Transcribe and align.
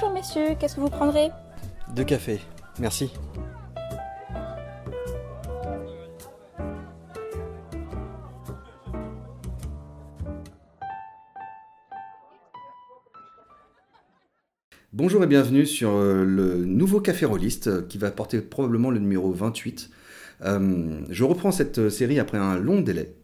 Bonjour 0.00 0.14
messieurs, 0.14 0.54
qu'est-ce 0.60 0.76
que 0.76 0.80
vous 0.80 0.90
prendrez? 0.90 1.30
Deux 1.96 2.04
cafés, 2.04 2.38
merci. 2.78 3.10
Bonjour 14.92 15.24
et 15.24 15.26
bienvenue 15.26 15.66
sur 15.66 15.90
euh, 15.90 16.22
le 16.24 16.64
nouveau 16.64 17.00
Café 17.00 17.26
Rolliste 17.26 17.66
euh, 17.66 17.82
qui 17.82 17.98
va 17.98 18.12
porter 18.12 18.40
probablement 18.40 18.92
le 18.92 19.00
numéro 19.00 19.32
28. 19.32 19.90
Euh, 20.44 21.00
je 21.10 21.24
reprends 21.24 21.50
cette 21.50 21.88
série 21.88 22.20
après 22.20 22.38
un 22.38 22.56
long 22.56 22.80
délai 22.80 23.16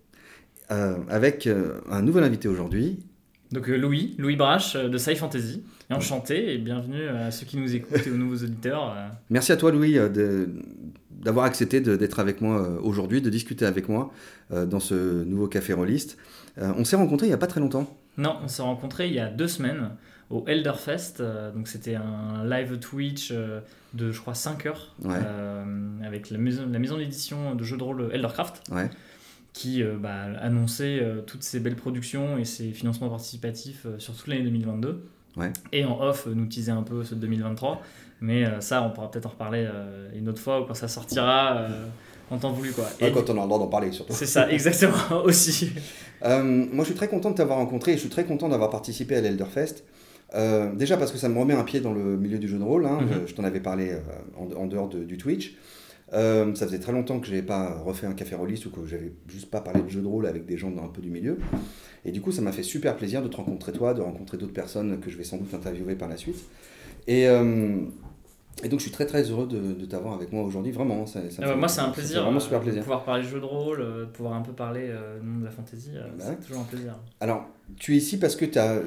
avec 0.69 1.47
un 1.47 2.03
nouvel 2.03 2.25
invité 2.25 2.49
aujourd'hui. 2.49 3.07
Donc 3.55 3.69
Louis, 3.69 4.17
Louis 4.19 4.35
Brache 4.35 4.75
de 4.75 4.99
Sci 4.99 5.15
Fantasy. 5.15 5.63
enchanté 5.89 6.55
et 6.55 6.59
bienvenue 6.59 7.07
à 7.07 7.31
ceux 7.31 7.47
qui 7.47 7.57
nous 7.57 7.73
écoutent 7.73 8.05
et 8.05 8.11
aux 8.11 8.17
nouveaux 8.17 8.43
auditeurs. 8.43 8.97
Merci 9.31 9.53
à 9.53 9.57
toi 9.57 9.71
Louis 9.71 9.97
d'avoir 11.13 11.47
accepté 11.47 11.81
d'être 11.81 12.19
avec 12.19 12.41
moi 12.41 12.81
aujourd'hui, 12.83 13.23
de 13.23 13.31
discuter 13.31 13.65
avec 13.65 13.89
moi 13.89 14.13
dans 14.51 14.81
ce 14.81 15.23
nouveau 15.23 15.47
Café 15.47 15.73
Rolliste. 15.73 16.19
On 16.57 16.85
s'est 16.85 16.97
rencontrés 16.97 17.27
il 17.27 17.31
n'y 17.31 17.35
a 17.35 17.39
pas 17.39 17.47
très 17.47 17.61
longtemps. 17.61 17.97
Non, 18.19 18.37
on 18.43 18.49
s'est 18.49 18.63
rencontrés 18.63 19.07
il 19.07 19.15
y 19.15 19.21
a 19.21 19.29
deux 19.29 19.47
semaines 19.47 19.91
au 20.31 20.45
Elderfest. 20.47 21.21
Euh, 21.21 21.53
donc 21.53 21.69
c'était 21.69 21.95
un 21.95 22.45
live 22.45 22.79
Twitch 22.79 23.31
euh, 23.33 23.61
de 23.93 24.11
je 24.11 24.21
crois 24.21 24.35
5 24.35 24.67
heures 24.67 24.95
euh, 25.05 25.65
avec 26.05 26.31
la 26.31 26.39
maison, 26.39 26.65
la 26.71 26.79
maison 26.79 26.99
d'édition 26.99 27.55
de 27.55 27.63
jeux 27.63 27.77
de 27.77 27.83
rôle 27.83 28.11
Eldercraft. 28.13 28.63
Qui 29.55 29.83
bah, 29.85 30.25
annonçait 30.41 31.01
toutes 31.27 31.45
ces 31.45 31.61
belles 31.61 31.77
productions 31.77 32.37
et 32.39 32.45
ses 32.45 32.73
financements 32.73 33.09
participatifs 33.09 33.87
sur 33.99 34.15
toute 34.15 34.27
l'année 34.27 34.43
2022. 34.43 35.07
Et 35.73 35.85
en 35.85 36.01
off, 36.03 36.27
nous 36.27 36.47
teaser 36.47 36.73
un 36.73 36.83
peu 36.83 37.05
ce 37.05 37.15
2023. 37.15 37.81
Mais 38.21 38.45
ça, 38.61 38.83
on 38.83 38.91
pourra 38.91 39.11
peut-être 39.11 39.27
en 39.27 39.31
reparler 39.31 39.69
une 40.13 40.29
autre 40.29 40.41
fois 40.41 40.61
ou 40.61 40.65
quand 40.65 40.75
ça 40.75 40.89
sortira 40.89 41.69
en 42.31 42.39
temps 42.39 42.53
voulu. 42.53 42.73
Quoi. 42.73 42.85
Et 43.01 43.13
quand 43.13 43.31
on 43.31 43.39
a 43.39 43.43
le 43.43 43.47
droit 43.47 43.61
d'en 43.61 43.69
parler, 43.69 43.93
surtout. 43.93 44.13
C'est 44.13 44.27
ça, 44.27 44.51
exactement, 44.53 45.23
aussi. 45.25 45.71
moi, 46.21 46.81
je 46.81 46.85
suis 46.85 46.95
très 46.95 47.09
content 47.09 47.31
de 47.31 47.37
t'avoir 47.37 47.59
rencontré 47.59 47.93
et 47.93 47.95
je 47.95 48.01
suis 48.01 48.11
très 48.11 48.25
content 48.25 48.49
d'avoir 48.49 48.71
participé 48.71 49.15
à 49.15 49.21
l'Elderfest. 49.21 49.85
Euh, 50.35 50.75
déjà 50.75 50.97
parce 50.97 51.13
que 51.13 51.19
ça 51.19 51.29
me 51.29 51.39
remet 51.39 51.55
un 51.55 51.65
pied 51.65 51.81
dans 51.81 51.93
le 51.93 52.17
milieu 52.17 52.39
du 52.39 52.49
jeu 52.49 52.59
de 52.59 52.65
rôle. 52.65 52.87
Hein. 52.87 53.01
Mhm. 53.03 53.27
Je, 53.27 53.35
t'en 53.35 53.45
avais 53.45 53.61
parlé 53.61 53.91
euh, 53.91 54.01
en, 54.57 54.67
dehors 54.67 54.89
du 54.89 55.17
Twitch. 55.17 55.57
Euh, 56.15 56.55
ça 56.55 56.67
faisait 56.67 56.79
très 56.79 56.93
longtemps 56.93 57.19
que 57.19 57.27
je 57.27 57.33
n'avais 57.33 57.47
pas 57.47 57.79
refait 57.79 58.07
un 58.07 58.15
café 58.15 58.35
rôliste 58.35 58.67
ou 58.67 58.71
que 58.71 58.87
j'avais 58.87 59.13
juste 59.29 59.51
pas 59.51 59.61
parlé 59.61 59.83
de 59.83 59.89
jeu 59.89 60.01
de 60.01 60.07
rôle 60.07 60.27
avec 60.27 60.47
des 60.47 60.57
gens 60.57 60.73
un 60.79 60.89
peu 60.89 61.03
du 61.03 61.11
milieu. 61.11 61.39
Et 62.05 62.13
du 62.13 62.21
coup, 62.21 62.33
ça 62.33 62.43
m'a 62.43 62.53
fait 62.53 62.63
super 62.63 62.97
plaisir 62.97 63.23
de 63.23 63.29
te 63.29 63.37
rencontrer 63.37 63.73
toi, 63.73 63.95
de 63.95 64.01
rencontrer 64.01 64.37
d'autres 64.37 64.53
personnes 64.53 65.01
que 65.01 65.11
je 65.11 65.17
vais 65.17 65.25
sans 65.25 65.39
doute 65.39 65.53
interviewer 65.53 65.97
par 65.97 66.09
la 66.09 66.17
suite. 66.17 66.45
Et, 67.07 67.25
et 67.25 68.69
donc, 68.69 68.79
je 68.79 68.85
suis 68.85 68.91
très 68.93 69.07
très 69.07 69.23
heureux 69.23 69.49
de, 69.49 69.85
t'avoir 69.87 70.15
avec 70.15 70.33
moi 70.33 70.43
aujourd'hui. 70.45 70.71
Vraiment, 70.71 71.07
ça, 71.07 71.21
moi, 71.57 71.69
c'est 71.69 71.81
un 71.81 71.91
plaisir. 71.91 72.23
Vraiment 72.23 72.41
super 72.41 72.61
plaisir. 72.61 72.81
De 72.81 72.85
pouvoir 72.85 73.05
parler 73.05 73.25
jeu 73.25 73.41
de 73.41 73.45
rôle, 73.45 73.81
de 73.81 74.05
pouvoir 74.05 74.35
un 74.35 74.43
peu 74.43 74.53
parler 74.53 74.95
monde 75.23 75.41
de 75.41 75.47
la 75.47 75.51
fantasy, 75.51 75.91
bah 75.95 76.25
c'est 76.29 76.47
toujours 76.47 76.63
un 76.63 76.67
plaisir. 76.67 76.95
Alors, 77.21 77.47
tu 77.77 77.95
es 77.95 77.97
ici 77.97 78.19
parce 78.19 78.37
que 78.37 78.45
tu 78.45 78.59
as 78.59 78.83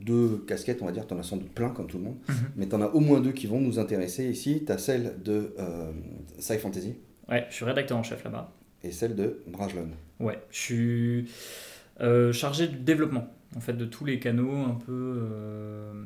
deux 0.00 0.44
casquettes, 0.46 0.82
on 0.82 0.86
va 0.86 0.92
dire, 0.92 1.06
tu 1.06 1.14
en 1.14 1.18
as 1.18 1.22
sans 1.22 1.36
doute 1.36 1.52
plein 1.52 1.70
comme 1.70 1.86
tout 1.86 1.98
le 1.98 2.04
monde, 2.04 2.18
mhm. 2.28 2.34
mais 2.56 2.68
tu 2.68 2.74
en 2.74 2.82
as 2.82 2.88
au 2.88 3.00
moins 3.00 3.20
deux 3.20 3.32
qui 3.32 3.46
vont 3.46 3.60
nous 3.60 3.78
intéresser 3.78 4.28
ici. 4.28 4.62
Tu 4.66 4.72
as 4.72 4.78
celle 4.78 5.16
de 5.22 5.54
euh, 5.58 5.92
Sci 6.38 6.58
Fantasy. 6.58 6.96
Ouais, 7.28 7.46
je 7.50 7.54
suis 7.54 7.64
rédacteur 7.64 7.98
en 7.98 8.02
chef 8.02 8.24
là-bas. 8.24 8.52
Et 8.82 8.92
celle 8.92 9.14
de 9.16 9.42
Brajlon. 9.46 9.90
Ouais, 10.20 10.40
je 10.50 10.58
suis 10.58 11.30
euh, 12.00 12.32
chargé 12.32 12.68
du 12.68 12.76
développement, 12.76 13.28
en 13.56 13.60
fait, 13.60 13.72
de 13.72 13.84
tous 13.84 14.04
les 14.04 14.18
canaux 14.18 14.54
un 14.54 14.74
peu. 14.74 14.92
Euh, 15.22 16.04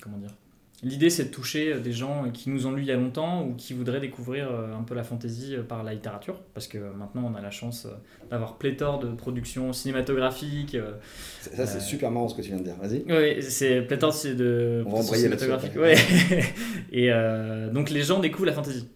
comment 0.00 0.18
dire 0.18 0.34
L'idée, 0.82 1.08
c'est 1.08 1.24
de 1.24 1.28
toucher 1.30 1.72
euh, 1.72 1.80
des 1.80 1.92
gens 1.92 2.30
qui 2.32 2.50
nous 2.50 2.66
ont 2.66 2.72
lu 2.72 2.82
il 2.82 2.88
y 2.88 2.90
a 2.90 2.96
longtemps 2.96 3.46
ou 3.46 3.54
qui 3.54 3.72
voudraient 3.74 4.00
découvrir 4.00 4.50
euh, 4.50 4.74
un 4.74 4.82
peu 4.82 4.94
la 4.94 5.04
fantaisie 5.04 5.54
euh, 5.54 5.62
par 5.62 5.84
la 5.84 5.94
littérature, 5.94 6.42
parce 6.52 6.66
que 6.66 6.78
maintenant, 6.78 7.30
on 7.32 7.34
a 7.36 7.40
la 7.40 7.50
chance 7.50 7.86
d'avoir 8.30 8.58
pléthore 8.58 8.98
de 8.98 9.12
productions 9.12 9.72
cinématographiques. 9.72 10.76
Ça, 11.40 11.66
c'est 11.66 11.80
super 11.80 12.10
marrant 12.10 12.28
ce 12.28 12.34
que 12.34 12.42
tu 12.42 12.48
viens 12.48 12.58
de 12.58 12.64
dire. 12.64 12.76
Vas-y. 12.80 13.04
Oui, 13.08 13.42
c'est 13.42 13.82
pléthore 13.82 14.12
de 14.12 14.82
productions 14.84 15.14
cinématographiques. 15.14 15.76
Ouais. 15.76 15.94
Et 16.92 17.10
donc, 17.72 17.90
les 17.90 18.02
gens 18.02 18.20
découvrent 18.20 18.46
la 18.46 18.52
fantaisie. 18.52 18.88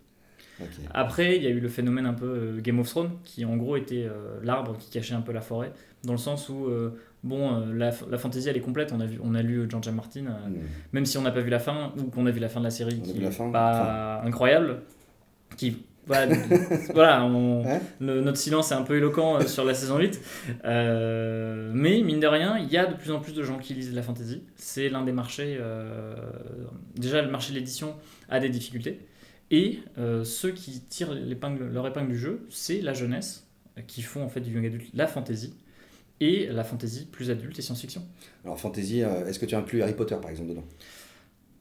Après, 0.92 1.36
il 1.36 1.42
y 1.42 1.46
a 1.46 1.50
eu 1.50 1.60
le 1.60 1.68
phénomène 1.68 2.06
un 2.06 2.14
peu 2.14 2.58
Game 2.60 2.80
of 2.80 2.88
Thrones, 2.88 3.12
qui 3.22 3.44
en 3.44 3.56
gros 3.56 3.76
était 3.76 4.08
l'arbre 4.42 4.76
qui 4.76 4.90
cachait 4.90 5.14
un 5.14 5.20
peu 5.20 5.32
la 5.32 5.40
forêt, 5.40 5.72
dans 6.04 6.12
le 6.12 6.18
sens 6.18 6.48
où 6.48 6.68
bon, 7.22 7.54
euh, 7.54 7.74
la, 7.74 7.90
la 8.10 8.18
fantasy 8.18 8.48
elle 8.48 8.56
est 8.56 8.60
complète. 8.60 8.92
On 8.92 9.00
a, 9.00 9.06
vu, 9.06 9.18
on 9.22 9.34
a 9.34 9.42
lu 9.42 9.66
George. 9.68 9.88
Martin, 9.88 10.26
euh, 10.26 10.48
mm. 10.48 10.54
même 10.92 11.06
si 11.06 11.18
on 11.18 11.22
n'a 11.22 11.30
pas 11.30 11.40
vu 11.40 11.50
la 11.50 11.58
fin, 11.58 11.92
ou 11.98 12.04
qu'on 12.04 12.26
a 12.26 12.30
vu 12.30 12.40
la 12.40 12.48
fin 12.48 12.60
de 12.60 12.64
la 12.64 12.70
série 12.70 13.00
qui 13.00 13.22
est 13.22 13.52
pas 13.52 14.22
incroyable. 14.24 14.82
Qui, 15.56 15.78
voilà, 16.06 17.28
notre 18.00 18.36
silence 18.36 18.70
est 18.70 18.74
un 18.74 18.82
peu 18.82 18.96
éloquent 18.96 19.36
euh, 19.36 19.46
sur 19.46 19.64
la 19.64 19.74
saison 19.74 19.98
8. 19.98 20.20
mais 20.64 22.02
mine 22.02 22.20
de 22.20 22.26
rien, 22.26 22.58
il 22.58 22.70
y 22.70 22.76
a 22.76 22.86
de 22.86 22.94
plus 22.94 23.10
en 23.10 23.20
plus 23.20 23.32
de 23.32 23.42
gens 23.42 23.58
qui 23.58 23.74
lisent 23.74 23.94
la 23.94 24.02
fantasy. 24.02 24.42
C'est 24.56 24.88
l'un 24.88 25.04
des 25.04 25.12
marchés. 25.12 25.58
déjà, 26.96 27.22
le 27.22 27.30
marché 27.30 27.52
de 27.52 27.58
l'édition 27.58 27.94
a 28.28 28.40
des 28.40 28.50
difficultés. 28.50 29.00
Et 29.50 29.80
ceux 30.24 30.50
qui 30.50 30.80
tirent 30.80 31.14
leur 31.14 31.86
épingle 31.86 32.08
du 32.08 32.18
jeu, 32.18 32.46
c'est 32.50 32.82
la 32.82 32.92
jeunesse 32.92 33.46
qui 33.86 34.02
font 34.02 34.24
en 34.24 34.28
fait 34.28 34.40
du 34.40 34.52
young 34.52 34.66
adulte 34.66 34.90
la 34.92 35.06
fantasy 35.06 35.54
et 36.20 36.46
la 36.46 36.64
fantasy 36.64 37.06
plus 37.10 37.30
adulte 37.30 37.58
et 37.58 37.62
science-fiction. 37.62 38.02
Alors 38.44 38.58
fantasy, 38.58 39.02
euh, 39.02 39.26
est-ce 39.26 39.38
que 39.38 39.46
tu 39.46 39.54
inclus 39.54 39.82
Harry 39.82 39.94
Potter 39.94 40.16
par 40.20 40.30
exemple 40.30 40.50
dedans? 40.50 40.64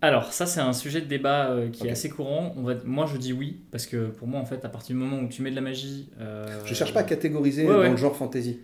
Alors 0.01 0.31
ça 0.31 0.45
c'est 0.45 0.59
un 0.59 0.73
sujet 0.73 1.01
de 1.01 1.07
débat 1.07 1.50
euh, 1.50 1.69
qui 1.69 1.88
est 1.88 1.91
assez 1.91 2.09
courant. 2.09 2.53
On 2.57 2.63
va... 2.63 2.75
Moi 2.85 3.07
je 3.12 3.18
dis 3.18 3.34
oui 3.34 3.62
parce 3.72 3.85
que 3.85 4.07
pour 4.07 4.28
moi 4.28 4.40
en 4.40 4.45
fait 4.45 4.63
à 4.66 4.69
partir 4.69 4.95
du 4.95 5.01
moment 5.01 5.19
où 5.22 5.28
tu 5.28 5.41
mets 5.41 5.51
de 5.51 5.56
la 5.56 5.62
magie... 5.62 6.09
Euh... 6.19 6.45
Je 6.66 6.73
cherche 6.73 6.94
pas 6.94 7.01
à 7.01 7.03
catégoriser 7.03 7.66
dans 7.66 7.81
le 7.81 7.97
genre 7.97 8.16
fantasy. 8.16 8.59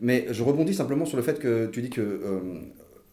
Mais 0.00 0.26
je 0.30 0.42
rebondis 0.42 0.74
simplement 0.74 1.04
sur 1.04 1.16
le 1.16 1.22
fait 1.22 1.38
que 1.38 1.66
tu 1.66 1.82
dis 1.82 1.90
que 1.90 2.00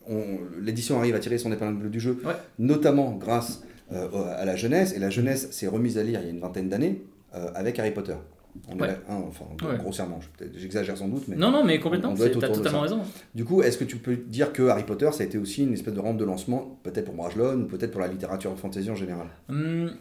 euh, 0.10 0.38
l'édition 0.62 1.00
arrive 1.00 1.16
à 1.16 1.20
tirer 1.20 1.38
son 1.38 1.52
épingle 1.52 1.90
du 1.90 2.00
jeu, 2.00 2.22
notamment 2.60 3.12
grâce 3.14 3.64
à 3.90 4.46
la 4.46 4.56
jeunesse. 4.56 4.94
Et 4.94 5.00
la 5.00 5.10
jeunesse 5.10 5.50
s'est 5.52 5.68
remise 5.68 5.98
à 5.98 6.04
lire 6.04 6.20
il 6.22 6.26
y 6.26 6.28
a 6.28 6.32
une 6.32 6.40
vingtaine 6.40 6.70
d'années 6.70 7.02
avec 7.32 7.80
Harry 7.80 7.92
Potter. 7.92 8.14
On 8.68 8.84
est 8.84 8.98
enfin, 9.08 9.46
grossièrement, 9.78 10.20
j'exagère 10.56 10.98
sans 10.98 11.08
doute. 11.08 11.28
Mais 11.28 11.36
non, 11.36 11.52
non, 11.52 11.64
mais 11.64 11.80
complètement, 11.80 12.14
tu 12.14 12.24
as 12.24 12.30
totalement 12.30 12.82
raison. 12.82 13.02
Du 13.34 13.46
coup, 13.46 13.62
est-ce 13.62 13.78
que 13.78 13.84
tu 13.84 13.98
peux 13.98 14.16
dire 14.16 14.54
que 14.54 14.64
Harry 14.68 14.84
Potter, 14.84 15.10
ça 15.12 15.24
a 15.24 15.26
été 15.26 15.38
aussi 15.38 15.64
une 15.64 15.74
espèce 15.74 15.94
de 15.94 16.00
rampe 16.00 16.18
de 16.18 16.26
lancement, 16.26 16.80
peut-être 16.84 17.06
pour 17.06 17.16
Brajlon, 17.16 17.62
ou 17.62 17.66
peut-être 17.66 17.92
pour 17.92 18.02
la 18.02 18.08
littérature 18.08 18.52
de 18.52 18.58
fantasy 18.60 18.90
en 18.90 18.96
général? 18.96 19.28
Hum, 19.50 19.92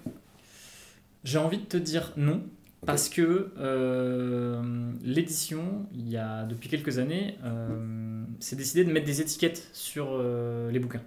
J'ai 1.25 1.39
envie 1.39 1.59
de 1.59 1.65
te 1.65 1.77
dire 1.77 2.13
non, 2.17 2.43
parce 2.87 3.09
que 3.09 3.53
euh, 3.59 4.63
l'édition, 5.03 5.87
il 5.95 6.09
y 6.09 6.17
a 6.17 6.45
depuis 6.45 6.69
quelques 6.69 6.99
années, 6.99 7.37
euh, 7.45 8.25
c'est 8.41 8.57
décidé 8.57 8.85
de 8.85 8.93
mettre 8.93 9.07
des 9.07 9.21
étiquettes 9.21 9.69
sur 9.73 10.09
euh, 10.13 10.71
les 10.71 10.79
bouquins. 10.79 11.03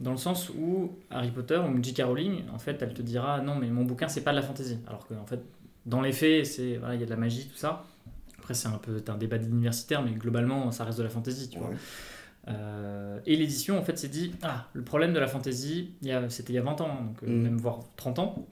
Dans 0.00 0.10
le 0.10 0.16
sens 0.16 0.50
où 0.50 0.90
Harry 1.10 1.30
Potter 1.30 1.58
ou 1.58 1.82
J.K. 1.82 2.02
Rowling, 2.02 2.42
en 2.52 2.58
fait, 2.58 2.76
elle 2.82 2.92
te 2.92 3.02
dira 3.02 3.40
non, 3.40 3.54
mais 3.54 3.68
mon 3.70 3.84
bouquin, 3.84 4.08
c'est 4.08 4.22
pas 4.22 4.32
de 4.32 4.36
la 4.36 4.42
fantasy. 4.42 4.78
Alors 4.86 5.06
qu'en 5.06 5.16
en 5.16 5.26
fait, 5.26 5.40
dans 5.86 6.00
les 6.00 6.12
faits, 6.12 6.46
c'est 6.46 6.76
voilà, 6.76 6.94
il 6.94 7.00
y 7.00 7.02
a 7.02 7.06
de 7.06 7.10
la 7.10 7.16
magie, 7.16 7.48
tout 7.48 7.56
ça. 7.56 7.84
Après, 8.38 8.54
c'est 8.54 8.68
un 8.68 8.78
peu 8.78 9.02
un 9.06 9.16
débat 9.16 9.38
d'universitaire, 9.38 10.02
mais 10.02 10.12
globalement, 10.12 10.70
ça 10.72 10.84
reste 10.84 10.98
de 10.98 11.04
la 11.04 11.08
fantaisie, 11.08 11.48
tu 11.48 11.58
vois. 11.58 11.70
Euh, 12.48 13.20
et 13.24 13.36
l'édition, 13.36 13.78
en 13.78 13.84
fait, 13.84 13.98
s'est 13.98 14.08
dit 14.08 14.32
ah, 14.42 14.66
le 14.72 14.82
problème 14.82 15.12
de 15.12 15.20
la 15.20 15.28
fantaisie, 15.28 15.92
c'était 16.28 16.52
il 16.52 16.56
y 16.56 16.58
a 16.58 16.62
20 16.62 16.80
ans, 16.80 16.88
hein, 16.90 17.04
donc 17.04 17.22
euh, 17.22 17.26
mm. 17.26 17.42
même 17.42 17.56
voire 17.56 17.80
30 17.96 18.18
ans. 18.18 18.46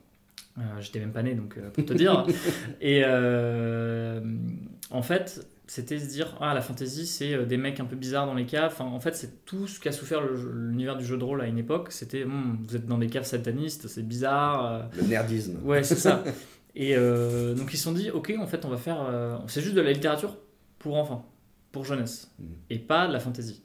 Euh, 0.59 0.63
j'étais 0.81 1.01
même 1.01 1.13
pas 1.13 1.23
né, 1.23 1.35
donc 1.35 1.59
pour 1.59 1.85
te 1.85 1.93
dire. 1.93 2.27
et 2.81 3.05
en 3.05 5.03
fait, 5.03 5.47
c'était 5.67 5.99
se 6.01 6.07
dire 6.07 6.37
ah 6.41 6.53
la 6.53 6.63
fantaisie 6.63 7.07
c'est 7.07 7.47
des 7.47 7.57
mecs 7.57 7.79
un 7.79 7.85
peu 7.85 7.95
bizarres 7.95 8.27
dans 8.27 8.35
les 8.35 8.45
caves 8.45 8.73
enfin, 8.73 8.87
en 8.87 8.99
fait 8.99 9.15
c'est 9.15 9.45
tout 9.45 9.69
ce 9.69 9.79
qu'a 9.79 9.93
souffert 9.93 10.21
l'univers 10.21 10.97
du 10.97 11.05
jeu 11.05 11.17
de 11.17 11.23
rôle 11.23 11.41
à 11.41 11.47
une 11.47 11.59
époque 11.59 11.93
c'était 11.93 12.25
hmm, 12.25 12.59
vous 12.67 12.75
êtes 12.75 12.87
dans 12.87 12.99
des 12.99 13.07
caves 13.07 13.23
satanistes 13.23 13.87
c'est 13.87 14.03
bizarre 14.03 14.89
le 14.97 15.05
nerdisme 15.05 15.61
ouais 15.63 15.85
c'est 15.85 15.95
ça 15.95 16.25
Et 16.75 16.95
euh, 16.97 17.55
donc 17.55 17.73
ils 17.73 17.77
se 17.77 17.85
sont 17.85 17.93
dit, 17.93 18.11
ok, 18.11 18.33
en 18.39 18.47
fait, 18.47 18.65
on 18.65 18.69
va 18.69 18.77
faire. 18.77 19.03
Euh, 19.03 19.37
c'est 19.49 19.61
juste 19.61 19.75
de 19.75 19.81
la 19.81 19.93
littérature 19.93 20.37
pour 20.79 20.97
enfants, 20.97 21.29
pour 21.73 21.85
jeunesse, 21.85 22.33
mm. 22.39 22.45
et 22.71 22.79
pas 22.79 23.07
de 23.09 23.13
la 23.13 23.21
fantaisie. 23.21 23.63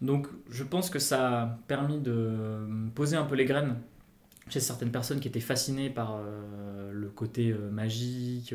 Donc 0.00 0.26
je 0.50 0.64
pense 0.64 0.90
que 0.90 0.98
ça 0.98 1.42
a 1.42 1.46
permis 1.68 1.98
de 1.98 2.66
poser 2.94 3.16
un 3.16 3.24
peu 3.24 3.34
les 3.34 3.46
graines 3.46 3.76
chez 4.48 4.60
certaines 4.60 4.92
personnes 4.92 5.20
qui 5.20 5.28
étaient 5.28 5.40
fascinées 5.40 5.90
par 5.90 6.18
euh, 6.18 6.92
le 6.92 7.08
côté 7.08 7.54
magique. 7.72 8.54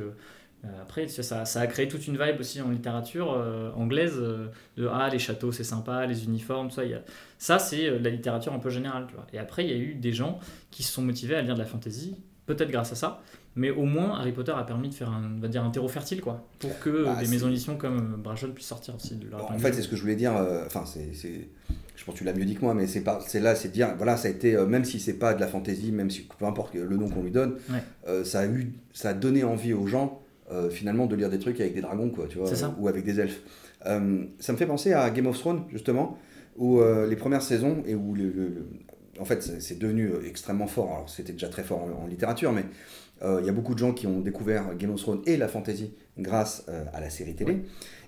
après, 0.79 1.07
ça, 1.07 1.45
ça, 1.45 1.59
a 1.59 1.67
créé 1.67 1.87
toute 1.87 2.07
une 2.07 2.17
vibe 2.23 2.39
aussi 2.39 2.61
en 2.61 2.69
littérature 2.69 3.31
anglaise 3.75 4.17
de 4.77 4.87
ah, 4.87 5.09
les 5.11 5.19
châteaux 5.19 5.51
c'est 5.51 5.63
sympa, 5.63 6.05
les 6.05 6.25
uniformes, 6.25 6.69
tout 6.69 6.75
ça. 6.75 6.85
Y 6.85 6.93
a... 6.93 7.01
Ça, 7.39 7.59
c'est 7.59 7.99
la 7.99 8.09
littérature 8.09 8.53
un 8.53 8.59
peu 8.59 8.69
générale. 8.69 9.07
Tu 9.07 9.15
vois. 9.15 9.25
Et 9.33 9.39
après, 9.39 9.65
il 9.65 9.71
y 9.71 9.73
a 9.73 9.77
eu 9.77 9.95
des 9.95 10.13
gens 10.13 10.39
qui 10.69 10.83
se 10.83 10.93
sont 10.93 11.01
motivés 11.01 11.35
à 11.35 11.41
lire 11.41 11.55
de 11.55 11.59
la 11.59 11.65
fantaisie, 11.65 12.15
peut-être 12.45 12.69
grâce 12.69 12.91
à 12.91 12.95
ça, 12.95 13.21
mais 13.55 13.69
au 13.69 13.83
moins 13.85 14.17
Harry 14.19 14.31
Potter 14.31 14.53
a 14.55 14.63
permis 14.63 14.89
de 14.89 14.93
faire 14.93 15.09
un, 15.09 15.39
va 15.39 15.47
dire 15.47 15.63
un 15.63 15.69
terreau 15.71 15.87
fertile 15.89 16.21
quoi 16.21 16.47
pour 16.59 16.79
que 16.79 17.05
bah, 17.05 17.17
des 17.21 17.27
maisons 17.27 17.47
d'édition 17.47 17.75
comme 17.75 17.97
euh, 18.13 18.17
Brajol 18.17 18.53
puissent 18.53 18.67
sortir 18.67 18.95
aussi 18.95 19.15
de 19.15 19.29
leur 19.29 19.51
en 19.51 19.57
fait 19.59 19.73
c'est 19.73 19.81
ce 19.81 19.87
que 19.89 19.95
je 19.95 20.01
voulais 20.01 20.15
dire 20.15 20.35
euh, 20.37 20.63
enfin 20.65 20.83
c'est 20.85 21.09
je 21.95 22.05
pense 22.05 22.13
que 22.15 22.19
tu 22.19 22.23
l'as 22.25 22.33
mieux 22.33 22.45
dit 22.45 22.55
que 22.55 22.61
moi, 22.61 22.73
mais 22.73 22.87
c'est 22.87 23.01
pas, 23.01 23.19
c'est 23.27 23.39
là, 23.39 23.53
c'est 23.53 23.67
de 23.67 23.73
dire, 23.73 23.93
voilà, 23.95 24.17
ça 24.17 24.27
a 24.27 24.31
été, 24.31 24.55
euh, 24.55 24.65
même 24.65 24.85
si 24.85 24.99
c'est 24.99 25.13
pas 25.19 25.35
de 25.35 25.39
la 25.39 25.45
fantaisie, 25.47 25.91
même 25.91 26.09
si 26.09 26.27
peu 26.39 26.45
importe 26.45 26.73
le 26.73 26.97
nom 26.97 27.07
qu'on 27.07 27.21
lui 27.21 27.29
donne, 27.29 27.57
Ouais. 27.69 27.83
euh, 28.07 28.23
ça 28.23 28.39
a 28.39 28.47
eu, 28.47 28.73
ça 28.91 29.09
a 29.09 29.13
donné 29.13 29.43
envie 29.43 29.73
aux 29.73 29.85
gens 29.85 30.19
euh, 30.51 30.71
finalement 30.71 31.05
de 31.05 31.15
lire 31.15 31.29
des 31.29 31.37
trucs 31.37 31.59
avec 31.61 31.75
des 31.75 31.81
dragons, 31.81 32.09
quoi, 32.09 32.25
tu 32.27 32.39
vois, 32.39 32.49
ou 32.79 32.87
avec 32.87 33.03
des 33.05 33.19
elfes. 33.19 33.41
Euh, 33.85 34.23
ça 34.39 34.51
me 34.51 34.57
fait 34.57 34.65
penser 34.65 34.93
à 34.93 35.07
Game 35.11 35.27
of 35.27 35.37
Thrones 35.37 35.65
justement, 35.69 36.17
où 36.57 36.79
euh, 36.79 37.05
les 37.05 37.15
premières 37.17 37.43
saisons 37.43 37.83
et 37.85 37.93
où 37.93 38.15
le, 38.15 38.31
le- 38.31 38.47
le- 38.47 38.67
en 39.19 39.25
fait, 39.25 39.43
c'est 39.43 39.77
devenu 39.77 40.07
euh, 40.07 40.25
extrêmement 40.27 40.65
fort. 40.67 40.91
Alors, 40.95 41.09
c'était 41.09 41.33
déjà 41.33 41.49
très 41.49 41.63
fort 41.63 41.83
en, 41.83 42.05
en 42.05 42.07
littérature, 42.07 42.51
mais 42.51 42.61
euh, 42.61 42.63
il 43.23 43.45
y 43.45 43.49
a 43.49 43.51
beaucoup 43.51 43.73
de 43.73 43.79
gens 43.79 43.93
qui 43.93 44.07
ont 44.07 44.19
découvert 44.21 44.75
Game 44.77 44.91
of 44.91 44.99
Thrones 45.01 45.21
et 45.27 45.37
la 45.37 45.47
fantasy 45.47 45.93
grâce 46.17 46.65
euh, 46.69 46.83
à 46.93 46.99
la 47.01 47.09
série 47.09 47.35
télé. 47.35 47.57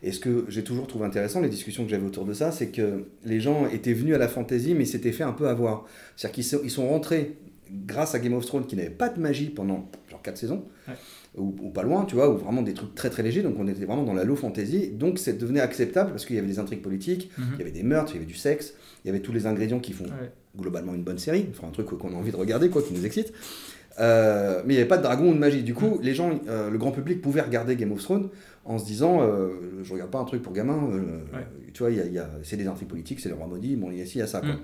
Et 0.02 0.12
ce 0.12 0.20
que 0.20 0.46
j'ai 0.50 0.64
toujours 0.64 0.88
trouvé 0.88 1.06
intéressant, 1.06 1.40
les 1.42 1.50
discussions 1.50 1.84
que 1.84 1.90
j'avais 1.90 2.06
autour 2.06 2.26
de 2.26 2.34
ça, 2.34 2.52
c'est 2.52 2.68
que 2.70 3.06
les 3.24 3.40
gens 3.40 3.68
étaient 3.68 3.94
venus 3.94 4.16
à 4.16 4.18
la 4.18 4.28
fantasy, 4.28 4.74
mais 4.74 4.86
s'étaient 4.86 5.12
fait 5.12 5.24
un 5.24 5.32
peu 5.34 5.48
avoir. 5.48 5.86
C'est-à-dire 6.18 6.34
qu'ils 6.36 6.44
sont, 6.44 6.60
ils 6.64 6.72
sont 6.72 6.88
rentrés 6.90 7.38
grâce 7.88 8.14
à 8.16 8.20
Game 8.20 8.34
of 8.34 8.46
Thrones 8.46 8.66
qui 8.68 8.76
n'avait 8.76 8.90
pas 8.90 9.10
de 9.10 9.20
magie 9.20 9.50
pendant 9.50 9.90
genre 10.10 10.22
4 10.22 10.38
saisons. 10.38 10.66
Ouais. 10.88 10.94
Ou, 11.36 11.56
ou 11.64 11.70
pas 11.72 11.82
loin, 11.82 12.06
tu 12.06 12.14
vois, 12.14 12.30
ou 12.32 12.38
vraiment 12.38 12.62
des 12.62 12.76
trucs 12.76 12.94
très 12.94 13.10
très 13.10 13.24
légers, 13.24 13.42
donc 13.42 13.56
on 13.58 13.68
était 13.68 13.86
vraiment 13.86 14.04
dans 14.04 14.14
la 14.14 14.24
low 14.24 14.36
fantasy, 14.36 14.90
donc 14.92 15.18
ça 15.18 15.32
devenait 15.34 15.62
acceptable 15.62 16.12
parce 16.12 16.26
qu'il 16.28 16.36
y 16.36 16.40
avait 16.40 16.48
des 16.48 16.60
intrigues 16.60 16.84
politiques, 16.84 17.32
Mhm. 17.40 17.46
il 17.54 17.58
y 17.58 17.62
avait 17.64 17.72
des 17.72 17.82
meurtres, 17.82 18.12
il 18.12 18.16
y 18.16 18.18
avait 18.18 18.28
du 18.28 18.36
sexe, 18.36 18.76
il 19.04 19.08
y 19.08 19.10
avait 19.10 19.20
tous 19.22 19.32
les 19.32 19.48
ingrédients 19.48 19.80
qui 19.80 19.94
font 19.94 20.04
Ouais. 20.04 20.32
globalement 20.56 20.94
une 20.94 21.02
bonne 21.04 21.18
série, 21.18 21.48
enfin 21.50 21.68
un 21.70 21.72
truc 21.72 21.88
qu'on 21.88 22.10
a 22.14 22.16
envie 22.16 22.30
de 22.32 22.36
regarder, 22.36 22.70
quoi, 22.70 22.84
qui 22.84 22.94
nous 22.94 23.04
excite. 23.04 23.34
Euh, 24.00 24.62
mais 24.66 24.74
il 24.74 24.78
n'y 24.78 24.82
avait 24.82 24.88
pas 24.88 24.98
de 24.98 25.04
dragon 25.04 25.30
ou 25.30 25.34
de 25.34 25.40
magie. 25.40 25.62
Du 25.64 25.74
coup, 25.76 26.00
les 26.02 26.16
gens, 26.16 26.32
euh, 26.48 26.70
le 26.70 26.78
grand 26.78 26.92
public 26.92 27.22
pouvait 27.22 27.42
regarder 27.42 27.76
Game 27.76 27.92
of 27.92 28.02
Thrones 28.02 28.30
en 28.66 28.80
se 28.80 28.86
disant, 28.86 29.22
euh, 29.22 29.50
je 29.84 29.94
regarde 29.94 30.10
pas 30.10 30.20
un 30.20 30.26
truc 30.26 30.42
pour 30.42 30.54
gamin. 30.54 30.90
euh, 30.92 31.38
Ouais. 31.38 31.46
Tu 31.74 31.84
vois, 31.84 31.92
y 31.92 32.00
a- 32.00 32.06
y 32.06 32.18
a- 32.18 32.30
c'est 32.44 32.58
des 32.58 32.66
intrigues 32.68 32.88
politiques, 32.88 33.20
c'est 33.20 33.30
le 33.30 33.36
roi 33.36 33.46
maudit, 33.48 33.76
bon, 33.76 33.92
il 33.92 33.98
y 34.00 34.02
a 34.02 34.06
ci, 34.06 34.18
il 34.18 34.20
y 34.20 34.24
a 34.24 34.28
ça. 34.28 34.40
Quoi. 34.40 34.50
Mm. 34.50 34.60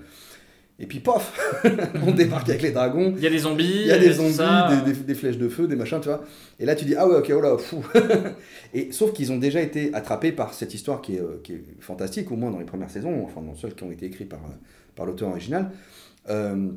Et 0.82 0.86
puis, 0.86 0.98
pof, 1.00 1.38
on 2.06 2.10
débarque 2.12 2.48
avec 2.48 2.62
les 2.62 2.70
dragons. 2.72 3.12
Il 3.16 3.22
y 3.22 3.26
a 3.26 3.30
des 3.30 3.38
zombies, 3.40 3.82
Il 3.82 3.86
y 3.88 3.92
a 3.92 3.98
des 3.98 4.12
zombies, 4.14 4.84
des, 4.86 4.92
des- 4.92 5.00
des 5.00 5.14
flèches 5.14 5.36
de 5.38 5.48
feu, 5.48 5.68
des 5.68 5.76
machins, 5.76 6.00
tu 6.00 6.08
vois. 6.08 6.24
Et 6.58 6.64
là, 6.64 6.74
tu 6.74 6.84
dis, 6.86 6.94
ah 6.96 7.06
ouais, 7.06 7.16
ok, 7.16 7.32
oh 7.36 7.40
là, 7.40 7.56
fou. 7.58 7.84
et 8.74 8.90
sauf 8.92 9.12
qu'ils 9.12 9.30
ont 9.32 9.36
déjà 9.38 9.60
été 9.60 9.92
attrapés 9.94 10.32
par 10.32 10.54
cette 10.54 10.72
histoire 10.74 11.00
qui 11.02 11.16
est, 11.16 11.42
qui 11.44 11.52
est 11.52 11.62
fantastique, 11.80 12.30
au 12.32 12.36
moins 12.36 12.50
dans 12.50 12.58
les 12.58 12.64
premières 12.64 12.90
saisons, 12.90 13.22
enfin 13.24 13.42
dans 13.42 13.54
celles 13.54 13.74
qui 13.74 13.84
ont 13.84 13.92
été 13.92 14.06
écrites 14.06 14.28
par, 14.28 14.40
par 14.96 15.04
l'auteur 15.06 15.28
original. 15.28 15.70
Euh, 16.30 16.68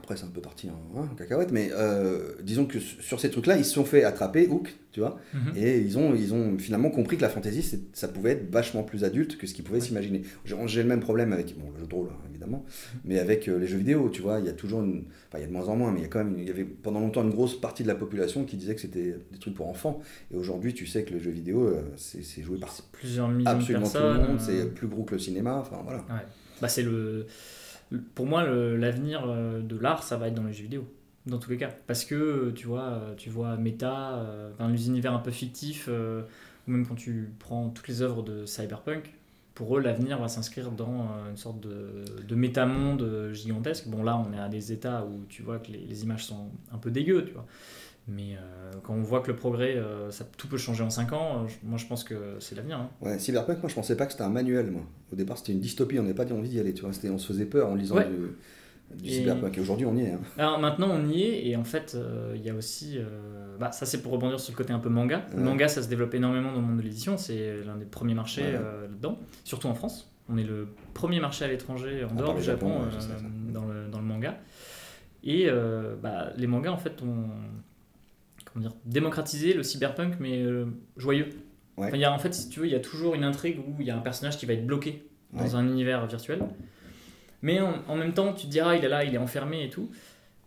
après, 0.00 0.16
c'est 0.16 0.24
un 0.24 0.28
peu 0.28 0.40
parti 0.40 0.68
en, 0.70 0.98
hein, 1.00 1.08
en 1.12 1.14
cacahuète, 1.14 1.52
mais 1.52 1.70
euh, 1.72 2.32
disons 2.42 2.64
que 2.64 2.78
sur 2.80 3.20
ces 3.20 3.30
trucs-là, 3.30 3.56
ils 3.58 3.64
se 3.64 3.74
sont 3.74 3.84
fait 3.84 4.02
attraper, 4.02 4.48
hook, 4.48 4.74
tu 4.92 5.00
vois, 5.00 5.18
Mhm. 5.34 5.52
et 5.56 5.78
ils 5.78 5.98
ont, 5.98 6.14
ils 6.14 6.32
ont 6.34 6.58
finalement 6.58 6.90
compris 6.90 7.16
que 7.16 7.22
la 7.22 7.28
fantasy, 7.28 7.62
ça 7.92 8.08
pouvait 8.08 8.30
être 8.32 8.50
vachement 8.50 8.82
plus 8.82 9.04
adulte 9.04 9.36
que 9.36 9.46
ce 9.46 9.54
qu'ils 9.54 9.62
pouvaient 9.64 9.80
s'imaginer. 9.80 10.22
J'ai 10.44 10.56
j'ai 10.66 10.82
le 10.82 10.88
même 10.88 11.00
problème 11.00 11.32
avec, 11.32 11.56
bon, 11.58 11.70
le 11.74 11.80
jeu 11.80 11.86
de 11.86 11.94
rôle, 11.94 12.08
hein, 12.10 12.18
évidemment, 12.30 12.64
mais 13.04 13.18
avec 13.18 13.46
euh, 13.48 13.58
les 13.58 13.66
jeux 13.66 13.76
vidéo, 13.78 14.08
tu 14.10 14.22
vois, 14.22 14.40
il 14.40 14.46
y 14.46 14.48
a 14.48 14.52
toujours 14.52 14.82
une, 14.82 15.04
enfin, 15.28 15.38
il 15.38 15.42
y 15.42 15.44
a 15.44 15.46
de 15.46 15.52
moins 15.52 15.68
en 15.68 15.76
moins, 15.76 15.92
mais 15.92 16.00
il 16.00 16.02
y 16.02 16.06
a 16.06 16.08
quand 16.08 16.24
même, 16.24 16.34
il 16.38 16.44
y 16.48 16.50
avait 16.50 16.64
pendant 16.64 17.00
longtemps 17.00 17.22
une 17.22 17.30
grosse 17.30 17.60
partie 17.60 17.82
de 17.82 17.88
la 17.88 17.94
population 17.94 18.44
qui 18.44 18.56
disait 18.56 18.74
que 18.74 18.80
c'était 18.80 19.16
des 19.30 19.38
trucs 19.38 19.54
pour 19.54 19.68
enfants, 19.68 20.00
et 20.32 20.36
aujourd'hui, 20.36 20.72
tu 20.74 20.86
sais 20.86 21.04
que 21.04 21.12
le 21.12 21.20
jeu 21.20 21.30
vidéo, 21.30 21.66
euh, 21.68 21.82
c'est 21.96 22.42
joué 22.42 22.58
par 22.58 22.74
Plusieurs 22.92 23.28
millions 23.28 23.50
absolument 23.50 23.86
de 23.86 23.92
tout 23.92 23.98
le 23.98 24.02
personnes. 24.08 24.26
monde, 24.28 24.40
c'est 24.40 24.74
plus 24.74 24.88
gros 24.88 25.04
que 25.04 25.14
le 25.14 25.20
cinéma, 25.20 25.56
enfin 25.60 25.80
voilà. 25.84 25.98
Ouais. 26.08 26.24
Bah, 26.60 26.68
c'est 26.68 26.82
le- 26.82 27.26
Pour 28.14 28.26
moi, 28.26 28.44
l'avenir 28.44 29.24
euh, 29.26 29.60
de 29.60 29.76
l'art, 29.76 30.02
ça 30.02 30.16
va 30.16 30.28
être 30.28 30.34
dans 30.34 30.44
les 30.44 30.52
jeux 30.52 30.64
vidéo. 30.64 30.86
Dans 31.26 31.38
tous 31.38 31.50
les 31.50 31.56
cas. 31.56 31.70
Parce 31.86 32.04
que, 32.04 32.14
euh, 32.14 32.52
tu 32.52 32.66
vois, 32.66 32.82
euh, 32.82 33.14
tu 33.16 33.30
vois 33.30 33.56
Meta, 33.56 34.24
les 34.68 34.86
univers 34.88 35.12
un 35.12 35.18
peu 35.18 35.30
fictifs, 35.30 35.88
ou 35.88 36.70
même 36.70 36.86
quand 36.86 36.94
tu 36.94 37.30
prends 37.38 37.68
toutes 37.70 37.88
les 37.88 38.02
œuvres 38.02 38.22
de 38.22 38.46
Cyberpunk, 38.46 39.14
pour 39.54 39.76
eux, 39.76 39.80
l'avenir 39.80 40.18
va 40.18 40.28
s'inscrire 40.28 40.70
dans 40.70 41.08
une 41.28 41.36
sorte 41.36 41.60
de, 41.60 42.04
de 42.26 42.34
métamonde 42.34 43.30
gigantesque. 43.32 43.88
Bon, 43.88 44.02
là, 44.02 44.16
on 44.16 44.32
est 44.32 44.40
à 44.40 44.48
des 44.48 44.72
états 44.72 45.04
où 45.04 45.24
tu 45.28 45.42
vois 45.42 45.58
que 45.58 45.72
les, 45.72 45.80
les 45.80 46.02
images 46.04 46.24
sont 46.24 46.50
un 46.72 46.78
peu 46.78 46.90
dégueu, 46.90 47.24
tu 47.26 47.32
vois. 47.32 47.46
Mais 48.12 48.34
euh, 48.34 48.72
quand 48.82 48.94
on 48.94 49.02
voit 49.02 49.20
que 49.20 49.28
le 49.30 49.36
progrès, 49.36 49.76
euh, 49.76 50.10
ça, 50.10 50.24
tout 50.36 50.48
peut 50.48 50.56
changer 50.56 50.82
en 50.82 50.90
5 50.90 51.12
ans, 51.12 51.44
euh, 51.44 51.48
moi 51.62 51.78
je 51.78 51.86
pense 51.86 52.02
que 52.02 52.14
c'est 52.40 52.54
l'avenir. 52.56 52.78
hein. 52.78 52.90
Ouais, 53.00 53.18
Cyberpunk, 53.18 53.58
moi 53.62 53.68
je 53.68 53.74
pensais 53.74 53.96
pas 53.96 54.06
que 54.06 54.12
c'était 54.12 54.24
un 54.24 54.30
manuel, 54.30 54.70
moi. 54.70 54.82
Au 55.12 55.16
départ, 55.16 55.38
c'était 55.38 55.52
une 55.52 55.60
dystopie, 55.60 55.98
on 55.98 56.02
n'avait 56.02 56.14
pas 56.14 56.30
envie 56.32 56.48
d'y 56.48 56.58
aller, 56.58 56.74
tu 56.74 56.82
vois. 56.82 56.90
On 56.90 57.18
se 57.18 57.26
faisait 57.28 57.46
peur 57.46 57.68
en 57.68 57.74
lisant 57.76 57.96
Ouais. 57.96 58.08
du, 58.08 58.96
du 59.02 59.08
Et- 59.08 59.12
Cyberpunk, 59.12 59.56
et 59.56 59.60
aujourd'hui 59.60 59.86
on 59.86 59.96
y 59.96 60.02
est. 60.02 60.12
hein. 60.12 60.20
Alors 60.38 60.58
maintenant 60.58 60.88
on 60.90 61.06
y 61.08 61.22
est 61.22 61.46
et 61.46 61.54
en 61.56 61.62
fait 61.62 61.92
euh, 61.94 62.32
il 62.34 62.42
y 62.42 62.50
a 62.50 62.54
aussi, 62.54 62.98
bah, 63.60 63.70
ça 63.70 63.86
c'est 63.86 64.02
pour 64.02 64.10
rebondir 64.12 64.40
sur 64.40 64.52
le 64.52 64.56
côté 64.56 64.72
un 64.72 64.80
peu 64.80 64.88
manga. 64.88 65.24
Le 65.36 65.42
manga 65.42 65.68
ça 65.68 65.80
se 65.82 65.88
développe 65.88 66.12
énormément 66.14 66.50
dans 66.52 66.60
le 66.60 66.66
monde 66.66 66.78
de 66.78 66.82
l'édition, 66.82 67.16
c'est 67.16 67.62
l'un 67.64 67.76
des 67.76 67.84
premiers 67.84 68.14
marchés 68.14 68.50
là-dedans, 68.52 69.18
surtout 69.44 69.68
en 69.68 69.74
France. 69.74 70.10
On 70.28 70.36
est 70.38 70.42
le 70.44 70.66
premier 70.94 71.20
marché 71.20 71.44
à 71.44 71.48
l'étranger 71.48 72.04
en 72.10 72.14
dehors 72.14 72.34
du 72.34 72.42
Japon, 72.42 72.80
dans, 73.52 73.66
le, 73.66 73.86
dans 73.88 73.98
le 73.98 74.04
manga. 74.04 74.38
Et 75.22 75.48
bah, 76.02 76.30
les 76.36 76.46
mangas 76.48 76.72
en 76.72 76.76
fait 76.78 77.00
ont 77.02 77.28
comment 78.52 78.66
dire, 78.68 78.76
démocratisé 78.84 79.54
le 79.54 79.62
cyberpunk 79.62 80.14
mais 80.20 80.42
euh, 80.42 80.66
joyeux. 80.96 81.28
Ouais. 81.76 81.86
Enfin, 81.88 81.96
il 81.96 82.00
y 82.00 82.04
a, 82.04 82.12
en 82.12 82.18
fait 82.18 82.34
si 82.34 82.48
tu 82.48 82.60
veux 82.60 82.66
il 82.66 82.72
y 82.72 82.76
a 82.76 82.80
toujours 82.80 83.14
une 83.14 83.24
intrigue 83.24 83.58
où 83.60 83.76
il 83.80 83.86
y 83.86 83.90
a 83.90 83.96
un 83.96 84.00
personnage 84.00 84.36
qui 84.38 84.46
va 84.46 84.52
être 84.54 84.66
bloqué 84.66 85.06
dans 85.32 85.44
Ouais. 85.44 85.54
un 85.54 85.66
univers 85.66 86.06
virtuel. 86.06 86.40
Mais 87.42 87.60
en, 87.60 87.72
en 87.88 87.96
même 87.96 88.12
temps, 88.12 88.34
tu 88.34 88.46
te 88.46 88.50
diras, 88.50 88.76
il 88.76 88.84
est 88.84 88.88
là, 88.88 89.02
il 89.04 89.14
est 89.14 89.18
enfermé 89.18 89.64
et 89.64 89.70
tout. 89.70 89.90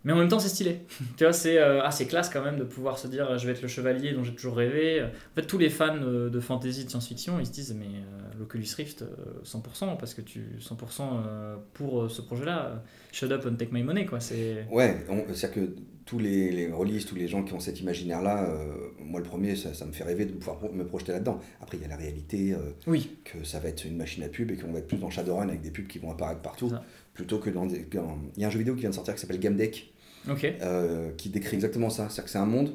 Mais 0.04 0.12
en 0.12 0.16
même 0.16 0.28
temps, 0.28 0.38
c'est 0.38 0.48
stylé. 0.50 0.80
tu 1.16 1.24
vois, 1.24 1.32
c'est 1.32 1.58
euh, 1.58 1.80
ah, 1.82 1.90
classe 2.08 2.28
quand 2.28 2.42
même 2.44 2.58
de 2.58 2.64
pouvoir 2.64 2.98
se 2.98 3.08
dire, 3.08 3.38
je 3.38 3.46
vais 3.46 3.52
être 3.52 3.62
le 3.62 3.68
chevalier 3.68 4.12
dont 4.12 4.22
j'ai 4.22 4.34
toujours 4.34 4.56
rêvé. 4.56 5.02
En 5.02 5.08
fait, 5.34 5.46
tous 5.46 5.58
les 5.58 5.70
fans 5.70 5.96
euh, 6.02 6.28
de 6.28 6.40
fantasy, 6.40 6.84
de 6.84 6.90
science-fiction, 6.90 7.40
ils 7.40 7.46
se 7.46 7.52
disent, 7.52 7.74
mais 7.78 7.86
euh, 7.86 8.38
l'Oculus 8.38 8.66
Rift, 8.76 9.02
euh, 9.02 9.06
100%, 9.44 9.96
parce 9.98 10.12
que 10.14 10.20
tu 10.20 10.58
100% 10.60 11.00
euh, 11.26 11.56
pour 11.72 12.02
euh, 12.02 12.08
ce 12.08 12.20
projet-là, 12.22 12.66
euh, 12.66 12.76
shut 13.12 13.30
up 13.32 13.46
and 13.50 13.54
take 13.54 13.72
my 13.72 13.82
money, 13.82 14.04
quoi. 14.06 14.20
C'est 14.20 14.66
Ouais, 14.70 15.04
c'est-à-dire 15.32 15.52
que 15.52 15.74
tous 16.04 16.18
les, 16.18 16.50
les 16.52 16.70
releases, 16.70 17.06
tous 17.06 17.14
les 17.14 17.26
gens 17.26 17.42
qui 17.42 17.54
ont 17.54 17.60
cet 17.60 17.80
imaginaire-là, 17.80 18.50
euh, 18.50 18.74
moi 19.00 19.20
le 19.20 19.24
premier, 19.26 19.56
ça, 19.56 19.72
ça 19.72 19.86
me 19.86 19.92
fait 19.92 20.04
rêver 20.04 20.26
de 20.26 20.32
pouvoir 20.32 20.58
me 20.70 20.84
projeter 20.84 21.12
là-dedans. 21.12 21.40
Après, 21.62 21.78
il 21.78 21.82
y 21.82 21.86
a 21.86 21.88
la 21.88 21.96
réalité, 21.96 22.52
euh, 22.52 22.58
oui, 22.86 23.16
que 23.24 23.42
ça 23.42 23.58
va 23.58 23.70
être 23.70 23.86
une 23.86 23.96
machine 23.96 24.22
à 24.22 24.28
pub 24.28 24.50
et 24.50 24.56
qu'on 24.58 24.70
va 24.70 24.80
être 24.80 24.86
plus 24.86 24.98
dans 24.98 25.08
Shadowrun 25.08 25.48
avec 25.48 25.62
des 25.62 25.70
pubs 25.70 25.86
qui 25.86 25.98
vont 25.98 26.10
apparaître 26.10 26.42
partout, 26.42 26.70
plutôt 27.14 27.38
que 27.38 27.48
dans 27.48 27.64
des. 27.64 27.86
dans- 27.90 28.18
Il 28.36 28.42
y 28.42 28.44
a 28.44 28.48
un 28.48 28.50
jeu 28.50 28.58
vidéo 28.58 28.74
qui 28.74 28.80
vient 28.82 28.90
de 28.90 28.94
sortir 28.94 29.14
qui 29.14 29.20
s'appelle 29.22 29.38
Game 29.40 29.56
Deck, 29.56 29.93
ok. 30.28 30.54
euh, 30.62 31.10
qui 31.16 31.28
décrit 31.30 31.54
exactement 31.56 31.90
ça. 31.90 32.04
C'est-à-dire 32.08 32.24
que 32.24 32.30
c'est 32.30 32.38
un 32.38 32.46
monde. 32.46 32.72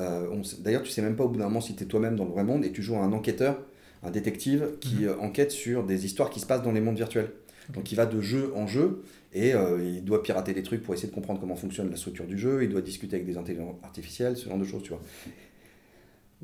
euh, 0.00 0.26
on 0.32 0.42
D'ailleurs, 0.62 0.82
tu 0.82 0.90
sais 0.90 1.02
même 1.02 1.16
pas 1.16 1.24
au 1.24 1.28
bout 1.28 1.38
d'un 1.38 1.44
moment 1.44 1.60
si 1.60 1.74
tu 1.76 1.84
es 1.84 1.86
toi-même 1.86 2.16
dans 2.16 2.24
le 2.24 2.30
vrai 2.32 2.44
monde 2.44 2.64
et 2.64 2.72
tu 2.72 2.82
joues 2.82 2.96
un 2.96 3.12
enquêteur, 3.12 3.58
un 4.02 4.10
détective 4.10 4.70
qui 4.80 4.96
Mhm. 5.02 5.04
euh, 5.08 5.18
enquête 5.18 5.50
sur 5.52 5.84
des 5.84 6.04
histoires 6.04 6.30
qui 6.30 6.40
se 6.40 6.46
passent 6.46 6.62
dans 6.62 6.72
les 6.72 6.80
mondes 6.80 6.96
virtuels. 6.96 7.30
Donc 7.72 7.92
il 7.92 7.94
va 7.94 8.04
de 8.04 8.20
jeu 8.20 8.52
en 8.56 8.66
jeu 8.66 9.02
et 9.32 9.52
il 9.82 10.04
doit 10.04 10.22
pirater 10.22 10.52
des 10.52 10.62
trucs 10.62 10.82
pour 10.82 10.92
essayer 10.94 11.08
de 11.08 11.14
comprendre 11.14 11.40
comment 11.40 11.56
fonctionne 11.56 11.90
la 11.90 11.96
structure 11.96 12.26
du 12.26 12.36
jeu, 12.38 12.62
il 12.62 12.68
doit 12.68 12.82
discuter 12.82 13.16
avec 13.16 13.26
des 13.26 13.38
intelligences 13.38 13.76
artificielles, 13.82 14.36
ce 14.36 14.48
genre 14.48 14.58
de 14.58 14.64
choses, 14.64 14.82
tu 14.82 14.90
vois. 14.90 15.00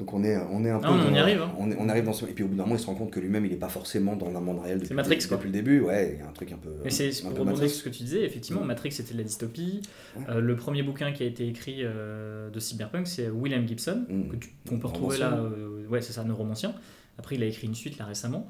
Donc 0.00 0.12
on 0.14 0.25
est, 0.25 0.37
on 0.50 0.64
est 0.64 0.71
un 0.71 0.80
peu. 0.80 0.87
Ah, 0.88 1.07
on 1.09 1.14
y 1.14 1.19
arrive, 1.19 1.42
hein. 1.42 1.52
On, 1.59 1.71
est- 1.71 1.76
on 1.78 1.88
arrive 1.88 2.04
dans 2.04 2.12
ce. 2.12 2.25
Et 2.25 2.33
puis 2.33 2.42
au 2.42 2.49
bout 2.49 2.57
d'un 2.57 2.64
moment, 2.64 2.75
il 2.75 2.80
se 2.80 2.87
rend 2.87 2.95
compte 2.97 3.11
que 3.12 3.21
lui-même, 3.21 3.45
il 3.45 3.52
n'est 3.52 3.57
pas 3.59 3.69
forcément 3.69 4.16
dans 4.16 4.35
un 4.35 4.40
monde 4.40 4.59
réel 4.64 4.80
depuis, 4.80 4.95
Matrix, 4.95 5.19
le, 5.21 5.28
quoi. 5.28 5.37
depuis 5.37 5.47
le 5.49 5.52
début. 5.52 5.80
Ouais, 5.80 6.14
il 6.14 6.19
y 6.21 6.23
a 6.23 6.28
un 6.28 6.33
truc 6.33 6.50
un 6.50 6.57
peu. 6.57 6.71
Mais 6.83 6.90
c'est 6.90 7.11
pour 7.23 7.33
peu 7.35 7.40
rebondir 7.42 7.69
sur 7.69 7.78
ce 7.78 7.85
que 7.85 7.90
tu 7.90 8.02
disais, 8.02 8.25
effectivement, 8.25 8.62
Mm. 8.62 8.66
Matrix 8.66 8.92
c'était 8.92 9.12
de 9.12 9.19
la 9.19 9.25
dystopie. 9.25 9.83
Ouais. 10.16 10.25
Euh, 10.30 10.40
le 10.40 10.57
premier 10.57 10.83
bouquin 10.83 11.12
qui 11.12 11.23
a 11.23 11.26
été 11.26 11.47
écrit 11.47 11.80
euh, 11.85 12.50
de 12.50 12.59
Cyberpunk, 12.59 13.07
c'est 13.07 13.28
William 13.28 13.69
Gibson, 13.69 14.04
Mm. 14.09 14.28
que 14.30 14.37
tu- 14.37 14.50
qu'on 14.69 14.78
peut 14.78 14.88
retrouver 14.88 15.19
là. 15.19 15.35
euh, 15.38 15.87
ouais, 15.88 16.00
c'est 16.00 16.12
ça, 16.14 16.25
neuromancien. 16.25 16.75
Après, 17.19 17.37
il 17.37 17.42
a 17.42 17.47
écrit 17.47 17.66
une 17.66 17.75
suite 17.75 17.99
là 17.99 18.07
récemment. 18.07 18.49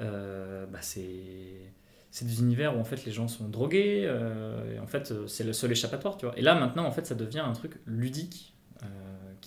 Euh, 0.00 0.66
bah, 0.72 0.78
c'est. 0.80 1.02
C'est 2.10 2.26
des 2.26 2.38
univers 2.38 2.76
où 2.76 2.80
en 2.80 2.84
fait 2.84 3.04
les 3.06 3.10
gens 3.10 3.26
sont 3.26 3.48
drogués, 3.48 4.04
euh, 4.06 4.76
et 4.76 4.78
en 4.78 4.86
fait 4.86 5.10
euh, 5.10 5.26
c'est 5.26 5.42
le 5.42 5.52
seul 5.52 5.72
échappatoire, 5.72 6.16
tu 6.16 6.26
vois. 6.26 6.38
Et 6.38 6.42
là 6.42 6.54
maintenant 6.54 6.84
en 6.86 6.92
fait 6.92 7.04
ça 7.06 7.16
devient 7.16 7.40
un 7.40 7.52
truc 7.54 7.72
ludique 7.88 8.53
euh, 8.53 8.53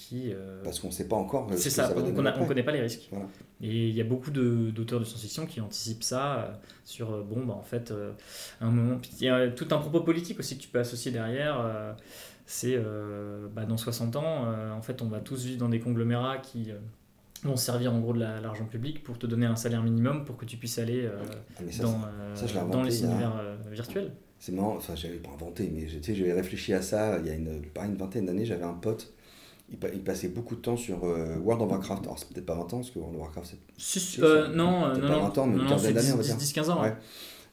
qui. 0.08 0.32
euh, 0.34 0.62
Parce 0.64 0.80
qu'on 0.80 0.88
ne 0.88 0.94
sait 0.94 1.08
pas 1.08 1.16
encore. 1.16 1.48
ce 1.52 1.58
c'est 1.58 1.70
ça, 1.70 1.88
va 1.88 1.94
donc 2.02 2.14
donner 2.16 2.32
on 2.38 2.42
ne 2.42 2.48
connaît 2.48 2.64
pas 2.64 2.72
les 2.72 2.82
risques. 2.82 3.08
Voilà. 3.12 3.26
Et 3.62 3.90
il 3.90 3.96
y 3.96 4.02
a 4.02 4.04
beaucoup 4.04 4.32
d'auteurs 4.32 5.00
de, 5.00 5.06
science-fiction 5.06 5.46
qui 5.46 5.62
anticipent 5.62 6.04
ça 6.04 6.36
euh, 6.40 6.52
sur, 6.86 7.12
euh, 7.14 7.24
bon, 7.24 7.46
bah, 7.46 7.56
en 7.56 7.64
fait, 7.64 7.92
euh, 7.92 8.12
un 8.62 8.70
moment. 8.72 9.00
Il 9.20 9.26
y 9.26 9.30
a 9.30 9.50
tout 9.50 9.68
un 9.72 9.78
propos 9.78 10.02
politique 10.02 10.40
aussi 10.40 10.58
que 10.58 10.62
tu 10.64 10.70
peux 10.70 10.80
associer 10.80 11.12
derrière. 11.12 11.96
c'est 12.46 12.78
bah, 13.54 13.66
dans 13.66 13.78
60 13.78 14.16
ans, 14.16 14.46
en 14.74 14.82
fait, 14.82 15.02
on 15.02 15.08
va 15.08 15.20
tous 15.20 15.44
vivre 15.46 15.60
dans 15.60 15.70
des 15.70 15.80
conglomérats 15.80 16.38
qui. 16.38 16.72
vont 17.44 17.56
servir 17.56 17.94
en 17.94 18.00
gros 18.00 18.14
de 18.14 18.20
la- 18.20 18.42
l'argent 18.42 18.66
public 18.66 19.04
pour 19.04 19.18
te 19.20 19.28
donner 19.28 19.46
un 19.46 19.56
salaire 19.56 19.84
minimum 19.84 20.26
pour 20.26 20.38
que 20.38 20.46
tu 20.46 20.58
puisses 20.58 20.80
aller 20.80 21.06
euh, 21.06 21.20
Ah, 21.60 21.62
ça, 21.72 21.84
dans, 21.84 22.02
euh, 22.06 22.36
ça, 22.36 22.46
les 22.84 23.04
univers 23.04 23.38
euh, 23.40 23.56
virtuels. 23.72 24.12
C'est 24.40 24.52
marrant, 24.52 24.76
enfin 24.78 24.96
j'avais 24.96 25.18
pas 25.18 25.32
inventé, 25.32 25.72
mais 25.74 25.88
j'avais 25.88 26.34
réfléchi 26.34 26.74
à 26.74 26.82
ça 26.82 27.18
il 27.20 27.26
y 27.28 27.30
a 27.30 27.34
une, 27.34 27.62
pas 27.74 27.86
une 27.86 27.96
vingtaine 27.96 28.26
d'années, 28.26 28.46
j'avais 28.46 28.64
un 28.64 28.74
pote, 28.74 29.14
il, 29.70 29.78
pa- 29.78 29.90
il 29.94 30.02
passait 30.04 30.30
beaucoup 30.30 30.56
de 30.56 30.62
temps 30.62 30.78
sur 30.78 31.04
euh, 31.04 31.36
World 31.38 31.64
of 31.64 31.70
Warcraft, 31.72 32.04
alors 32.04 32.20
c'est 32.20 32.30
peut-être 32.30 32.46
pas 32.46 32.56
20 32.56 32.62
ans, 32.74 32.78
parce 32.78 32.92
que 32.92 33.00
World 33.00 33.16
of 33.16 33.22
Warcraft 33.22 33.56
c'est... 33.78 34.22
Euh, 34.24 34.48
non, 34.50 34.86
euh, 34.86 34.96
non, 34.96 35.02
pas 35.02 35.08
non, 35.16 35.22
20 35.24 35.38
ans, 35.38 35.48
mais 35.48 35.56
une 35.58 35.64
non, 35.64 35.70
quinzaine 35.70 35.94
d'années, 35.94 36.12
on 36.14 36.18
va 36.18 36.24
10, 36.24 36.38
dire. 36.54 36.64
10-15 36.64 36.70
ans. 36.72 36.82
Ouais. 36.82 36.96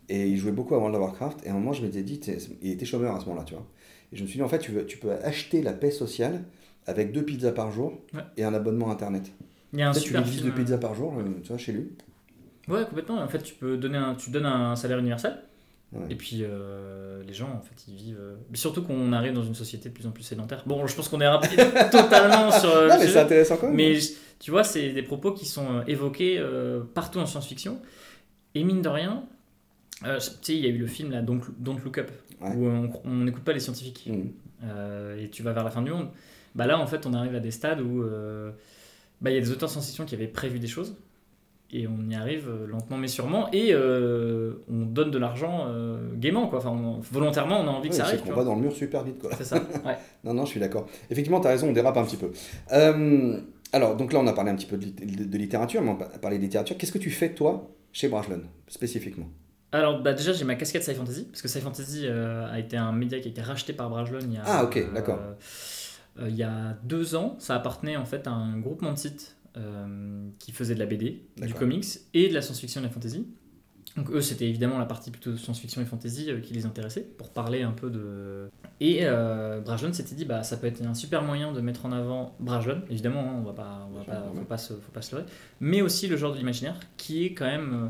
Et 0.09 0.29
il 0.29 0.37
jouait 0.37 0.53
beaucoup 0.53 0.75
à 0.75 0.79
World 0.79 0.95
of 0.97 1.03
Warcraft, 1.03 1.47
et 1.47 1.49
à 1.49 1.53
un 1.53 1.55
moment 1.55 1.73
je 1.73 1.83
m'étais 1.83 2.03
dit, 2.03 2.21
tu 2.21 2.33
il 2.63 2.71
était 2.73 2.85
chômeur 2.87 3.15
à 3.17 3.21
ce 3.21 3.25
moment-là, 3.27 3.45
tu 3.45 3.55
vois. 3.55 3.67
Et 4.13 4.17
je 4.17 4.23
me 4.23 4.29
suis 4.29 4.37
dit, 4.39 4.43
en 4.43 4.49
fait, 4.49 4.59
tu, 4.59 4.71
veux, 4.71 4.87
tu 4.87 4.99
peux 4.99 5.13
acheter 5.13 5.63
la 5.63 5.73
paix 5.73 5.91
sociale 5.91 6.45
avec 6.87 7.11
deux 7.13 7.23
pizzas 7.25 7.53
par 7.53 7.71
jour 7.73 7.93
Ouais. 8.13 8.21
et 8.37 8.45
un 8.45 8.53
abonnement 8.55 8.91
internet. 8.91 9.33
Il 9.73 9.81
y 9.81 9.83
a 9.83 9.89
un 9.89 9.93
tu 9.93 10.01
super 10.01 10.27
film. 10.27 10.45
deux 10.45 10.53
pizzas 10.53 10.79
par 10.79 10.95
jour, 10.95 11.15
euh, 11.19 11.25
tu 11.43 11.49
vois, 11.49 11.59
chez 11.59 11.73
lui. 11.73 11.91
Ouais, 12.69 12.85
complètement. 12.89 13.17
En 13.21 13.29
fait, 13.29 13.43
tu 13.43 13.55
peux 13.55 13.77
donner 13.77 13.99
un, 13.99 14.15
tu 14.15 14.31
donnes 14.31 14.47
un 14.47 14.77
salaire 14.77 14.99
universel. 14.99 15.37
Et 16.11 16.15
puis 16.17 16.41
euh, 16.43 17.23
les 17.27 17.33
gens, 17.33 17.51
en 17.51 17.61
fait, 17.61 17.75
ils 17.89 17.95
vivent. 17.95 18.19
euh, 18.21 18.35
Mais 18.51 18.57
surtout 18.57 18.83
qu'on 18.83 19.13
arrive 19.13 19.33
dans 19.33 19.43
une 19.45 19.55
société 19.55 19.89
de 19.89 19.95
plus 19.95 20.07
en 20.07 20.11
plus 20.11 20.23
sédentaire. 20.25 20.63
Bon, 20.67 20.87
je 20.87 20.95
pense 20.97 21.09
qu'on 21.09 21.21
est 21.21 21.29
rapide 21.29 21.57
totalement 21.93 22.51
sur. 22.51 22.69
euh, 22.71 22.89
Non, 22.89 22.97
mais 22.99 23.07
c'est 23.07 23.19
intéressant 23.21 23.57
quand 23.57 23.67
même. 23.69 23.77
Mais 23.77 23.97
tu 24.41 24.51
vois, 24.51 24.65
c'est 24.65 24.91
des 24.91 25.03
propos 25.03 25.33
qui 25.33 25.47
sont 25.47 25.83
évoqués 25.87 26.37
euh, 26.39 26.83
partout 26.95 27.19
en 27.21 27.27
science-fiction. 27.27 27.81
Et 28.57 28.65
mine 28.65 28.83
de 28.83 28.89
rien, 28.89 29.25
euh, 30.05 30.19
tu 30.19 30.25
sais, 30.43 30.55
il 30.57 30.65
y 30.65 30.67
a 30.67 30.71
eu 30.71 30.79
le 30.79 30.87
film 30.87 31.11
là, 31.13 31.23
Don't, 31.23 31.41
Don't 31.59 31.79
Look 31.85 31.99
Up, 31.99 32.11
Ouais. 32.41 32.51
où 32.57 32.67
on 33.05 33.15
n'écoute 33.25 33.45
pas 33.45 33.53
les 33.53 33.61
scientifiques. 33.61 34.11
Euh, 34.65 35.23
et 35.23 35.29
tu 35.31 35.43
vas 35.43 35.53
vers 35.53 35.65
la 35.65 35.71
fin 35.71 35.83
du 35.83 35.91
monde. 35.93 36.09
Bah 36.55 36.67
là, 36.67 36.79
en 36.79 36.87
fait, 36.87 37.07
on 37.07 37.15
arrive 37.15 37.35
à 37.37 37.41
des 37.41 37.51
stades 37.53 37.81
où 37.81 38.05
bah, 39.21 39.31
il 39.31 39.35
y 39.35 39.39
a 39.39 39.41
des 39.41 39.51
auteurs 39.51 39.69
de 39.69 39.73
science-fiction 39.73 40.05
qui 40.05 40.15
avaient 40.15 40.27
prévu 40.27 40.59
des 40.59 40.67
choses. 40.67 40.97
Et 41.77 41.89
on 41.89 42.09
y 42.09 42.15
arrive 42.15 42.49
euh, 42.49 42.67
lentement 42.69 42.97
mais 42.97 43.09
sûrement. 43.09 43.49
Et 43.53 43.71
euh, 43.73 44.63
on 44.71 44.83
donne 44.87 45.11
de 45.11 45.19
l'argent 45.19 45.67
euh, 45.69 46.15
gaiement, 46.15 46.47
quoi. 46.47 46.61
Enfin, 46.61 46.71
on- 46.71 47.01
volontairement, 47.01 47.59
on 47.61 47.67
a 47.67 47.71
envie 47.71 47.89
que 47.89 47.95
Ouais, 47.95 47.99
ça 48.01 48.07
arrive. 48.07 48.23
tu 48.25 48.33
va 48.33 48.45
dans 48.45 48.55
le 48.55 48.61
mur 48.61 48.73
super 48.73 49.03
vite, 49.03 49.19
quoi. 49.21 49.31
C'est 49.37 49.45
ça. 49.45 49.57
Ouais. 49.85 49.97
Non, 50.23 50.35
non, 50.35 50.45
je 50.45 50.51
suis 50.51 50.61
d'accord. 50.61 50.87
Effectivement, 51.11 51.41
tu 51.41 51.49
as 51.49 51.51
raison, 51.51 51.69
on 51.69 51.73
dérape 51.73 51.97
un 51.97 52.05
petit 52.05 52.17
peu. 52.17 52.31
Euh, 52.73 53.41
alors, 53.73 53.97
donc 53.97 54.13
là, 54.13 54.21
on 54.21 54.27
a 54.29 54.33
parlé 54.33 54.53
un 54.53 54.55
petit 54.55 54.67
peu 54.67 54.77
de, 54.77 54.87
de- 54.87 55.25
de 55.25 55.39
littérature, 55.39 55.83
mais 55.83 55.91
on 55.91 56.01
a 56.01 56.19
parlé 56.19 56.39
de 56.39 56.43
littérature. 56.43 56.77
Qu'est-ce 56.79 56.93
que 56.93 56.99
tu 56.99 57.11
fais, 57.11 57.35
toi, 57.35 57.69
chez 57.93 58.07
Brajlon, 58.09 58.43
spécifiquement? 58.69 59.27
Alors, 59.73 60.01
bah, 60.01 60.13
déjà, 60.13 60.33
j'ai 60.33 60.45
ma 60.45 60.55
casquette 60.55 60.85
Sci 60.85 60.95
Fantasy, 60.95 61.25
parce 61.25 61.43
que 61.43 61.49
Sci 61.49 61.61
Fantasy 61.61 62.03
euh, 62.05 62.47
a 62.53 62.61
été 62.61 62.77
un 62.77 62.93
média 62.93 63.19
qui 63.19 63.27
a 63.27 63.31
été 63.33 63.41
racheté 63.43 63.73
par 63.73 63.91
Brajlon 63.91 64.21
il 64.23 64.35
y 64.35 64.37
a. 64.37 64.43
Ah, 64.47 64.63
ok, 64.65 64.93
d'accord. 64.95 65.19
euh, 66.21 66.29
il 66.29 66.37
y 66.37 66.45
a 66.45 66.77
deux 66.85 67.17
ans, 67.17 67.35
ça 67.41 67.57
appartenait 67.57 67.97
en 67.97 68.05
fait 68.05 68.29
à 68.29 68.31
un 68.31 68.59
groupement 68.61 68.93
de 68.93 68.99
sites 68.99 69.37
euh, 69.57 70.29
qui 70.39 70.53
faisait 70.53 70.75
de 70.75 70.81
la 70.81 70.87
BD, 70.87 71.23
du 71.37 71.55
comics 71.55 71.87
et 72.13 72.29
de 72.29 72.35
la 72.35 72.43
science-fiction 72.43 72.81
et 72.81 72.85
de 72.85 72.89
la 72.89 72.93
fantasy. 72.93 73.27
Donc 73.97 74.11
eux, 74.11 74.21
c'était 74.21 74.49
évidemment 74.49 74.79
la 74.79 74.87
partie 74.87 75.11
plutôt 75.11 75.37
science-fiction 75.37 75.81
et 75.81 75.85
fantasy 75.85 76.31
euh, 76.31 76.41
qui 76.41 76.53
les 76.53 76.67
intéressait, 76.67 77.03
pour 77.03 77.31
parler 77.31 77.63
un 77.63 77.71
peu 77.71 77.91
de... 77.91 78.49
Et 78.81 79.01
euh, 79.03 79.61
Brajlon 79.61 79.93
s'était 79.93 80.17
dit, 80.17 80.25
bah, 80.25 80.43
ça 80.43 80.57
peut 80.57 80.67
être 80.67 80.85
un 80.85 80.95
super 80.95 81.23
moyen 81.23 81.53
de 81.53 81.61
mettre 81.61 81.87
en 81.87 81.93
avant 81.93 82.35
Brajlon, 82.41 82.83
évidemment, 82.91 83.21
hein, 83.21 83.37
on 83.39 83.43
va 83.43 83.53
pas, 83.53 83.89
on 83.89 83.99
va 83.99 84.05
pas, 84.05 84.33
faut 84.35 84.45
pas, 84.45 84.59
se, 84.59 84.75
faut 84.75 84.93
pas 84.93 85.03
se 85.03 85.15
leurrer, 85.15 85.29
mais 85.61 85.81
aussi 85.81 86.09
le 86.09 86.17
genre 86.17 86.33
de 86.33 86.39
l'imaginaire, 86.39 86.81
qui 86.97 87.25
est 87.25 87.35
quand 87.35 87.47
même 87.47 87.73
euh, 87.73 87.89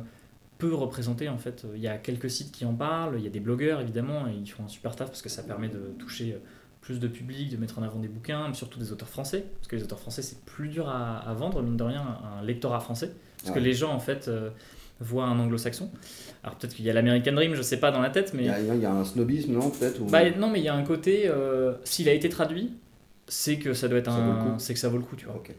peu 0.58 0.74
représenté 0.74 1.30
en 1.30 1.38
fait. 1.38 1.66
Il 1.74 1.80
y 1.80 1.88
a 1.88 1.96
quelques 1.96 2.30
sites 2.30 2.52
qui 2.52 2.66
en 2.66 2.74
parlent, 2.74 3.14
il 3.18 3.24
y 3.24 3.26
a 3.26 3.30
des 3.30 3.40
blogueurs 3.40 3.80
évidemment, 3.80 4.28
et 4.28 4.34
ils 4.34 4.46
font 4.46 4.64
un 4.64 4.68
super 4.68 4.94
taf 4.94 5.08
parce 5.08 5.22
que 5.22 5.30
ça 5.30 5.42
permet 5.42 5.68
de 5.68 5.94
toucher 5.98 6.38
plus 6.84 7.00
de 7.00 7.08
public, 7.08 7.50
de 7.50 7.56
mettre 7.56 7.78
en 7.78 7.82
avant 7.82 7.98
des 7.98 8.08
bouquins, 8.08 8.46
mais 8.46 8.54
surtout 8.54 8.78
des 8.78 8.92
auteurs 8.92 9.08
français, 9.08 9.46
parce 9.56 9.68
que 9.68 9.76
les 9.76 9.82
auteurs 9.82 9.98
français 9.98 10.20
c'est 10.20 10.38
plus 10.44 10.68
dur 10.68 10.86
à, 10.86 11.16
à 11.16 11.32
vendre, 11.32 11.62
mine 11.62 11.78
de 11.78 11.82
rien, 11.82 12.04
un 12.38 12.44
lectorat 12.44 12.80
français, 12.80 13.10
parce 13.40 13.54
que 13.54 13.58
les 13.58 13.72
gens 13.72 13.92
en 13.94 13.98
fait 13.98 14.28
euh, 14.28 14.50
voient 15.00 15.24
un 15.24 15.38
anglo-saxon. 15.38 15.90
Alors 16.42 16.56
peut-être 16.58 16.74
qu'il 16.74 16.84
y 16.84 16.90
a 16.90 16.92
l'American 16.92 17.32
Dream, 17.32 17.54
je 17.54 17.62
sais 17.62 17.80
pas 17.80 17.90
dans 17.90 18.02
la 18.02 18.10
tête, 18.10 18.34
mais... 18.34 18.42
Il 18.42 18.48
y, 18.48 18.50
a, 18.50 18.74
il 18.74 18.82
y 18.82 18.84
a 18.84 18.92
un 18.92 19.02
snobisme, 19.02 19.54
non, 19.54 19.70
peut-être 19.70 19.98
ou... 20.02 20.04
Bah, 20.04 20.30
non, 20.32 20.50
mais 20.50 20.60
il 20.60 20.64
y 20.64 20.68
a 20.68 20.74
un 20.74 20.84
côté, 20.84 21.26
euh, 21.26 21.72
s'il 21.84 22.06
a 22.10 22.12
été 22.12 22.28
traduit, 22.28 22.74
c'est 23.28 23.56
que 23.58 23.72
ça 23.72 23.88
doit 23.88 23.98
être 23.98 24.10
un... 24.10 24.58
C'est 24.58 24.74
que 24.74 24.80
ça 24.80 24.90
vaut 24.90 24.98
le 24.98 25.04
coup, 25.04 25.16
tu 25.16 25.24
vois. 25.24 25.36
Ok. 25.36 25.54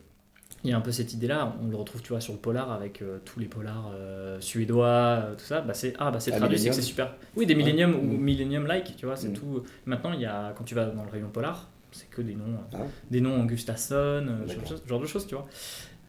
Il 0.65 0.69
y 0.71 0.73
a 0.73 0.77
un 0.77 0.81
peu 0.81 0.91
cette 0.91 1.13
idée-là, 1.13 1.55
on 1.63 1.67
le 1.67 1.75
retrouve 1.77 2.01
tu 2.01 2.09
vois 2.09 2.19
sur 2.21 2.33
le 2.33 2.39
polar 2.39 2.71
avec 2.71 3.01
euh, 3.03 3.19
tous 3.23 3.39
les 3.39 3.45
polars 3.45 3.91
euh, 3.93 4.41
suédois, 4.41 4.87
euh, 4.87 5.35
tout 5.35 5.45
ça. 5.45 5.61
Bah 5.61 5.73
c'est 5.75 5.93
ah 5.99 6.09
bah 6.11 6.19
c'est 6.19 6.31
traduit, 6.31 6.57
c'est 6.57 6.69
que 6.69 6.75
c'est 6.75 6.81
super. 6.81 7.13
Oui, 7.35 7.45
des 7.45 7.53
Millennium 7.55 7.93
ou 7.95 8.01
Mm. 8.01 8.17
Millennium 8.19 8.65
like, 8.65 8.95
tu 8.97 9.05
vois, 9.05 9.15
c'est 9.15 9.29
Mm. 9.29 9.33
tout. 9.33 9.63
Maintenant 9.85 10.11
il 10.13 10.21
y 10.21 10.25
a 10.25 10.53
quand 10.57 10.63
tu 10.63 10.73
vas 10.75 10.85
dans 10.87 11.03
le 11.03 11.09
rayon 11.11 11.29
polar, 11.29 11.69
c'est 11.91 12.09
que 12.09 12.21
des 12.23 12.33
noms, 12.35 12.57
Ah. 12.73 12.77
des 13.11 13.21
noms 13.21 13.39
en 13.39 13.45
Gustafsson, 13.45 13.93
euh, 13.95 14.47
ce 14.47 14.89
genre- 14.89 14.99
de 14.99 15.05
choses, 15.05 15.27
tu 15.27 15.35
vois. 15.35 15.47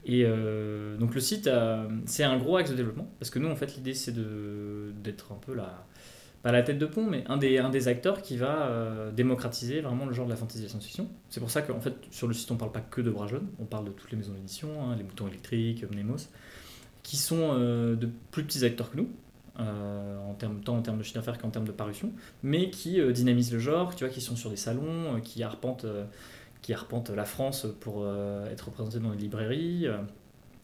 Et 0.07 0.23
euh, 0.25 0.97
donc 0.97 1.15
le 1.15 1.21
site, 1.21 1.49
euh, 1.49 1.87
c'est 2.07 2.25
un 2.25 2.39
gros 2.39 2.57
axe 2.57 2.71
de 2.71 2.77
développement 2.77 3.09
parce 3.19 3.29
que 3.31 3.39
nous 3.39 3.49
en 3.51 3.57
fait 3.57 3.75
l'idée 3.77 3.93
c'est 3.95 4.13
de 4.13 4.93
d'être 5.05 5.33
un 5.33 5.39
peu 5.45 5.53
la 5.55 5.85
pas 6.47 6.53
la 6.53 6.63
tête 6.63 6.79
de 6.79 6.87
pont, 6.87 7.05
mais 7.05 7.25
un 7.27 7.39
des, 7.39 7.89
acteurs 7.89 8.23
qui 8.23 8.37
va 8.37 8.69
euh, 8.69 9.11
démocratiser 9.11 9.81
vraiment 9.81 10.07
le 10.07 10.13
genre 10.13 10.27
de 10.27 10.31
la 10.31 10.37
fantasy 10.37 10.61
et 10.61 10.63
la 10.63 10.69
science-fiction. 10.69 11.09
C'est 11.29 11.41
pour 11.41 11.51
ça 11.51 11.61
qu'en 11.61 11.81
fait, 11.81 11.95
sur 12.13 12.29
le 12.29 12.35
site, 12.35 12.49
on 12.53 12.57
parle 12.57 12.71
pas 12.71 12.83
que 12.83 13.01
de 13.01 13.11
Brajlon, 13.11 13.43
on 13.59 13.65
parle 13.65 13.87
de 13.87 13.91
toutes 13.91 14.13
les 14.13 14.17
maisons 14.17 14.33
d'édition, 14.33 14.69
hein, 14.81 14.95
les 14.97 15.03
boutons 15.03 15.27
électriques, 15.27 15.85
Mnemos, 15.91 16.29
qui 17.03 17.17
sont 17.17 17.51
euh, 17.55 17.97
de 17.97 18.09
plus 18.31 18.45
petits 18.45 18.65
acteurs 18.65 18.93
que 18.93 18.99
nous, 18.99 19.09
euh, 19.59 20.19
en 20.21 20.35
termes, 20.35 20.61
tant 20.61 20.77
en 20.77 20.83
termes 20.83 20.99
de 20.99 21.03
chiffre 21.03 21.17
d'affaires 21.17 21.37
qu'en 21.39 21.51
termes 21.51 21.67
de 21.67 21.73
parution, 21.73 22.13
mais 22.45 22.71
qui 22.71 23.01
dynamisent 23.13 23.53
le 23.53 23.59
genre, 23.59 23.97
tu 23.97 24.05
vois, 24.05 24.15
qui 24.15 24.21
sont 24.21 24.37
sur 24.37 24.49
des 24.49 24.55
salons, 24.55 25.21
qui 25.25 25.43
arpentent, 25.43 25.85
la 26.65 27.25
France 27.25 27.67
pour 27.81 28.07
être 28.53 28.67
représentés 28.67 29.01
dans 29.01 29.11
les 29.11 29.19
librairies. 29.19 29.89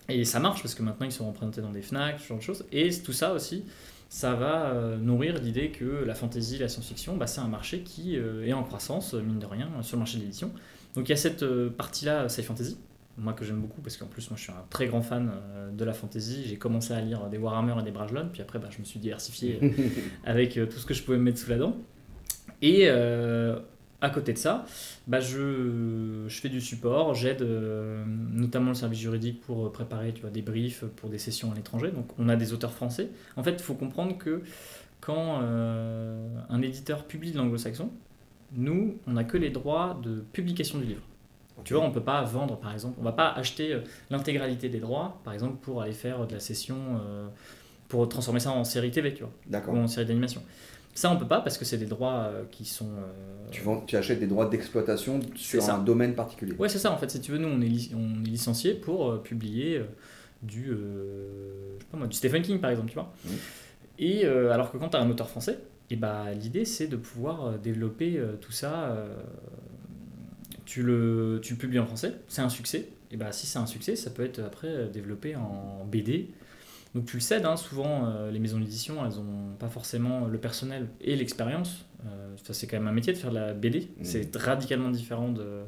et 0.08 0.24
ça 0.24 0.38
marche 0.38 0.62
parce 0.62 0.76
que 0.76 0.84
maintenant 0.84 1.06
ils 1.06 1.12
sont 1.12 1.26
représentés 1.26 1.60
dans 1.60 1.72
des 1.72 1.82
FNAC, 1.82 2.20
ce 2.20 2.28
genre 2.28 2.38
de 2.38 2.42
choses. 2.44 2.64
Et 2.70 2.88
tout 3.00 3.12
ça 3.12 3.32
aussi, 3.32 3.64
ça 4.12 4.34
va 4.34 4.66
euh, 4.66 4.98
nourrir 4.98 5.40
l'idée 5.40 5.70
que 5.70 6.04
la 6.04 6.14
fantasy, 6.14 6.58
la 6.58 6.68
science-fiction, 6.68 7.16
bah, 7.16 7.26
c'est 7.26 7.40
un 7.40 7.48
marché 7.48 7.80
qui 7.80 8.18
euh, 8.18 8.46
est 8.46 8.52
en 8.52 8.62
croissance, 8.62 9.14
euh, 9.14 9.22
mine 9.22 9.38
de 9.38 9.46
rien, 9.46 9.70
sur 9.80 9.96
le 9.96 10.00
marché 10.00 10.18
de 10.18 10.24
l'édition. 10.24 10.50
Donc 10.94 11.08
il 11.08 11.12
y 11.12 11.14
a 11.14 11.16
cette 11.16 11.42
partie-là, 11.70 12.28
sci 12.28 12.42
fantasy, 12.42 12.76
moi 13.16 13.32
que 13.32 13.46
j'aime 13.46 13.62
beaucoup 13.62 13.80
parce 13.80 13.96
qu'en 13.96 14.04
plus 14.04 14.28
moi 14.28 14.36
je 14.36 14.42
suis 14.42 14.52
un 14.52 14.64
très 14.68 14.86
grand 14.86 15.00
fan 15.00 15.32
de 15.72 15.84
la 15.86 15.94
fantasy. 15.94 16.44
J'ai 16.46 16.58
commencé 16.58 16.92
à 16.92 17.00
lire 17.00 17.30
des 17.30 17.38
Warhammer 17.38 17.74
et 17.80 17.84
des 17.84 17.90
Brajlon, 17.90 18.28
puis 18.30 18.42
après 18.42 18.58
bah, 18.58 18.68
je 18.70 18.80
me 18.80 18.84
suis 18.84 19.00
diversifié 19.00 19.58
avec 20.26 20.60
tout 20.68 20.76
ce 20.76 20.84
que 20.84 20.92
je 20.92 21.02
pouvais 21.02 21.16
me 21.16 21.22
mettre 21.22 21.38
sous 21.38 21.48
la 21.48 21.56
dent. 21.56 21.74
Et 22.60 22.82
euh, 22.84 23.58
à 24.02 24.10
côté 24.10 24.32
de 24.32 24.38
ça, 24.38 24.66
bah, 25.06 25.20
je, 25.20 26.24
je 26.26 26.40
fais 26.40 26.48
du 26.48 26.60
support, 26.60 27.14
j'aide 27.14 27.40
euh, 27.40 28.04
notamment 28.06 28.70
le 28.70 28.74
service 28.74 28.98
juridique 28.98 29.40
pour 29.40 29.66
euh, 29.66 29.72
préparer 29.72 30.12
tu 30.12 30.20
vois, 30.20 30.30
des 30.30 30.42
briefs 30.42 30.84
pour 30.96 31.08
des 31.08 31.18
sessions 31.18 31.52
à 31.52 31.54
l'étranger. 31.54 31.90
Donc 31.92 32.06
on 32.18 32.28
a 32.28 32.36
des 32.36 32.52
auteurs 32.52 32.72
français. 32.72 33.08
En 33.36 33.42
fait, 33.42 33.52
il 33.52 33.62
faut 33.62 33.74
comprendre 33.74 34.18
que 34.18 34.42
quand 35.00 35.40
euh, 35.42 36.28
un 36.50 36.60
éditeur 36.62 37.04
publie 37.04 37.32
de 37.32 37.38
l'anglo-saxon, 37.38 37.90
nous, 38.54 38.98
on 39.06 39.12
n'a 39.12 39.24
que 39.24 39.38
les 39.38 39.50
droits 39.50 39.98
de 40.02 40.24
publication 40.32 40.78
du 40.78 40.84
livre. 40.84 41.02
Tu 41.64 41.74
vois, 41.74 41.84
on 41.84 41.88
ne 41.88 41.94
peut 41.94 42.02
pas 42.02 42.22
vendre, 42.22 42.58
par 42.58 42.72
exemple, 42.72 42.96
on 43.00 43.04
va 43.04 43.12
pas 43.12 43.30
acheter 43.30 43.78
l'intégralité 44.10 44.68
des 44.68 44.80
droits, 44.80 45.20
par 45.22 45.32
exemple, 45.32 45.56
pour 45.60 45.82
aller 45.82 45.92
faire 45.92 46.26
de 46.26 46.34
la 46.34 46.40
session, 46.40 46.76
euh, 47.04 47.28
pour 47.88 48.08
transformer 48.08 48.40
ça 48.40 48.50
en 48.50 48.64
série 48.64 48.90
TV, 48.90 49.14
tu 49.14 49.22
vois, 49.22 49.62
ou 49.68 49.76
en 49.76 49.86
série 49.86 50.06
d'animation. 50.06 50.42
Ça, 50.94 51.10
on 51.10 51.16
peut 51.16 51.26
pas 51.26 51.40
parce 51.40 51.56
que 51.56 51.64
c'est 51.64 51.78
des 51.78 51.86
droits 51.86 52.24
euh, 52.30 52.44
qui 52.50 52.64
sont. 52.66 52.90
euh, 52.90 53.48
Tu, 53.50 53.62
vends- 53.62 53.80
tu 53.80 53.96
achètes 53.96 54.20
des 54.20 54.26
droits 54.26 54.46
d'exploitation 54.48 55.20
sur 55.34 55.62
un 55.70 55.78
domaine 55.78 56.14
particulier. 56.14 56.52
Ouais, 56.58 56.68
c'est 56.68 56.78
ça, 56.78 56.90
en 56.92 56.98
fait. 56.98 57.10
Si 57.10 57.20
tu 57.20 57.32
veux, 57.32 57.38
nous, 57.38 57.48
on 57.48 57.60
est, 57.62 57.66
li- 57.66 57.92
on 57.96 58.22
est 58.24 58.28
licencié 58.28 58.74
pour 58.74 59.10
euh, 59.10 59.18
publier 59.22 59.78
euh, 59.78 59.84
du, 60.42 60.66
je 60.66 61.78
sais 61.80 61.86
pas 61.90 61.96
moi, 61.96 62.06
du 62.06 62.16
Stephen 62.16 62.42
King, 62.42 62.58
par 62.60 62.70
exemple, 62.70 62.88
tu 62.88 62.94
vois. 62.94 63.12
Et 63.98 64.26
alors 64.26 64.70
que 64.72 64.76
quand 64.78 64.88
tu 64.90 64.96
as 64.96 65.00
un 65.00 65.08
auteur 65.10 65.28
français, 65.30 65.58
et 65.90 65.96
bah, 65.96 66.32
l'idée, 66.34 66.64
c'est 66.64 66.88
de 66.88 66.96
pouvoir 66.96 67.58
développer 67.58 68.20
tout 68.40 68.52
ça. 68.52 68.96
tu, 70.64 70.82
le, 70.82 71.40
tu 71.42 71.54
le 71.54 71.58
publies 71.58 71.78
en 71.78 71.86
français, 71.86 72.14
c'est 72.28 72.42
un 72.42 72.48
succès. 72.48 72.88
Et 73.10 73.16
bah, 73.16 73.30
si 73.32 73.46
c'est 73.46 73.58
un 73.58 73.66
succès, 73.66 73.94
ça 73.96 74.10
peut 74.10 74.24
être 74.24 74.40
après 74.40 74.88
développé 74.92 75.36
en 75.36 75.84
BD. 75.90 76.28
Donc 76.94 77.06
tu 77.06 77.16
le 77.16 77.22
cèdes, 77.22 77.46
hein, 77.46 77.56
souvent 77.56 78.06
euh, 78.06 78.30
les 78.30 78.38
maisons 78.38 78.58
d'édition, 78.60 78.96
elles 79.06 79.14
n'ont 79.16 79.54
pas 79.58 79.68
forcément 79.68 80.26
le 80.26 80.38
personnel 80.38 80.88
et 81.00 81.16
l'expérience. 81.16 81.86
Euh, 82.04 82.34
ça, 82.42 82.52
c'est 82.52 82.66
quand 82.66 82.76
même 82.76 82.88
un 82.88 82.92
métier 82.92 83.12
de 83.14 83.18
faire 83.18 83.30
de 83.30 83.36
la 83.36 83.54
BD. 83.54 83.80
Mhm. 83.98 84.04
C'est 84.04 84.36
radicalement 84.36 84.90
différent 84.90 85.30
de, 85.30 85.62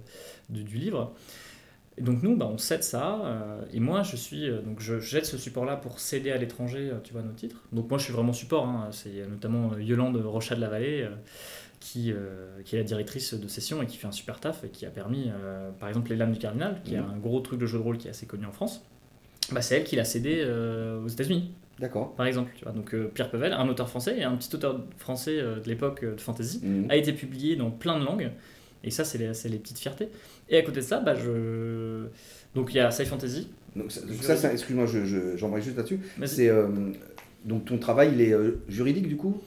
de- 0.50 0.62
du 0.62 0.76
livre. 0.76 1.14
Et 1.96 2.02
donc 2.02 2.22
nous, 2.22 2.36
bah, 2.36 2.46
on 2.52 2.58
cède 2.58 2.82
ça. 2.82 3.20
euh, 3.24 3.62
et 3.72 3.80
moi, 3.80 4.02
je 4.02 4.16
suis 4.16 4.50
euh, 4.50 4.60
donc 4.60 4.80
je 4.80 4.98
jette 5.00 5.24
ce 5.26 5.38
support-là 5.38 5.76
pour 5.76 5.98
céder 6.00 6.30
à 6.30 6.36
l'étranger, 6.36 6.90
tu 7.04 7.12
vois, 7.14 7.22
nos 7.22 7.32
titres. 7.32 7.62
Donc 7.72 7.88
moi, 7.88 7.98
je 7.98 8.04
suis 8.04 8.12
vraiment 8.12 8.32
support. 8.34 8.66
hein. 8.66 8.88
c'est 8.92 9.26
notamment 9.28 9.78
Yolande 9.78 10.16
Rochat 10.16 10.56
de 10.56 10.60
la 10.60 10.68
Vallée. 10.68 11.08
qui, 11.80 12.12
euh, 12.12 12.62
qui 12.64 12.76
est 12.76 12.78
la 12.78 12.84
directrice 12.84 13.34
de 13.34 13.46
session 13.46 13.82
et 13.82 13.86
qui 13.86 13.98
fait 13.98 14.06
un 14.06 14.12
super 14.12 14.40
taf 14.40 14.64
et 14.64 14.70
qui 14.70 14.86
a 14.86 14.90
permis, 14.90 15.30
euh, 15.30 15.70
par 15.78 15.90
exemple, 15.90 16.08
Les 16.10 16.16
Lames 16.16 16.32
du 16.32 16.38
Cardinal, 16.38 16.80
qui 16.82 16.94
est 16.94 16.98
Mhm. 17.00 17.10
un 17.14 17.18
gros 17.18 17.40
truc 17.40 17.60
de 17.60 17.66
jeu 17.66 17.76
de 17.76 17.82
rôle 17.82 17.98
qui 17.98 18.06
est 18.06 18.10
assez 18.10 18.24
connu 18.26 18.46
en 18.46 18.52
France, 18.52 18.82
bah, 19.52 19.62
c'est 19.62 19.76
elle 19.76 19.84
qui 19.84 19.96
l'a 19.96 20.04
cédé 20.04 20.38
euh, 20.44 21.02
aux 21.02 21.08
États-Unis, 21.08 21.50
D'accord. 21.78 22.14
par 22.14 22.26
exemple. 22.26 22.52
Tu 22.56 22.64
vois. 22.64 22.72
Donc 22.72 22.94
euh, 22.94 23.10
Pierre 23.12 23.30
Pevel, 23.30 23.52
un 23.52 23.68
auteur 23.68 23.88
français 23.88 24.16
et 24.18 24.24
un 24.24 24.34
petit 24.36 24.54
auteur 24.54 24.80
français 24.96 25.38
euh, 25.38 25.60
de 25.60 25.68
l'époque 25.68 26.04
de 26.04 26.20
fantasy, 26.20 26.60
Mhm. 26.62 26.86
a 26.90 26.96
été 26.96 27.12
publié 27.12 27.56
dans 27.56 27.70
plein 27.70 27.98
de 27.98 28.04
langues. 28.04 28.30
Et 28.82 28.90
ça, 28.90 29.04
c'est 29.04 29.18
les, 29.18 29.32
c'est 29.34 29.48
les 29.48 29.58
petites 29.58 29.78
fiertés. 29.78 30.08
Et 30.50 30.58
à 30.58 30.62
côté 30.62 30.80
de 30.80 30.84
ça, 30.84 31.00
bah, 31.00 31.14
je... 31.14 32.04
donc 32.54 32.72
il 32.74 32.76
y 32.76 32.80
a 32.80 32.90
Sci 32.90 33.06
Fantasy. 33.06 33.48
Donc 33.76 33.90
ça, 33.90 34.52
excuse-moi, 34.52 34.86
je, 34.86 35.04
je, 35.04 35.36
j'embraye 35.36 35.62
juste 35.64 35.76
là-dessus. 35.76 36.00
C'est 36.26 36.50
donc 37.44 37.66
ton 37.66 37.78
travail, 37.78 38.10
il 38.14 38.20
est 38.22 38.32
euh, 38.32 38.62
juridique 38.68 39.06
du 39.08 39.16
coup 39.16 39.42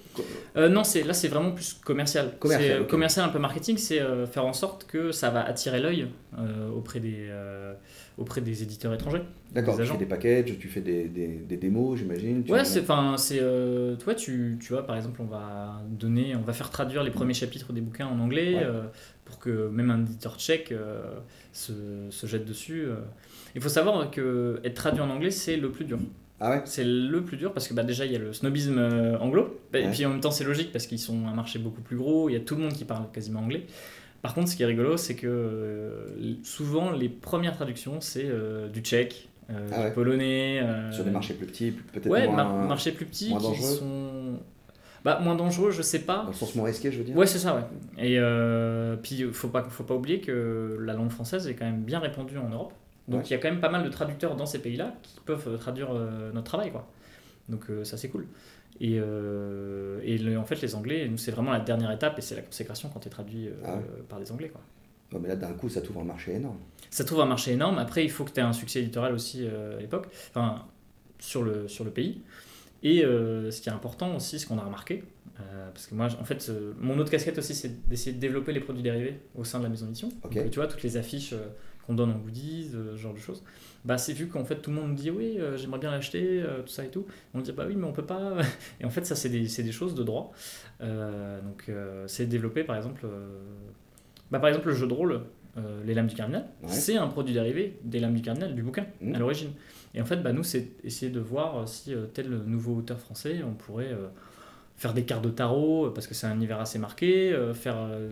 Euh, 0.56 0.70
non, 0.70 0.84
c'est 0.84 1.04
là 1.04 1.14
c'est 1.14 1.28
vraiment 1.28 1.52
plus 1.52 1.74
commercial. 1.74 2.34
Commercial, 2.40 2.82
euh, 2.82 2.86
commercial 2.86 3.26
un 3.26 3.30
peu 3.30 3.40
marketing, 3.40 3.78
c'est 3.78 4.00
euh, 4.00 4.26
faire 4.28 4.46
en 4.46 4.54
sorte 4.54 4.86
que 4.86 5.12
ça 5.12 5.30
va 5.32 5.44
attirer 5.44 5.80
l'œil 5.80 6.08
auprès 6.76 7.00
des 7.00 7.30
auprès 8.18 8.42
des 8.42 8.64
éditeurs 8.64 8.94
étrangers. 8.94 9.22
D'accord. 9.54 9.78
Tu 9.78 9.86
fais 9.86 9.98
des 9.98 10.06
packages, 10.06 10.58
tu 10.60 10.68
fais 10.68 10.82
des, 10.82 11.06
des, 11.08 11.28
des 11.28 11.58
démos, 11.58 11.98
j'imagine. 12.00 12.44
Ouais, 12.50 12.66
c'est 12.66 12.82
enfin 12.82 13.16
c'est 13.18 13.42
toi 14.00 14.14
tu, 14.16 14.58
tu 14.62 14.74
vois 14.74 14.86
par 14.86 14.96
exemple 14.96 15.22
on 15.22 15.26
va 15.26 15.82
donner 15.90 16.36
on 16.36 16.42
va 16.42 16.54
faire 16.54 16.70
traduire 16.70 17.04
les 17.04 17.12
premiers 17.12 17.34
chapitres 17.34 17.74
des 17.74 17.82
bouquins 17.82 18.08
en 18.08 18.20
anglais 18.20 18.56
Ouais. 18.56 18.66
pour 19.26 19.40
que 19.40 19.68
même 19.70 19.90
un 19.92 20.02
éditeur 20.02 20.38
tchèque 20.38 20.74
se, 21.52 21.74
se 22.10 22.28
jette 22.28 22.46
dessus. 22.46 22.86
Il 23.56 23.62
faut 23.62 23.70
savoir 23.70 24.12
que 24.12 24.60
être 24.64 24.76
traduit 24.76 25.02
en 25.02 25.10
anglais 25.10 25.32
c'est 25.32 25.58
le 25.58 25.72
plus 25.72 25.86
dur 25.86 26.00
Ah 26.40 26.52
ouais 26.52 26.62
C'est 26.66 26.84
le 26.84 27.22
plus 27.24 27.38
dur 27.38 27.52
parce 27.54 27.68
que 27.68 27.74
bah, 27.74 27.84
déjà 27.84 28.06
il 28.06 28.12
y 28.12 28.16
a 28.16 28.20
le 28.20 28.32
snobisme 28.34 28.78
euh, 28.78 29.18
anglo, 29.20 29.60
Bah, 29.74 29.80
et 29.80 29.86
Ouais. 29.86 29.92
puis 29.92 30.06
en 30.06 30.10
même 30.10 30.20
temps 30.22 30.32
c'est 30.32 30.44
logique 30.44 30.72
parce 30.72 30.86
qu'ils 30.88 31.00
sont 31.00 31.26
un 31.28 31.34
marché 31.34 31.58
beaucoup 31.60 31.82
plus 31.82 31.98
gros, 31.98 32.30
il 32.30 32.34
y 32.34 32.36
a 32.36 32.40
tout 32.40 32.56
le 32.56 32.62
monde 32.62 32.74
qui 32.74 32.86
parle 32.86 33.06
quasiment 33.12 33.40
anglais. 33.40 33.66
Par 34.22 34.34
contre, 34.34 34.50
ce 34.50 34.56
qui 34.56 34.64
est 34.64 34.68
rigolo, 34.68 34.98
c'est 34.98 35.16
que 35.16 35.28
euh, 35.28 36.06
souvent 36.44 36.92
les 36.92 37.08
premières 37.10 37.56
traductions 37.56 38.02
c'est 38.02 38.26
euh, 38.26 38.68
du 38.68 38.82
tchèque, 38.82 39.30
Ah 39.50 39.54
ouais. 39.82 39.88
du 39.90 39.94
polonais. 39.94 40.62
Sur 40.92 41.04
des 41.04 41.12
marchés 41.12 41.34
plus 41.34 41.46
petits, 41.48 41.72
peut-être 41.72 42.08
Ouais, 42.08 42.26
moins. 42.28 42.36
mar- 42.36 42.68
marchés 42.68 42.92
plus 42.92 43.06
petits 43.06 43.30
moins 43.30 43.40
qui 43.40 43.46
dangereux 43.46 43.76
sont. 43.76 44.40
Bah, 45.06 45.20
moins 45.24 45.36
dangereux, 45.36 45.72
je 45.72 45.82
sais 45.82 46.00
pas. 46.00 46.24
Dans 46.24 46.28
le 46.30 46.34
sens 46.34 46.54
moins 46.56 46.66
risqué, 46.66 46.92
je 46.92 46.98
veux 46.98 47.04
dire. 47.06 47.16
Ouais, 47.16 47.28
c'est 47.28 47.38
ça, 47.40 47.56
ouais. 47.56 48.06
Et 48.06 48.20
puis, 49.02 49.24
faut 49.32 49.48
pas, 49.48 49.64
faut 49.70 49.84
pas 49.84 49.94
oublier 49.96 50.20
que 50.20 50.78
la 50.82 50.94
langue 50.94 51.12
française 51.12 51.48
est 51.48 51.54
quand 51.54 51.66
même 51.66 51.82
bien 51.84 52.00
répandue 52.00 52.38
en 52.38 52.50
Europe. 52.50 52.74
Donc, 53.08 53.22
Ouais. 53.22 53.26
il 53.28 53.32
y 53.32 53.34
a 53.36 53.38
quand 53.38 53.50
même 53.50 53.62
pas 53.62 53.70
mal 53.70 53.84
de 53.84 53.90
traducteurs 53.90 54.36
dans 54.36 54.46
ces 54.46 54.60
pays-là 54.60 54.94
qui 55.04 55.20
peuvent 55.26 55.48
euh, 55.48 55.58
traduire 55.58 55.90
euh, 55.92 56.32
notre 56.34 56.46
travail, 56.48 56.72
quoi. 56.72 56.88
Donc, 57.50 57.70
euh, 57.70 57.84
ça, 57.86 57.96
c'est 57.98 58.10
cool. 58.10 58.28
Et, 58.82 58.96
et 58.98 60.18
le- 60.20 60.38
en 60.38 60.44
fait, 60.46 60.62
les 60.62 60.76
Anglais, 60.76 61.08
nous, 61.10 61.18
c'est 61.18 61.32
vraiment 61.32 61.52
la 61.52 61.60
dernière 61.60 61.92
étape 61.92 62.20
et 62.20 62.22
c'est 62.22 62.36
la 62.36 62.42
consécration 62.44 62.90
quand 62.94 63.00
tu 63.00 63.08
es 63.08 63.12
traduit 63.12 63.50
Ah 63.66 63.76
ouais. 63.76 63.82
par 64.08 64.20
des 64.20 64.32
Anglais, 64.32 64.50
quoi. 64.50 64.62
Ouais, 65.14 65.20
mais 65.22 65.30
là, 65.30 65.36
d'un 65.36 65.54
coup, 65.54 65.70
ça 65.70 65.82
t'ouvre 65.82 66.02
un 66.02 66.06
marché 66.06 66.34
énorme. 66.34 66.58
Ça 66.92 67.04
trouve 67.06 67.22
un 67.22 67.26
marché 67.26 67.54
énorme. 67.54 67.78
Après, 67.80 68.04
il 68.04 68.12
faut 68.12 68.24
que 68.26 68.32
tu 68.32 68.40
aies 68.40 68.44
un 68.44 68.54
succès 68.54 68.82
éditorial 68.82 69.14
aussi 69.14 69.48
euh, 69.48 69.78
à 69.78 69.82
l'époque, 69.82 70.08
enfin, 70.30 70.66
sur 71.18 71.44
le, 71.44 71.68
sur 71.68 71.86
le 71.86 71.92
pays. 71.92 72.22
Et 72.84 73.04
euh, 73.04 73.50
ce 73.50 73.62
qui 73.62 73.70
est 73.70 73.72
important 73.72 74.16
aussi, 74.16 74.38
ce 74.38 74.46
qu'on 74.46 74.60
a 74.60 74.64
remarqué, 74.64 75.04
euh, 75.40 75.70
parce 75.74 75.88
que 75.88 75.96
moi, 75.96 76.08
en 76.20 76.26
fait, 76.26 76.52
mon 76.80 77.00
autre 77.00 77.10
casquette 77.10 77.38
aussi, 77.40 77.56
c'est 77.56 77.88
d'essayer 77.88 78.14
de 78.14 78.20
développer 78.20 78.52
les 78.52 78.60
produits 78.60 78.84
dérivés 78.84 79.20
au 79.36 79.44
sein 79.44 79.58
de 79.60 79.64
la 79.64 79.70
maison 79.70 79.86
d'édition. 79.86 80.10
Ok. 80.24 80.36
Donc, 80.36 80.52
tu 80.52 80.60
vois, 80.60 80.68
toutes 80.68 80.84
les 80.84 80.98
affiches 80.98 81.34
qu'on 81.88 81.94
donne 81.96 82.12
en 82.12 82.18
goodies, 82.18 82.70
euh, 82.76 82.96
ce 82.96 83.02
genre 83.02 83.14
de 83.14 83.20
choses. 83.20 83.42
Bah, 83.86 83.98
c'est 83.98 84.12
vu 84.14 84.28
qu'en 84.28 84.44
fait, 84.44 84.58
tout 84.58 84.70
le 84.70 84.76
monde 84.76 84.90
nous 84.90 84.96
dit 84.96 85.10
oui, 85.10 85.38
euh, 85.40 85.58
j'aimerais 85.58 85.80
bien 85.80 85.90
l'acheter, 85.92 86.42
euh, 86.44 86.62
tout 86.62 86.68
ça 86.68 86.84
et 86.84 86.90
tout. 86.90 87.06
On 87.34 87.40
dit 87.40 87.54
bah 87.54 87.64
oui, 87.68 87.76
mais 87.78 87.86
on 87.86 87.94
peut 87.94 88.06
pas. 88.06 88.34
Et 88.82 88.86
en 88.86 88.90
fait, 88.90 89.06
ça, 89.06 89.16
c'est 89.16 89.30
des, 89.30 89.48
c'est 89.48 89.64
des 89.64 89.72
choses 89.72 89.96
de 89.96 90.04
droit. 90.04 90.34
Euh, 90.82 91.40
donc, 91.42 91.72
c'est 92.08 92.28
développé, 92.28 92.64
par 92.64 92.76
exemple, 92.76 93.06
bah, 94.30 94.40
par 94.40 94.50
exemple, 94.50 94.68
le 94.68 94.74
jeu 94.76 94.88
de 94.88 94.94
rôle, 94.94 95.22
Les 95.86 95.94
Lames 95.96 96.08
du 96.08 96.16
Cardinal, 96.16 96.46
Ouais. 96.62 96.70
c'est 96.70 96.98
un 96.98 97.08
produit 97.08 97.34
dérivé 97.34 97.80
des 97.84 98.00
Lames 98.00 98.14
du 98.14 98.22
Cardinal, 98.22 98.54
du 98.54 98.62
bouquin, 98.62 98.86
Mhm. 99.02 99.16
à 99.16 99.20
l'origine. 99.20 99.52
Et 99.96 100.02
en 100.02 100.06
fait, 100.06 100.18
bah, 100.18 100.34
nous, 100.34 100.44
c'est 100.44 100.68
essayer 100.84 101.12
de 101.12 101.20
voir 101.20 101.68
si 101.68 101.96
tel 102.14 102.30
nouveau 102.30 102.76
auteur 102.76 103.00
français, 103.00 103.42
on 103.44 103.54
pourrait 103.54 103.96
faire 104.78 104.94
des 104.94 105.04
cartes 105.04 105.24
de 105.24 105.30
tarot, 105.32 105.88
euh, 105.88 105.94
parce 105.94 106.06
que 106.08 106.14
c'est 106.14 106.28
un 106.28 106.36
univers 106.36 106.60
assez 106.60 106.78
marqué, 106.80 107.34
euh, 107.34 107.54
faire 107.54 107.78
euh, 107.78 108.10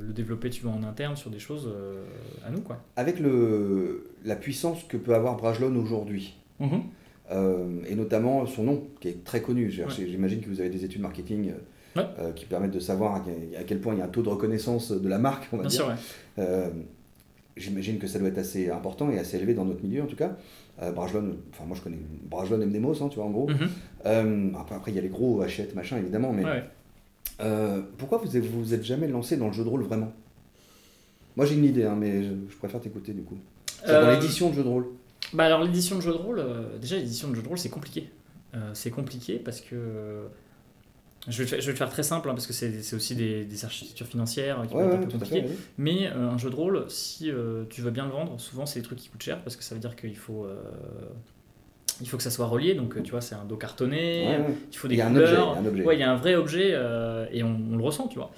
le, 0.00 0.06
le 0.06 0.12
développer, 0.14 0.48
tu 0.50 0.62
vois, 0.62 0.72
en 0.72 0.82
interne 0.82 1.14
sur 1.14 1.30
des 1.30 1.38
choses 1.38 1.68
euh, 1.70 2.02
à 2.46 2.50
nous, 2.50 2.62
quoi. 2.62 2.82
Avec 2.96 3.20
le, 3.20 4.08
la 4.24 4.34
puissance 4.36 4.82
que 4.84 4.96
peut 4.96 5.14
avoir 5.14 5.36
Brajlon 5.36 5.76
aujourd'hui, 5.76 6.34
euh, 7.30 7.66
et 7.86 7.94
notamment 7.94 8.46
son 8.46 8.62
nom, 8.64 8.84
qui 9.00 9.08
est 9.08 9.24
très 9.24 9.42
connu. 9.42 9.66
Ouais. 9.68 9.84
J'imagine 9.94 10.40
que 10.40 10.48
vous 10.48 10.60
avez 10.60 10.70
des 10.70 10.84
études 10.84 11.02
marketing 11.02 11.52
Ouais. 11.96 12.04
qui 12.36 12.44
permettent 12.44 12.70
de 12.74 12.78
savoir 12.80 13.16
à 13.16 13.24
quel, 13.66 13.80
point 13.80 13.94
il 13.94 13.98
y 13.98 14.02
a 14.02 14.04
un 14.04 14.08
taux 14.08 14.22
de 14.22 14.28
reconnaissance 14.28 14.92
de 14.92 15.08
la 15.08 15.18
marque, 15.18 15.48
on 15.52 15.56
va 15.56 15.62
Bien 15.64 15.70
dire. 15.70 15.88
ouais. 16.36 16.70
J'imagine 17.56 17.98
que 17.98 18.06
ça 18.06 18.20
doit 18.20 18.28
être 18.28 18.38
assez 18.38 18.70
important 18.70 19.10
et 19.10 19.18
assez 19.18 19.36
élevé 19.36 19.52
dans 19.54 19.64
notre 19.64 19.82
milieu 19.82 20.02
en 20.02 20.06
tout 20.06 20.14
cas. 20.14 20.36
Euh, 20.80 20.92
Brajlon, 20.92 21.36
enfin 21.52 21.64
moi 21.66 21.76
je 21.76 21.82
connais 21.82 21.98
Brajlon 22.30 22.60
et 22.60 22.66
Mnemos, 22.66 23.02
hein, 23.02 23.08
tu 23.08 23.16
vois 23.16 23.24
en 23.26 23.30
gros. 23.30 23.48
Mhm. 23.48 23.68
Euh, 24.06 24.50
après, 24.70 24.92
il 24.92 24.94
y 24.94 24.98
a 24.98 25.02
les 25.02 25.08
gros 25.08 25.42
Hachette, 25.42 25.74
machin 25.74 25.96
évidemment, 25.98 26.32
mais 26.32 26.44
Ouais, 26.44 26.64
euh, 27.40 27.82
pourquoi 27.96 28.18
vous 28.18 28.28
vous 28.40 28.74
êtes 28.74 28.84
jamais 28.84 29.08
lancé 29.08 29.36
dans 29.36 29.48
le 29.48 29.52
jeu 29.52 29.64
de 29.64 29.68
rôle 29.68 29.82
vraiment? 29.82 30.12
Moi 31.36 31.46
j'ai 31.46 31.56
une 31.56 31.64
idée, 31.64 31.84
hein, 31.84 31.96
mais 31.98 32.22
je, 32.22 32.30
je 32.50 32.56
préfère 32.56 32.80
t'écouter 32.80 33.12
du 33.12 33.22
coup. 33.22 33.38
C'est 33.84 33.92
dans 33.92 34.06
Euh, 34.08 34.14
l'édition 34.14 34.50
de 34.50 34.54
jeu 34.54 34.62
de 34.62 34.68
rôle. 34.68 34.86
Bah 35.32 35.44
alors 35.44 35.62
l'édition 35.62 35.96
de 35.96 36.00
jeu 36.00 36.12
de 36.12 36.16
rôle, 36.16 36.42
déjà 36.80 36.96
l'édition 36.96 37.28
de 37.28 37.34
jeu 37.34 37.42
de 37.42 37.48
rôle 37.48 37.58
c'est 37.58 37.68
compliqué. 37.68 38.08
C'est 38.72 38.90
compliqué 38.90 39.38
parce 39.38 39.60
que 39.60 40.26
je 41.26 41.36
vais, 41.38 41.44
le 41.44 41.48
faire, 41.48 41.60
je 41.60 41.66
vais 41.66 41.72
le 41.72 41.76
faire 41.78 41.90
très 41.90 42.02
simple 42.02 42.28
hein, 42.30 42.34
parce 42.34 42.46
que 42.46 42.52
c'est 42.52 42.94
aussi 42.94 43.14
des, 43.16 43.44
des 43.44 43.64
architectures 43.64 44.06
financières 44.06 44.62
qui 44.68 44.74
Ouais, 44.74 44.82
peuvent 44.84 44.92
être 44.94 44.98
ouais, 45.00 45.04
un 45.06 45.06
peu 45.08 45.18
compliquées. 45.18 45.42
fait. 45.42 45.48
oui. 45.48 45.56
Mais 45.76 46.06
euh, 46.08 46.30
un 46.30 46.38
jeu 46.38 46.48
de 46.50 46.54
rôle, 46.54 46.84
si 46.88 47.30
euh, 47.30 47.64
tu 47.68 47.80
veux 47.82 47.90
bien 47.90 48.06
le 48.06 48.12
vendre, 48.12 48.38
souvent 48.40 48.64
c'est 48.66 48.78
des 48.80 48.84
trucs 48.84 48.98
qui 48.98 49.08
coûtent 49.08 49.22
cher 49.22 49.42
parce 49.42 49.56
que 49.56 49.62
ça 49.64 49.74
veut 49.74 49.80
dire 49.80 49.96
qu'il 49.96 50.16
faut, 50.16 50.44
euh, 50.44 50.54
il 52.00 52.08
faut 52.08 52.16
que 52.16 52.22
ça 52.22 52.30
soit 52.30 52.46
relié. 52.46 52.74
Donc 52.74 53.02
tu 53.02 53.10
vois, 53.10 53.20
c'est 53.20 53.34
un 53.34 53.44
dos 53.44 53.56
cartonné, 53.56 54.26
Ouais, 54.26 54.36
ouais. 54.38 54.54
il 54.70 54.76
faut 54.76 54.88
des 54.88 54.94
Il 54.94 54.98
y 54.98 55.00
a 55.02 55.08
un 55.08 55.16
objet. 55.16 55.34
couleurs. 55.34 55.56
il 55.56 55.56
y 55.56 55.58
a 55.58 55.60
un 55.60 55.66
objet. 55.66 55.84
Ouais, 55.84 55.96
il 55.96 56.00
y 56.00 56.02
a 56.04 56.10
un 56.12 56.16
vrai 56.16 56.34
objet 56.36 56.70
euh, 56.72 57.26
et 57.32 57.42
on, 57.42 57.60
on 57.72 57.76
le 57.76 57.82
ressent, 57.84 58.06
tu 58.08 58.18
vois. 58.18 58.30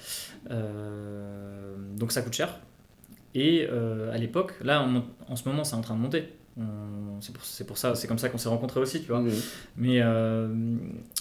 Euh, 0.49 1.75
donc 1.97 2.11
ça 2.11 2.21
coûte 2.21 2.33
cher. 2.33 2.59
Et 3.33 3.67
euh, 3.71 4.11
à 4.13 4.17
l'époque, 4.17 4.53
là 4.61 4.83
on- 4.85 5.03
en 5.31 5.35
ce 5.35 5.47
moment 5.47 5.63
c'est 5.63 5.75
en 5.75 5.81
train 5.81 5.95
de 5.95 6.01
monter. 6.01 6.33
On- 6.57 7.21
C'est 7.21 7.65
pour, 7.65 7.77
ça, 7.77 7.95
c'est 7.95 8.07
comme 8.07 8.17
ça 8.17 8.27
qu'on 8.29 8.37
s'est 8.39 8.49
rencontrés 8.49 8.79
aussi, 8.79 8.99
tu 9.01 9.07
vois. 9.07 9.23
Mais 9.77 10.01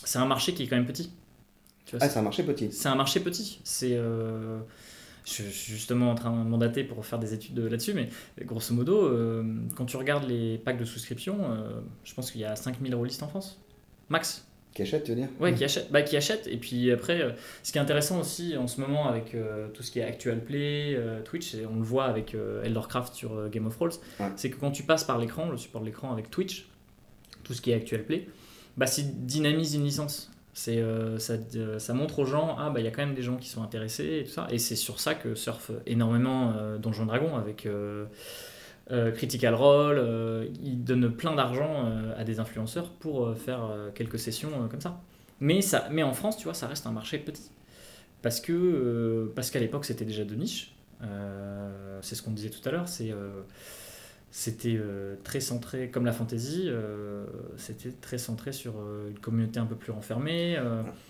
c'est 0.04 0.18
un 0.18 0.26
marché 0.26 0.54
qui 0.54 0.62
est 0.62 0.66
quand 0.66 0.76
même 0.76 0.86
petit. 0.86 1.10
Tu 1.90 1.96
vois, 1.96 2.06
Ah, 2.06 2.08
c'est 2.08 2.18
un 2.20 2.22
marché 2.22 2.44
petit. 2.44 2.70
c'est 2.70 2.88
un 2.88 2.94
marché 2.94 3.18
petit. 3.18 3.58
C'est, 3.64 3.94
euh, 3.96 4.60
je, 5.24 5.32
suis 5.42 5.72
justement 5.72 6.12
en 6.12 6.14
train 6.14 6.30
de 6.30 6.48
mandater 6.48 6.84
pour 6.84 7.04
faire 7.04 7.18
des 7.18 7.34
études 7.34 7.58
là-dessus, 7.58 7.94
mais 7.94 8.08
grosso 8.44 8.72
modo, 8.72 9.04
euh, 9.06 9.42
quand 9.74 9.86
tu 9.86 9.96
regardes 9.96 10.28
les 10.28 10.56
packs 10.58 10.78
de 10.78 10.84
souscription, 10.84 11.38
euh, 11.50 11.80
je 12.04 12.14
pense 12.14 12.30
qu'il 12.30 12.42
y 12.42 12.44
a 12.44 12.54
5000 12.54 12.94
rôlistes 12.94 13.24
en 13.24 13.28
France. 13.28 13.60
Max. 14.08 14.46
Qui 14.72 14.82
achète, 14.82 15.02
tu 15.02 15.10
veux 15.10 15.16
dire? 15.16 15.28
Ouais, 15.40 15.52
qui 15.52 15.64
achètent. 15.64 15.90
Bah, 15.90 16.02
qui 16.02 16.16
achètent. 16.16 16.46
Et 16.46 16.56
puis 16.56 16.92
après, 16.92 17.20
euh, 17.20 17.32
ce 17.64 17.72
qui 17.72 17.78
est 17.78 17.80
intéressant 17.80 18.20
aussi 18.20 18.56
en 18.56 18.68
ce 18.68 18.80
moment 18.80 19.08
avec 19.08 19.34
euh, 19.34 19.66
tout 19.74 19.82
ce 19.82 19.90
qui 19.90 19.98
est 19.98 20.04
Actual 20.04 20.44
Play, 20.44 20.94
euh, 20.96 21.22
Twitch, 21.22 21.56
et 21.56 21.66
on 21.66 21.74
le 21.74 21.82
voit 21.82 22.04
avec 22.04 22.36
euh, 22.36 22.62
Eldercraft 22.62 23.12
sur 23.14 23.34
euh, 23.36 23.48
Game 23.48 23.66
of 23.66 23.74
Thrones, 23.74 23.90
Ouais. 24.20 24.26
c'est 24.36 24.48
que 24.48 24.56
quand 24.60 24.70
tu 24.70 24.84
passes 24.84 25.02
par 25.02 25.18
l'écran, 25.18 25.50
le 25.50 25.56
support 25.56 25.80
de 25.80 25.86
l'écran 25.86 26.12
avec 26.12 26.30
Twitch, 26.30 26.68
tout 27.42 27.52
ce 27.52 27.60
qui 27.60 27.72
est 27.72 27.74
Actual 27.74 28.04
Play, 28.04 28.28
bah, 28.76 28.86
ça 28.86 29.02
dynamise 29.02 29.74
une 29.74 29.82
licence. 29.82 30.30
C'est, 30.60 30.76
euh, 30.76 31.18
ça, 31.18 31.36
euh, 31.56 31.78
ça 31.78 31.94
montre 31.94 32.18
aux 32.18 32.26
gens, 32.26 32.54
ah 32.58 32.68
bah 32.68 32.80
il 32.80 32.84
y 32.84 32.86
a 32.86 32.90
quand 32.90 33.00
même 33.00 33.14
des 33.14 33.22
gens 33.22 33.38
qui 33.38 33.48
sont 33.48 33.62
intéressés 33.62 34.18
et 34.18 34.24
tout 34.24 34.32
ça. 34.32 34.46
Et 34.50 34.58
c'est 34.58 34.76
sur 34.76 35.00
ça 35.00 35.14
que 35.14 35.34
surfe 35.34 35.70
énormément 35.86 36.52
euh, 36.54 36.76
Donjon 36.76 37.06
Dragon 37.06 37.34
avec 37.34 37.66
Critical 39.14 39.54
Role. 39.54 40.50
ils 40.62 40.84
donnent 40.84 41.10
plein 41.10 41.34
d'argent 41.34 41.90
à 42.14 42.24
des 42.24 42.40
influenceurs 42.40 42.90
pour 42.90 43.34
faire 43.38 43.70
quelques 43.94 44.18
sessions 44.18 44.68
comme 44.70 44.82
ça. 44.82 45.00
Mais, 45.40 45.62
ça. 45.62 45.88
mais 45.90 46.02
en 46.02 46.12
France, 46.12 46.36
tu 46.36 46.44
vois, 46.44 46.52
ça 46.52 46.66
reste 46.66 46.86
un 46.86 46.92
marché 46.92 47.16
petit. 47.16 47.50
Parce 48.20 48.38
que 48.42 49.32
parce 49.34 49.50
qu'à 49.50 49.60
l'époque, 49.60 49.86
c'était 49.86 50.04
déjà 50.04 50.24
de 50.24 50.34
niche. 50.34 50.74
C'est 52.02 52.16
ce 52.16 52.22
qu'on 52.22 52.32
disait 52.32 52.50
tout 52.50 52.68
à 52.68 52.72
l'heure. 52.72 52.86
C'est 52.86 53.14
c'était 54.32 54.76
euh, 54.78 55.16
très 55.24 55.40
centré, 55.40 55.88
comme 55.88 56.04
la 56.04 56.12
fantasy, 56.12 56.64
euh, 56.66 57.24
c'était 57.56 57.90
très 58.00 58.16
centré 58.18 58.52
sur 58.52 58.74
euh, 58.78 59.08
une 59.10 59.18
communauté 59.18 59.58
un 59.58 59.66
peu 59.66 59.74
plus 59.74 59.90
renfermée. 59.90 60.56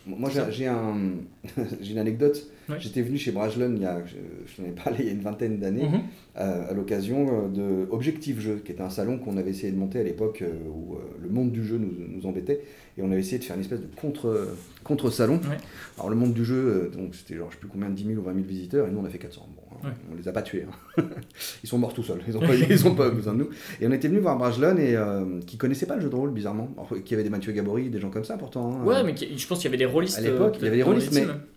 Moi, 0.06 0.30
j'ai 0.50 0.66
un, 0.66 0.96
une 1.90 1.98
anecdote. 1.98 2.46
J'étais 2.78 3.02
venu 3.02 3.18
chez 3.18 3.32
Brajlon, 3.32 3.72
il 3.74 3.82
y 3.82 3.84
a, 3.84 4.00
je, 4.06 4.14
je 4.46 4.56
t'en 4.56 4.68
ai 4.68 4.70
parlé 4.72 4.98
il 5.00 5.06
y 5.06 5.08
a 5.08 5.12
une 5.12 5.20
vingtaine 5.22 5.58
d'années, 5.58 5.88
Mhm. 5.88 6.00
à 6.36 6.72
l'occasion 6.72 7.48
de 7.48 7.86
Objectif 7.90 8.38
Jeu, 8.40 8.62
qui 8.64 8.72
était 8.72 8.82
un 8.82 8.90
salon 8.90 9.18
qu'on 9.18 9.36
avait 9.36 9.50
essayé 9.50 9.72
de 9.72 9.76
monter 9.76 9.98
à 9.98 10.04
l'époque 10.04 10.44
où 10.68 10.96
le 11.20 11.28
monde 11.28 11.50
du 11.50 11.64
jeu 11.64 11.78
nous, 11.78 11.92
nous 12.08 12.26
embêtait. 12.26 12.60
Et 12.96 13.02
on 13.02 13.10
avait 13.10 13.20
essayé 13.20 13.38
de 13.38 13.44
faire 13.44 13.56
une 13.56 13.62
espèce 13.62 13.80
de 13.80 13.88
contre, 13.96 14.48
contre-salon. 14.84 15.40
Ouais. 15.48 15.56
Alors, 15.96 16.10
le 16.10 16.16
monde 16.16 16.32
du 16.32 16.44
jeu, 16.44 16.90
donc 16.96 17.14
c'était 17.14 17.34
genre, 17.36 17.48
je 17.50 17.56
sais 17.56 17.60
plus 17.60 17.68
combien, 17.68 17.88
10 17.90 18.04
000 18.06 18.18
ou 18.20 18.22
20 18.22 18.34
000 18.34 18.44
visiteurs, 18.46 18.86
et 18.86 18.90
nous, 18.90 18.98
on 19.00 19.04
a 19.04 19.08
fait 19.10 19.18
400. 19.18 19.48
Bon, 19.56 19.69
Ouais. 19.84 19.90
On 20.12 20.14
les 20.16 20.28
a 20.28 20.32
pas 20.32 20.42
tués. 20.42 20.66
hein. 20.98 21.02
ils 21.64 21.68
sont 21.68 21.78
morts 21.78 21.94
tout 21.94 22.02
seuls. 22.02 22.20
Ils 22.28 22.34
n'ont 22.34 22.40
pas, 22.40 22.54
ils 22.54 22.86
ont 22.86 22.94
pas 22.94 23.10
besoin 23.10 23.32
de 23.34 23.38
nous. 23.38 23.48
Et 23.80 23.86
on 23.86 23.92
était 23.92 24.08
venu 24.08 24.20
voir 24.20 24.36
Brajlon, 24.36 24.76
et 24.76 24.94
euh, 24.96 25.40
qui 25.46 25.56
connaissait 25.56 25.86
pas 25.86 25.96
le 25.96 26.02
jeu 26.02 26.10
de 26.10 26.14
rôle, 26.14 26.30
bizarrement. 26.30 26.68
Alors, 26.76 27.02
qui 27.04 27.14
avait 27.14 27.22
des 27.22 27.30
Mathieu 27.30 27.52
Gabory, 27.52 27.90
des 27.90 27.98
gens 28.00 28.10
comme 28.10 28.24
ça, 28.24 28.36
pourtant. 28.36 28.80
hein. 28.82 28.84
Ouais, 28.84 29.02
mais 29.04 29.14
qui- 29.14 29.36
je 29.38 29.46
pense 29.46 29.58
qu'il 29.58 29.66
y 29.66 29.68
avait 29.68 29.78
des 29.78 29.86
rôlistes. 29.86 30.18
À 30.18 30.20
l'époque, 30.22 30.54
euh, 30.56 30.58
il 30.60 30.64
y 30.64 30.68
avait 30.68 30.76
des 30.78 30.82
dans 30.82 30.88
rôlistes, 30.90 31.12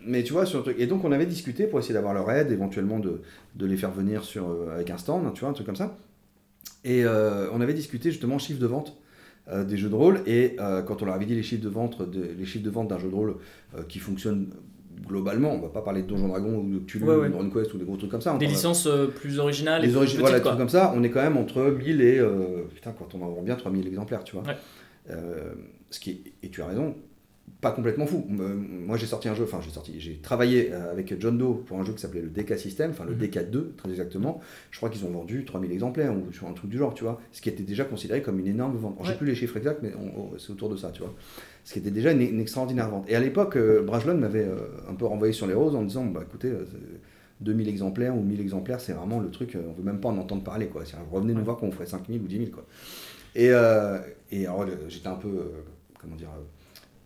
mais, 0.06 0.24
tu 0.24 0.34
vois, 0.34 0.46
sur 0.46 0.60
le 0.60 0.64
truc. 0.64 0.78
Et 0.80 0.88
donc, 0.88 1.04
on 1.04 1.12
avait 1.12 1.26
discuté 1.26 1.68
pour 1.68 1.80
essayer 1.80 1.94
d'avoir 1.94 2.14
leur 2.14 2.30
aide, 2.32 2.52
éventuellement 2.52 3.00
de, 3.00 3.22
de 3.56 3.66
les 3.66 3.78
faire 3.78 3.92
venir 3.92 4.24
sur, 4.24 4.48
euh, 4.50 4.74
avec 4.74 4.90
un 4.90 4.98
stand, 4.98 5.34
tu 5.34 5.42
vois, 5.42 5.50
un 5.50 5.54
truc 5.54 5.66
comme 5.66 5.76
ça. 5.76 5.98
Et 6.86 7.06
euh, 7.06 7.48
on 7.54 7.62
avait 7.62 7.74
discuté 7.74 8.12
justement 8.12 8.38
chiffre 8.40 8.60
de 8.60 8.68
vente 8.68 8.98
euh, 9.50 9.64
des 9.64 9.78
jeux 9.78 9.90
de 9.90 9.96
rôle. 9.96 10.22
Et 10.26 10.56
euh, 10.60 10.82
quand 10.82 11.02
on 11.02 11.06
leur 11.06 11.16
avait 11.16 11.26
dit 11.26 11.36
les 11.36 11.44
chiffres 11.44 11.64
de 11.64 11.70
vente, 11.70 12.02
de- 12.10 12.30
les 12.38 12.46
chiffres 12.46 12.64
de 12.66 12.70
vente 12.70 12.88
d'un 12.90 13.00
jeu 13.00 13.10
de 13.10 13.16
rôle 13.16 13.36
euh, 13.78 13.84
qui 13.88 14.00
fonctionne 14.00 14.48
globalement, 15.08 15.53
on 15.53 15.60
va 15.60 15.69
pas 15.69 15.82
parler 15.82 16.01
de 16.03 16.08
Donjon 16.08 16.27
Dragon 16.27 16.56
ou 16.58 16.69
de 16.73 16.79
Cthulhu 16.79 17.06
Ouais, 17.06 17.27
ou 17.29 17.43
de 17.43 17.49
Quest 17.53 17.73
ou 17.73 17.77
des 17.77 17.86
gros 17.86 17.97
trucs 17.97 18.12
comme 18.12 18.21
ça. 18.21 18.34
on 18.34 18.38
Des 18.38 18.47
licences 18.47 18.88
euh, 18.88 19.08
plus 19.08 19.39
originales 19.39 19.82
origines, 19.82 19.99
petites, 20.06 20.19
voilà, 20.19 20.38
des 20.38 20.41
quoi. 20.41 20.51
trucs 20.51 20.60
comme 20.60 20.69
ça, 20.69 20.93
on 20.95 21.03
est 21.03 21.10
quand 21.10 21.21
même 21.21 21.38
entre 21.38 21.62
1000 21.63 22.01
et. 22.01 22.19
euh, 22.19 22.63
putain, 22.73 22.93
quand 22.97 23.13
on 23.15 23.21
en 23.21 23.29
vend 23.29 23.41
bien, 23.41 23.56
3000 23.56 23.88
exemplaires, 23.88 24.23
tu 24.23 24.36
vois. 24.36 24.43
Ouais. 24.45 24.56
Euh, 25.10 25.53
ce 25.89 25.99
qui 25.99 26.12
est, 26.12 26.45
et 26.45 26.49
tu 26.49 26.62
as 26.62 26.67
raison, 26.67 26.95
pas 27.63 27.71
complètement 27.71 28.06
fou. 28.06 28.28
Euh, 28.39 28.56
Moi, 28.56 28.97
j'ai 28.97 29.08
sorti 29.08 29.28
un 29.30 29.34
jeu, 29.34 29.43
enfin, 29.45 29.60
j'ai 29.63 29.71
sorti, 29.71 29.99
j'ai 29.99 30.17
travaillé 30.17 30.71
euh, 30.71 30.91
avec 30.91 31.19
John 31.19 31.38
Doe 31.38 31.63
pour 31.65 31.80
un 31.80 31.84
jeu 31.84 31.93
qui 31.93 31.99
s'appelait 31.99 32.21
le 32.21 32.30
DK 32.30 32.58
System, 32.60 32.91
enfin, 32.91 33.06
le 33.06 33.13
Mhm. 33.15 33.19
DK2, 33.21 33.76
très 33.78 33.89
exactement. 33.89 34.39
Je 34.69 34.78
crois 34.78 34.89
qu'ils 34.89 35.04
ont 35.06 35.10
vendu 35.10 35.45
3000 35.45 35.71
exemplaires 35.71 36.13
ou 36.13 36.47
un 36.47 36.54
truc 36.54 36.69
du 36.69 36.78
genre, 36.78 36.93
tu 36.93 37.04
vois. 37.04 37.19
Ce 37.32 37.41
qui 37.41 37.49
était 37.49 37.63
déjà 37.63 37.86
considéré 37.86 38.21
comme 38.21 38.38
une 38.39 38.47
énorme 38.47 38.78
vente. 38.78 38.93
Alors, 38.95 39.06
J'ai 39.06 39.12
Ouais. 39.13 39.17
plus 39.17 39.28
les 39.28 39.36
chiffres 39.36 39.58
exacts, 39.58 39.80
mais 39.82 39.91
on- 39.95 40.19
on- 40.34 40.38
c'est 40.38 40.52
autour 40.52 40.69
de 40.69 40.76
ça, 40.78 40.91
tu 40.91 41.02
vois. 41.02 41.13
Ce 41.63 41.73
qui 41.73 41.80
était 41.80 41.91
déjà 41.91 42.12
une, 42.12 42.21
une 42.21 42.39
extraordinaire 42.41 42.89
vente. 42.89 43.10
Et 43.10 43.15
à 43.15 43.19
l'époque, 43.19 43.56
euh, 43.58 43.82
Brajlon 43.82 44.17
m'avait 44.17 44.45
euh, 44.45 44.58
un 44.89 44.93
peu 44.93 45.06
renvoyé 45.06 45.34
sur 45.34 45.47
les 45.47 45.54
roses 45.56 45.76
en 45.76 45.84
disant, 45.84 46.06
bah 46.06 46.21
écoutez, 46.28 46.49
euh, 46.49 46.65
c'est- 46.69 46.78
2000 47.41 47.67
exemplaires 47.67 48.15
ou 48.15 48.21
1000 48.21 48.39
exemplaires, 48.39 48.80
c'est 48.80 48.93
vraiment 48.93 49.19
le 49.19 49.30
truc, 49.32 49.58
on 49.58 49.73
veut 49.73 49.84
même 49.84 49.99
pas 49.99 50.10
en 50.10 50.17
entendre 50.17 50.43
parler, 50.43 50.67
quoi. 50.67 50.84
Revenez 51.12 51.34
nous 51.34 51.39
Ouais. 51.39 51.45
voir 51.45 51.58
qu'on 51.58 51.71
ferait 51.71 51.86
5000 51.88 52.21
ou 52.21 52.28
10 52.28 52.38
000, 52.38 52.52
quoi. 52.52 52.65
Et, 53.36 53.49
euh, 53.52 53.97
et 54.32 54.45
alors, 54.45 54.65
j'étais 54.88 55.08
un 55.08 55.15
peu, 55.15 55.30
comment 55.99 56.15
dire, 56.15 56.30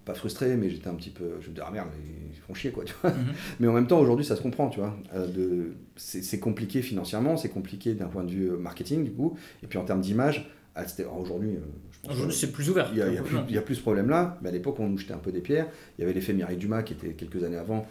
pas 0.08 0.14
frustré, 0.16 0.56
mais 0.56 0.70
j'étais 0.70 0.88
un 0.88 0.96
petit 0.96 1.10
peu, 1.12 1.26
je 1.42 1.50
me 1.50 1.54
disais, 1.54 1.66
ah 1.68 1.72
merde, 1.72 1.90
ils 2.34 2.38
font 2.40 2.54
chier, 2.54 2.72
quoi, 2.72 2.84
tu 2.86 2.94
vois. 3.02 3.12
Mhm. 3.12 3.18
Mais 3.60 3.68
en 3.68 3.74
même 3.74 3.88
temps, 3.88 4.00
aujourd'hui, 4.00 4.26
ça 4.26 4.36
se 4.36 4.42
comprend, 4.42 4.70
tu 4.70 4.80
vois. 4.80 4.98
Euh, 5.14 5.28
de, 5.28 5.74
c'est, 5.98 6.24
c'est 6.24 6.40
compliqué 6.40 6.82
financièrement, 6.82 7.38
c'est 7.38 7.50
compliqué 7.50 7.94
d'un 7.94 8.08
point 8.08 8.24
de 8.24 8.32
vue 8.32 8.50
euh, 8.52 8.58
marketing, 8.58 9.04
du 9.04 9.12
coup. 9.12 9.38
Et 9.64 9.68
puis 9.68 9.78
en 9.78 9.84
termes 9.86 10.02
d'image, 10.02 10.50
ah, 10.76 10.88
c'était- 10.88 11.04
alors, 11.04 11.20
aujourd'hui, 11.20 11.50
euh, 11.56 11.60
je 11.92 12.00
pense 12.02 12.12
Aujourd'hui, 12.14 12.34
que- 12.36 12.40
c'est 12.40 12.52
plus 12.52 12.70
ouvert. 12.70 12.90
il 12.94 12.98
y, 12.98 13.00
y 13.00 13.18
a 13.18 13.22
plus, 13.22 13.38
il 13.50 13.56
y 13.56 13.58
a 13.58 13.62
plus 13.62 13.76
ce 13.76 13.82
problème-là, 13.82 14.38
mais 14.42 14.50
à 14.50 14.52
l'époque, 14.52 14.80
on 14.80 14.88
nous 14.88 14.98
jetait 14.98 15.14
un 15.14 15.18
peu 15.20 15.32
des 15.32 15.42
pierres. 15.42 15.68
Il 15.98 16.02
y 16.02 16.04
avait 16.06 16.14
l'effet 16.14 16.34
Mireille 16.34 16.58
Dumas 16.58 16.84
qui 16.84 16.94
était 16.94 17.10
quelques 17.14 17.44
années 17.44 17.58
avant. 17.58 17.86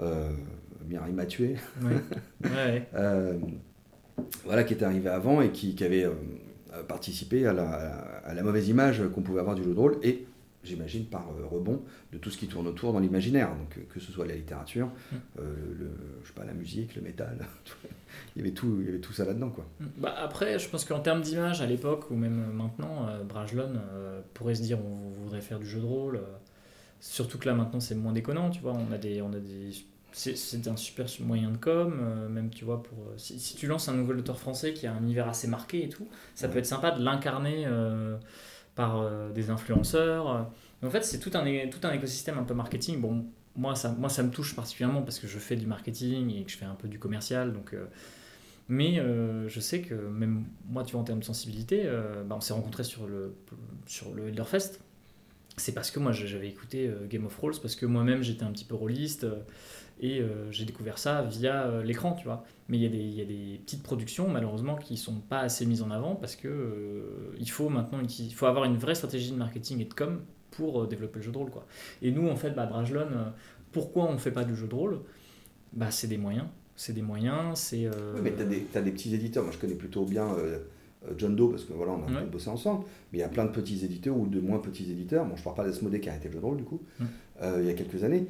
Euh, 0.00 0.30
Mireille 0.88 1.12
m'a 1.12 1.26
tué. 1.26 1.56
Ouais. 1.82 1.90
Ouais, 2.44 2.50
ouais. 2.54 2.88
Euh, 2.94 3.34
voilà, 4.44 4.64
qui 4.64 4.74
était 4.74 4.84
arrivé 4.84 5.08
avant 5.08 5.40
et 5.42 5.50
qui, 5.50 5.74
qui 5.74 5.84
avait 5.84 6.04
euh, 6.04 6.12
participé 6.86 7.46
à 7.46 7.52
la, 7.52 7.64
à 8.24 8.34
la 8.34 8.42
mauvaise 8.42 8.68
image 8.68 9.02
qu'on 9.14 9.22
pouvait 9.22 9.40
avoir 9.40 9.54
du 9.56 9.62
jeu 9.64 9.74
de 9.74 9.78
rôle 9.78 9.96
et, 10.02 10.26
j'imagine, 10.64 11.06
par 11.06 11.26
euh, 11.30 11.46
rebond, 11.46 11.82
de 12.12 12.18
tout 12.18 12.30
ce 12.30 12.38
qui 12.38 12.46
tourne 12.46 12.66
autour 12.66 12.92
dans 12.92 12.98
l'imaginaire. 12.98 13.48
Donc, 13.50 13.78
euh, 13.78 13.82
que 13.92 14.00
ce 14.00 14.12
soit 14.12 14.26
la 14.26 14.34
littérature, 14.34 14.88
Mm. 15.12 15.16
euh, 15.40 15.54
le, 15.78 15.90
je 16.22 16.28
sais 16.28 16.34
pas, 16.34 16.44
la 16.44 16.52
musique, 16.52 16.94
le 16.96 17.02
métal, 17.02 17.38
il, 18.36 18.40
y 18.42 18.44
avait 18.44 18.54
tout, 18.54 18.78
il 18.80 18.86
y 18.86 18.88
avait 18.88 18.98
tout 18.98 19.12
ça 19.12 19.24
là-dedans, 19.24 19.50
quoi. 19.50 19.66
Bah 19.98 20.14
après, 20.18 20.58
je 20.58 20.68
pense 20.68 20.84
qu'en 20.84 21.00
termes 21.00 21.20
d'image, 21.22 21.60
à 21.60 21.66
l'époque 21.66 22.10
ou 22.10 22.16
même 22.16 22.52
maintenant, 22.52 23.08
euh, 23.08 23.22
Brajlon 23.24 23.72
euh, 23.76 24.20
pourrait 24.34 24.54
se 24.54 24.62
dire 24.62 24.78
on 24.84 25.10
voudrait 25.10 25.40
faire 25.40 25.58
du 25.58 25.66
jeu 25.66 25.80
de 25.80 25.86
rôle. 25.86 26.20
surtout 27.00 27.38
que 27.38 27.46
là 27.46 27.54
maintenant 27.54 27.80
c'est 27.80 27.94
moins 27.94 28.12
déconnant, 28.12 28.50
tu 28.50 28.60
vois. 28.60 28.72
On 28.72 28.92
a 28.92 28.98
des, 28.98 29.22
on 29.22 29.32
a 29.32 29.38
des, 29.38 29.70
c'est, 30.12 30.66
un 30.66 30.76
super 30.76 31.06
moyen 31.20 31.50
de 31.50 31.56
com, 31.58 31.98
euh, 32.00 32.28
même 32.28 32.50
tu 32.50 32.64
vois 32.64 32.82
pour 32.82 32.98
si, 33.16 33.38
si 33.38 33.54
tu 33.56 33.66
lances 33.66 33.88
un 33.88 33.94
nouvel 33.94 34.18
auteur 34.18 34.38
français 34.38 34.72
qui 34.72 34.86
a 34.86 34.92
un 34.92 34.98
univers 35.02 35.28
assez 35.28 35.46
marqué 35.48 35.84
et 35.84 35.88
tout, 35.88 36.08
ça 36.34 36.48
peut 36.48 36.58
être 36.58 36.66
sympa 36.66 36.90
de 36.90 37.02
l'incarner 37.04 37.64
euh, 37.66 38.16
par 38.78 39.00
euh, 39.00 39.30
des 39.32 39.50
influenceurs. 39.50 40.28
euh. 40.30 40.86
En 40.86 40.90
fait, 40.90 41.04
c'est 41.04 41.18
tout 41.18 41.32
un, 41.34 41.44
tout 41.68 41.80
un 41.82 41.92
écosystème 41.92 42.38
un 42.38 42.44
peu 42.44 42.54
marketing. 42.54 43.00
Bon, 43.00 43.26
moi 43.56 43.74
ça, 43.74 43.88
moi 43.98 44.08
ça 44.08 44.22
me 44.22 44.30
touche 44.30 44.54
particulièrement 44.54 45.02
parce 45.02 45.18
que 45.18 45.26
je 45.26 45.38
fais 45.40 45.56
du 45.56 45.66
marketing 45.66 46.32
et 46.32 46.44
que 46.44 46.50
je 46.52 46.56
fais 46.56 46.64
un 46.64 46.76
peu 46.76 46.86
du 46.88 46.98
commercial, 47.00 47.52
donc. 47.52 47.74
euh, 47.74 47.86
mais 48.68 49.02
je 49.48 49.60
sais 49.60 49.80
que 49.80 49.94
même 49.94 50.44
moi, 50.68 50.84
tu 50.84 50.92
vois, 50.92 51.00
en 51.00 51.04
termes 51.04 51.20
de 51.20 51.24
sensibilité, 51.24 51.84
euh, 51.86 52.22
bah, 52.22 52.36
on 52.36 52.40
s'est 52.42 52.52
rencontrés 52.52 52.84
sur 52.84 53.06
le, 53.06 53.34
sur 53.86 54.14
le 54.14 54.28
Elderfest. 54.28 54.78
C'est 55.56 55.72
parce 55.72 55.90
que 55.90 55.98
moi, 55.98 56.12
j'avais 56.12 56.48
écouté 56.48 56.90
Game 57.08 57.24
of 57.24 57.34
Thrones, 57.34 57.54
parce 57.62 57.74
que 57.76 57.86
moi-même, 57.86 58.22
j'étais 58.22 58.44
un 58.44 58.52
petit 58.52 58.66
peu 58.66 58.74
rôliste, 58.74 59.26
et 60.00 60.20
euh, 60.20 60.50
j'ai 60.50 60.64
découvert 60.64 60.98
ça 60.98 61.22
via 61.22 61.64
euh, 61.66 61.82
l'écran, 61.82 62.12
tu 62.12 62.24
vois. 62.24 62.44
Mais 62.68 62.76
il 62.78 62.82
y, 62.82 62.86
a 62.86 62.88
des- 62.88 62.98
il 62.98 63.14
y 63.14 63.20
a 63.20 63.24
des 63.24 63.60
petites 63.64 63.82
productions, 63.82 64.28
malheureusement, 64.28 64.76
qui 64.76 64.96
sont 64.96 65.20
pas 65.20 65.40
assez 65.40 65.64
mises 65.66 65.82
en 65.82 65.90
avant, 65.90 66.14
parce 66.14 66.36
que 66.36 66.48
euh, 66.48 67.34
il 67.38 67.50
faut 67.50 67.68
maintenant 67.68 67.98
il 68.00 68.34
faut 68.34 68.46
avoir 68.46 68.64
une 68.64 68.76
vraie 68.76 68.94
stratégie 68.94 69.30
de 69.32 69.36
marketing 69.36 69.80
et 69.80 69.84
de 69.86 69.94
com 69.94 70.20
pour 70.50 70.86
développer 70.86 71.18
le 71.18 71.22
jeu 71.24 71.32
de 71.32 71.38
rôle, 71.38 71.50
quoi. 71.50 71.66
Et 72.02 72.10
nous, 72.10 72.28
en 72.28 72.36
fait, 72.36 72.50
bah, 72.50 72.66
Brajlon, 72.66 73.06
pourquoi 73.72 74.04
on 74.10 74.18
fait 74.18 74.30
pas 74.32 74.44
du 74.44 74.54
jeu 74.56 74.66
de 74.66 74.74
rôle? 74.74 75.00
Bah, 75.72 75.90
C'est 75.90 76.08
des 76.08 76.18
moyens. 76.18 76.46
C'est 76.76 76.92
des 76.92 77.02
moyens, 77.02 77.58
c'est... 77.58 77.86
Oui, 77.88 78.20
mais 78.22 78.32
tu 78.34 78.42
as 78.42 78.44
des, 78.44 78.60
t'as 78.72 78.80
des 78.82 78.92
petits 78.92 79.14
éditeurs. 79.14 79.42
Moi, 79.42 79.52
je 79.52 79.58
connais 79.58 79.74
plutôt 79.74 80.04
bien 80.04 80.28
John 81.16 81.34
Doe 81.36 81.50
parce 81.50 81.64
que 81.64 81.72
voilà, 81.72 81.92
on 81.92 82.06
a 82.14 82.20
Ouais. 82.20 82.26
bossé 82.26 82.48
ensemble. 82.50 82.84
Mais 83.12 83.18
il 83.18 83.20
y 83.20 83.24
a 83.24 83.28
plein 83.28 83.44
de 83.44 83.50
petits 83.50 83.84
éditeurs 83.84 84.16
ou 84.16 84.26
de 84.28 84.40
moins 84.40 84.58
petits 84.58 84.90
éditeurs. 84.90 85.24
Bon, 85.26 85.34
je 85.36 85.42
parle 85.42 85.56
pas 85.56 85.64
d'Asmodée 85.64 85.98
qui 86.00 86.08
a 86.08 86.12
arrêté 86.12 86.28
le 86.28 86.34
jeu 86.34 86.40
de 86.40 86.44
rôle 86.44 86.56
du 86.58 86.64
coup, 86.64 86.80
Mm. 87.00 87.04
euh, 87.42 87.58
il 87.62 87.66
y 87.66 87.70
a 87.70 87.74
quelques 87.74 88.04
années. 88.04 88.26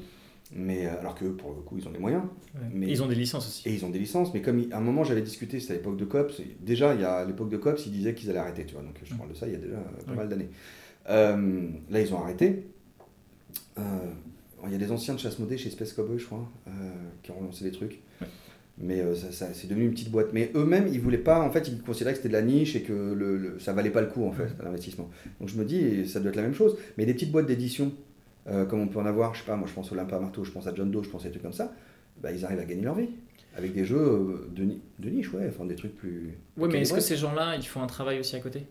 Mais 0.53 0.87
euh, 0.87 0.99
alors 1.01 1.15
que 1.15 1.27
pour 1.27 1.51
le 1.55 1.61
coup, 1.61 1.77
ils 1.79 1.87
ont 1.87 1.93
les 1.93 1.99
moyens 1.99 2.23
ouais. 2.55 2.61
mais- 2.73 2.87
Ils 2.89 3.03
ont 3.03 3.07
des 3.07 3.15
licences 3.15 3.47
aussi. 3.47 3.69
et 3.69 3.75
ils 3.75 3.85
ont 3.85 3.91
des 3.91 3.99
licences. 3.99 4.33
Mais 4.33 4.41
comme 4.41 4.59
il- 4.59 4.73
à 4.73 4.79
un 4.79 4.81
moment, 4.81 5.05
j'avais 5.05 5.21
discuté, 5.23 5.61
c'était 5.61 5.75
à 5.75 5.77
l'époque 5.77 5.97
de 5.99 6.05
Cops. 6.07 6.41
Déjà, 6.61 6.95
il 6.95 7.01
y 7.03 7.05
a 7.05 7.17
à 7.17 7.25
l'époque 7.27 7.51
de 7.51 7.57
Cops, 7.59 7.85
ils 7.87 7.93
disaient 7.93 8.15
qu'ils 8.15 8.31
allaient 8.31 8.39
arrêter. 8.39 8.65
Tu 8.65 8.75
vois, 8.75 8.83
donc 8.83 8.99
je 9.05 9.13
Mm. 9.15 9.19
parle 9.19 9.31
de 9.31 9.35
ça 9.35 9.47
il 9.47 9.53
y 9.53 9.57
a 9.57 9.59
déjà 9.59 9.75
euh, 9.77 10.05
pas 10.07 10.15
mal 10.15 10.29
d'années. 10.29 10.49
Euh, 11.11 11.69
là, 11.91 12.01
ils 12.01 12.15
ont 12.15 12.23
arrêté. 12.23 12.67
Euh, 13.79 13.83
il 14.67 14.73
y 14.73 14.75
a 14.75 14.79
des 14.79 14.91
anciens 14.91 15.15
de 15.15 15.21
chasse 15.21 15.39
modée 15.39 15.57
chez 15.57 15.71
Space 15.71 15.93
Cowboy, 15.93 16.19
je 16.19 16.27
crois, 16.27 16.51
euh, 16.67 16.71
qui 17.23 17.31
ont 17.31 17.39
relancé 17.39 17.65
des 17.65 17.71
trucs. 17.71 18.01
Ouais. 18.21 18.27
Mais 18.81 19.03
ça, 19.17 19.33
ça- 19.33 19.55
c'est 19.55 19.67
devenu 19.69 19.87
une 19.87 19.91
petite 19.93 20.11
boîte. 20.11 20.29
Mais 20.33 20.51
eux-mêmes, 20.55 20.87
ils 20.93 21.01
voulaient 21.01 21.19
pas, 21.19 21.41
en 21.41 21.51
fait, 21.51 21.67
ils 21.69 21.81
considéraient 21.81 22.13
que 22.13 22.19
c'était 22.19 22.29
de 22.29 22.35
la 22.35 22.43
niche 22.43 22.77
et 22.77 22.83
que 22.83 22.93
le, 22.93 23.37
le- 23.37 23.59
ça 23.59 23.73
valait 23.73 23.91
pas 23.91 24.01
le 24.01 24.07
coup, 24.09 24.25
en 24.25 24.33
fait, 24.33 24.49
l'investissement. 24.63 25.11
Donc 25.41 25.49
je 25.49 25.57
me 25.57 25.65
dis, 25.65 26.09
ça 26.09 26.21
doit 26.21 26.31
être 26.31 26.37
la 26.37 26.43
même 26.43 26.55
chose. 26.55 26.77
Mais 26.97 27.05
des 27.07 27.15
petites 27.15 27.33
boîtes 27.33 27.47
d'édition, 27.47 27.93
euh, 28.49 28.65
comme 28.65 28.81
on 28.81 28.89
peut 28.89 28.99
en 28.99 29.07
avoir, 29.07 29.35
je 29.35 29.41
sais 29.41 29.47
pas, 29.47 29.57
moi 29.57 29.69
je 29.69 29.75
pense 29.75 29.91
au 29.93 29.95
Limpa 29.95 30.19
Marteau, 30.19 30.45
je 30.45 30.51
pense 30.51 30.67
à 30.67 30.75
John 30.75 30.91
Doe, 30.91 31.03
je 31.03 31.09
pense 31.11 31.23
à 31.23 31.25
des 31.27 31.33
trucs 31.33 31.43
comme 31.43 31.53
ça, 31.53 31.73
bah, 32.21 32.33
ils 32.33 32.45
arrivent 32.45 32.61
à 32.61 32.65
gagner 32.65 32.83
leur 32.83 32.95
vie. 32.95 33.09
Avec 33.57 33.73
des 33.75 33.85
jeux 33.85 33.97
euh, 33.99 34.49
de, 34.55 34.63
ni- 34.63 34.81
de 35.01 35.09
niche, 35.11 35.33
ouais, 35.33 35.47
enfin 35.49 35.65
des 35.65 35.75
trucs 35.75 35.97
plus. 35.97 36.39
Oui, 36.57 36.69
mais 36.71 36.83
est-ce 36.83 36.93
que 36.93 37.01
ces 37.01 37.17
gens-là, 37.17 37.57
ils 37.57 37.67
font 37.67 37.83
un 37.83 37.87
travail 37.89 38.21
aussi 38.21 38.37
à 38.37 38.41
côté? 38.41 38.67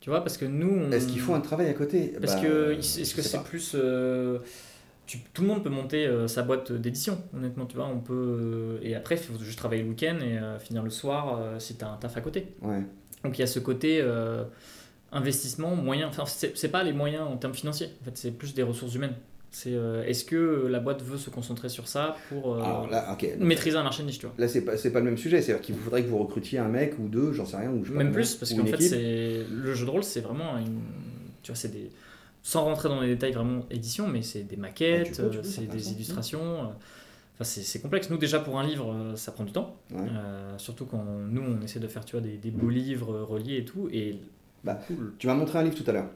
Tu 0.00 0.10
vois, 0.10 0.22
parce 0.22 0.36
que 0.36 0.44
nous. 0.44 0.68
on- 0.86 0.90
Est-ce 0.92 1.08
qu'il 1.08 1.20
faut 1.20 1.34
un 1.34 1.40
travail 1.40 1.68
à 1.68 1.72
côté? 1.74 2.14
Parce 2.20 2.34
Bah, 2.36 2.42
que 2.42 2.72
est-ce 2.78 3.14
que 3.14 3.22
c'est 3.22 3.42
plus. 3.42 3.72
euh, 3.74 4.38
tu- 5.06 5.18
tout 5.34 5.42
le 5.42 5.48
monde 5.48 5.62
peut 5.62 5.70
monter 5.70 6.06
euh, 6.06 6.26
sa 6.26 6.42
boîte 6.42 6.72
d'édition, 6.72 7.18
honnêtement, 7.36 7.66
tu 7.66 7.76
vois. 7.76 7.86
On 7.86 7.98
peut, 8.00 8.14
euh, 8.14 8.78
et 8.82 8.94
après, 8.94 9.16
il 9.16 9.18
faut 9.20 9.38
juste 9.42 9.58
travailler 9.58 9.82
le 9.82 9.88
week-end 9.90 10.16
et 10.20 10.38
finir 10.60 10.82
le 10.82 10.90
soir 10.90 11.40
si 11.60 11.76
tu 11.76 11.84
as 11.84 11.88
un 11.90 11.96
taf 11.96 12.16
à 12.16 12.20
côté. 12.20 12.48
Ouais. 12.62 12.82
Donc 13.24 13.38
il 13.38 13.40
y 13.40 13.44
a 13.44 13.48
ce 13.48 13.58
côté 13.58 14.04
investissement, 15.16 15.74
moyen. 15.74 16.08
Enfin, 16.08 16.24
c'est 16.26 16.68
pas 16.68 16.82
les 16.84 16.92
moyens 16.92 17.24
en 17.26 17.36
termes 17.36 17.54
financiers, 17.54 17.88
en 18.02 18.04
fait, 18.04 18.16
c'est 18.16 18.30
plus 18.30 18.54
des 18.54 18.62
ressources 18.62 18.94
humaines. 18.94 19.14
C'est 19.50 19.72
euh, 19.72 20.04
est-ce 20.04 20.24
que 20.24 20.66
la 20.68 20.80
boîte 20.80 21.02
veut 21.02 21.16
se 21.16 21.30
concentrer 21.30 21.68
sur 21.70 21.88
ça 21.88 22.16
pour 22.28 22.56
euh, 22.56 22.60
là, 22.90 23.16
maîtriser 23.38 23.76
un 23.78 23.84
marché 23.84 24.02
de 24.02 24.08
niche, 24.08 24.18
tu 24.18 24.26
vois? 24.26 24.34
Là, 24.38 24.48
c'est 24.48 24.62
pas, 24.64 24.72
pas 24.76 24.98
le 24.98 25.04
même 25.06 25.16
sujet. 25.16 25.40
C'est-à-dire 25.40 25.62
qu'il 25.64 25.76
faudrait 25.76 26.02
que 26.02 26.08
vous 26.08 26.18
recrutiez 26.18 26.58
un 26.58 26.68
mec 26.68 26.94
ou 26.98 27.08
deux, 27.08 27.32
j'en 27.32 27.46
sais 27.46 27.56
rien. 27.56 27.70
Ou 27.70 27.82
je 27.84 27.90
sais 27.92 27.96
Même 27.96 28.12
plus, 28.12 28.34
parce 28.34 28.52
qu'en 28.52 28.66
fait, 28.66 28.80
c'est 28.82 29.44
le 29.50 29.74
jeu 29.74 29.86
de 29.86 29.90
rôle, 29.90 30.04
c'est 30.04 30.20
vraiment 30.20 30.58
une. 30.58 30.80
Tu 31.42 31.52
vois, 31.52 31.56
c'est 31.56 31.72
des. 31.72 31.90
Sans 32.42 32.64
rentrer 32.64 32.88
dans 32.88 33.00
les 33.00 33.08
détails 33.08 33.32
vraiment 33.32 33.64
édition, 33.70 34.06
mais 34.06 34.22
c'est 34.22 34.42
des 34.42 34.56
Ah, 34.58 34.62
maquettes, 34.62 35.18
euh, 35.20 35.30
peux, 35.30 35.42
c'est 35.42 35.66
des 35.66 35.92
illustrations. 35.92 36.64
euh, 36.64 36.66
Enfin, 37.38 37.44
c'est 37.44 37.80
complexe. 37.82 38.08
Nous, 38.08 38.16
déjà, 38.18 38.40
pour 38.40 38.58
un 38.58 38.66
livre, 38.66 38.92
euh, 38.92 39.16
ça 39.16 39.30
prend 39.32 39.44
du 39.44 39.52
temps. 39.52 39.76
Ouais. 39.90 40.00
Euh, 40.10 40.56
surtout 40.58 40.86
quand 40.86 41.04
nous, 41.28 41.42
on 41.42 41.62
essaie 41.62 41.80
de 41.80 41.88
faire 41.88 42.04
tu 42.04 42.12
vois, 42.12 42.20
des, 42.22 42.36
des 42.38 42.50
beaux 42.50 42.70
livres 42.70 43.12
euh, 43.12 43.24
reliés 43.24 43.58
et 43.58 43.64
tout. 43.64 43.88
Et 43.92 44.18
Bah, 44.66 44.80
Tu 45.18 45.26
m'as 45.26 45.34
montré 45.34 45.58
un 45.58 45.62
livre 45.62 45.76
tout 45.76 45.88
à 45.88 45.92
l'heure. 45.92 46.10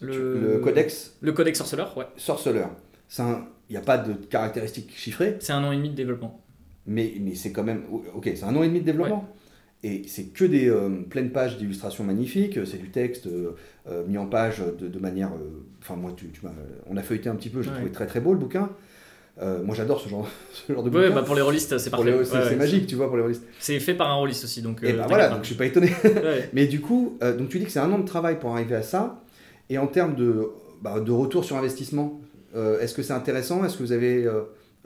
le, 0.00 0.60
Codex 0.62 1.16
Le 1.20 1.32
Codex 1.32 1.58
Sorceleur, 1.58 1.96
ouais. 1.96 2.04
Sorceleur. 2.16 2.70
Il 3.18 3.72
n'y 3.72 3.76
a 3.76 3.80
pas 3.80 3.98
de 3.98 4.12
caractéristiques 4.12 4.92
chiffrées, 4.96 5.36
C'est 5.40 5.52
un 5.52 5.64
an 5.64 5.72
et 5.72 5.76
demi 5.76 5.90
de 5.90 5.94
développement. 5.96 6.40
mais, 6.86 7.14
mais 7.20 7.34
c'est 7.34 7.50
quand 7.52 7.64
même. 7.64 7.82
Ok, 8.14 8.30
c'est 8.34 8.44
un 8.44 8.54
an 8.54 8.62
et 8.62 8.68
demi 8.68 8.80
de 8.80 8.84
développement. 8.86 9.28
Et 9.82 10.02
c'est 10.08 10.24
que 10.32 10.44
des 10.44 10.68
euh, 10.68 11.02
pleines 11.08 11.30
pages 11.30 11.58
d'illustrations 11.58 12.02
magnifiques, 12.02 12.58
c'est 12.64 12.78
du 12.78 12.90
texte 12.90 13.26
euh, 13.26 13.52
euh, 13.88 14.04
mis 14.06 14.18
en 14.18 14.26
page 14.26 14.58
de, 14.78 14.88
de 14.88 14.98
manière. 14.98 15.32
euh, 15.34 15.64
Enfin, 15.80 15.94
moi, 15.96 16.12
tu, 16.16 16.28
tu 16.30 16.40
m'as- 16.44 16.52
on 16.88 16.96
a 16.96 17.02
feuilleté 17.02 17.28
un 17.28 17.36
petit 17.36 17.50
peu, 17.50 17.62
j'ai 17.62 17.68
Ouais. 17.70 17.76
trouvé 17.76 17.92
très 17.92 18.06
très 18.06 18.20
beau 18.20 18.32
le 18.32 18.38
bouquin. 18.38 18.70
Euh, 19.42 19.62
moi, 19.62 19.74
j'adore 19.74 20.00
ce 20.00 20.08
genre, 20.08 20.26
ce 20.52 20.72
genre 20.72 20.82
de 20.82 20.90
bouquin. 20.90 21.10
bah 21.10 21.22
pour 21.22 21.34
les 21.34 21.42
rôlistes, 21.42 21.76
c'est 21.78 21.90
parfait. 21.90 22.24
c'est 22.24 22.36
Ouais, 22.36 22.56
magique, 22.56 22.86
tu 22.86 22.94
vois, 22.94 23.06
pour 23.08 23.16
les 23.16 23.22
rôlistes. 23.22 23.44
C'est 23.58 23.78
fait 23.80 23.94
par 23.94 24.10
un 24.10 24.14
rôliste 24.14 24.44
aussi, 24.44 24.62
donc. 24.62 24.82
Et 24.82 24.92
euh, 24.92 24.96
bah 24.96 25.06
voilà, 25.08 25.28
donc 25.28 25.40
je 25.42 25.46
suis 25.46 25.54
pas 25.54 25.66
étonné. 25.66 25.92
Ouais. 26.04 26.48
Mais 26.52 26.66
du 26.66 26.80
coup, 26.80 27.18
euh, 27.22 27.36
donc 27.36 27.50
tu 27.50 27.58
dis 27.58 27.66
que 27.66 27.70
c'est 27.70 27.78
un 27.78 27.92
an 27.92 27.98
de 27.98 28.06
travail 28.06 28.38
pour 28.38 28.50
arriver 28.52 28.74
à 28.74 28.82
ça. 28.82 29.22
Et 29.68 29.78
en 29.78 29.86
termes 29.86 30.14
de, 30.14 30.48
bah, 30.80 31.00
de 31.00 31.12
retour 31.12 31.44
sur 31.44 31.56
investissement, 31.56 32.20
euh, 32.54 32.80
est-ce 32.80 32.94
que 32.94 33.02
c'est 33.02 33.12
intéressant? 33.12 33.64
Est-ce 33.64 33.76
que 33.76 33.82
vous 33.82 33.92
avez, 33.92 34.26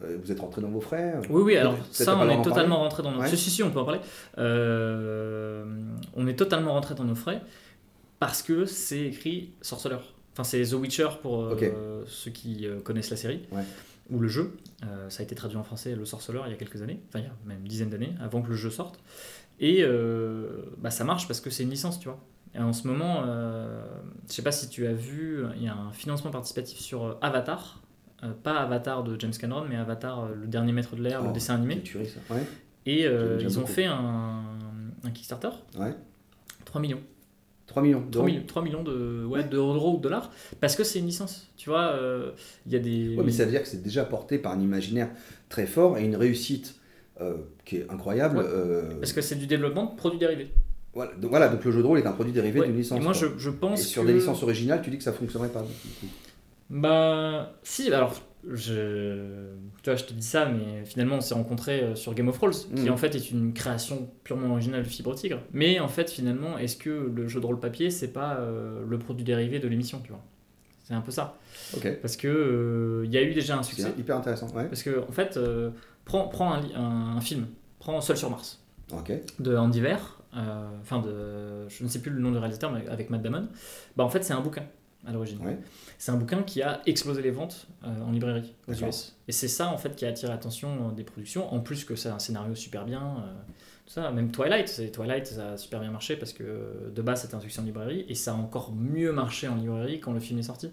vous 0.01 0.33
êtes 0.33 0.41
rentré 0.41 0.61
dans 0.61 0.71
vos 0.71 0.81
frais? 0.81 1.15
Oui, 1.29 1.43
oui, 1.43 1.57
alors 1.57 1.77
ça, 1.93 2.17
on 2.17 2.29
est 2.29 2.43
totalement 2.43 2.79
rentré 2.79 3.03
dans 3.03 3.13
nos... 3.13 3.21
Ouais. 3.21 3.29
Si, 3.29 3.37
si, 3.37 3.51
si, 3.51 3.63
on 3.63 3.71
peut 3.71 3.79
en 3.79 3.85
parler. 3.85 4.01
On 4.37 6.27
est 6.27 6.37
totalement 6.37 6.73
rentré 6.73 6.95
dans 6.95 7.05
nos 7.05 7.15
frais 7.15 7.41
parce 8.19 8.43
que 8.43 8.65
c'est 8.65 9.07
écrit 9.07 9.53
sorceleur. 9.61 10.03
Enfin, 10.33 10.45
c'est 10.45 10.63
The 10.63 10.75
Witcher 10.75 11.09
pour 11.23 11.55
ceux 12.07 12.31
qui 12.33 12.67
connaissent 12.83 13.11
la 13.11 13.17
série. 13.17 13.43
Ouais. 13.53 13.63
Ou 14.11 14.19
le 14.19 14.29
jeu. 14.29 14.57
Euh, 14.85 15.09
ça 15.11 15.21
a 15.21 15.25
été 15.25 15.35
traduit 15.35 15.57
en 15.59 15.63
français, 15.63 15.95
Le 15.95 16.05
Sorceleur, 16.05 16.47
il 16.47 16.51
y 16.51 16.55
a 16.55 16.57
quelques 16.57 16.83
années. 16.83 17.01
Enfin, 17.09 17.21
il 17.21 17.25
y 17.25 17.29
a 17.29 17.33
même 17.47 17.61
une 17.61 17.69
dizaine 17.69 17.91
d'années, 17.91 18.15
avant 18.21 18.43
que 18.43 18.49
le 18.49 18.57
jeu 18.57 18.71
sorte. 18.71 18.99
Et 19.61 19.83
euh, 19.83 20.65
bah, 20.79 20.91
ça 20.91 21.05
marche 21.05 21.27
parce 21.29 21.41
que 21.41 21.51
c'est 21.51 21.63
une 21.63 21.71
licence, 21.71 22.01
tu 22.01 22.09
vois. 22.09 22.19
Et 22.55 22.59
en 22.59 22.73
ce 22.73 22.89
moment, 22.89 23.23
euh, 23.27 23.83
je 24.29 24.33
sais 24.35 24.43
pas 24.43 24.53
si 24.53 24.69
tu 24.69 24.87
as 24.87 24.93
vu, 24.93 25.45
il 25.57 25.63
y 25.65 25.69
a 25.69 25.75
un 25.75 25.93
financement 25.93 26.31
participatif 26.31 26.79
sur 26.79 27.05
euh, 27.05 27.15
Avatar. 27.21 27.81
Euh, 28.25 28.33
pas 28.43 28.57
Avatar 28.59 29.05
de 29.05 29.19
James 29.21 29.33
Cameron, 29.39 29.65
mais 29.69 29.77
Avatar, 29.77 30.25
euh, 30.25 30.35
le 30.35 30.47
dernier 30.47 30.73
maître 30.73 30.97
de 30.97 31.03
l'air, 31.03 31.21
Oh, 31.23 31.27
le 31.29 31.33
dessin 31.33 31.55
animé. 31.55 31.75
Quelle 31.77 31.83
tuerie, 31.85 32.09
ça. 32.09 32.35
Ouais. 32.35 32.43
Et 32.87 33.07
euh, 33.07 33.39
ils 33.41 33.59
ont 33.59 33.63
beaucoup. 33.63 33.73
fait 33.73 33.85
un, 33.87 34.43
un 35.05 35.11
Kickstarter, 35.11 35.51
ouais. 35.79 35.95
3 36.65 36.81
millions. 36.81 37.01
3 37.71 37.83
millions 37.83 38.01
3 38.01 38.11
d'euros. 38.11 38.27
millions, 38.27 38.43
3 38.47 38.63
millions 38.63 38.83
de, 38.83 39.25
ouais, 39.25 39.39
Ouais. 39.39 39.45
d'euros 39.45 39.95
ou 39.95 39.97
de 39.99 40.03
dollars, 40.03 40.31
parce 40.61 40.75
que 40.75 40.83
c'est 40.85 40.99
une 40.99 41.07
licence. 41.07 41.49
Tu 41.57 41.71
vois, 41.71 41.93
euh, 41.93 42.33
il 42.67 42.73
y 42.73 42.77
a 42.77 42.81
des. 42.81 43.15
Ouais, 43.17 43.23
mais 43.25 43.31
ça 43.31 43.45
veut 43.45 43.51
dire 43.53 43.63
que 43.63 43.69
c'est 43.69 43.83
déjà 43.83 44.05
porté 44.05 44.39
par 44.39 44.53
un 44.53 44.61
imaginaire 44.61 45.09
très 45.49 45.67
fort 45.67 45.97
et 45.97 46.05
une 46.05 46.17
réussite 46.17 46.75
euh, 47.21 47.37
qui 47.65 47.77
est 47.77 47.87
incroyable. 47.91 48.39
Ouais. 48.39 48.45
euh, 48.47 48.99
Parce 48.99 49.13
que 49.13 49.21
c'est 49.21 49.37
du 49.37 49.47
développement 49.47 49.85
de 49.87 49.95
produits 49.97 50.19
dérivés. 50.19 50.51
voilà. 50.95 51.13
Donc, 51.15 51.31
voilà, 51.31 51.49
donc 51.49 51.65
le 51.65 51.71
jeu 51.71 51.81
de 51.83 51.87
rôle 51.87 51.99
est 52.01 52.07
un 52.07 52.13
produit 52.13 52.33
dérivé 52.33 52.61
d'une 52.63 52.77
licence. 52.77 52.99
Et 52.99 53.03
moi, 53.03 53.13
je, 53.13 53.27
je 53.39 53.51
Et 53.51 53.53
pense 53.53 53.83
sur 53.83 54.03
que... 54.03 54.09
des 54.09 54.15
licences 54.15 54.43
originales, 54.43 54.83
tu 54.83 54.91
dis 54.91 54.99
que 54.99 55.05
ça 55.05 55.13
fonctionnerait 55.13 55.51
pas. 55.51 55.65
Bah, 56.71 57.53
si, 57.63 57.93
alors, 57.93 58.21
je, 58.49 59.49
tu 59.83 59.91
vois, 59.91 59.97
je 59.97 60.05
te 60.05 60.13
dis 60.13 60.23
ça, 60.27 60.47
mais 60.47 60.85
finalement, 60.85 61.17
on 61.17 61.21
s'est 61.21 61.35
rencontrés 61.35 61.81
euh, 61.83 61.95
sur 61.95 62.15
Game 62.15 62.29
of 62.29 62.37
Thrones, 62.39 62.53
qui 62.75 62.89
Mm. 62.89 62.91
en 62.93 62.97
fait 62.97 63.15
est 63.15 63.31
une 63.31 63.53
création 63.53 64.11
purement 64.25 64.51
originale 64.53 64.83
de 64.83 64.89
Fibre 64.89 65.15
Tigre. 65.15 65.41
Mais 65.53 65.81
en 65.81 65.89
fait, 65.89 66.11
finalement, 66.11 66.59
est-ce 66.59 66.77
que 66.77 66.91
le 67.15 67.29
jeu 67.29 67.41
de 67.41 67.47
rôle 67.47 67.61
papier, 67.61 67.91
c'est 67.91 68.13
pas 68.13 68.37
euh, 68.39 68.83
le 68.89 68.99
produit 68.99 69.25
dérivé 69.25 69.59
de 69.59 69.69
l'émission, 69.69 70.01
tu 70.03 70.11
vois? 70.11 70.23
C'est 70.85 70.95
un 70.95 71.01
peu 71.03 71.13
ça. 71.13 71.37
Ok. 71.77 71.99
Parce 72.03 72.17
que 72.17 72.27
euh, 72.29 73.03
il 73.07 73.13
y 73.13 73.19
a 73.19 73.23
eu 73.23 73.33
déjà 73.33 73.57
un 73.59 73.63
succès. 73.63 73.93
C'est 73.95 74.01
hyper 74.01 74.17
intéressant. 74.17 74.49
Ouais. 74.55 74.65
Parce 74.67 74.83
que, 74.83 75.01
en 75.09 75.13
fait, 75.13 75.37
euh, 75.37 75.71
prends, 76.05 76.27
prends 76.29 76.53
un, 76.55 76.61
li- 76.61 76.73
un- 76.75 77.17
un 77.17 77.21
film, 77.21 77.47
prends 77.79 78.01
Seul 78.01 78.17
sur 78.17 78.29
Mars, 78.31 78.61
de 79.39 79.57
Andy 79.57 79.81
euh, 80.37 80.69
enfin 80.81 81.01
de. 81.01 81.69
Je 81.69 81.85
ne 81.85 81.89
sais 81.89 82.01
plus 82.01 82.11
le 82.11 82.21
nom 82.21 82.31
du 82.33 82.39
réalisateur, 82.39 82.73
mais 82.73 82.87
avec 82.89 83.11
Matt 83.11 83.23
Damon. 83.23 83.49
Bah, 83.97 84.03
en 84.05 84.09
fait, 84.09 84.23
c'est 84.25 84.33
un 84.33 84.41
bouquin 84.41 84.65
à 85.07 85.13
l'origine. 85.13 85.39
Ouais. 85.45 85.59
C'est 85.99 86.13
un 86.13 86.17
bouquin 86.17 86.43
qui 86.43 86.63
a 86.63 86.83
explosé 86.87 87.23
les 87.23 87.31
ventes 87.31 87.67
euh, 87.85 88.03
en 88.03 88.11
librairie 88.11 88.55
aux. 88.69 88.73
US. 88.73 89.17
Et 89.29 89.33
c'est 89.33 89.49
ça, 89.49 89.69
en 89.69 89.79
fait, 89.79 89.97
qui 89.97 90.05
a 90.05 90.09
attiré 90.09 90.31
l'attention 90.31 90.89
euh, 90.89 90.93
des 90.93 91.05
productions, 91.05 91.53
en 91.53 91.61
plus 91.61 91.85
que 91.85 91.97
c'est 91.97 92.09
un 92.09 92.19
scénario 92.19 92.55
super 92.55 92.85
bien. 92.85 93.03
euh, 93.03 93.33
tout 93.87 93.95
ça. 93.95 94.11
Même 94.11 94.31
Twilight, 94.31 94.93
Twilight, 94.93 95.27
ça 95.27 95.53
a 95.53 95.57
super 95.57 95.81
bien 95.81 95.91
marché 95.91 96.17
parce 96.17 96.33
que 96.33 96.91
de 96.95 97.03
base, 97.03 97.23
c'était 97.23 97.35
un 97.35 97.41
succès 97.41 97.61
en 97.61 97.65
librairie, 97.65 98.05
et 98.09 98.15
ça 98.15 98.33
a 98.33 98.35
encore 98.35 98.73
mieux 98.73 99.13
marché 99.13 99.49
en 99.49 99.57
librairie 99.57 100.01
quand 100.01 100.13
le 100.13 100.21
film 100.21 100.39
est 100.39 100.45
sorti. 100.45 100.71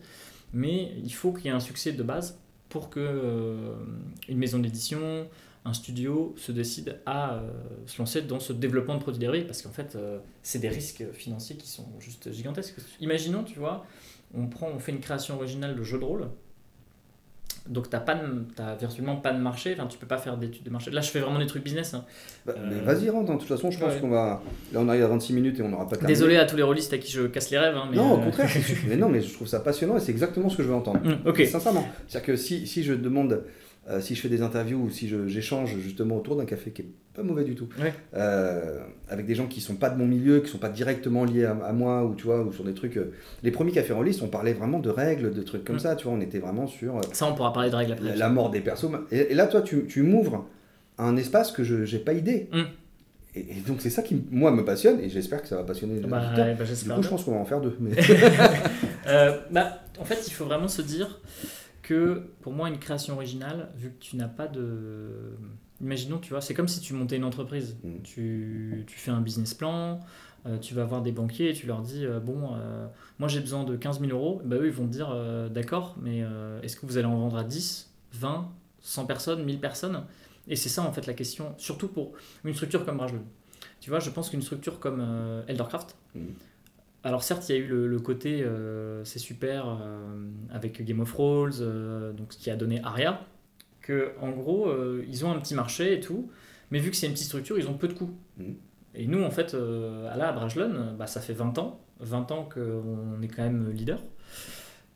Mais 0.53 0.91
il 1.03 1.13
faut 1.13 1.31
qu'il 1.33 1.45
y 1.45 1.47
ait 1.49 1.51
un 1.51 1.59
succès 1.59 1.91
de 1.91 2.03
base 2.03 2.37
pour 2.69 2.89
que 2.89 2.99
euh, 2.99 3.75
une 4.27 4.37
maison 4.37 4.59
d'édition, 4.59 5.27
un 5.65 5.73
studio 5.73 6.33
se 6.37 6.51
décide 6.51 6.99
à 7.05 7.35
euh, 7.35 7.49
se 7.85 7.97
lancer 7.99 8.21
dans 8.21 8.39
ce 8.39 8.53
développement 8.53 8.95
de 8.95 9.01
produits 9.01 9.19
dérivés 9.19 9.45
parce 9.45 9.61
qu'en 9.61 9.71
fait, 9.71 9.95
euh, 9.95 10.19
c'est 10.43 10.59
des 10.59 10.69
risques 10.69 11.03
financiers 11.13 11.57
qui 11.57 11.67
sont 11.67 11.87
juste 11.99 12.31
gigantesques. 12.31 12.75
Imaginons, 12.99 13.43
tu 13.43 13.59
vois, 13.59 13.85
on 14.35 14.47
prend, 14.47 14.67
on 14.75 14.79
fait 14.79 14.91
une 14.91 14.99
création 14.99 15.35
originale 15.35 15.75
de 15.75 15.83
jeu 15.83 15.99
de 15.99 16.03
rôle. 16.03 16.27
Donc 17.67 17.89
t'as 17.89 17.99
pas, 17.99 18.15
de- 18.15 18.45
t'as 18.55 18.75
virtuellement 18.75 19.17
pas 19.17 19.33
de 19.33 19.39
marché. 19.39 19.75
Enfin, 19.77 19.87
tu 19.87 19.97
peux 19.97 20.07
pas 20.07 20.17
faire 20.17 20.37
d'études 20.37 20.63
de 20.63 20.69
marché. 20.69 20.89
Là, 20.89 21.01
je 21.01 21.09
fais 21.09 21.19
vraiment 21.19 21.39
des 21.39 21.47
trucs 21.47 21.63
business. 21.65 21.93
hein. 21.93 22.05
Bah, 22.45 22.53
Euh, 22.57 22.65
mais 22.69 22.79
vas-y, 22.79 23.09
rentre. 23.09 23.29
hein. 23.29 23.33
De 23.35 23.39
toute 23.39 23.49
façon, 23.49 23.71
je 23.71 23.77
pense 23.77 23.93
ouais. 23.93 23.99
qu'on 23.99 24.07
va. 24.09 24.41
Là, 24.71 24.79
on 24.79 24.87
arrive 24.87 25.03
à 25.03 25.07
26 25.07 25.33
minutes 25.33 25.59
et 25.59 25.63
on 25.63 25.67
n'aura 25.69 25.83
pas 25.85 25.97
terminé. 25.97 26.07
Désolé 26.13 26.37
à 26.37 26.45
tous 26.45 26.55
les 26.55 26.63
rôlistes 26.63 26.93
à 26.93 26.97
qui 26.97 27.11
je 27.11 27.23
casse 27.23 27.49
les 27.51 27.57
rêves. 27.57 27.75
hein, 27.75 27.87
mais, 27.91 27.97
Non, 27.97 28.13
au 28.13 28.19
euh, 28.21 28.23
contraire. 28.23 28.49
mais 28.87 28.95
non, 28.95 29.09
mais 29.09 29.19
je 29.21 29.33
trouve 29.33 29.47
ça 29.49 29.59
passionnant 29.59 29.97
et 29.97 29.99
c'est 29.99 30.11
exactement 30.13 30.47
ce 30.47 30.55
que 30.55 30.63
je 30.63 30.69
veux 30.69 30.75
entendre. 30.75 31.01
ok. 31.25 31.41
Sincèrement. 31.45 31.85
C'est-à-dire 32.07 32.27
que 32.27 32.35
si, 32.37 32.65
si 32.67 32.83
je 32.83 32.93
demande, 32.93 33.43
euh, 33.89 34.01
si 34.01 34.15
je 34.15 34.21
fais 34.21 34.29
des 34.29 34.41
interviews 34.41 34.79
ou 34.79 34.89
si 34.89 35.11
j'échange 35.27 35.77
justement 35.79 36.17
autour 36.17 36.35
d'un 36.35 36.45
café 36.45 36.71
qui 36.71 36.81
est 36.81 36.89
pas 37.13 37.23
mauvais 37.23 37.43
du 37.45 37.55
tout, 37.55 37.67
Ouais. 37.81 37.93
euh, 38.15 38.79
avec 39.09 39.25
des 39.25 39.33
gens 39.33 39.47
qui 39.47 39.59
sont 39.61 39.75
pas 39.75 39.89
de 39.89 39.97
mon 39.97 40.05
milieu, 40.05 40.39
qui 40.41 40.49
sont 40.51 40.57
pas 40.57 40.69
directement 40.69 41.23
liés 41.25 41.45
à, 41.45 41.51
à 41.65 41.73
moi 41.73 42.03
ou 42.05 42.13
tu 42.15 42.25
vois, 42.25 42.41
ou 42.43 42.51
sur 42.53 42.63
des 42.63 42.73
trucs. 42.73 42.97
euh, 42.97 43.11
les 43.43 43.51
premiers 43.51 43.71
cafés 43.71 43.93
rollistes, 43.93 44.21
on 44.21 44.27
parlait 44.27 44.53
vraiment 44.53 44.79
de 44.79 44.89
règles, 44.89 45.33
de 45.33 45.41
trucs 45.41 45.63
comme 45.63 45.77
Mm. 45.77 45.79
ça, 45.79 45.95
tu 45.95 46.05
vois, 46.05 46.13
on 46.13 46.21
était 46.21 46.39
vraiment 46.39 46.67
sur 46.67 46.99
Ça, 47.13 47.25
on 47.27 47.33
pourra 47.33 47.53
parler 47.53 47.69
de 47.71 47.75
règles 47.75 47.93
après. 47.93 48.09
la, 48.09 48.15
la 48.15 48.29
mort 48.29 48.49
des 48.51 48.59
persos. 48.61 48.85
Et, 49.11 49.31
et 49.31 49.33
là, 49.33 49.47
toi, 49.47 49.61
tu, 49.61 49.85
tu 49.87 50.03
m'ouvres 50.03 50.45
un 50.99 51.15
espace 51.17 51.51
que 51.51 51.63
je 51.63 51.85
j'ai 51.85 51.99
pas 51.99 52.13
idée. 52.13 52.49
Mm. 52.51 52.61
Et, 53.35 53.39
et 53.39 53.61
donc, 53.67 53.77
c'est 53.81 53.89
ça 53.91 54.01
qui, 54.03 54.21
moi, 54.31 54.51
me 54.51 54.63
passionne 54.65 54.99
et 54.99 55.09
j'espère 55.09 55.41
que 55.41 55.47
ça 55.47 55.55
va 55.57 55.63
passionner 55.63 55.95
les 55.99 56.07
Bah, 56.07 56.17
auditeurs. 56.27 56.55
bah, 56.57 56.63
Du 56.65 56.89
coup, 56.91 57.03
je 57.03 57.09
pense 57.09 57.23
qu'on 57.23 57.31
va 57.33 57.37
en 57.37 57.45
faire 57.45 57.61
deux. 57.61 57.75
Mais... 57.79 57.91
Bah, 59.51 59.79
en 59.99 60.05
fait, 60.05 60.19
il 60.27 60.33
faut 60.33 60.45
vraiment 60.45 60.67
se 60.67 60.81
dire 60.81 61.19
que 61.87 62.29
pour 62.41 62.51
moi, 62.51 62.67
une 62.67 62.79
création 62.79 63.13
originale, 63.15 63.71
vu 63.77 63.91
que 63.91 63.99
tu 63.99 64.17
n'as 64.17 64.27
pas 64.27 64.47
de. 64.47 65.37
Imaginons, 65.79 66.17
tu 66.17 66.31
vois, 66.31 66.41
c'est 66.41 66.53
comme 66.53 66.67
si 66.67 66.81
tu 66.81 66.93
montais 66.93 67.15
une 67.15 67.23
entreprise. 67.23 67.77
Mm. 67.81 68.01
Tu, 68.03 68.83
tu 68.87 68.99
fais 68.99 69.11
un 69.11 69.21
business 69.21 69.53
plan, 69.53 70.01
euh, 70.45 70.57
tu 70.57 70.73
vas 70.73 70.83
voir 70.83 71.01
des 71.01 71.13
banquiers 71.13 71.51
et 71.51 71.53
tu 71.53 71.65
leur 71.65 71.81
dis 71.81 72.05
euh, 72.05 72.19
Bon, 72.19 72.55
euh, 72.55 72.87
moi 73.19 73.29
j'ai 73.29 73.39
besoin 73.39 73.63
de 73.63 73.77
15 73.77 74.01
000 74.01 74.11
euros. 74.11 74.41
Bah, 74.43 74.57
eux, 74.57 74.65
ils 74.65 74.73
vont 74.73 74.85
te 74.85 74.91
dire 74.91 75.15
D'accord, 75.49 75.95
mais 76.01 76.23
est-ce 76.61 76.75
que 76.75 76.85
vous 76.85 76.97
allez 76.97 77.07
en 77.07 77.17
vendre 77.17 77.37
à 77.37 77.45
10, 77.45 77.89
20, 78.13 78.51
100 78.81 79.05
personnes, 79.05 79.45
1000 79.45 79.59
personnes? 79.59 80.03
Et 80.49 80.57
c'est 80.57 80.69
ça, 80.69 80.81
en 80.81 80.91
fait, 80.91 81.07
la 81.07 81.13
question, 81.13 81.55
surtout 81.57 81.87
pour 81.87 82.13
une 82.43 82.53
structure 82.53 82.85
comme 82.85 82.97
Brajlon. 82.97 83.23
Tu 83.79 83.89
vois, 83.89 83.99
je 83.99 84.09
pense 84.09 84.29
qu'une 84.29 84.41
structure 84.41 84.79
comme 84.79 85.01
Eldercraft, 85.47 85.95
Mm. 86.15 86.19
Alors 87.07 87.23
certes, 87.23 87.47
il 87.49 87.55
y 87.55 87.57
a 87.57 87.61
eu 87.61 87.67
le, 87.67 87.87
le 87.87 87.99
côté 87.99 88.41
euh, 88.43 89.03
c'est 89.05 89.19
super 89.19 89.67
euh, 89.81 90.29
avec 90.49 90.83
Game 90.83 90.99
of 90.99 91.11
Thrones, 91.11 91.53
euh, 91.61 92.13
donc 92.13 92.33
ce 92.33 92.37
qui 92.37 92.49
a 92.51 92.55
donné 92.55 92.81
Aria, 92.83 93.25
que 93.81 94.11
en 94.21 94.31
gros 94.31 94.69
ils 95.07 95.25
ont 95.25 95.31
un 95.31 95.39
petit 95.39 95.55
marché 95.55 95.93
et 95.93 95.99
tout, 95.99 96.29
mais 96.71 96.79
vu 96.79 96.91
que 96.91 96.95
c'est 96.97 97.07
une 97.07 97.13
petite 97.13 97.27
structure, 97.27 97.57
ils 97.57 97.67
ont 97.67 97.73
peu 97.77 97.87
de 97.87 97.93
coûts. 97.93 98.11
Mhm. 98.37 98.55
Et 98.95 99.05
nous 99.07 99.21
en 99.23 99.31
fait, 99.31 99.53
à 99.53 100.17
la 100.17 100.29
à 100.29 100.31
Brajlon, 100.33 100.95
bah, 100.97 101.07
ça 101.07 101.21
fait 101.21 101.33
20 101.33 101.57
ans, 101.59 101.79
20 101.99 102.31
ans 102.31 102.49
qu'on 102.51 103.21
est 103.21 103.27
quand 103.27 103.43
même 103.43 103.69
leader. 103.71 103.99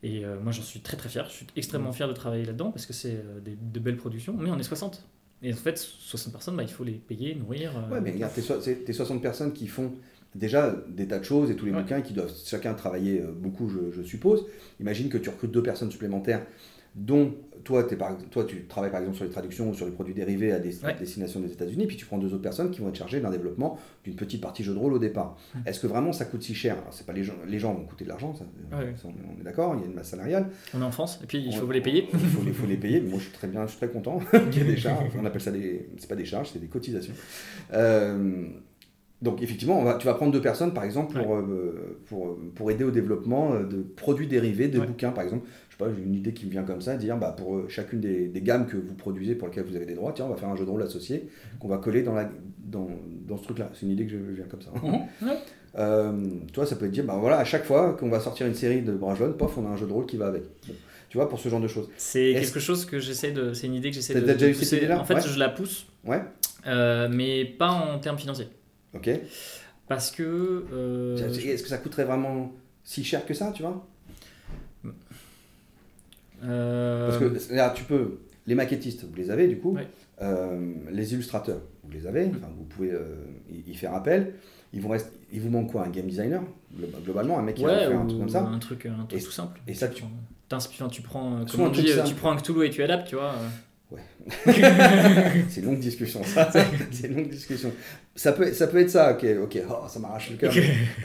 Et 0.02 0.24
euh, 0.24 0.40
moi 0.40 0.50
j'en 0.52 0.62
suis 0.62 0.80
très 0.80 0.96
très 0.96 1.08
fier, 1.08 1.24
je 1.28 1.32
suis 1.34 1.46
extrêmement 1.54 1.92
fier 1.92 2.08
de 2.08 2.12
travailler 2.12 2.44
là-dedans 2.44 2.72
parce 2.72 2.86
que 2.86 2.92
c'est 2.92 3.14
euh, 3.14 3.40
de 3.40 3.80
belles 3.80 3.96
productions, 3.96 4.34
mais 4.36 4.50
on 4.50 4.58
est 4.58 4.62
60. 4.64 5.06
Et 5.44 5.52
en 5.52 5.56
fait, 5.56 5.76
60 5.78 6.32
personnes, 6.32 6.56
bah, 6.56 6.62
il 6.64 6.68
faut 6.70 6.84
les 6.84 6.92
payer, 6.92 7.34
nourrir. 7.34 7.72
euh, 7.76 7.94
Ouais, 7.94 8.00
mais 8.00 8.12
regarde, 8.12 8.32
tes, 8.34 8.42
so- 8.42 8.58
tes 8.60 8.92
60 8.92 9.20
personnes 9.22 9.52
qui 9.52 9.66
font 9.68 9.92
déjà 10.34 10.74
des 10.88 11.06
tas 11.06 11.18
de 11.18 11.24
choses 11.24 11.50
et 11.50 11.56
tous 11.56 11.66
les 11.66 11.72
Ouais. 11.72 11.82
bouquins 11.82 12.00
qui 12.00 12.12
doivent 12.12 12.32
chacun 12.44 12.74
travailler 12.74 13.20
euh, 13.20 13.32
beaucoup, 13.32 13.68
je, 13.68 13.90
je 13.92 14.02
suppose. 14.02 14.46
Imagine 14.80 15.08
que 15.08 15.18
tu 15.18 15.28
recrutes 15.30 15.50
deux 15.52 15.62
personnes 15.62 15.90
supplémentaires, 15.90 16.42
dont 16.94 17.34
toi, 17.64 17.84
t'es 17.84 17.96
par- 17.96 18.18
toi, 18.30 18.44
tu 18.44 18.64
travailles 18.64 18.90
par 18.90 19.00
exemple 19.00 19.16
sur 19.16 19.24
les 19.24 19.30
traductions 19.30 19.70
ou 19.70 19.74
sur 19.74 19.86
les 19.86 19.92
produits 19.92 20.12
dérivés 20.14 20.52
à, 20.52 20.58
des, 20.58 20.84
Ouais. 20.84 20.94
destination 20.98 21.40
des 21.40 21.50
États-Unis, 21.52 21.86
puis 21.86 21.96
tu 21.96 22.04
prends 22.04 22.18
deux 22.18 22.28
autres 22.34 22.42
personnes 22.42 22.70
qui 22.70 22.80
vont 22.80 22.88
être 22.88 22.96
chargées 22.96 23.20
d'un 23.20 23.30
développement 23.30 23.78
d'une 24.04 24.14
petite 24.16 24.42
partie 24.42 24.62
jeu 24.64 24.74
de 24.74 24.78
rôle 24.78 24.92
au 24.92 24.98
départ. 24.98 25.38
Est-ce 25.64 25.80
que 25.80 25.86
vraiment 25.86 26.12
ça 26.12 26.24
coûte 26.26 26.42
si 26.42 26.54
cher? 26.54 26.74
Alors, 26.78 26.92
c'est 26.92 27.06
pas 27.06 27.12
les 27.14 27.24
gens, 27.24 27.34
les 27.46 27.58
gens 27.58 27.72
vont 27.72 27.84
coûter 27.84 28.04
de 28.04 28.10
l'argent, 28.10 28.34
ça, 28.34 28.44
ça, 28.70 29.08
on 29.08 29.40
est- 29.40 29.44
d'accord, 29.44 29.74
il 29.76 29.80
y 29.80 29.84
a 29.84 29.86
une 29.86 29.94
masse 29.94 30.08
salariale. 30.10 30.48
On 30.74 30.82
est 30.82 30.84
en 30.84 30.90
France, 30.90 31.18
et 31.22 31.26
puis 31.26 31.38
il 31.38 31.54
faut 31.54 31.66
On- 31.66 31.70
les 31.70 31.80
payer. 31.80 32.08
Il 32.12 32.18
faut, 32.18 32.42
les- 32.44 32.52
faut 32.52 32.66
les 32.66 32.76
payer. 32.76 33.00
Moi, 33.00 33.18
je 33.18 33.24
suis 33.24 33.32
très 33.32 33.48
bien, 33.48 33.64
je 33.64 33.70
suis 33.70 33.78
très 33.78 33.88
content 33.88 34.18
qu'il 34.50 34.58
y 34.62 34.66
ait 34.66 34.70
des 34.74 34.76
charges. 34.76 35.10
On 35.18 35.24
appelle 35.24 35.40
ça 35.40 35.50
des. 35.52 35.88
C'est 35.98 36.08
pas 36.08 36.16
des 36.16 36.24
charges, 36.26 36.50
c'est 36.52 36.58
des 36.58 36.66
cotisations. 36.66 37.14
Euh, 37.72 38.48
donc, 39.22 39.40
effectivement, 39.42 39.78
on 39.80 39.84
va, 39.84 39.94
tu 39.94 40.06
vas 40.06 40.14
prendre 40.14 40.32
deux 40.32 40.40
personnes, 40.40 40.74
par 40.74 40.84
exemple, 40.84 41.18
pour, 41.22 41.36
euh, 41.36 41.98
pour, 42.06 42.36
pour 42.54 42.70
aider 42.70 42.84
au 42.84 42.90
développement 42.90 43.54
euh, 43.54 43.62
de 43.64 43.80
produits 43.82 44.26
dérivés, 44.26 44.68
de 44.68 44.78
Ouais. 44.80 44.86
bouquins, 44.86 45.12
par 45.12 45.24
exemple. 45.24 45.46
Je 45.70 45.76
sais 45.76 45.84
pas, 45.84 45.90
j'ai 45.96 46.02
une 46.02 46.14
idée 46.14 46.34
qui 46.34 46.44
me 46.46 46.50
vient 46.50 46.64
comme 46.64 46.80
ça, 46.82 46.96
dire 46.96 47.16
bah, 47.16 47.34
pour 47.36 47.56
euh, 47.56 47.66
chacune 47.68 48.00
des, 48.00 48.28
des 48.28 48.40
gammes 48.42 48.66
que 48.66 48.76
vous 48.76 48.94
produisez, 48.94 49.34
pour 49.34 49.48
lesquelles 49.48 49.64
vous 49.64 49.76
avez 49.76 49.86
des 49.86 49.94
droits, 49.94 50.12
tiens, 50.14 50.26
on 50.26 50.30
va 50.30 50.36
faire 50.36 50.48
un 50.50 50.56
jeu 50.56 50.64
de 50.66 50.70
rôle 50.70 50.82
associé 50.82 51.28
qu'on 51.60 51.68
va 51.68 51.78
coller 51.78 52.02
dans, 52.02 52.14
la, 52.14 52.28
dans, 52.64 52.88
dans 53.26 53.36
ce 53.38 53.44
truc-là. 53.44 53.70
C'est 53.74 53.86
une 53.86 53.92
idée 53.92 54.04
que 54.06 54.10
je 54.10 54.16
viens 54.16 54.44
comme 54.50 54.60
ça. 54.60 54.70
Mhm. 54.82 54.92
Ouais. 55.28 55.36
Euh, 55.78 56.12
toi, 56.52 56.66
ça 56.66 56.76
peut 56.76 56.86
te 56.88 56.92
dire, 56.92 57.04
bah 57.04 57.16
voilà, 57.18 57.38
à 57.38 57.44
chaque 57.44 57.64
fois 57.64 57.94
qu'on 57.94 58.10
va 58.10 58.20
sortir 58.20 58.46
une 58.46 58.54
série 58.54 58.82
de 58.82 58.92
bras 58.92 59.14
jaunes, 59.14 59.36
pof, 59.36 59.56
on 59.56 59.66
a 59.66 59.70
un 59.70 59.76
jeu 59.76 59.86
de 59.86 59.92
rôle 59.92 60.04
qui 60.06 60.16
va 60.18 60.26
avec. 60.26 60.42
Bon. 60.68 60.74
Tu 61.08 61.18
vois, 61.18 61.28
pour 61.28 61.38
ce 61.38 61.48
genre 61.48 61.60
de 61.60 61.68
choses. 61.68 61.88
C'est 61.96 62.30
Est-ce- 62.32 62.52
quelque 62.52 62.60
chose 62.60 62.84
que 62.86 62.98
j'essaie 62.98 63.32
de. 63.32 63.52
C'est 63.52 63.66
une 63.66 63.74
idée 63.74 63.90
que 63.90 63.94
j'essaie 63.96 64.14
de. 64.14 64.20
déjà 64.32 64.48
eu 64.48 64.54
cette 64.54 64.72
idée-là? 64.78 64.98
En 65.00 65.04
fait, 65.04 65.20
je 65.26 65.38
la 65.38 65.48
pousse, 65.48 65.86
Ouais, 66.06 66.22
euh, 66.66 67.08
mais 67.10 67.44
pas 67.44 67.70
en 67.70 67.98
termes 67.98 68.18
financiers. 68.18 68.48
Ok. 68.94 69.10
Parce 69.88 70.10
que. 70.10 70.64
euh, 70.72 71.16
Est-ce 71.16 71.62
que 71.62 71.68
ça 71.68 71.78
coûterait 71.78 72.04
vraiment 72.04 72.52
si 72.84 73.04
cher 73.04 73.24
que 73.26 73.34
ça, 73.34 73.52
tu 73.54 73.62
vois? 73.62 73.86
Euh, 76.44 77.08
Parce 77.08 77.18
que 77.48 77.54
là, 77.54 77.70
tu 77.70 77.84
peux. 77.84 78.18
Les 78.46 78.54
maquettistes, 78.56 79.04
vous 79.04 79.14
les 79.14 79.30
avez 79.30 79.46
du 79.46 79.58
coup. 79.58 79.76
Euh, 80.20 80.74
les 80.90 81.12
illustrateurs, 81.14 81.60
vous 81.84 81.90
les 81.92 82.06
avez. 82.06 82.26
Enfin, 82.26 82.48
vous 82.56 82.64
pouvez 82.64 82.92
y, 83.50 83.70
y 83.70 83.74
faire 83.74 83.94
appel. 83.94 84.34
Il 84.74 84.80
vous, 84.80 84.88
reste, 84.88 85.12
il 85.30 85.40
vous 85.40 85.50
manque 85.50 85.70
quoi 85.70 85.84
Un 85.84 85.90
game 85.90 86.06
designer? 86.06 86.42
Glo- 86.74 86.88
Globalement, 87.04 87.38
un 87.38 87.42
mec 87.42 87.56
qui 87.56 87.62
va 87.64 87.78
faire 87.78 88.00
un 88.00 88.06
truc 88.06 88.18
comme 88.20 88.28
ça. 88.30 88.42
un 88.42 88.58
truc, 88.58 88.86
un 88.86 89.04
truc 89.04 89.20
Et- 89.20 89.24
tout 89.24 89.30
simple. 89.30 89.60
et 89.68 89.74
ça, 89.74 89.88
tu, 89.88 90.02
tu- 90.02 91.02
prends- 91.02 91.44
tu 91.44 91.60
un 91.60 91.64
on 91.64 91.68
dit, 91.70 91.84
tu 92.06 92.14
prends 92.14 92.32
un 92.32 92.36
Cthulhu 92.36 92.64
et 92.66 92.70
tu 92.70 92.82
adaptes, 92.82 93.06
tu 93.08 93.16
vois. 93.16 93.34
Euh. 93.96 94.50
C'est 95.48 95.60
une 95.60 95.66
longue 95.66 95.78
discussion, 95.78 96.22
ça. 96.24 96.50
C'est 96.90 97.08
une 97.08 97.16
longue 97.16 97.28
discussion. 97.28 97.72
Ça 98.14 98.32
peut, 98.32 98.52
ça 98.52 98.66
peut 98.66 98.78
être 98.78 98.90
ça, 98.90 99.12
ok, 99.12 99.26
ok, 99.42 99.58
oh, 99.68 99.88
ça 99.88 99.98
m'arrache 100.00 100.30
le 100.30 100.36
cœur. 100.36 100.52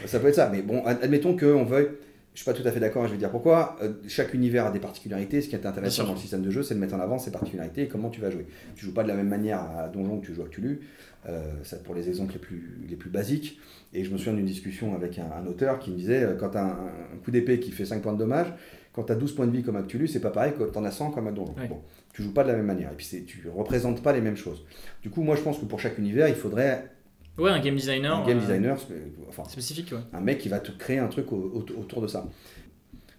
ça 0.06 0.20
peut 0.20 0.28
être 0.28 0.36
ça, 0.36 0.50
mais 0.52 0.62
bon, 0.62 0.84
ad- 0.86 1.00
admettons 1.02 1.36
qu'on 1.38 1.64
veuille. 1.66 1.90
Je 2.34 2.44
suis 2.44 2.52
pas 2.52 2.54
tout 2.54 2.68
à 2.68 2.72
fait 2.72 2.80
d'accord 2.80 3.04
et 3.04 3.08
je 3.08 3.14
vais 3.14 3.18
dire 3.18 3.32
pourquoi. 3.32 3.78
Euh, 3.82 3.94
chaque 4.08 4.32
univers 4.36 4.68
a 4.68 4.72
des 4.72 4.80
particularités. 4.80 5.42
Ce 5.42 5.50
qui 5.50 5.56
est 5.56 5.66
intéressant 5.66 6.04
dans 6.04 6.14
le 6.14 6.20
système 6.20 6.44
de 6.44 6.52
jeu, 6.52 6.62
c'est 6.62 6.76
de 6.76 6.80
mettre 6.80 6.94
en 6.94 7.00
avant 7.00 7.18
ces 7.18 7.32
particularités 7.32 7.82
et 7.84 7.88
comment 7.88 8.10
tu 8.12 8.22
vas 8.22 8.30
jouer. 8.30 8.46
Tu 8.76 8.86
joues 8.86 8.94
pas 8.94 9.02
de 9.02 9.08
la 9.08 9.16
même 9.16 9.28
manière 9.28 9.60
à 9.60 9.88
Donjon 9.90 10.20
que 10.20 10.28
tu 10.28 10.36
joues 10.36 10.44
à 10.44 10.48
Cthulhu. 10.48 10.82
Euh, 11.28 11.42
ça 11.64 11.78
pour 11.78 11.96
les 11.96 12.10
exemples 12.10 12.34
les 12.34 12.40
plus, 12.40 12.78
les 12.88 12.96
plus 12.96 13.10
basiques. 13.10 13.60
Et 13.92 14.04
je 14.04 14.12
me 14.12 14.20
souviens 14.20 14.34
d'une 14.34 14.46
discussion 14.46 14.94
avec 14.94 15.18
un, 15.18 15.26
un 15.44 15.48
auteur 15.48 15.80
qui 15.80 15.90
me 15.90 15.96
disait 15.98 16.22
euh, 16.26 16.36
quand 16.36 16.50
tu 16.50 16.58
as 16.58 16.64
un, 16.66 16.70
un 17.16 17.18
coup 17.26 17.32
d'épée 17.32 17.60
qui 17.60 17.72
fait 17.72 17.86
5 17.86 18.04
points 18.04 18.14
de 18.14 18.20
dommage, 18.20 18.54
quand 18.94 19.06
tu 19.06 19.12
as 19.14 19.16
12 19.16 19.34
points 19.34 19.48
de 19.48 19.52
vie 19.52 19.64
comme 19.64 19.76
à 19.76 19.82
Cthulhu, 19.82 20.08
c'est 20.08 20.20
pas 20.20 20.30
pareil 20.30 20.54
que 20.56 20.64
tu 20.72 20.78
en 20.78 20.86
as 20.86 20.92
100 20.92 21.10
comme 21.12 21.26
à 21.28 21.32
Donjon. 21.32 21.56
Ouais. 21.58 21.68
Bon, 21.68 21.82
tu 22.18 22.24
joues 22.24 22.34
pas 22.34 22.44
de 22.44 22.50
la 22.50 22.56
même 22.56 22.66
manière. 22.66 22.92
Et 22.92 22.96
puis 22.96 23.06
c'est- 23.06 23.24
tu 23.26 23.48
représentes 23.48 24.02
pas 24.02 24.12
les 24.12 24.22
mêmes 24.22 24.36
choses. 24.38 24.66
Du 25.04 25.12
coup, 25.12 25.22
moi 25.22 25.36
je 25.36 25.42
pense 25.42 25.60
que 25.60 25.66
pour 25.66 25.80
chaque 25.80 26.00
univers, 26.00 26.28
il 26.28 26.34
faudrait 26.36 26.90
Ouais, 27.38 27.52
un 27.52 27.60
game 27.60 27.76
designer. 27.76 28.16
un 28.16 28.26
game 28.26 28.38
euh, 28.38 28.42
designer, 28.42 28.78
spé- 28.80 28.96
enfin 29.30 29.44
Spécifique, 29.48 29.92
ouais. 29.92 30.00
un 30.14 30.22
mec 30.22 30.40
qui 30.40 30.50
va 30.50 30.60
te 30.60 30.72
créer 30.72 30.98
un 30.98 31.08
truc 31.10 31.32
au- 31.32 31.36
au- 31.36 31.80
autour 31.80 32.02
de 32.02 32.08
ça. 32.08 32.28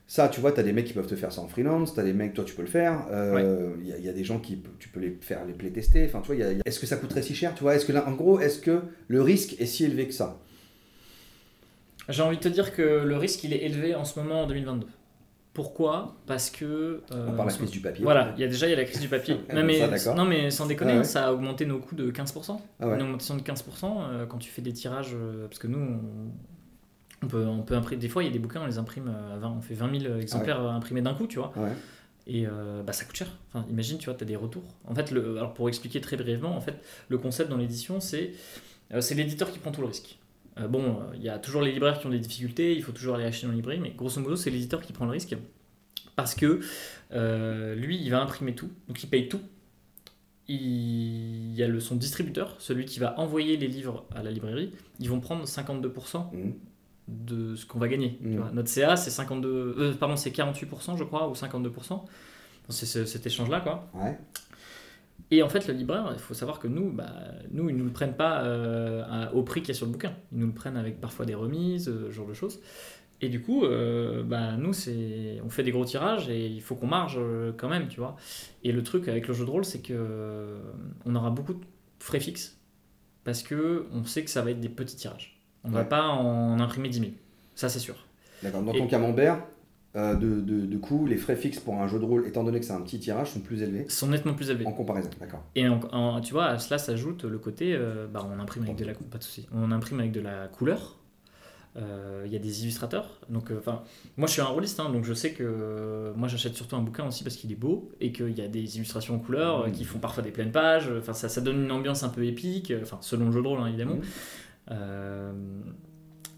Ça, 0.08 0.28
tu 0.28 0.40
vois, 0.40 0.50
tu 0.52 0.58
as 0.58 0.62
des 0.64 0.72
mecs 0.72 0.86
qui 0.86 0.94
peuvent 0.94 1.06
te 1.06 1.14
faire 1.14 1.30
ça 1.32 1.40
en 1.42 1.46
freelance, 1.48 1.94
tu 1.94 2.00
as 2.00 2.02
des 2.02 2.12
mecs, 2.14 2.32
toi 2.34 2.42
tu 2.44 2.54
peux 2.56 2.62
le 2.62 2.68
faire, 2.68 3.06
Euh, 3.12 3.74
il 3.80 3.86
y, 3.86 3.92
a- 3.92 3.98
il 3.98 4.04
y 4.04 4.08
a 4.08 4.12
des 4.12 4.24
gens 4.24 4.40
qui, 4.40 4.60
tu 4.80 4.88
peux 4.88 4.98
les 5.00 5.16
faire, 5.20 5.44
les 5.44 5.52
playtester, 5.52 6.04
enfin 6.06 6.20
tu 6.24 6.34
vois, 6.34 6.44
a- 6.46 6.52
est-ce 6.64 6.80
que 6.80 6.86
ça 6.86 6.96
coûterait 6.96 7.22
si 7.22 7.34
cher, 7.36 7.54
tu 7.54 7.62
vois, 7.62 7.76
est-ce 7.76 7.84
que 7.86 7.92
là, 7.92 8.08
en 8.08 8.12
gros, 8.12 8.40
est-ce 8.40 8.58
que 8.58 8.80
le 9.06 9.22
risque 9.22 9.60
est 9.60 9.66
si 9.66 9.84
élevé 9.84 10.08
que 10.08 10.14
ça? 10.14 10.40
J'ai 12.08 12.22
envie 12.22 12.38
de 12.38 12.42
te 12.42 12.48
dire 12.48 12.74
que 12.74 12.82
le 13.04 13.16
risque, 13.18 13.44
il 13.44 13.52
est 13.52 13.62
élevé 13.64 13.94
en 13.94 14.04
ce 14.04 14.18
moment 14.18 14.42
en 14.42 14.46
2022. 14.46 14.86
Pourquoi? 15.58 16.14
Parce 16.26 16.50
que. 16.50 17.02
On 17.10 17.14
euh, 17.16 17.26
parle 17.32 17.48
de 17.48 17.52
la 17.52 17.58
crise 17.58 17.70
du 17.72 17.80
papier. 17.80 18.04
Voilà, 18.04 18.32
il 18.36 18.40
y 18.40 18.44
a 18.44 18.46
déjà 18.46 18.68
il 18.68 18.70
y 18.70 18.74
a 18.74 18.76
la 18.76 18.84
crise 18.84 19.00
du 19.00 19.08
papier. 19.08 19.40
Ah, 19.48 19.54
non, 19.54 19.64
mais, 19.64 19.80
ça, 19.80 19.88
d'accord. 19.88 20.14
non, 20.14 20.24
mais 20.24 20.52
sans 20.52 20.66
déconner, 20.66 20.92
Ah 20.92 20.98
ouais. 20.98 21.04
ça 21.04 21.26
a 21.26 21.32
augmenté 21.32 21.66
nos 21.66 21.80
coûts 21.80 21.96
de 21.96 22.12
15%. 22.12 22.60
Ah 22.78 22.86
ouais. 22.86 22.94
Une 22.94 23.02
augmentation 23.02 23.34
de 23.36 23.42
15% 23.42 23.56
euh, 23.84 24.26
quand 24.26 24.38
tu 24.38 24.50
fais 24.50 24.62
des 24.62 24.72
tirages. 24.72 25.16
euh, 25.16 25.48
parce 25.48 25.58
que 25.58 25.66
nous, 25.66 25.80
on, 25.80 26.00
on 27.24 27.26
peut, 27.26 27.44
on 27.44 27.62
peut 27.62 27.74
imprimer. 27.74 28.00
Des 28.00 28.08
fois, 28.08 28.22
il 28.22 28.26
y 28.26 28.28
a 28.28 28.32
des 28.32 28.38
bouquins, 28.38 28.60
on 28.62 28.66
les 28.66 28.78
imprime 28.78 29.08
à 29.08 29.36
20, 29.38 29.48
on 29.58 29.60
fait 29.60 29.74
20 29.74 30.00
000 30.00 30.14
exemplaires 30.20 30.62
euh, 30.62 30.70
imprimés 30.70 31.02
d'un 31.02 31.14
coup, 31.14 31.26
tu 31.26 31.40
vois. 31.40 31.52
Ouais. 31.56 31.72
Et 32.28 32.46
bah, 32.86 32.92
ça 32.92 33.04
coûte 33.04 33.16
cher. 33.16 33.28
Enfin, 33.52 33.66
imagine, 33.68 33.98
tu 33.98 34.04
vois, 34.04 34.14
tu 34.14 34.22
as 34.22 34.26
des 34.28 34.36
retours. 34.36 34.62
En 34.86 34.94
fait, 34.94 35.10
le, 35.10 35.38
alors 35.38 35.54
pour 35.54 35.68
expliquer 35.68 36.00
très 36.00 36.16
brièvement, 36.16 36.54
en 36.56 36.60
fait, 36.60 36.74
le 37.08 37.18
concept 37.18 37.50
dans 37.50 37.56
l'édition, 37.56 37.98
c'est 38.00 38.32
c'est 39.00 39.14
l'éditeur 39.14 39.50
qui 39.50 39.58
prend 39.58 39.72
tout 39.72 39.80
le 39.80 39.86
risque. 39.88 40.17
Euh, 40.60 40.68
bon, 40.68 41.00
il 41.14 41.22
y 41.22 41.28
a 41.28 41.38
toujours 41.38 41.62
les 41.62 41.72
libraires 41.72 41.98
qui 41.98 42.06
ont 42.06 42.10
des 42.10 42.18
difficultés, 42.18 42.74
il 42.74 42.82
faut 42.82 42.92
toujours 42.92 43.14
aller 43.16 43.24
acheter 43.24 43.46
dans 43.46 43.52
les 43.52 43.56
librairies, 43.58 43.80
mais 43.80 43.90
grosso 43.90 44.20
modo, 44.20 44.36
c'est 44.36 44.50
l'éditeur 44.50 44.80
qui 44.80 44.92
prend 44.92 45.04
le 45.04 45.12
risque 45.12 45.36
parce 46.16 46.34
que 46.34 46.60
euh, 47.12 47.74
lui, 47.74 48.00
il 48.00 48.10
va 48.10 48.20
imprimer 48.22 48.54
tout, 48.54 48.70
donc 48.88 49.02
il 49.02 49.06
paye 49.08 49.28
tout. 49.28 49.40
Il, 50.50 51.52
y 51.54 51.62
a 51.62 51.68
le, 51.68 51.78
son 51.78 51.94
distributeur, 51.96 52.56
celui 52.58 52.86
qui 52.86 52.98
va 53.00 53.18
envoyer 53.20 53.56
les 53.58 53.66
livres 53.66 54.06
à 54.14 54.22
la 54.22 54.30
librairie, 54.30 54.72
ils 54.98 55.08
vont 55.10 55.20
prendre 55.20 55.44
52% 55.46 56.30
Mhm. 56.32 56.54
de 57.08 57.54
ce 57.54 57.66
qu'on 57.66 57.78
va 57.78 57.88
gagner. 57.88 58.18
tu 58.22 58.36
vois. 58.38 58.50
Notre 58.52 58.68
CA, 58.70 58.96
c'est 58.96 59.10
52, 59.10 59.74
euh, 59.78 59.92
pardon, 59.94 60.16
c'est 60.16 60.30
48%, 60.30 60.96
je 60.96 61.04
crois, 61.04 61.28
ou 61.28 61.34
52%. 61.34 62.04
C'est 62.70 62.86
ce- 62.86 63.04
cet 63.06 63.26
échange-là, 63.26 63.60
quoi. 63.60 63.88
Ouais. 63.94 64.18
Et 65.30 65.42
en 65.42 65.48
fait, 65.48 65.66
le 65.68 65.74
libraire, 65.74 66.10
il 66.14 66.18
faut 66.18 66.32
savoir 66.34 66.58
que 66.58 66.68
nous, 66.68 66.90
bah, 66.90 67.12
nous, 67.50 67.68
ils 67.68 67.76
nous 67.76 67.84
le 67.84 67.90
prennent 67.92 68.16
pas 68.16 68.42
euh, 68.44 69.04
à- 69.10 69.34
au 69.34 69.42
prix 69.42 69.60
qu'il 69.60 69.68
y 69.68 69.72
a 69.72 69.74
sur 69.74 69.84
le 69.86 69.92
bouquin. 69.92 70.12
Ils 70.32 70.38
nous 70.38 70.46
le 70.46 70.54
prennent 70.54 70.76
avec 70.78 71.00
parfois 71.00 71.26
des 71.26 71.34
remises, 71.34 71.88
euh, 71.88 72.06
ce 72.08 72.12
genre 72.12 72.26
de 72.26 72.32
choses. 72.34 72.60
Et 73.20 73.28
du 73.28 73.42
coup, 73.42 73.64
euh, 73.64 74.22
bah, 74.22 74.52
nous, 74.56 74.72
c'est, 74.72 75.40
on 75.44 75.50
fait 75.50 75.62
des 75.64 75.70
gros 75.72 75.84
tirages 75.84 76.28
et 76.30 76.46
il 76.46 76.62
faut 76.62 76.76
qu'on 76.76 76.86
marge 76.86 77.18
quand 77.58 77.68
même, 77.68 77.88
tu 77.88 77.98
vois. 78.00 78.16
Et 78.64 78.72
le 78.72 78.82
truc 78.82 79.08
avec 79.08 79.26
le 79.28 79.34
jeu 79.34 79.44
de 79.44 79.50
rôle, 79.50 79.64
c'est 79.64 79.80
que 79.82 80.56
on 81.04 81.14
aura 81.16 81.30
beaucoup 81.30 81.54
de 81.54 81.64
frais 81.98 82.20
fixes 82.20 82.56
parce 83.24 83.42
que 83.42 83.86
on 83.92 84.04
sait 84.04 84.22
que 84.24 84.30
ça 84.30 84.40
va 84.42 84.52
être 84.52 84.60
des 84.60 84.68
petits 84.68 84.96
tirages. 84.96 85.40
On 85.64 85.70
va 85.70 85.84
pas 85.84 86.04
en 86.06 86.60
imprimer 86.60 86.88
10 86.88 87.00
000. 87.00 87.10
Ça, 87.56 87.68
c'est 87.68 87.80
sûr. 87.80 87.96
D'accord. 88.42 88.62
Dans 88.62 88.72
Et- 88.72 88.78
ton 88.78 88.86
camembert, 88.86 89.42
euh, 89.96 90.14
de, 90.14 90.40
de, 90.40 90.66
de 90.66 90.76
coup, 90.76 91.06
les 91.06 91.16
frais 91.16 91.36
fixes 91.36 91.60
pour 91.60 91.74
un 91.80 91.86
jeu 91.88 91.98
de 91.98 92.04
rôle, 92.04 92.26
étant 92.26 92.44
donné 92.44 92.60
que 92.60 92.66
c'est 92.66 92.72
un 92.72 92.80
petit 92.82 92.98
tirage, 93.00 93.30
sont 93.32 93.40
plus 93.40 93.62
élevés 93.62 93.86
sont 93.88 94.08
nettement 94.08 94.34
plus 94.34 94.50
élevés. 94.50 94.66
en 94.66 94.72
comparaison. 94.72 95.10
D'accord. 95.20 95.42
Et 95.54 95.66
en- 95.68 95.80
en- 95.92 96.20
tu 96.20 96.32
vois, 96.32 96.46
à 96.46 96.58
cela 96.58 96.78
s'ajoute 96.78 97.24
le 97.24 97.38
côté, 97.38 97.74
euh, 97.74 98.06
bah, 98.06 98.26
on 98.30 98.38
imprime 98.38 98.64
avec 98.64 98.76
de 98.76 98.84
la, 98.84 98.92
pas 98.94 99.18
de 99.18 99.22
souci, 99.24 99.46
on 99.52 99.70
imprime 99.72 100.00
avec 100.00 100.12
de 100.12 100.20
la 100.20 100.48
couleur. 100.48 100.96
Euh, 101.76 102.24
Il 102.26 102.32
y 102.32 102.36
a 102.36 102.38
des 102.40 102.62
illustrateurs. 102.64 103.20
Donc, 103.28 103.52
enfin, 103.56 103.82
moi 104.16 104.26
je 104.26 104.32
suis 104.32 104.40
un 104.42 104.46
rôliste, 104.46 104.80
hein, 104.80 104.90
donc 104.90 105.04
je 105.04 105.14
sais 105.14 105.32
que 105.32 106.12
moi 106.16 106.26
j'achète 106.26 106.54
surtout 106.54 106.74
un 106.76 106.80
bouquin 106.82 107.06
aussi 107.06 107.22
parce 107.22 107.36
qu'il 107.36 107.52
est 107.52 107.56
beau 107.56 107.92
et 108.00 108.10
qu'il 108.10 108.36
y 108.36 108.40
a 108.40 108.48
des 108.48 108.76
illustrations 108.76 109.14
en 109.14 109.18
couleur 109.20 109.70
qui 109.70 109.84
font 109.84 109.98
parfois 110.00 110.22
des 110.24 110.30
pleines 110.32 110.50
pages. 110.50 110.90
Enfin, 110.98 111.12
ça, 111.12 111.28
ça 111.28 111.40
donne 111.40 111.62
une 111.64 111.70
ambiance 111.70 112.02
un 112.02 112.08
peu 112.08 112.24
épique. 112.24 112.72
Enfin, 112.82 112.98
selon 113.00 113.26
le 113.26 113.32
jeu 113.32 113.42
de 113.42 113.46
rôle 113.46 113.60
hein, 113.60 113.66
évidemment. 113.68 113.96
Mhm. 113.96 114.02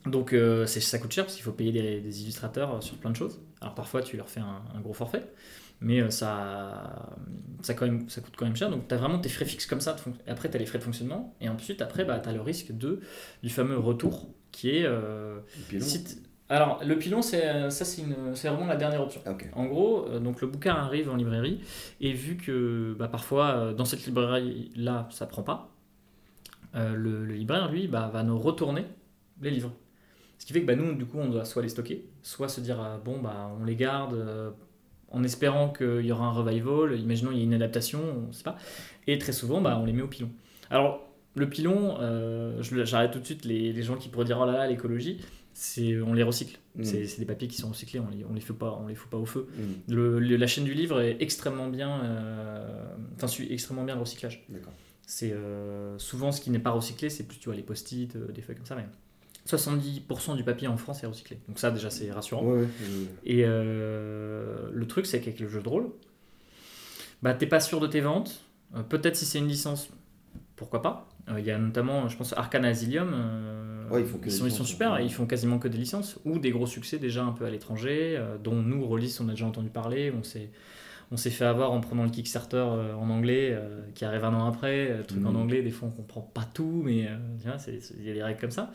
Donc 0.06 0.32
euh, 0.32 0.66
ça 0.66 0.98
coûte 0.98 1.12
cher 1.12 1.24
parce 1.24 1.34
qu'il 1.34 1.44
faut 1.44 1.52
payer 1.52 1.72
des, 1.72 2.00
des 2.00 2.22
illustrateurs 2.22 2.76
euh, 2.76 2.80
sur 2.80 2.96
plein 2.96 3.10
de 3.10 3.16
choses. 3.16 3.40
Alors 3.60 3.74
parfois 3.74 4.02
tu 4.02 4.16
leur 4.16 4.28
fais 4.30 4.40
un, 4.40 4.62
un 4.74 4.80
gros 4.80 4.94
forfait, 4.94 5.24
mais 5.80 6.00
euh, 6.00 6.08
ça, 6.08 7.16
ça, 7.60 7.74
quand 7.74 7.84
même, 7.84 8.08
ça 8.08 8.22
coûte 8.22 8.34
quand 8.36 8.46
même 8.46 8.56
cher. 8.56 8.70
Donc 8.70 8.88
tu 8.88 8.94
as 8.94 8.98
vraiment 8.98 9.18
tes 9.18 9.28
frais 9.28 9.44
fixes 9.44 9.66
comme 9.66 9.80
ça. 9.82 9.96
Après 10.26 10.48
tu 10.48 10.56
as 10.56 10.58
les 10.58 10.64
frais 10.64 10.78
de 10.78 10.84
fonctionnement 10.84 11.34
et 11.42 11.50
ensuite 11.50 11.82
après 11.82 12.06
bah, 12.06 12.18
tu 12.18 12.30
as 12.30 12.32
le 12.32 12.40
risque 12.40 12.72
de, 12.72 13.00
du 13.42 13.50
fameux 13.50 13.78
retour 13.78 14.28
qui 14.52 14.70
est... 14.70 14.84
euh, 14.86 15.40
si 15.80 16.04
alors 16.48 16.82
le 16.84 16.98
pilon 16.98 17.22
c'est 17.22 17.70
ça 17.70 17.84
c'est 17.84 18.02
vraiment 18.48 18.66
la 18.66 18.76
dernière 18.76 19.02
option. 19.02 19.20
En 19.52 19.66
gros, 19.66 20.08
donc 20.18 20.40
le 20.40 20.48
bouquin 20.48 20.74
arrive 20.74 21.08
en 21.08 21.14
librairie 21.14 21.60
et 22.00 22.12
vu 22.12 22.36
que 22.36 22.96
bah, 22.98 23.06
parfois 23.06 23.72
dans 23.72 23.84
cette 23.84 24.04
librairie 24.06 24.72
là 24.74 25.06
ça 25.10 25.26
prend 25.26 25.44
pas, 25.44 25.70
euh, 26.74 26.94
le, 26.96 27.24
le 27.24 27.34
libraire 27.34 27.70
lui 27.70 27.86
bah, 27.86 28.10
va 28.12 28.24
nous 28.24 28.36
retourner 28.36 28.84
les 29.40 29.50
livres. 29.52 29.72
Ce 30.40 30.46
qui 30.46 30.52
fait 30.54 30.62
que 30.62 30.66
bah, 30.66 30.74
nous 30.74 30.94
du 30.94 31.04
coup 31.04 31.18
on 31.18 31.28
doit 31.28 31.44
soit 31.44 31.60
les 31.62 31.68
stocker, 31.68 32.06
soit 32.22 32.48
se 32.48 32.60
dire 32.60 32.82
euh, 32.82 32.96
bon 32.98 33.20
bah 33.20 33.54
on 33.60 33.64
les 33.64 33.76
garde 33.76 34.14
euh, 34.14 34.50
en 35.12 35.22
espérant 35.22 35.68
qu'il 35.70 36.00
y 36.06 36.10
aura 36.12 36.24
un 36.26 36.32
revival, 36.32 36.98
imaginons 36.98 37.30
il 37.30 37.36
y 37.38 37.40
a 37.42 37.44
une 37.44 37.54
adaptation, 37.54 38.00
on 38.28 38.32
sait 38.32 38.42
pas, 38.44 38.56
et 39.06 39.18
très 39.18 39.32
souvent 39.32 39.60
bah, 39.60 39.78
on 39.80 39.84
les 39.84 39.92
met 39.92 40.02
au 40.02 40.08
pilon. 40.08 40.30
Alors 40.70 41.06
le 41.36 41.48
pilon, 41.48 41.98
euh, 42.00 42.60
j'arrête 42.62 43.12
tout 43.12 43.20
de 43.20 43.24
suite 43.26 43.44
les, 43.44 43.72
les 43.72 43.82
gens 43.82 43.96
qui 43.96 44.08
pourraient 44.08 44.24
dire 44.24 44.38
oh 44.40 44.46
là 44.46 44.52
là 44.52 44.66
l'écologie, 44.66 45.20
c'est 45.52 46.00
on 46.00 46.14
les 46.14 46.22
recycle. 46.22 46.58
Mhm. 46.76 46.84
C'est 46.84 47.18
des 47.18 47.24
papiers 47.26 47.46
qui 47.48 47.58
sont 47.58 47.68
recyclés, 47.68 48.00
on 48.00 48.08
les, 48.08 48.24
on 48.24 48.32
les 48.32 48.40
fait 48.40 48.54
pas, 48.54 48.78
on 48.82 48.86
les 48.88 48.94
fout 48.94 49.10
pas 49.10 49.18
au 49.18 49.26
feu. 49.26 49.46
Le- 49.88 50.18
le- 50.20 50.36
la 50.36 50.46
chaîne 50.46 50.64
du 50.64 50.72
livre 50.74 51.00
est 51.02 51.16
extrêmement 51.20 51.68
bien, 51.68 52.02
euh, 52.04 52.94
enfin 53.16 53.26
suit 53.26 53.52
extrêmement 53.52 53.84
bien 53.84 53.94
le 53.94 54.00
recyclage. 54.00 54.46
C'est 55.06 55.34
souvent 55.98 56.32
ce 56.32 56.40
qui 56.40 56.50
n'est 56.50 56.60
pas 56.60 56.70
recyclé, 56.70 57.10
c'est 57.10 57.24
plus 57.24 57.38
tu 57.38 57.46
vois 57.48 57.56
les 57.56 57.62
post-it, 57.62 58.16
des 58.16 58.40
feuilles 58.42 58.56
comme 58.56 58.64
ça. 58.66 58.76
Mais 58.76 58.86
70% 59.56 60.36
du 60.36 60.44
papier 60.44 60.68
en 60.68 60.76
France 60.76 61.02
est 61.02 61.06
recyclé. 61.06 61.38
Donc 61.48 61.58
ça 61.58 61.70
déjà 61.70 61.90
c'est 61.90 62.10
rassurant. 62.10 62.44
Ouais, 62.44 62.60
ouais, 62.60 62.68
Et 63.24 63.44
euh, 63.44 64.70
le 64.72 64.86
truc 64.86 65.06
c'est 65.06 65.20
qu'avec 65.20 65.40
le 65.40 65.48
jeu 65.48 65.60
de 65.62 65.68
rôle, 65.68 65.90
bah 67.22 67.34
t'es 67.34 67.46
pas 67.46 67.60
sûr 67.60 67.80
de 67.80 67.86
tes 67.86 68.00
ventes. 68.00 68.44
Euh, 68.76 68.82
Peut-être 68.82 69.16
si 69.16 69.24
c'est 69.26 69.38
une 69.38 69.48
licence, 69.48 69.90
pourquoi 70.56 70.80
pas. 70.82 71.08
Euh, 71.28 71.38
Il 71.40 71.44
y 71.44 71.50
a 71.50 71.58
notamment, 71.58 72.08
je 72.08 72.16
pense, 72.16 72.32
Arcana 72.34 72.68
Asylum. 72.68 73.14
ils 73.98 74.04
font 74.04 74.18
sont, 74.18 74.24
ils 74.24 74.30
sont 74.32 74.44
licences, 74.46 74.68
super, 74.68 74.98
et 74.98 75.04
ils 75.04 75.12
font 75.12 75.26
quasiment 75.26 75.58
que 75.58 75.68
des 75.68 75.78
licences 75.78 76.18
ou 76.24 76.38
des 76.38 76.50
gros 76.50 76.66
succès 76.66 76.98
déjà 76.98 77.24
un 77.24 77.32
peu 77.32 77.44
à 77.44 77.50
l'étranger, 77.50 78.22
dont 78.42 78.54
nous, 78.62 78.84
Rollis, 78.86 79.16
on 79.20 79.28
a 79.28 79.32
déjà 79.32 79.46
entendu 79.46 79.68
parler. 79.70 80.12
On 80.16 80.22
s'est, 80.22 80.50
on 81.10 81.16
s'est 81.16 81.30
fait 81.30 81.44
avoir 81.44 81.72
en 81.72 81.80
prenant 81.80 82.04
le 82.04 82.10
Kickstarter 82.10 82.56
euh, 82.56 82.94
en 82.94 83.10
anglais, 83.10 83.48
euh, 83.52 83.82
qui 83.94 84.04
arrive 84.04 84.24
un 84.24 84.32
an 84.34 84.46
après. 84.46 84.90
euh, 84.90 85.02
truc 85.02 85.24
en 85.26 85.30
Mhm. 85.30 85.36
anglais, 85.36 85.62
des 85.62 85.70
fois 85.72 85.88
on 85.88 85.90
comprend 85.90 86.20
pas 86.20 86.44
tout, 86.54 86.82
mais 86.84 87.08
il 87.98 88.04
y 88.06 88.10
a 88.10 88.14
des 88.14 88.22
règles 88.22 88.40
comme 88.40 88.52
ça. 88.52 88.70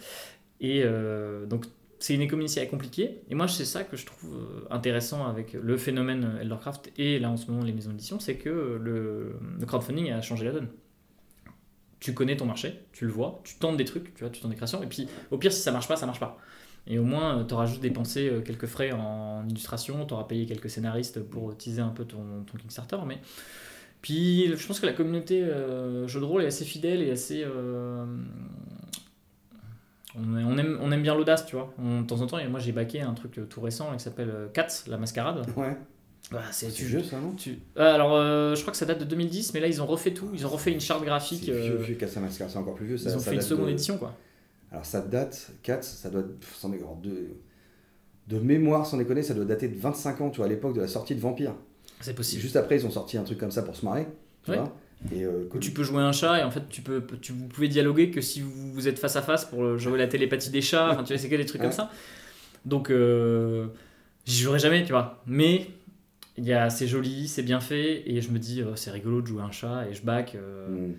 Et 0.62 0.82
euh, 0.84 1.46
donc, 1.46 1.66
c'est 2.00 2.14
une 2.14 2.22
économie 2.22 2.54
compliquée. 2.70 3.22
Et 3.30 3.36
moi, 3.36 3.48
c'est 3.48 3.66
ça 3.66 3.84
que 3.84 3.98
je 3.98 4.06
trouve 4.06 4.36
euh, 4.36 4.68
intéressant 4.70 5.28
avec 5.28 5.54
le 5.54 5.78
phénomène 5.78 6.38
Eldercraft 6.42 6.92
et 6.98 7.20
là 7.20 7.30
en 7.30 7.38
ce 7.38 7.50
moment 7.50 7.64
les 7.64 7.74
maisons 7.74 7.92
d'édition, 7.92 8.20
c'est 8.20 8.36
que 8.36 8.50
euh, 8.50 8.78
le, 8.80 9.66
crowdfunding 9.66 10.12
a 10.12 10.22
changé 10.22 10.46
la 10.46 10.52
donne. 10.52 10.70
Tu 12.00 12.14
connais 12.14 12.38
ton 12.38 12.46
marché, 12.46 12.82
tu 12.92 13.06
le 13.06 13.12
vois, 13.12 13.42
tu 13.44 13.56
tentes 13.56 13.78
des 13.78 13.86
trucs, 13.86 14.14
tu 14.14 14.24
vois, 14.24 14.30
tu 14.30 14.42
tentes 14.42 14.52
des 14.52 14.58
créations, 14.58 14.84
et 14.84 14.88
puis 14.88 15.08
au 15.32 15.38
pire, 15.38 15.52
si 15.52 15.62
ça 15.62 15.72
marche 15.72 15.88
pas, 15.88 15.96
ça 15.96 16.06
marche 16.06 16.20
pas. 16.20 16.38
Et 16.88 17.00
au 17.00 17.04
moins, 17.04 17.44
tu 17.46 17.56
auras 17.56 17.66
juste 17.66 17.82
dépensé 17.82 18.32
quelques 18.46 18.68
frais 18.68 18.92
en 18.92 19.44
illustration, 19.50 20.06
tu 20.06 20.14
auras 20.14 20.26
payé 20.26 20.46
quelques 20.46 20.70
scénaristes 20.70 21.24
pour 21.24 21.52
utiliser 21.52 21.82
un 21.82 21.90
peu 21.90 22.06
ton, 22.06 22.46
Kickstarter, 22.60 22.98
mais 23.08 23.18
puis 24.04 24.56
je 24.56 24.68
pense 24.68 24.80
que 24.80 24.86
la 24.86 24.94
communauté 24.94 25.44
jeu 26.06 26.20
de 26.20 26.26
rôle 26.26 26.44
est 26.44 26.48
assez 26.48 26.66
fidèle 26.66 27.02
et 27.02 27.10
assez. 27.10 27.44
On, 30.18 30.58
aime, 30.58 30.78
on 30.82 30.92
aime 30.92 31.02
bien 31.02 31.16
l'audace, 31.16 31.46
tu 31.46 31.56
vois. 31.56 31.74
On- 31.80 32.02
de 32.02 32.08
temps 32.08 32.22
en 32.22 32.28
temps, 32.28 32.40
et 32.40 32.48
moi 32.48 32.60
j'ai 32.60 32.72
baqué 32.72 33.02
un 33.02 33.14
truc 33.14 33.38
euh, 33.40 33.46
tout 33.46 33.62
récent 33.62 33.92
qui 33.94 34.04
s'appelle 34.04 34.30
euh, 34.30 34.48
Cats, 34.54 34.68
la 34.88 34.98
mascarade. 34.98 35.46
Ouais. 35.58 35.76
Bah, 36.32 36.42
c'est 36.52 36.72
tu- 36.72 36.86
vieux 36.86 37.04
ça, 37.04 37.20
non 37.20 37.34
tu- 37.34 37.60
Euh, 37.78 37.94
alors, 37.94 38.16
euh, 38.16 38.56
je 38.56 38.62
crois 38.62 38.72
que 38.72 38.78
ça 38.78 38.86
date 38.88 39.00
de 39.00 39.06
2010, 39.06 39.54
mais 39.54 39.60
là 39.60 39.68
ils 39.68 39.82
ont 39.82 39.86
refait 39.86 40.12
tout. 40.14 40.30
Ils 40.34 40.46
ont 40.46 40.50
refait 40.50 40.72
une 40.72 40.80
charte 40.82 41.04
graphique. 41.06 41.44
C'est 41.46 41.52
vieux, 41.52 41.76
vieux 41.78 41.96
Casamaskar, 41.96 42.50
c'est 42.50 42.58
encore 42.58 42.74
plus 42.76 42.88
vieux. 42.88 42.98
Ça, 42.98 43.10
ils 43.12 43.16
ont 43.16 43.20
ça 43.20 43.30
fait 43.30 43.36
une 43.36 43.42
seconde 43.42 43.68
de- 43.68 43.72
édition, 43.72 43.98
quoi. 43.98 44.16
Alors 44.72 44.86
ça 44.86 45.02
date, 45.02 45.52
4, 45.62 45.84
ça 45.84 46.10
doit 46.10 46.24
sans 46.56 46.70
de, 46.70 46.78
de 48.28 48.40
mémoire, 48.40 48.86
sans 48.88 48.98
déconner, 48.98 49.22
ça 49.22 49.34
doit 49.36 49.46
dater 49.46 49.68
de 49.68 49.78
25 49.80 50.22
ans, 50.22 50.30
tu 50.32 50.38
vois, 50.38 50.48
à 50.48 50.50
l'époque 50.50 50.74
de 50.76 50.82
la 50.82 50.88
sortie 50.88 51.14
de 51.16 51.20
Vampire. 51.22 51.54
C'est 52.02 52.12
Et 52.12 52.14
possible. 52.16 52.42
juste 52.42 52.56
après, 52.56 52.78
ils 52.78 52.86
ont 52.88 52.92
sorti 52.92 53.18
un 53.18 53.24
truc 53.24 53.38
comme 53.38 53.52
ça 53.52 53.62
pour 53.62 53.76
se 53.76 53.86
marrer, 53.86 54.08
tu 54.44 54.52
Ouais. 54.52 54.58
vois. 54.58 54.76
Et 55.14 55.24
euh, 55.24 55.48
tu 55.62 55.72
peux 55.72 55.84
jouer 55.84 56.02
un 56.02 56.12
chat 56.12 56.40
et 56.40 56.44
en 56.44 56.52
fait 56.52 56.68
tu 56.70 56.82
peux 56.82 57.04
tu, 57.22 57.32
vous 57.32 57.48
pouvez 57.48 57.68
dialoguer 57.68 58.12
que 58.12 58.22
si 58.22 58.42
vous, 58.42 58.74
vous 58.74 58.88
êtes 58.88 58.98
face 59.00 59.16
à 59.16 59.22
face 59.22 59.46
pour 59.46 59.78
jouer 59.78 59.98
la 59.98 60.08
télépathie 60.08 60.50
des 60.50 60.62
chats 60.62 60.90
enfin 60.92 61.04
tu 61.04 61.14
vois 61.14 61.18
c'est 61.22 61.30
que 61.30 61.36
des 61.36 61.46
trucs 61.46 61.62
Ouais. 61.62 61.68
comme 61.68 61.76
ça. 61.76 61.92
Donc 62.66 62.90
euh, 62.90 63.68
j'y 64.26 64.42
jouerai 64.42 64.60
jamais 64.60 64.84
tu 64.84 64.92
vois. 64.92 65.22
Mais 65.28 65.68
c'est 66.70 66.88
joli 66.88 67.28
c'est 67.28 67.44
bien 67.44 67.60
fait 67.60 68.10
et 68.10 68.22
je 68.22 68.30
me 68.32 68.40
dis 68.40 68.62
euh, 68.62 68.76
c'est 68.76 68.92
rigolo 68.92 69.22
de 69.22 69.28
jouer 69.28 69.42
un 69.42 69.52
chat 69.52 69.86
et 69.90 69.94
je 69.94 70.04
back 70.04 70.36
euh, 70.36 70.68
hmm, 70.70 70.94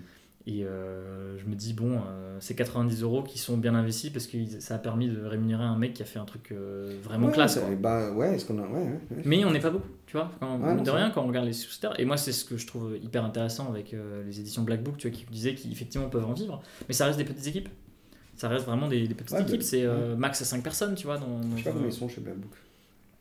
et 0.48 0.64
euh, 0.64 1.37
je 1.38 1.44
me 1.46 1.54
dis 1.56 1.72
bon 1.72 1.94
euh, 1.96 2.37
c'est 2.40 2.54
90 2.54 3.02
euros 3.02 3.22
qui 3.24 3.38
sont 3.38 3.56
bien 3.56 3.74
investis 3.74 4.11
parce 4.11 4.26
que 4.28 4.38
ça 4.61 4.76
a 4.76 4.78
permis 4.78 5.09
de 5.09 5.24
rémunérer 5.24 5.64
un 5.64 5.76
mec 5.76 5.92
qui 5.94 6.03
a 6.03 6.05
fait 6.05 6.18
un 6.20 6.24
truc 6.24 6.53
euh, 6.53 6.97
vraiment 7.03 7.26
ouais, 7.28 7.32
classe 7.32 7.55
ça- 7.55 7.61
quoi. 7.62 7.74
Bah 7.74 8.12
ouais, 8.12 8.34
est-ce 8.36 8.44
qu'on 8.47 8.59
a. 8.59 8.66
Ouais, 8.66 8.74
ouais, 8.82 9.01
ouais. 9.11 9.22
Mais 9.24 9.44
on 9.44 9.51
n'est 9.51 9.59
pas 9.61 9.70
beaucoup, 9.70 9.88
tu 10.07 10.16
vois. 10.16 10.30
Quand, 10.38 10.59
non, 10.59 10.80
de 10.82 10.90
rien, 10.90 11.11
quand 11.11 11.22
on 11.24 11.26
regarde 11.28 11.47
les 11.47 11.53
sous-titres. 11.53 11.99
Et 11.99 12.05
moi, 12.05 12.16
c'est 12.16 12.32
ce 12.32 12.44
que 12.44 12.57
je 12.57 12.66
trouve 12.66 12.97
hyper 13.03 13.24
intéressant 13.24 13.68
avec 13.68 13.92
euh, 13.92 14.22
les 14.24 14.38
éditions 14.40 14.62
Black 14.62 14.82
Book, 14.84 14.97
tu 14.99 15.09
vois, 15.09 15.16
qui 15.16 15.24
disaient 15.30 15.55
qu'effectivement 15.55 16.09
peuvent 16.09 16.26
en 16.26 16.32
vivre. 16.34 16.62
Mais 16.88 16.94
ça 16.94 17.07
reste 17.07 17.18
des 17.18 17.24
petites 17.24 17.47
équipes. 17.49 17.68
Ça 18.36 18.49
reste 18.49 18.66
vraiment 18.66 18.86
des, 18.86 19.09
des 19.09 19.14
petites 19.14 19.38
équipes. 19.40 19.61
bah, 19.61 19.64
C'est 19.64 19.86
max 20.16 20.42
à 20.42 20.44
5 20.44 20.62
personnes, 20.62 20.94
tu 20.94 21.07
vois. 21.07 21.18
Dans, 21.18 21.40
Je 21.53 21.57
sais 21.57 21.62
pas 21.64 21.70
dans- 21.70 21.76
comment 21.76 21.88
ils 21.88 21.92
sont 21.92 22.09
chez 22.09 22.20
Black 22.20 22.36
Book. 22.36 22.53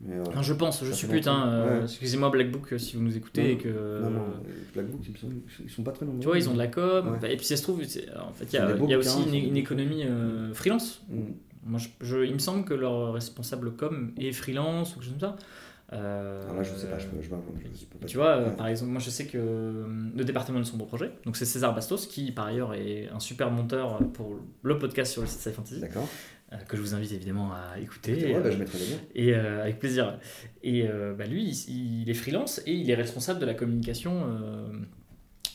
Mais. 0.00 0.20
Enfin, 0.28 0.42
je 0.42 0.52
pense, 0.52 0.84
je 0.84 0.92
suis 0.92 1.06
putain. 1.08 1.32
longtemps. 1.38 1.48
euh, 1.50 1.78
Ouais. 1.78 1.84
Excusez-moi, 1.84 2.30
Black 2.30 2.50
Book, 2.50 2.72
euh, 2.72 2.78
si 2.78 2.96
vous 2.96 3.02
nous 3.02 3.16
écoutez. 3.16 3.42
Non, 3.42 3.48
et 3.48 3.56
que, 3.56 4.02
Non, 4.02 4.10
non, 4.10 4.18
euh, 4.20 4.50
Black 4.74 4.86
Book, 4.88 5.00
ils 5.08 5.16
sont, 5.18 5.28
ils 5.64 5.70
sont 5.70 5.82
pas 5.82 5.92
très 5.92 6.04
nombreux. 6.04 6.20
Tu 6.20 6.26
vois, 6.26 6.36
ils 6.38 6.48
ont 6.48 6.52
de 6.52 6.58
la 6.58 6.66
com. 6.68 7.16
Ouais. 7.22 7.32
Et 7.32 7.36
puis, 7.36 7.46
ça 7.46 7.56
se 7.56 7.62
trouve, 7.62 7.80
en 7.80 8.32
fait, 8.32 8.44
il 8.52 8.54
y 8.54 8.58
a, 8.58 8.76
y 8.76 8.94
aussi 8.96 9.18
ils 9.26 9.44
une, 9.48 9.56
économie 9.56 10.04
euh, 10.04 10.52
freelance. 10.54 11.02
Hmm. 11.08 11.32
Moi, 11.64 11.80
je, 11.80 11.88
je- 12.06 12.24
il 12.24 12.32
me 12.34 12.38
semble 12.38 12.64
que 12.64 12.74
leur 12.74 13.14
responsable 13.14 13.72
com 13.74 14.12
est 14.18 14.32
freelance 14.32 14.92
ou 14.92 15.00
quelque 15.00 15.04
chose 15.04 15.12
comme 15.18 15.30
ça. 15.30 15.36
Euh, 15.92 16.42
Alors 16.44 16.56
là, 16.56 16.62
je 16.64 16.74
sais 16.74 16.88
pas, 16.88 16.98
je 16.98 17.06
peux, 17.06 17.22
je, 17.22 17.28
peux- 17.28 17.36
je 17.62 17.84
peux 17.86 17.98
pas- 17.98 18.06
tu 18.06 18.16
vois, 18.16 18.38
Ouais. 18.38 18.56
par 18.56 18.66
exemple, 18.66 18.90
moi 18.90 19.00
je 19.00 19.08
sais 19.08 19.26
que 19.26 19.38
le 20.16 20.24
département 20.24 20.58
de 20.58 20.64
sombre 20.64 20.84
projet, 20.86 21.12
donc 21.24 21.36
c'est 21.36 21.44
César 21.44 21.72
Bastos 21.76 22.08
qui 22.08 22.32
par 22.32 22.46
ailleurs 22.46 22.74
est 22.74 23.08
un 23.14 23.20
super 23.20 23.52
monteur 23.52 23.98
pour 24.12 24.34
le 24.62 24.78
podcast 24.80 25.12
sur 25.12 25.22
le 25.22 25.28
site 25.28 25.38
Sci 25.40 25.52
Fantasy, 25.52 25.78
D'accord. 25.80 26.08
Euh, 26.52 26.56
que 26.68 26.76
je 26.76 26.82
vous 26.82 26.94
invite 26.94 27.12
évidemment 27.12 27.52
à 27.52 27.78
écouter. 27.78 28.14
Ouais, 28.14 28.36
euh, 28.36 28.40
bah, 28.40 28.50
je 28.50 28.58
mettrai 28.58 28.78
les 28.78 28.86
liens. 28.86 28.98
et 29.14 29.34
euh, 29.34 29.62
avec 29.62 29.78
plaisir. 29.78 30.18
Et 30.62 30.86
euh, 30.88 31.14
bah, 31.14 31.26
lui, 31.26 31.44
il, 31.44 32.02
il 32.02 32.10
est 32.10 32.14
freelance 32.14 32.60
et 32.66 32.72
il 32.72 32.90
est 32.90 32.94
responsable 32.94 33.40
de 33.40 33.46
la 33.46 33.54
communication 33.54 34.24
euh, 34.28 34.68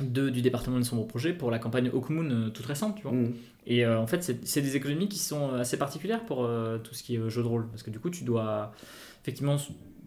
de, 0.01 0.29
du 0.29 0.41
département 0.41 0.79
de 0.79 0.83
sombre 0.83 1.05
projet 1.07 1.33
pour 1.33 1.51
la 1.51 1.59
campagne 1.59 1.89
euh, 1.93 2.49
toute 2.49 2.65
récente, 2.65 2.95
tu 2.95 3.03
vois. 3.03 3.13
Mhm. 3.13 3.33
Et 3.67 3.85
euh, 3.85 3.99
en 3.99 4.07
fait, 4.07 4.35
c'est 4.43 4.61
des 4.61 4.75
économies 4.75 5.07
qui 5.07 5.19
sont 5.19 5.53
assez 5.53 5.77
particulières 5.77 6.25
pour 6.25 6.43
euh, 6.43 6.77
tout 6.79 6.93
ce 6.93 7.03
qui 7.03 7.15
est 7.15 7.19
euh, 7.19 7.29
jeu 7.29 7.43
de 7.43 7.47
rôle. 7.47 7.67
Parce 7.69 7.83
que 7.83 7.91
du 7.91 7.99
coup, 7.99 8.09
tu 8.09 8.23
dois 8.23 8.73
effectivement 9.21 9.57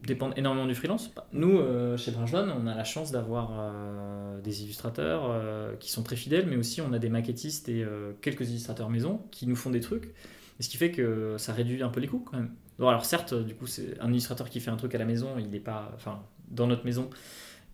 dépendre 0.07 0.35
énormément 0.37 0.66
du 0.66 0.74
freelance. 0.74 1.12
Nous, 1.32 1.59
euh, 1.59 1.97
chez 1.97 2.11
Bringelon, 2.11 2.53
on 2.61 2.66
a 2.66 2.74
la 2.74 2.85
chance 2.85 3.11
d'avoir 3.11 3.53
euh, 3.59 4.41
des 4.43 4.62
illustrateurs 4.64 5.22
euh, 5.30 5.74
qui 5.76 5.91
sont 5.91 6.03
très 6.03 6.16
fidèles, 6.16 6.47
mais 6.47 6.57
aussi 6.57 6.80
on 6.80 6.93
a 6.93 6.99
des 6.99 7.09
maquettistes 7.09 7.68
et 7.68 7.82
euh, 7.82 8.12
quelques 8.20 8.51
illustrateurs 8.51 8.91
maison 8.91 9.22
qui 9.30 9.47
nous 9.47 9.57
font 9.57 9.70
des 9.70 9.80
trucs. 9.80 10.12
Et 10.59 10.62
ce 10.62 10.68
qui 10.68 10.76
fait 10.76 10.90
que 10.92 11.36
ça 11.38 11.52
réduit 11.52 11.82
un 11.82 11.88
peu 11.88 12.00
les 12.00 12.09
coûts 12.09 12.24
quand 12.30 12.36
même. 12.36 12.50
Bon, 12.78 12.88
alors 12.88 13.05
certes, 13.05 13.34
du 13.34 13.55
coup, 13.55 13.66
c'est 13.66 13.98
un 14.00 14.11
illustrateur 14.11 14.48
qui 14.50 14.61
fait 14.61 14.70
un 14.70 14.76
truc 14.76 14.94
à 14.94 14.98
la 14.98 15.05
maison, 15.05 15.38
il 15.38 15.48
n'est 15.50 15.61
pas, 15.61 15.92
enfin, 15.94 16.22
dans 16.48 16.66
notre 16.66 16.84
maison, 16.84 17.11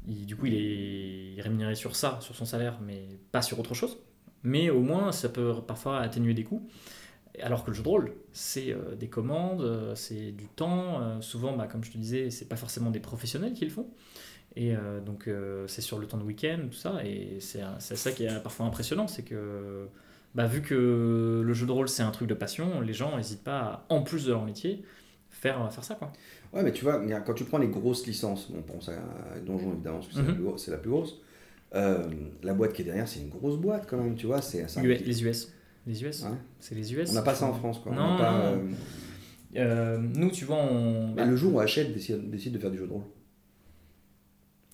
il- 0.08 0.26
du 0.26 0.36
coup, 0.36 0.46
il 0.46 0.54
est 1.38 1.40
rémunéré 1.42 1.74
sur 1.74 1.96
ça, 1.96 2.18
sur 2.20 2.34
son 2.34 2.44
salaire, 2.44 2.78
mais 2.86 3.06
pas 3.32 3.42
sur 3.42 3.58
autre 3.60 3.74
chose. 3.74 3.98
Mais 4.42 4.70
au 4.70 4.80
moins, 4.80 5.12
ça 5.12 5.28
peut 5.28 5.54
parfois 5.66 6.00
atténuer 6.00 6.34
des 6.34 6.44
coûts. 6.44 6.66
Alors 7.42 7.64
que 7.64 7.70
le 7.70 7.76
jeu 7.76 7.82
de 7.82 7.88
rôle, 7.88 8.14
c'est 8.32 8.72
euh, 8.72 8.94
des 8.96 9.08
commandes, 9.08 9.62
euh, 9.62 9.94
c'est 9.94 10.32
du 10.32 10.46
temps. 10.48 11.00
euh, 11.02 11.20
souvent, 11.20 11.56
bah, 11.56 11.66
comme 11.66 11.84
je 11.84 11.90
te 11.92 11.98
disais, 11.98 12.30
c'est 12.30 12.46
pas 12.48 12.56
forcément 12.56 12.90
des 12.90 13.00
professionnels 13.00 13.52
qui 13.54 13.64
le 13.64 13.70
font. 13.70 13.88
Et 14.56 14.74
euh, 14.76 15.00
donc, 15.00 15.28
euh, 15.28 15.66
c'est 15.68 15.80
sur 15.82 15.98
le 15.98 16.06
temps 16.06 16.18
de 16.18 16.24
week-end, 16.24 16.60
tout 16.70 16.76
ça. 16.76 17.04
Et 17.04 17.38
c'est 17.40 17.62
ça 17.80 18.12
qui 18.12 18.24
est 18.24 18.42
parfois 18.42 18.66
impressionnant, 18.66 19.06
c'est 19.08 19.22
que 19.24 19.88
bah, 20.34 20.46
vu 20.46 20.62
que 20.62 21.42
le 21.44 21.52
jeu 21.52 21.66
de 21.66 21.72
rôle, 21.72 21.88
c'est 21.88 22.02
un 22.02 22.10
truc 22.10 22.28
de 22.28 22.34
passion, 22.34 22.80
les 22.80 22.92
gens 22.92 23.16
n'hésitent 23.16 23.44
pas, 23.44 23.60
à, 23.60 23.86
en 23.88 24.02
plus 24.02 24.24
de 24.26 24.30
leur 24.32 24.44
métier, 24.44 24.82
faire, 25.30 25.72
faire 25.72 25.84
ça. 25.84 25.94
Quoi. 25.94 26.12
Ouais, 26.52 26.62
mais 26.62 26.72
tu 26.72 26.84
vois, 26.84 27.00
quand 27.24 27.34
tu 27.34 27.44
prends 27.44 27.58
les 27.58 27.68
grosses 27.68 28.06
licences, 28.06 28.48
on 28.56 28.62
pense 28.62 28.88
à 28.88 28.94
Donjon 29.44 29.72
évidemment, 29.72 29.98
parce 29.98 30.08
que 30.08 30.14
c'est 30.14 30.22
la 30.22 30.28
Mhm. 30.28 30.34
plus 30.34 30.44
grosse- 30.44 30.64
c'est 30.64 30.70
la 30.70 30.78
plus 30.78 30.90
grosse. 30.90 31.20
euh, 31.72 32.02
la 32.42 32.52
boîte 32.52 32.72
qui 32.72 32.82
est 32.82 32.84
derrière, 32.84 33.06
c'est 33.06 33.20
une 33.20 33.28
grosse 33.28 33.56
boîte 33.56 33.86
quand 33.88 33.96
même, 33.96 34.16
tu 34.16 34.26
vois. 34.26 34.42
C'est 34.42 34.64
petit- 34.66 35.04
les 35.04 35.22
US. 35.22 35.52
Les 35.86 36.02
US. 36.02 36.22
Ouais. 36.24 36.30
C'est 36.58 36.74
les 36.74 36.92
US. 36.92 37.10
On 37.10 37.14
n'a 37.14 37.22
pas 37.22 37.34
ça 37.36 37.46
en 37.46 37.52
France, 37.54 37.78
quoi. 37.78 37.92
On 37.92 37.94
Non, 37.94 38.18
pas, 38.18 38.32
non. 38.32 38.38
euh, 38.44 38.56
Euh, 39.56 39.98
nous, 39.98 40.30
tu 40.32 40.44
vois, 40.44 40.56
on. 40.56 41.14
mais 41.14 41.24
le 41.26 41.36
jour 41.36 41.54
où 41.54 41.60
Hachette 41.60 41.92
décide, 41.94 42.28
décide 42.30 42.52
de 42.54 42.58
faire 42.58 42.70
du 42.72 42.78
jeu 42.78 42.86
de 42.88 42.92
rôle. 42.92 43.02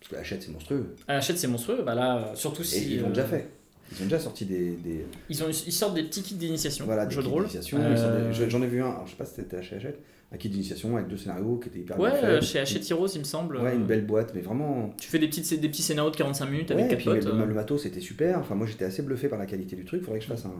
Parce 0.01 0.11
que 0.13 0.17
Hachette, 0.17 0.43
c'est 0.43 0.53
monstrueux. 0.53 0.95
À 1.09 1.17
Hachette, 1.17 1.39
c'est 1.39 1.49
monstrueux. 1.49 1.83
Bah 1.85 1.95
là, 1.95 2.33
surtout 2.35 2.63
Et 2.63 2.67
si. 2.67 2.95
ils 2.95 3.01
l'ont 3.01 3.07
euh, 3.09 3.11
déjà 3.11 3.25
fait. 3.27 3.51
Ils 3.93 4.01
ont 4.03 4.05
déjà 4.05 4.19
sorti 4.19 4.45
des. 4.45 4.71
des 4.73 5.07
Ils, 5.29 5.43
ont, 5.43 5.47
ils 5.49 5.73
sortent 5.73 5.95
des 5.95 6.03
petits 6.05 6.23
kits 6.23 6.35
d'initiation. 6.35 6.85
voilà, 6.87 7.07
des 7.07 7.15
jeu 7.15 7.23
de 7.23 7.27
kits 7.27 7.33
rôle. 7.33 7.47
Euh, 7.75 8.33
je- 8.33 8.49
J'en 8.49 8.63
ai 8.63 8.67
vu 8.67 8.83
un, 8.83 8.87
alors, 8.91 9.07
je 9.07 9.13
sais 9.13 9.17
pas 9.17 9.25
si 9.25 9.35
c'était 9.37 9.63
chez 9.63 9.77
Hachette, 9.77 10.01
un 10.33 10.37
kit 10.37 10.49
d'initiation 10.49 10.97
avec 10.97 11.09
deux 11.09 11.17
scénarios 11.17 11.57
qui 11.59 11.69
étaient 11.69 11.79
hyper 11.79 11.99
Ouais, 12.01 12.11
bien 12.21 12.41
chez 12.41 12.59
Hachette 12.59 12.91
Heroes, 12.91 13.07
il 13.15 13.21
me 13.21 13.25
semble. 13.25 13.59
Ouais, 13.59 13.75
une 13.77 13.85
belle 13.87 14.05
boîte, 14.05 14.33
mais 14.35 14.41
vraiment. 14.41 14.93
Tu 15.01 15.09
fais 15.09 15.19
des, 15.21 15.29
petites, 15.29 15.61
des 15.61 15.69
petits 15.69 15.83
scénarios 15.83 16.11
de 16.11 16.17
45 16.17 16.47
minutes 16.51 16.71
Ouais, 16.71 16.81
avec 16.83 16.93
et 16.93 16.97
puis 16.97 17.05
potes. 17.05 17.25
le, 17.25 17.31
euh. 17.33 17.47
le 17.47 17.55
matos 17.55 17.83
c'était 17.85 18.01
super. 18.01 18.39
Enfin, 18.41 18.55
moi 18.57 18.67
j'étais 18.67 18.85
assez 18.85 19.03
bluffé 19.03 19.29
par 19.29 19.39
la 19.39 19.47
qualité 19.47 19.77
du 19.77 19.85
truc. 19.85 20.03
Faudrait 20.03 20.19
que 20.19 20.25
je 20.25 20.31
fasse 20.31 20.45
un, 20.47 20.53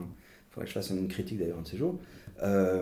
faudrait 0.51 0.63
que 0.65 0.69
je 0.69 0.73
fasse 0.73 0.89
une 0.91 1.07
critique 1.09 1.37
d'ailleurs 1.37 1.59
un 1.59 1.63
de 1.63 1.67
ces 1.67 1.77
jours. 1.77 1.99
Euh, 2.43 2.81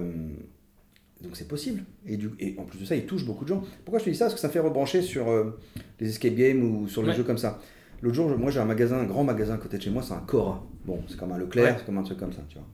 donc 1.22 1.36
c'est 1.38 1.48
possible. 1.48 1.84
Et, 2.06 2.18
du, 2.18 2.30
et 2.40 2.56
en 2.60 2.66
plus 2.66 2.78
de 2.80 2.86
ça, 2.86 2.96
il 2.96 3.06
touche 3.06 3.26
beaucoup 3.26 3.46
de 3.46 3.50
gens. 3.50 3.64
Pourquoi 3.84 4.00
je 4.00 4.06
te 4.06 4.10
dis 4.12 4.16
ça? 4.16 4.26
Parce 4.26 4.36
que 4.36 4.40
ça 4.42 4.48
me 4.48 4.54
fait 4.54 4.60
rebrancher 4.60 5.02
sur 5.02 5.30
euh, 5.30 5.58
les 6.00 6.10
escape 6.10 6.36
games 6.36 6.62
ou 6.64 6.88
sur 6.88 7.02
les 7.02 7.10
Ouais. 7.10 7.16
jeux 7.16 7.24
comme 7.24 7.38
ça. 7.38 7.60
L'autre 8.02 8.16
jour, 8.16 8.38
moi 8.38 8.52
j'ai 8.52 8.60
un 8.60 8.66
magasin, 8.66 8.98
un 9.00 9.06
grand 9.06 9.24
magasin 9.24 9.56
à 9.56 9.58
côté 9.58 9.78
de 9.78 9.82
chez 9.82 9.90
moi, 9.90 10.04
c'est 10.04 10.14
un 10.14 10.20
Cora. 10.20 10.64
Bon, 10.86 11.00
c'est 11.08 11.18
comme 11.18 11.32
un 11.32 11.38
Leclerc, 11.38 11.64
Ouais. 11.66 11.76
c'est 11.80 11.86
comme 11.86 11.98
un 11.98 12.04
truc 12.04 12.18
comme 12.20 12.34
ça, 12.34 12.42
tu 12.50 12.58
vois. 12.58 12.68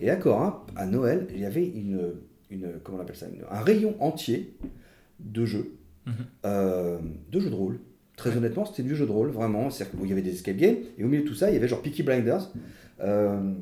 Et 0.00 0.10
à 0.10 0.16
Cora, 0.16 0.66
à 0.76 0.86
Noël, 0.86 1.26
il 1.34 1.40
y 1.40 1.44
avait 1.46 1.66
une, 1.66 2.12
une 2.50 2.68
comment 2.84 2.98
on 2.98 3.00
appelle 3.00 3.16
ça, 3.16 3.26
une- 3.28 3.42
un 3.50 3.60
rayon 3.60 3.94
entier 4.00 4.56
de 5.20 5.44
jeux, 5.44 5.72
Mhm. 6.06 6.12
euh, 6.44 6.98
de 7.32 7.40
jeux 7.40 7.50
de 7.50 7.54
rôle. 7.54 7.78
Très 8.16 8.30
Ouais. 8.30 8.36
honnêtement, 8.38 8.64
c'était 8.64 8.82
du 8.82 8.94
jeu 8.96 9.06
de 9.06 9.10
rôle, 9.10 9.28
vraiment. 9.30 9.68
C'est-à-dire 9.70 9.98
qu'il 9.98 10.08
y 10.08 10.12
avait 10.12 10.22
des 10.22 10.32
escape 10.32 10.56
games, 10.56 10.76
et 10.98 11.04
au 11.04 11.08
milieu 11.08 11.22
de 11.22 11.28
tout 11.28 11.34
ça, 11.34 11.50
il 11.50 11.54
y 11.54 11.56
avait 11.56 11.68
genre 11.68 11.82
Peaky 11.82 12.02
Blinders. 12.02 12.50
euh, 13.00 13.52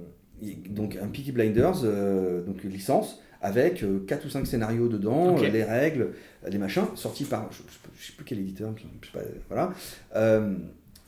donc 0.71 0.97
un 1.03 1.09
Peaky 1.09 1.33
Blinders, 1.33 1.81
euh, 1.85 2.43
donc 2.45 2.63
licence, 2.63 3.21
avec 3.43 3.85
4 4.07 4.25
ou 4.27 4.29
5 4.31 4.47
scénarios 4.47 4.89
dedans, 4.89 5.37
euh, 5.37 5.49
les 5.49 5.65
règles, 5.65 6.13
euh, 6.45 6.49
les 6.51 6.59
machins, 6.59 6.85
sortis 6.95 7.25
par, 7.25 7.51
je, 7.53 7.63
je 7.99 8.07
sais 8.07 8.13
plus 8.13 8.25
quel 8.25 8.39
éditeur, 8.39 8.73
je 8.77 8.83
sais 9.09 9.13
pas, 9.13 9.25
voilà. 9.49 9.73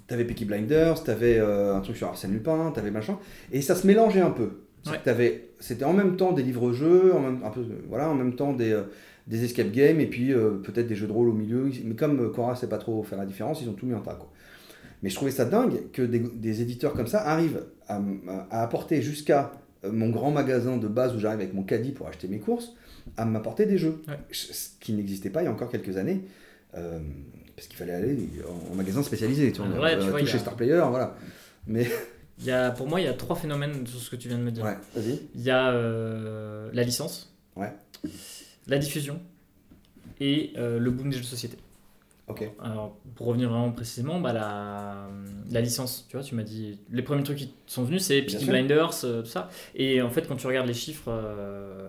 Euh, 0.07 0.09
t'avais 0.09 0.25
Peaky 0.25 0.45
Blinders, 0.45 1.03
t'avais 1.05 1.39
euh, 1.39 1.75
un 1.77 1.81
truc 1.81 1.97
sur 1.97 2.07
Arsène 2.09 2.33
Lupin, 2.33 2.71
t'avais 2.75 2.91
machin, 2.91 3.19
et 3.53 3.61
ça 3.61 3.75
se 3.75 3.87
mélangeait 3.87 4.21
un 4.21 4.31
peu. 4.31 4.51
Ouais. 4.87 5.43
C'était 5.59 5.85
en 5.85 5.93
même 5.93 6.17
temps 6.17 6.33
des 6.33 6.43
livres-jeux, 6.45 7.13
en 7.13 7.21
même, 7.21 7.41
un 7.45 7.51
peu, 7.51 7.65
voilà, 7.89 8.09
en 8.09 8.15
même 8.15 8.37
temps 8.37 8.53
des, 8.53 8.73
euh, 8.73 8.83
des 9.27 9.45
escape 9.45 9.73
games, 9.73 9.99
et 9.99 10.07
puis 10.07 10.33
euh, 10.33 10.51
peut-être 10.63 10.87
des 10.87 10.95
jeux 10.95 11.09
de 11.09 11.13
rôle 11.13 11.29
au 11.29 11.33
milieu. 11.33 11.71
Mais 11.85 11.97
comme 11.97 12.21
euh, 12.21 12.29
Cora 12.29 12.55
sait 12.55 12.69
pas 12.69 12.79
trop 12.79 13.03
faire 13.03 13.19
la 13.19 13.27
différence, 13.27 13.61
ils 13.63 13.69
ont 13.69 13.73
tout 13.73 13.87
mis 13.87 13.95
en 13.95 14.01
tas. 14.01 14.15
Quoi. 14.15 14.31
Mais 15.03 15.11
je 15.11 15.17
trouvais 15.17 15.33
ça 15.33 15.45
dingue 15.45 15.91
que 15.93 16.03
des, 16.03 16.21
des 16.21 16.63
éditeurs 16.63 16.93
comme 16.93 17.09
ça 17.09 17.21
arrivent 17.23 17.65
à, 17.89 18.01
à 18.51 18.63
apporter 18.63 19.03
jusqu'à 19.03 19.53
euh, 19.85 19.91
mon 19.91 20.11
grand 20.11 20.31
magasin 20.31 20.77
de 20.77 20.87
base 20.89 21.17
où 21.17 21.19
j'arrive 21.19 21.41
avec 21.41 21.53
mon 21.55 21.65
caddie 21.65 21.93
pour 21.93 22.07
acheter 22.07 22.29
mes 22.29 22.39
courses, 22.39 22.77
à 23.17 23.25
m'apporter 23.25 23.67
des 23.67 23.79
jeux. 23.79 24.03
Ouais. 24.07 24.19
Ce 24.31 24.69
qui 24.79 24.93
n'existait 24.93 25.31
pas 25.31 25.43
il 25.43 25.47
y 25.47 25.49
a 25.49 25.53
encore 25.53 25.71
quelques 25.71 25.97
années. 25.97 26.23
euh, 26.77 27.01
parce 27.57 27.67
qu'il 27.69 27.77
fallait 27.77 27.95
aller 27.95 28.29
en, 28.49 28.73
en 28.73 28.75
magasin 28.77 29.03
spécialisé, 29.03 29.51
tu 29.51 29.63
vois, 29.63 29.81
ouais, 29.81 29.95
euh, 29.95 30.01
tu 30.05 30.11
vois, 30.11 30.19
tout 30.21 30.25
il 30.27 30.29
y 30.29 30.31
chez 30.31 30.37
a- 30.37 30.41
Star 30.41 30.55
Player, 30.57 30.83
voilà. 30.89 31.17
Mais 31.67 31.87
Il 32.39 32.45
y 32.45 32.51
a, 32.51 32.71
pour 32.71 32.87
moi, 32.87 33.01
il 33.01 33.05
y 33.05 33.09
a 33.09 33.15
trois 33.15 33.35
phénomènes 33.35 33.87
sur 33.87 33.99
ce 33.99 34.11
que 34.11 34.17
tu 34.17 34.29
viens 34.29 34.37
de 34.37 34.43
me 34.43 34.51
dire. 34.51 34.63
ouais, 34.63 34.77
vas-y. 34.95 35.21
Il 35.35 35.41
y 35.41 35.51
a 35.51 35.71
euh, 35.71 36.69
la 36.75 36.83
licence, 36.83 37.35
Ouais. 37.57 37.73
la 38.67 38.77
diffusion 38.79 39.23
et 40.21 40.53
euh, 40.59 40.79
le 40.79 40.91
boom 40.91 41.09
des 41.09 41.17
jeux 41.17 41.23
de 41.23 41.27
société. 41.27 41.57
Ok. 42.29 42.47
Alors, 42.63 42.99
pour 43.15 43.29
revenir 43.29 43.49
vraiment 43.49 43.71
précisément, 43.73 44.21
bah, 44.21 44.33
la, 44.35 45.09
la 45.51 45.61
licence, 45.63 46.05
tu 46.11 46.17
vois, 46.17 46.25
tu 46.27 46.35
m'as 46.35 46.43
dit, 46.43 46.79
les 46.91 47.01
premiers 47.03 47.23
trucs 47.23 47.39
qui 47.39 47.55
sont 47.67 47.85
venus, 47.85 48.03
c'est 48.03 48.21
Peaky. 48.21 48.45
Blinders, 48.47 48.91
euh, 49.05 49.23
tout 49.23 49.29
ça. 49.29 49.49
Et 49.75 50.03
en 50.03 50.11
fait, 50.11 50.27
quand 50.29 50.37
tu 50.37 50.47
regardes 50.47 50.67
les 50.67 50.75
chiffres, 50.75 51.09
euh, 51.09 51.89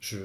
je... 0.00 0.18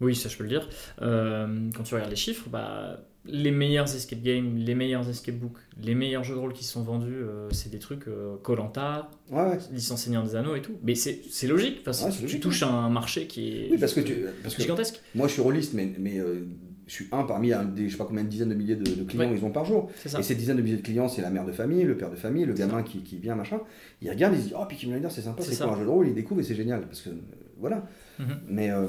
Oui, 0.00 0.14
ça 0.16 0.28
je 0.28 0.36
peux 0.36 0.42
le 0.42 0.48
dire. 0.50 0.68
Euh, 1.02 1.70
quand 1.74 1.84
tu 1.84 1.94
regardes 1.94 2.10
les 2.10 2.16
chiffres, 2.16 2.48
bah, 2.50 2.98
les 3.26 3.50
meilleurs 3.50 3.94
escape 3.94 4.22
games, 4.22 4.56
les 4.56 4.74
meilleurs 4.74 5.08
escape 5.08 5.36
books, 5.36 5.56
les 5.82 5.94
meilleurs 5.94 6.24
jeux 6.24 6.34
de 6.34 6.40
rôle 6.40 6.52
qui 6.52 6.64
sont 6.64 6.82
vendus, 6.82 7.12
euh, 7.14 7.48
c'est 7.52 7.70
des 7.70 7.78
trucs 7.78 8.06
Colanta, 8.42 9.10
Ouais, 9.30 9.42
ouais. 9.42 9.58
licence 9.72 10.02
Seigneur 10.02 10.22
des 10.24 10.36
Anneaux 10.36 10.54
et 10.56 10.62
tout. 10.62 10.76
Mais 10.82 10.94
c'est 10.94 11.20
logique, 11.46 11.82
parce 11.84 12.00
que 12.00 12.06
Ouais, 12.06 12.12
tu 12.12 12.22
logique, 12.22 12.40
touches 12.42 12.62
un 12.62 12.88
marché 12.90 13.26
qui 13.26 13.48
est 13.48 13.68
Oui, 13.70 13.78
parce 13.78 13.94
que, 13.94 14.00
tu, 14.00 14.26
parce 14.42 14.54
que 14.54 14.62
gigantesque. 14.62 15.00
moi 15.14 15.26
je 15.28 15.32
suis 15.32 15.42
rôliste, 15.42 15.72
mais, 15.74 15.90
mais 15.98 16.18
euh, 16.18 16.44
je 16.86 16.92
suis 16.92 17.06
un 17.12 17.22
parmi 17.22 17.50
un 17.52 17.64
des, 17.64 17.86
je 17.88 17.92
sais 17.92 17.96
pas 17.98 18.04
combien 18.04 18.24
de 18.24 18.28
dizaines 18.28 18.50
de 18.50 18.54
milliers 18.54 18.76
de, 18.76 18.84
de 18.84 19.04
clients 19.04 19.32
ils 19.34 19.42
ont 19.42 19.50
par 19.50 19.64
jour. 19.64 19.90
Et 20.18 20.22
ces 20.22 20.34
dizaines 20.34 20.58
de 20.58 20.62
milliers 20.62 20.76
de 20.76 20.82
clients, 20.82 21.08
c'est 21.08 21.22
la 21.22 21.30
mère 21.30 21.46
de 21.46 21.52
famille, 21.52 21.82
le 21.84 21.96
père 21.96 22.10
de 22.10 22.16
famille, 22.16 22.44
le 22.44 22.52
gamin 22.52 22.82
qui, 22.82 22.98
qui 23.02 23.16
vient, 23.16 23.34
machin. 23.36 23.58
Ils 24.02 24.10
regardent, 24.10 24.34
ils 24.34 24.40
se 24.40 24.42
disent 24.48 24.54
Oh, 24.60 24.66
Peaky 24.68 24.86
Blinders, 24.88 25.10
c'est 25.10 25.22
sympa, 25.22 25.42
C'est 25.42 25.56
quoi 25.56 25.72
un 25.74 25.78
jeu 25.78 25.84
de 25.86 25.90
rôle 25.90 26.08
Ils 26.08 26.14
découvrent 26.14 26.42
et 26.42 26.44
c'est 26.44 26.54
génial. 26.54 26.82
Parce 26.82 27.00
que, 27.00 27.08
euh, 27.08 27.14
voilà. 27.58 27.86
Mhm. 28.18 28.26
Mais 28.48 28.70
euh, 28.70 28.86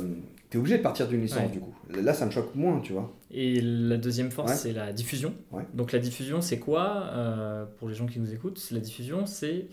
t'es 0.55 0.59
obligé 0.59 0.77
de 0.77 0.83
partir 0.83 1.09
d'une 1.09 1.21
licence, 1.21 1.39
Ouais. 1.41 1.49
du 1.49 1.59
coup. 1.59 1.73
Là, 2.01 2.13
ça 2.13 2.25
me 2.25 2.31
choque 2.31 2.55
moins, 2.55 2.79
tu 2.79 2.93
vois. 2.93 3.13
Et 3.29 3.59
la 3.59 3.97
deuxième 3.97 4.31
force, 4.31 4.51
Ouais. 4.51 4.57
c'est 4.57 4.71
la 4.71 4.93
diffusion. 4.93 5.33
Ouais. 5.51 5.63
Donc 5.73 5.91
la 5.91 5.99
diffusion, 5.99 6.39
c'est 6.39 6.59
quoi 6.59 7.09
Euh, 7.13 7.65
Pour 7.77 7.89
les 7.89 7.93
gens 7.95 8.05
qui 8.05 8.19
nous 8.21 8.33
écoutent, 8.33 8.65
la 8.71 8.79
diffusion, 8.79 9.25
c'est 9.25 9.67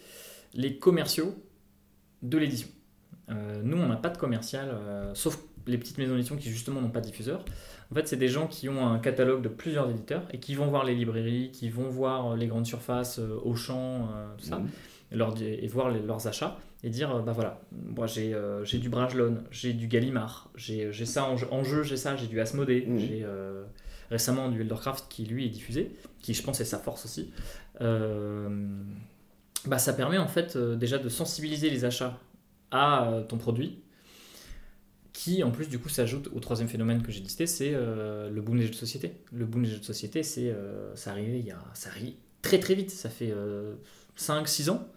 les 0.55 0.77
commerciaux 0.79 1.37
de 2.23 2.37
l'édition. 2.37 2.67
Euh, 3.31 3.61
nous, 3.63 3.77
on 3.77 3.87
n'a 3.87 3.95
pas 3.97 4.09
de 4.09 4.19
commercial, 4.19 4.69
euh, 4.73 5.13
sauf 5.15 5.39
les 5.69 5.79
petites 5.79 5.99
maisons 5.99 6.15
d'édition 6.17 6.37
qui 6.37 6.51
justement 6.51 6.81
n'ont 6.81 6.91
pas 6.91 7.01
de 7.01 7.07
diffuseur. 7.07 7.45
En 7.93 7.95
fait, 7.95 8.09
c'est 8.09 8.17
des 8.17 8.27
gens 8.29 8.49
qui 8.49 8.69
ont 8.69 8.85
un 8.85 8.99
catalogue 8.99 9.43
de 9.43 9.49
plusieurs 9.49 9.89
éditeurs 9.89 10.27
et 10.33 10.41
qui 10.41 10.57
vont 10.57 10.67
voir 10.67 10.85
les 10.85 10.97
librairies, 10.97 11.51
qui 11.53 11.71
vont 11.71 11.89
voir 11.89 12.35
les 12.37 12.49
grandes 12.49 12.67
surfaces, 12.67 13.21
Auchan, 13.45 14.09
tout 14.37 14.45
ça, 14.47 14.59
Mhm. 14.59 14.69
et, 15.13 15.17
leur 15.17 15.33
di- 15.33 15.45
et 15.45 15.69
voir 15.69 15.91
les- 15.91 16.01
leurs 16.03 16.27
achats 16.27 16.59
et 16.85 16.91
dire 16.91 17.15
euh, 17.15 17.23
bah 17.23 17.33
voilà, 17.33 17.61
moi 17.73 18.07
j'ai 18.07 18.35
euh, 18.35 18.65
du 18.65 18.89
Brajlon, 18.89 19.45
j'ai 19.51 19.73
du 19.73 19.87
Gallimard, 19.87 20.51
j'ai 20.57 20.93
ça 21.07 21.25
en 21.25 21.37
jeu, 21.37 21.47
en 21.51 21.63
jeu, 21.65 21.83
j'ai 21.83 21.97
ça, 21.97 22.17
j'ai 22.17 22.27
du 22.27 22.41
Asmodée, 22.41 22.85
Mhm. 22.87 22.99
j'ai 22.99 23.23
euh, 23.25 23.65
récemment 24.11 24.49
du 24.49 24.61
Eldercraft 24.63 25.07
qui 25.09 25.25
lui 25.25 25.47
est 25.47 25.51
diffusé, 25.51 25.93
qui 26.21 26.35
je 26.35 26.43
pense 26.43 26.61
est 26.61 26.65
sa 26.65 26.79
force 26.79 27.05
aussi. 27.05 27.33
Euh, 27.81 28.49
bah, 29.67 29.79
ça 29.79 29.93
permet 29.93 30.19
en 30.19 30.27
fait 30.29 30.57
euh, 30.57 30.75
déjà 30.77 30.99
de 30.99 31.09
sensibiliser 31.09 31.71
les 31.71 31.85
achats 31.85 32.19
à 32.73 33.23
ton 33.29 33.39
produit 33.39 33.79
qui 35.13 35.45
en 35.45 35.51
plus 35.51 35.69
du 35.69 35.79
coup 35.79 35.91
s'ajoute 35.91 36.31
au 36.35 36.41
troisième 36.41 36.69
phénomène 36.69 37.03
que 37.03 37.13
j'ai 37.13 37.21
listé, 37.21 37.47
c'est 37.47 37.73
le 37.73 38.41
boom 38.41 38.57
des 38.57 38.65
jeux 38.65 38.71
de 38.71 38.75
société. 38.75 39.13
Le 39.31 39.45
boom 39.45 39.63
des 39.65 39.69
jeux 39.69 39.79
de 39.79 39.85
société, 39.85 40.23
c'est 40.23 40.53
ça 40.95 41.11
arrivé 41.11 41.39
il 41.39 41.45
y 41.47 41.51
a 41.51 41.59
ça 41.75 41.91
arrive 41.91 42.15
très 42.41 42.59
très 42.59 42.75
vite, 42.75 42.91
ça 42.91 43.11
fait 43.11 43.31
5-6 44.17 44.71
ans 44.71 44.89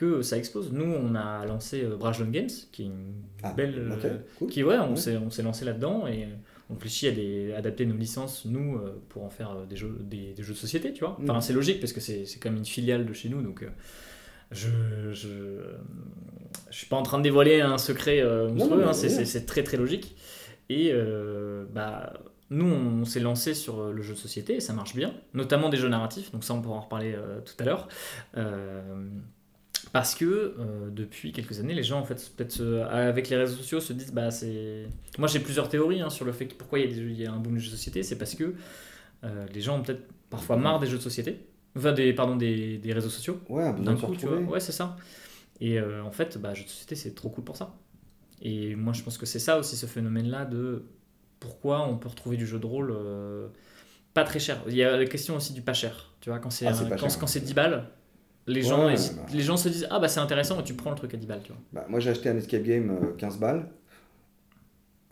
que 0.00 0.22
ça 0.22 0.36
explose. 0.38 0.72
Nous, 0.72 0.84
on 0.90 1.14
a 1.14 1.44
lancé 1.44 1.82
euh, 1.84 1.96
Brajlon 1.96 2.30
Games, 2.30 2.48
qui 2.72 2.82
est 2.82 2.86
une 2.86 3.12
Ah, 3.42 3.52
belle... 3.52 3.92
ok, 3.92 4.04
euh, 4.06 4.18
cool. 4.38 4.48
qui, 4.50 4.62
ouais, 4.64 4.78
on 4.78 4.96
s'est 4.96 5.42
lancé 5.42 5.64
là-dedans 5.64 6.06
et 6.06 6.26
on 6.70 6.74
réfléchit 6.74 7.08
à 7.08 7.10
des, 7.12 7.52
adapter 7.52 7.84
nos 7.84 7.96
licences, 7.96 8.44
nous, 8.46 8.76
euh, 8.76 9.00
pour 9.10 9.24
en 9.24 9.28
faire 9.30 9.50
euh, 9.50 9.66
des 9.66 9.76
jeux, 9.76 9.98
des, 10.00 10.32
des 10.34 10.42
jeux 10.42 10.54
de 10.54 10.58
société, 10.58 10.92
tu 10.92 11.00
vois. 11.04 11.18
Enfin, 11.22 11.38
Mm. 11.38 11.40
c'est 11.42 11.52
logique 11.52 11.80
parce 11.80 11.92
que 11.92 12.00
c'est 12.00 12.24
c'est 12.26 12.38
comme 12.40 12.56
une 12.56 12.64
filiale 12.64 13.04
de 13.06 13.12
chez 13.12 13.28
nous, 13.28 13.42
donc 13.42 13.62
euh, 13.62 13.68
je, 14.52 14.68
je, 15.12 15.28
je 16.70 16.76
suis 16.76 16.86
pas 16.86 16.96
en 16.96 17.02
train 17.02 17.18
de 17.18 17.22
dévoiler 17.24 17.60
un 17.60 17.78
secret 17.78 18.20
euh, 18.20 18.48
monstrueux, 18.48 18.86
hein, 18.86 18.92
c'est 18.94 19.46
très 19.46 19.62
très 19.64 19.76
logique. 19.76 20.16
Et 20.68 20.90
euh, 20.92 21.64
bah, 21.72 22.12
nous, 22.50 22.66
on 22.66 23.04
s'est 23.04 23.20
lancé 23.20 23.54
sur 23.54 23.80
euh, 23.80 23.92
le 23.92 24.02
jeu 24.02 24.14
de 24.14 24.18
société 24.18 24.54
et 24.54 24.60
ça 24.60 24.72
marche 24.72 24.94
bien, 24.94 25.12
notamment 25.34 25.68
des 25.68 25.76
jeux 25.76 25.88
narratifs, 25.88 26.30
donc 26.32 26.42
ça 26.44 26.54
on 26.54 26.62
pourra 26.62 26.76
en 26.76 26.80
reparler 26.80 27.12
euh, 27.14 27.40
tout 27.40 27.54
à 27.58 27.64
l'heure. 27.64 27.88
Euh, 28.36 29.08
parce 29.92 30.14
que 30.14 30.24
euh, 30.24 30.90
depuis 30.90 31.32
quelques 31.32 31.58
années, 31.60 31.74
les 31.74 31.82
gens, 31.82 31.98
en 32.00 32.04
fait, 32.04 32.32
peut-être 32.36 32.52
se- 32.52 32.80
avec 32.82 33.28
les 33.28 33.36
réseaux 33.36 33.56
sociaux, 33.56 33.80
se 33.80 33.92
disent 33.92 34.12
bah, 34.12 34.30
c'est. 34.30 34.86
Moi 35.18 35.28
j'ai 35.28 35.40
plusieurs 35.40 35.68
théories 35.68 36.00
hein, 36.00 36.10
sur 36.10 36.24
le 36.24 36.32
fait 36.32 36.46
que 36.46 36.54
pourquoi 36.54 36.78
il 36.78 37.12
y, 37.18 37.22
a 37.22 37.24
y 37.24 37.26
un 37.26 37.38
boom 37.38 37.54
de 37.54 37.58
jeux 37.58 37.70
de 37.70 37.76
société, 37.76 38.02
c'est 38.02 38.16
parce 38.18 38.34
que 38.34 38.54
euh, 39.24 39.46
les 39.52 39.60
gens 39.60 39.78
ont 39.78 39.82
peut-être 39.82 40.06
parfois 40.30 40.56
marre 40.56 40.78
des 40.78 40.86
jeux 40.86 40.96
de 40.98 41.02
société, 41.02 41.40
enfin, 41.76 41.92
des, 41.92 42.12
pardon, 42.12 42.36
des, 42.36 42.78
des 42.78 42.92
réseaux 42.92 43.10
sociaux 43.10 43.40
Ouais, 43.48 43.72
d'un 43.72 43.96
coup, 43.96 44.14
tu 44.16 44.26
vois. 44.26 44.38
Ouais, 44.38 44.60
c'est 44.60 44.72
ça. 44.72 44.96
Et 45.60 45.78
euh, 45.78 46.02
en 46.04 46.10
fait, 46.12 46.38
bah, 46.38 46.54
jeux 46.54 46.64
de 46.64 46.68
société, 46.68 46.94
c'est 46.94 47.14
trop 47.14 47.28
cool 47.28 47.44
pour 47.44 47.56
ça. 47.56 47.74
Et 48.42 48.74
moi, 48.76 48.92
je 48.94 49.02
pense 49.02 49.18
que 49.18 49.26
c'est 49.26 49.38
ça 49.38 49.58
aussi, 49.58 49.76
ce 49.76 49.86
phénomène-là 49.86 50.44
de 50.46 50.84
pourquoi 51.40 51.86
on 51.86 51.96
peut 51.98 52.08
retrouver 52.08 52.36
du 52.36 52.46
jeu 52.46 52.58
de 52.58 52.66
rôle 52.66 52.90
euh, 52.94 53.48
pas 54.14 54.24
très 54.24 54.38
cher. 54.38 54.62
Il 54.68 54.74
y 54.74 54.82
a 54.82 54.96
la 54.96 55.04
question 55.06 55.36
aussi 55.36 55.52
du 55.52 55.62
pas 55.62 55.74
cher. 55.74 56.12
Tu 56.20 56.30
vois, 56.30 56.38
quand 56.38 56.50
c'est 56.50 56.66
Ah, 56.66 56.72
quand, 56.98 57.18
quand 57.18 57.26
c'est 57.26 57.40
10 57.40 57.54
balles, 57.54 57.88
les 58.50 58.62
gens, 58.62 58.86
Ouais, 58.86 58.94
hésitent- 58.94 59.16
bah. 59.16 59.26
les 59.32 59.40
gens 59.40 59.56
se 59.56 59.68
disent 59.68 59.86
Ah, 59.90 59.98
bah 59.98 60.08
c'est 60.08 60.20
intéressant, 60.20 60.60
et 60.60 60.64
tu 60.64 60.74
prends 60.74 60.90
le 60.90 60.96
truc 60.96 61.14
à 61.14 61.16
10 61.16 61.26
balles. 61.26 61.42
Tu 61.42 61.52
vois. 61.52 61.60
Bah, 61.72 61.86
moi, 61.88 62.00
j'ai 62.00 62.10
acheté 62.10 62.28
un 62.28 62.36
escape 62.36 62.62
game 62.62 62.90
euh, 62.90 63.12
15 63.16 63.38
balles. 63.38 63.68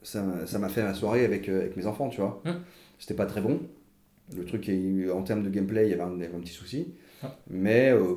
Ça 0.03 0.23
m'a 0.23 0.47
ça 0.47 0.59
m'a 0.59 0.69
fait 0.69 0.83
la 0.83 0.95
soirée 0.95 1.25
avec, 1.25 1.49
euh, 1.49 1.61
avec 1.61 1.77
mes 1.77 1.87
enfants, 1.87 2.09
tu 2.09 2.21
vois. 2.21 2.41
Hum. 2.47 2.61
C'était 2.99 3.15
pas 3.15 3.27
très 3.27 3.41
bon. 3.41 3.61
Le 4.37 4.45
truc, 4.45 4.69
est- 4.69 5.11
en 5.11 5.23
termes 5.23 5.43
de 5.43 5.51
gameplay, 5.51 5.87
il 5.87 5.91
y 5.91 5.95
avait 5.95 6.03
un, 6.03 6.41
petit 6.41 6.53
souci. 6.53 6.95
Ah. 7.23 7.35
Mais 7.49 7.91
euh, 7.91 8.15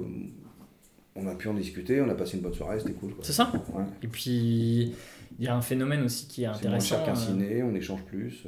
on 1.16 1.28
a 1.28 1.36
pu 1.36 1.48
en 1.48 1.54
discuter, 1.54 2.02
on 2.02 2.10
a 2.10 2.16
passé 2.16 2.38
une 2.38 2.44
bonne 2.44 2.54
soirée, 2.54 2.80
c'était 2.80 2.94
cool. 2.94 3.14
C'est 3.22 3.34
ça 3.34 3.52
Ouais. 3.74 3.84
Et 4.04 4.08
puis, 4.08 4.94
il 5.40 5.46
y 5.46 5.48
a 5.48 5.56
un 5.56 5.62
phénomène 5.62 6.04
aussi 6.04 6.28
qui 6.28 6.44
est 6.44 6.46
C'est 6.46 6.50
moins 6.50 6.58
intéressant. 6.78 6.88
cher 6.98 7.04
qu'un 7.06 7.12
euh, 7.14 7.16
ciné, 7.16 7.64
on 7.64 7.74
échange 7.76 8.04
plus. 8.04 8.46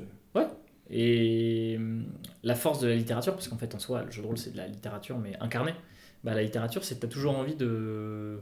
Et 0.90 1.76
hum, 1.78 2.06
la 2.44 2.56
force 2.56 2.80
de 2.82 2.88
la 2.88 2.96
littérature, 2.96 3.34
parce 3.34 3.48
qu'en 3.48 3.58
fait 3.58 3.74
en 3.74 3.80
soi, 3.80 4.04
le 4.04 4.12
jeu 4.12 4.22
de 4.22 4.28
rôle 4.28 4.38
c'est 4.38 4.52
de 4.52 4.58
la 4.58 4.68
littérature 4.68 5.18
mais 5.18 5.32
incarnée. 5.40 5.74
Bah, 6.24 6.34
la 6.34 6.42
littérature, 6.44 6.84
c'est 6.84 6.96
que 6.96 7.00
tu 7.02 7.06
as 7.06 7.10
toujours 7.10 7.38
envie 7.38 7.56
de, 7.56 8.40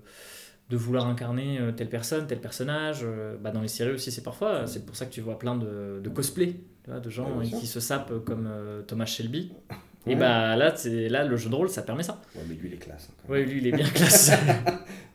de 0.70 0.78
vouloir 0.78 1.08
incarner 1.08 1.60
euh, 1.60 1.72
telle 1.72 1.90
personne, 1.90 2.28
tel 2.28 2.40
personnage. 2.40 3.00
euh, 3.04 3.36
Bah, 3.42 3.52
dans 3.52 3.62
les 3.62 3.68
séries 3.68 3.92
aussi, 3.94 4.12
c'est 4.12 4.24
parfois. 4.24 4.68
C'est 4.68 4.86
pour 4.86 4.96
ça 4.96 5.06
que 5.06 5.12
tu 5.12 5.22
vois 5.22 5.40
plein 5.40 5.56
de, 5.56 6.00
de 6.04 6.10
cosplay, 6.10 6.56
tu 6.84 6.90
vois, 6.92 7.00
de 7.00 7.10
gens 7.10 7.38
Ouais, 7.40 7.46
euh, 7.54 7.60
qui 7.60 7.68
se 7.68 7.80
sapent 7.80 8.24
comme 8.24 8.48
euh, 8.50 8.82
Thomas 8.84 9.06
Shelby. 9.06 9.52
Et 10.08 10.16
bah 10.16 10.56
là, 10.56 10.74
là, 11.10 11.26
le 11.26 11.38
jeu 11.38 11.48
de 11.52 11.54
rôle, 11.56 11.70
ça 11.70 11.84
permet 11.84 12.02
ça. 12.02 12.20
Ouais, 12.36 12.42
mais 12.50 12.56
lui, 12.56 12.70
il 12.70 12.74
est 12.74 12.78
classe. 12.78 13.10
hein, 13.12 13.26
Ouais, 13.30 13.46
lui, 13.46 13.60
il 13.60 13.68
est 13.68 13.72
bien 13.72 13.88
classe. 13.88 14.32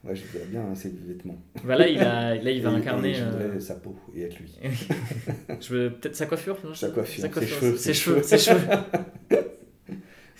Ouais, 0.05 0.15
je 0.15 0.23
bien 0.49 0.61
hein, 0.61 0.75
ses 0.77 0.91
vêtements. 0.91 1.43
bah, 1.65 1.75
là, 1.75 1.89
il, 1.89 1.99
a, 1.99 2.37
là, 2.37 2.51
il 2.53 2.63
va 2.63 2.71
Et- 2.71 2.75
incarner. 2.77 3.11
et 3.11 3.15
je 3.15 3.25
voudrais 3.25 3.45
euh, 3.47 3.59
sa 3.59 3.75
peau 3.75 3.97
et 4.15 4.23
être 4.23 4.39
lui. 4.39 4.55
je 5.61 5.75
veux 5.75 5.91
peut-être 5.91 6.15
sa 6.15 6.27
coiffure. 6.27 6.57
non 6.63 6.73
Sa 6.75 6.91
coiffure, 6.91 7.25
ses 7.35 7.47
cheveux, 7.49 7.77
ses 7.77 7.93
cheveux, 7.95 8.23
ses 8.23 8.39
cheveux. 8.39 8.61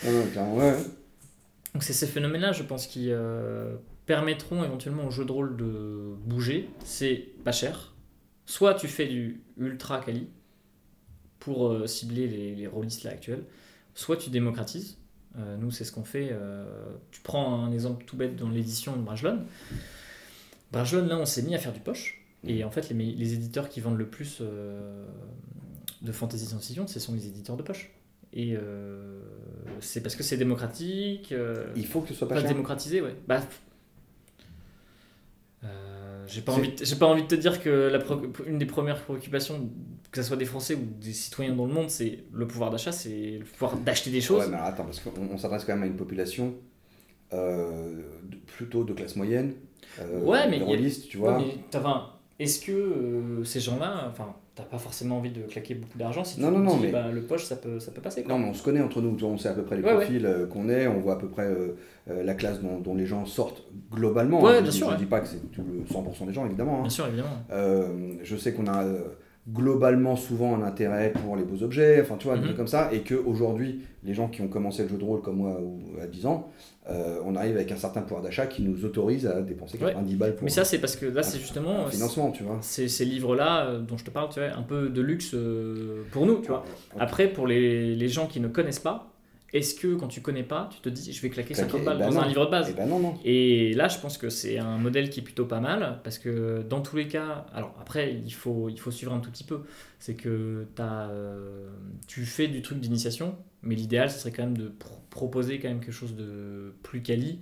Non, 0.05 0.13
non, 0.37 0.57
ouais. 0.59 0.75
Donc 1.77 1.83
c'est 1.83 1.93
ces 1.93 2.07
phénomènes-là, 2.07 2.53
je 2.53 2.63
pense, 2.63 2.87
qui 2.87 3.09
euh, 3.11 3.77
permettront 4.07 4.65
éventuellement 4.65 5.05
au 5.05 5.11
jeu 5.11 5.27
de 5.27 5.33
rôle 5.33 5.59
de 5.59 6.15
bouger. 6.25 6.71
C'est 6.87 7.17
pas 7.45 7.53
cher. 7.53 7.93
Soit 8.47 8.73
tu 8.73 8.89
fais 8.89 9.05
du 9.05 9.43
ultra 9.59 10.01
quali 10.01 10.31
pour 11.39 11.69
euh, 11.69 11.87
cibler 11.87 12.29
les, 12.29 12.55
les 12.55 12.67
rôlistes 12.67 13.05
là 13.05 13.11
actuels, 13.11 13.45
soit 13.95 14.17
tu 14.17 14.31
démocratises. 14.31 14.97
Euh, 15.39 15.59
nous, 15.59 15.71
c'est 15.71 15.85
ce 15.85 15.93
qu'on 15.93 16.05
fait. 16.05 16.35
tu 17.11 17.21
prends 17.21 17.63
un 17.63 17.71
exemple 17.73 18.07
tout 18.07 18.17
bête 18.17 18.37
dans 18.37 18.49
l'édition 18.49 18.97
de 18.97 19.03
Brajlon. 19.03 19.45
Brajlon, 20.73 21.05
là, 21.05 21.19
on 21.19 21.27
s'est 21.27 21.43
mis 21.43 21.55
à 21.55 21.59
faire 21.59 21.75
du 21.75 21.81
poche. 21.81 22.25
Et 22.43 22.65
en 22.65 22.71
fait, 22.71 22.89
les, 22.89 23.35
éditeurs 23.35 23.69
qui 23.69 23.83
vendent 23.83 23.99
le 23.99 24.09
plus 24.09 24.41
de 24.41 26.13
fantasy 26.13 26.47
science-fiction, 26.47 26.87
ce 26.87 27.01
sont 27.01 27.13
les 27.13 27.27
éditeurs 27.27 27.59
de 27.59 27.63
poche. 27.63 27.91
Et 28.39 28.55
euh, 28.55 29.19
c'est 29.81 30.03
parce 30.03 30.15
que 30.15 30.23
c'est 30.23 30.37
démocratique. 30.37 31.33
euh, 31.33 31.73
Il 31.75 31.87
faut 31.87 32.03
que 32.03 32.09
ce 32.09 32.15
soit 32.15 32.29
pas 32.29 32.35
pas 32.35 32.41
cher. 32.43 32.51
démocratisé, 32.51 33.01
ouais. 33.01 33.17
Bah, 33.27 33.41
euh, 35.65 36.25
j'ai 36.29 36.43
pas 36.43 36.53
envie, 36.53 36.73
de- 36.75 36.85
j'ai 36.85 36.97
pas 36.97 37.07
envie 37.07 37.23
de 37.23 37.29
te 37.29 37.35
dire 37.35 37.63
que 37.63 37.71
la 37.91 37.99
une 38.47 38.59
des 38.59 38.67
premières 38.67 39.01
préoccupations, 39.01 39.71
que 40.11 40.21
ce 40.23 40.29
soit 40.29 40.37
des 40.37 40.45
Français 40.45 40.75
ou 40.75 40.85
des 41.01 41.15
citoyens 41.15 41.55
dans 41.55 41.67
le 41.67 41.73
monde, 41.73 41.89
c'est 41.89 42.25
le 42.33 42.47
pouvoir 42.47 42.71
d'achat, 42.71 42.93
c'est 42.93 43.39
le 43.39 43.45
pouvoir 43.45 43.77
d'acheter 43.79 44.11
des 44.11 44.21
choses. 44.21 44.45
Ouais, 44.45 44.51
mais 44.51 44.59
attends, 44.59 44.85
parce 44.85 45.01
qu'on 45.01 45.11
on 45.33 45.39
s'adresse 45.39 45.65
quand 45.65 45.73
même 45.75 45.85
à 45.85 45.87
une 45.87 45.97
population 45.97 46.55
plutôt 48.47 48.85
de 48.85 48.93
classe 48.93 49.17
moyenne. 49.17 49.55
Ouais, 49.99 50.49
mais 50.49 50.61
a- 50.61 50.91
tu 51.09 51.17
Ouais, 51.17 51.23
vois. 51.23 51.39
mais 51.39 51.57
t'as- 51.71 51.81
enfin, 51.81 52.11
est-ce 52.39 52.61
que 52.65 53.43
ces 53.45 53.61
gens-là, 53.61 54.09
enfin, 54.11 54.35
t'as 54.57 54.65
pas 54.65 54.79
forcément 54.79 55.19
envie 55.19 55.31
de 55.31 55.43
claquer 55.43 55.75
beaucoup 55.75 55.99
d'argent 55.99 56.25
si 56.25 56.37
tu 56.37 56.41
Non, 56.41 56.49
te 56.49 56.55
non, 56.55 56.61
non, 56.65 56.77
dis, 56.79 56.87
mais- 56.87 56.91
bah, 56.93 57.13
le 57.13 57.21
poche, 57.23 57.45
ça 57.45 57.55
peut, 57.57 57.79
ça 57.79 57.93
peut 57.93 58.01
passer. 58.01 58.23
Quoi. 58.25 58.33
Non, 58.35 58.41
mais 58.41 58.49
on 58.49 58.55
se 58.55 58.63
connaît 58.65 58.81
entre 58.81 59.01
nous, 59.03 59.17
on 59.25 59.37
sait 59.39 59.49
à 59.51 59.53
peu 59.53 59.63
près 59.63 59.77
les 59.77 59.83
Ouais, 59.85 59.93
profils 59.95 60.25
euh, 60.27 60.47
qu'on 60.47 60.69
est, 60.71 60.87
on 60.89 60.99
voit 60.99 61.13
à 61.13 61.17
peu 61.17 61.29
près 61.29 61.45
euh, 61.45 61.77
euh, 62.11 62.25
la 62.25 62.35
classe 62.35 62.61
dont, 62.63 62.79
dont 62.81 62.95
les 62.95 63.07
gens 63.07 63.25
sortent 63.27 63.63
globalement. 63.93 64.43
Ouais, 64.43 64.57
je 64.59 64.63
bien 64.63 64.71
sûr, 64.73 64.91
Je 64.93 64.97
dis 64.97 65.05
pas 65.07 65.21
que 65.21 65.29
c'est 65.29 65.53
tout 65.53 65.63
le 65.63 65.85
100% 65.85 66.27
des 66.27 66.33
gens, 66.33 66.47
évidemment. 66.47 66.79
hein. 66.79 66.83
Bien 66.83 66.91
sûr, 66.91 67.07
évidemment. 67.07 67.29
Euh, 67.53 68.15
je 68.23 68.35
sais 68.37 68.53
qu'on 68.55 68.67
a 68.67 68.83
euh, 68.83 69.01
globalement 69.53 70.17
souvent 70.17 70.57
un 70.57 70.63
intérêt 70.63 71.13
pour 71.13 71.37
les 71.37 71.45
beaux 71.45 71.63
objets, 71.63 72.01
enfin 72.01 72.17
tu 72.19 72.27
vois, 72.27 72.35
des 72.35 72.41
Mhm. 72.41 72.47
trucs 72.47 72.57
comme 72.57 72.67
ça, 72.67 72.91
et 72.93 73.01
qu'aujourd'hui, 73.03 73.83
les 74.03 74.13
gens 74.15 74.29
qui 74.29 74.43
ont 74.43 74.49
commencé 74.49 74.83
le 74.83 74.89
jeu 74.89 74.97
de 74.99 75.05
rôle 75.05 75.21
comme 75.23 75.37
moi 75.37 75.61
à 76.03 76.07
10 76.07 76.27
ans, 76.27 76.51
euh, 76.89 77.19
on 77.25 77.35
arrive 77.35 77.57
avec 77.57 77.73
un 77.73 77.77
certain 77.77 78.03
pouvoir 78.03 78.23
d'achat 78.23 78.47
qui 78.47 78.63
nous 78.63 78.85
autorise 78.85 79.27
à 79.27 79.41
dépenser 79.43 79.77
Ouais. 79.79 79.89
90 79.93 80.15
balles 80.17 80.35
pour 80.37 80.45
Mais 80.45 80.51
ça, 80.51 80.65
c'est 80.65 80.79
parce 80.79 80.95
que 80.97 81.07
là, 81.07 81.23
c'est 81.23 81.39
justement. 81.39 81.87
un 81.87 81.91
financement, 81.91 82.31
tu 82.31 82.45
vois. 82.45 82.59
Ces, 82.63 82.89
ces 82.89 83.05
livres-là 83.05 83.67
euh, 83.67 83.79
dont 83.81 83.97
je 83.97 84.05
te 84.05 84.11
parle, 84.11 84.29
tu 84.33 84.39
vois, 84.41 84.51
un 84.57 84.63
peu 84.63 84.89
de 84.89 85.01
luxe 85.03 85.33
euh, 85.35 86.03
pour 86.13 86.27
nous, 86.27 86.41
tu 86.41 86.49
vois. 86.49 86.61
Ouais. 86.95 87.01
Après, 87.01 87.29
pour 87.29 87.47
les, 87.47 87.95
les 87.97 88.09
gens 88.09 88.27
qui 88.27 88.39
ne 88.41 88.49
connaissent 88.49 88.79
pas, 88.79 89.09
est-ce 89.53 89.75
que 89.75 89.95
quand 89.95 90.09
tu 90.09 90.21
connais 90.21 90.43
pas, 90.43 90.69
tu 90.73 90.81
te 90.81 90.89
dis 90.89 91.13
je 91.13 91.23
vais 91.23 91.31
claquer 91.31 91.55
Claquer, 91.55 91.71
50 91.71 91.85
balles 91.85 91.97
eh 92.01 92.05
ben 92.05 92.09
dans 92.11 92.15
non. 92.17 92.21
un 92.23 92.29
livre 92.29 92.43
de 92.43 92.49
Eh 92.49 92.51
base 92.51 92.75
ben 92.77 92.87
non, 92.89 92.99
non. 92.99 93.15
Et 93.25 93.73
là, 93.75 93.89
je 93.89 93.99
pense 93.99 94.19
que 94.19 94.29
c'est 94.29 94.59
un 94.59 94.77
modèle 94.79 95.09
qui 95.09 95.21
est 95.21 95.23
plutôt 95.23 95.47
pas 95.47 95.61
mal 95.61 96.01
parce 96.05 96.19
que 96.19 96.63
dans 96.69 96.81
tous 96.81 96.97
les 96.97 97.07
cas, 97.09 97.47
alors 97.55 97.75
après, 97.81 98.13
il 98.15 98.33
faut, 98.35 98.69
il 98.69 98.79
faut 98.79 98.91
suivre 98.91 99.13
un 99.13 99.21
tout 99.21 99.31
petit 99.31 99.45
peu. 99.45 99.63
C'est 99.99 100.15
que 100.15 100.67
as, 100.79 101.09
euh, 101.11 101.69
tu 102.07 102.25
fais 102.27 102.49
du 102.49 102.61
truc 102.63 102.81
d'initiation, 102.81 103.37
mais 103.63 103.75
l'idéal, 103.77 104.11
ce 104.11 104.19
serait 104.19 104.33
quand 104.33 104.43
même 104.45 104.59
de 104.59 104.69
pro- 104.69 105.01
proposer 105.11 105.59
quand 105.59 105.69
même 105.69 105.81
quelque 105.81 105.93
chose 105.93 106.15
de 106.17 106.75
plus 106.83 107.01
quali 107.03 107.39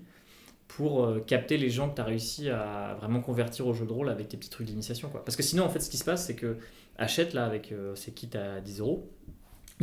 pour 0.68 1.04
euh, 1.04 1.20
capter 1.20 1.56
les 1.56 1.70
gens 1.70 1.88
que 1.90 1.96
tu 1.96 2.00
as 2.00 2.04
réussi 2.04 2.48
à 2.50 2.96
vraiment 3.00 3.20
convertir 3.20 3.66
au 3.66 3.74
jeu 3.74 3.86
de 3.86 3.92
rôle 3.92 4.08
avec 4.08 4.28
tes 4.28 4.36
petits 4.36 4.50
trucs 4.50 4.66
d'initiation. 4.66 5.10
Parce 5.24 5.36
que 5.36 5.42
sinon, 5.42 5.64
en 5.64 5.68
fait, 5.68 5.80
ce 5.80 5.90
qui 5.90 5.96
se 5.98 6.04
passe, 6.04 6.26
c'est 6.26 6.36
que 6.36 6.56
achète 6.96 7.32
là 7.34 7.44
avec 7.44 7.72
euh, 7.72 7.94
ces 7.94 8.12
kits 8.12 8.30
à 8.36 8.60
10 8.60 8.80
euros, 8.80 9.10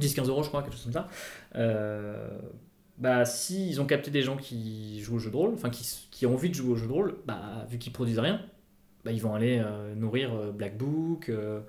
10-15 0.02 0.30
euros, 0.30 0.44
je 0.44 0.50
crois, 0.50 0.64
quelque 0.64 0.74
chose 0.74 0.84
comme 0.84 0.94
ça. 0.94 1.08
Euh, 1.56 2.28
bah, 2.98 3.26
si 3.26 3.70
ils 3.70 3.82
ont 3.82 3.86
capté 3.86 4.12
des 4.12 4.22
gens 4.24 4.38
qui 4.38 5.02
jouent 5.02 5.16
au 5.16 5.20
jeu 5.20 5.32
de 5.32 5.36
rôle, 5.36 5.54
enfin 5.54 5.70
qui, 5.70 5.86
qui 6.12 6.26
ont 6.26 6.34
envie 6.36 6.50
de 6.50 6.56
jouer 6.56 6.72
au 6.74 6.76
jeu 6.76 6.88
de 6.88 6.92
rôle, 6.94 7.18
bah, 7.26 7.66
vu 7.70 7.78
qu'ils 7.80 7.94
produisent 7.94 8.20
rien, 8.20 8.42
bah, 9.06 9.12
ils 9.12 9.22
vont 9.22 9.36
aller 9.36 9.60
euh, 9.66 9.96
nourrir 9.96 10.34
euh, 10.36 10.52
Black 10.52 10.78
Book 10.78 11.30
euh, 11.30 11.62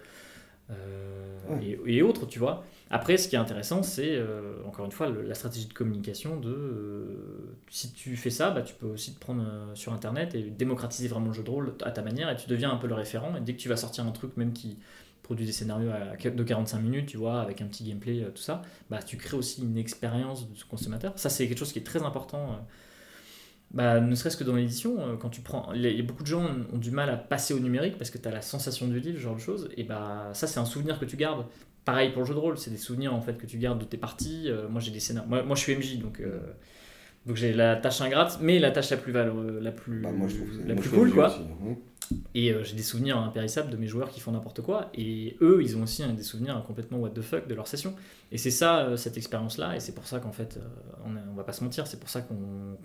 et, 1.60 1.78
et 1.86 2.02
autres, 2.02 2.26
tu 2.26 2.38
vois. 2.38 2.64
Après, 2.90 3.16
ce 3.16 3.28
qui 3.28 3.36
est 3.36 3.38
intéressant, 3.38 3.82
c'est 3.82 4.18
encore 4.66 4.84
une 4.84 4.92
fois 4.92 5.08
le- 5.08 5.22
la 5.22 5.34
stratégie 5.34 5.66
de 5.66 5.72
communication 5.72 6.38
de 6.38 7.56
si 7.70 7.92
tu 7.92 8.16
fais 8.16 8.30
ça, 8.30 8.50
bah, 8.50 8.62
tu 8.62 8.74
peux 8.74 8.86
aussi 8.86 9.14
te 9.14 9.20
prendre 9.20 9.44
sur 9.74 9.92
internet 9.92 10.34
et 10.34 10.42
démocratiser 10.42 11.08
vraiment 11.08 11.28
le 11.28 11.32
jeu 11.32 11.42
de 11.42 11.50
rôle 11.50 11.74
à 11.82 11.90
ta 11.90 12.02
manière 12.02 12.28
et 12.30 12.36
tu 12.36 12.48
deviens 12.48 12.70
un 12.70 12.76
peu 12.76 12.86
le 12.86 12.94
référent. 12.94 13.34
Et 13.36 13.40
dès 13.40 13.54
que 13.54 13.58
tu 13.60 13.68
vas 13.68 13.76
sortir 13.76 14.06
un 14.06 14.10
truc, 14.12 14.36
même 14.36 14.52
qui 14.52 14.78
produit 15.32 15.46
des 15.46 15.52
scénarios 15.52 15.90
de 16.22 16.42
45 16.42 16.78
minutes, 16.80 17.06
tu 17.06 17.16
vois, 17.16 17.40
avec 17.40 17.62
un 17.62 17.66
petit 17.66 17.84
gameplay, 17.84 18.20
euh, 18.22 18.30
tout 18.30 18.42
ça, 18.42 18.60
bah, 18.90 19.00
tu 19.02 19.16
crées 19.16 19.36
aussi 19.38 19.62
une 19.62 19.78
expérience 19.78 20.46
de 20.48 20.54
consommateur. 20.68 21.12
Ça, 21.16 21.30
c'est 21.30 21.48
quelque 21.48 21.58
chose 21.58 21.72
qui 21.72 21.78
est 21.78 21.82
très 21.84 22.02
important. 22.02 22.52
euh, 22.52 22.56
bah, 23.70 24.00
ne 24.00 24.14
serait-ce 24.14 24.36
que 24.36 24.44
dans 24.44 24.54
l'édition, 24.56 24.96
euh, 25.00 25.16
quand 25.16 25.30
tu 25.30 25.40
prends. 25.40 25.70
A 25.70 26.02
beaucoup 26.02 26.22
de 26.22 26.28
gens 26.28 26.44
ont 26.72 26.76
du 26.78 26.90
mal 26.90 27.08
à 27.08 27.16
passer 27.16 27.54
au 27.54 27.58
numérique 27.58 27.96
parce 27.96 28.10
que 28.10 28.18
tu 28.18 28.28
as 28.28 28.30
la 28.30 28.42
sensation 28.42 28.86
du 28.86 29.00
livre, 29.00 29.16
ce 29.16 29.22
genre 29.22 29.34
de 29.36 29.40
choses. 29.40 29.70
Et 29.78 29.84
bah, 29.84 30.28
ça, 30.34 30.46
c'est 30.46 30.60
un 30.60 30.66
souvenir 30.66 30.98
que 30.98 31.06
tu 31.06 31.16
gardes. 31.16 31.46
Pareil 31.86 32.10
pour 32.12 32.20
le 32.22 32.26
jeu 32.28 32.34
de 32.34 32.38
rôle, 32.38 32.58
c'est 32.58 32.70
des 32.70 32.76
souvenirs 32.76 33.14
en 33.14 33.22
fait 33.22 33.38
que 33.38 33.46
tu 33.46 33.56
gardes 33.58 33.78
de 33.78 33.84
tes 33.86 33.96
parties. 33.96 34.44
Euh, 34.48 34.68
moi, 34.68 34.80
j'ai 34.80 34.90
des 34.90 35.00
scénarios. 35.00 35.28
Moi, 35.30 35.42
moi, 35.42 35.56
je 35.56 35.62
suis 35.62 35.72
MJ, 35.72 35.98
donc. 36.00 36.20
euh, 36.20 36.38
donc 37.24 37.36
j'ai 37.36 37.52
la 37.54 37.76
tâche 37.76 38.00
ingrate, 38.02 38.38
mais 38.42 38.58
la 38.58 38.72
tâche 38.72 38.90
la 38.90 38.96
plus 38.98 39.12
valeureuse, 39.12 39.62
la 39.62 39.70
plus, 39.72 40.00
Bah, 40.02 40.10
moi, 40.12 40.28
je 40.28 40.36
trouve 40.36 40.48
que 40.48 40.54
c'est- 40.56 40.68
la 40.68 40.74
moi, 40.74 40.82
plus 40.82 40.90
je 40.90 40.94
cool, 40.94 41.12
quoi. 41.12 41.28
aussi, 41.28 41.40
hein. 41.40 41.76
Et 42.34 42.52
euh, 42.52 42.64
j'ai 42.64 42.74
des 42.74 42.82
souvenirs 42.82 43.18
impérissables 43.18 43.70
de 43.70 43.76
mes 43.76 43.86
joueurs 43.86 44.10
qui 44.10 44.20
font 44.20 44.32
n'importe 44.32 44.60
quoi. 44.62 44.90
Et 44.94 45.36
eux, 45.40 45.60
ils 45.62 45.76
ont 45.76 45.82
aussi 45.82 46.02
hein, 46.02 46.12
des 46.14 46.22
souvenirs 46.22 46.62
complètement 46.66 46.98
what 46.98 47.10
the 47.10 47.20
fuck 47.20 47.46
de 47.48 47.54
leur 47.54 47.66
session. 47.66 47.94
Et 48.30 48.38
c'est 48.38 48.50
ça, 48.50 48.80
euh, 48.86 48.96
cette 48.96 49.16
expérience-là. 49.16 49.76
Et 49.76 49.80
c'est 49.80 49.92
pour 49.94 50.06
ça 50.06 50.18
qu'en 50.18 50.32
fait, 50.32 50.56
euh, 50.56 50.60
on, 51.06 51.16
a- 51.16 51.20
on 51.30 51.34
va 51.34 51.44
pas 51.44 51.52
se 51.52 51.62
mentir, 51.64 51.86
c'est 51.86 52.00
pour 52.00 52.08
ça 52.08 52.20
qu'on 52.22 52.36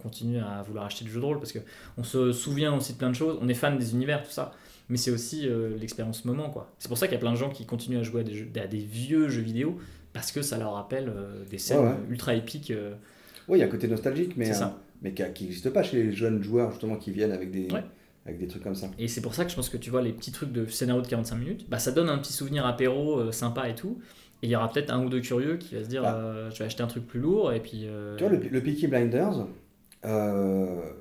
continue 0.01 0.39
à 0.39 0.61
vouloir 0.63 0.85
acheter 0.85 1.05
du 1.05 1.11
jeu 1.11 1.19
de 1.19 1.25
rôle. 1.25 1.39
Parce 1.39 1.53
qu'on 1.53 2.03
se 2.03 2.31
souvient 2.31 2.75
aussi 2.75 2.93
de 2.93 2.97
plein 2.97 3.09
de 3.09 3.15
choses. 3.15 3.37
On 3.41 3.47
est 3.47 3.53
fan 3.53 3.77
des 3.77 3.93
univers, 3.93 4.23
tout 4.23 4.31
ça. 4.31 4.53
mais 4.89 4.97
c'est 4.97 5.11
aussi 5.11 5.47
l'expérience 5.79 6.23
moment. 6.25 6.49
quoi. 6.49 6.71
C'est 6.79 6.87
pour 6.87 6.97
ça 6.97 7.07
qu'il 7.07 7.15
y 7.15 7.17
a 7.17 7.21
plein 7.21 7.31
de 7.33 7.37
gens 7.37 7.49
qui 7.49 7.65
continuent 7.65 7.99
à 7.99 8.03
jouer 8.03 8.21
à 8.21 8.23
des, 8.23 8.33
jeux- 8.35 8.49
à 8.61 8.67
des 8.67 8.79
vieux 8.79 9.29
jeux 9.29 9.41
vidéo 9.41 9.79
parce 10.13 10.31
que 10.31 10.41
ça 10.41 10.57
leur 10.57 10.73
rappelle 10.73 11.11
des 11.49 11.57
scènes 11.57 11.79
Ouais, 11.79 11.85
ouais. 11.87 11.95
ultra 12.09 12.33
épiques. 12.35 12.71
Oui, 13.47 13.57
il 13.57 13.61
y 13.61 13.63
a 13.63 13.67
un 13.67 13.69
côté 13.69 13.87
nostalgique, 13.87 14.33
mais, 14.35 14.51
mais 15.01 15.13
qui 15.13 15.43
n'existe 15.43 15.69
pas 15.69 15.83
chez 15.83 16.03
les 16.03 16.11
jeunes 16.11 16.41
joueurs 16.43 16.71
justement 16.71 16.95
qui 16.97 17.11
viennent 17.11 17.31
avec 17.31 17.51
des, 17.51 17.69
Ouais. 17.71 17.83
Avec 18.27 18.39
des 18.39 18.47
trucs 18.47 18.61
comme 18.63 18.75
ça. 18.75 18.89
Et 18.99 19.07
c'est 19.07 19.21
pour 19.21 19.33
ça 19.33 19.43
que 19.45 19.49
je 19.51 19.55
pense 19.55 19.69
que 19.69 19.77
tu 19.77 19.89
vois 19.89 20.01
les 20.03 20.11
petits 20.11 20.31
trucs 20.31 20.51
de 20.51 20.65
scénario 20.67 21.01
de 21.01 21.07
45 21.07 21.35
minutes, 21.37 21.65
bah, 21.69 21.79
ça 21.79 21.91
donne 21.91 22.09
un 22.09 22.17
petit 22.19 22.33
souvenir 22.33 22.65
apéro 22.65 23.19
euh, 23.19 23.31
sympa 23.31 23.67
et 23.69 23.73
tout. 23.75 23.97
Et 24.43 24.47
il 24.47 24.49
y 24.51 24.55
aura 24.55 24.71
peut-être 24.71 24.91
un 24.93 25.03
ou 25.03 25.09
deux 25.09 25.21
curieux 25.21 25.57
qui 25.57 25.73
va 25.73 25.83
se 25.83 25.89
dire 25.89 26.03
Ah. 26.05 26.15
euh, 26.15 26.51
je 26.51 26.59
vais 26.59 26.65
acheter 26.65 26.83
un 26.83 26.87
truc 26.87 27.07
plus 27.07 27.19
lourd 27.19 27.51
et 27.53 27.59
puis. 27.59 27.85
euh, 27.85 28.15
Tu 28.17 28.23
vois, 28.25 28.31
le, 28.33 28.39
le 28.47 28.61
Peaky 28.61 28.85
Blinders, 28.87 29.47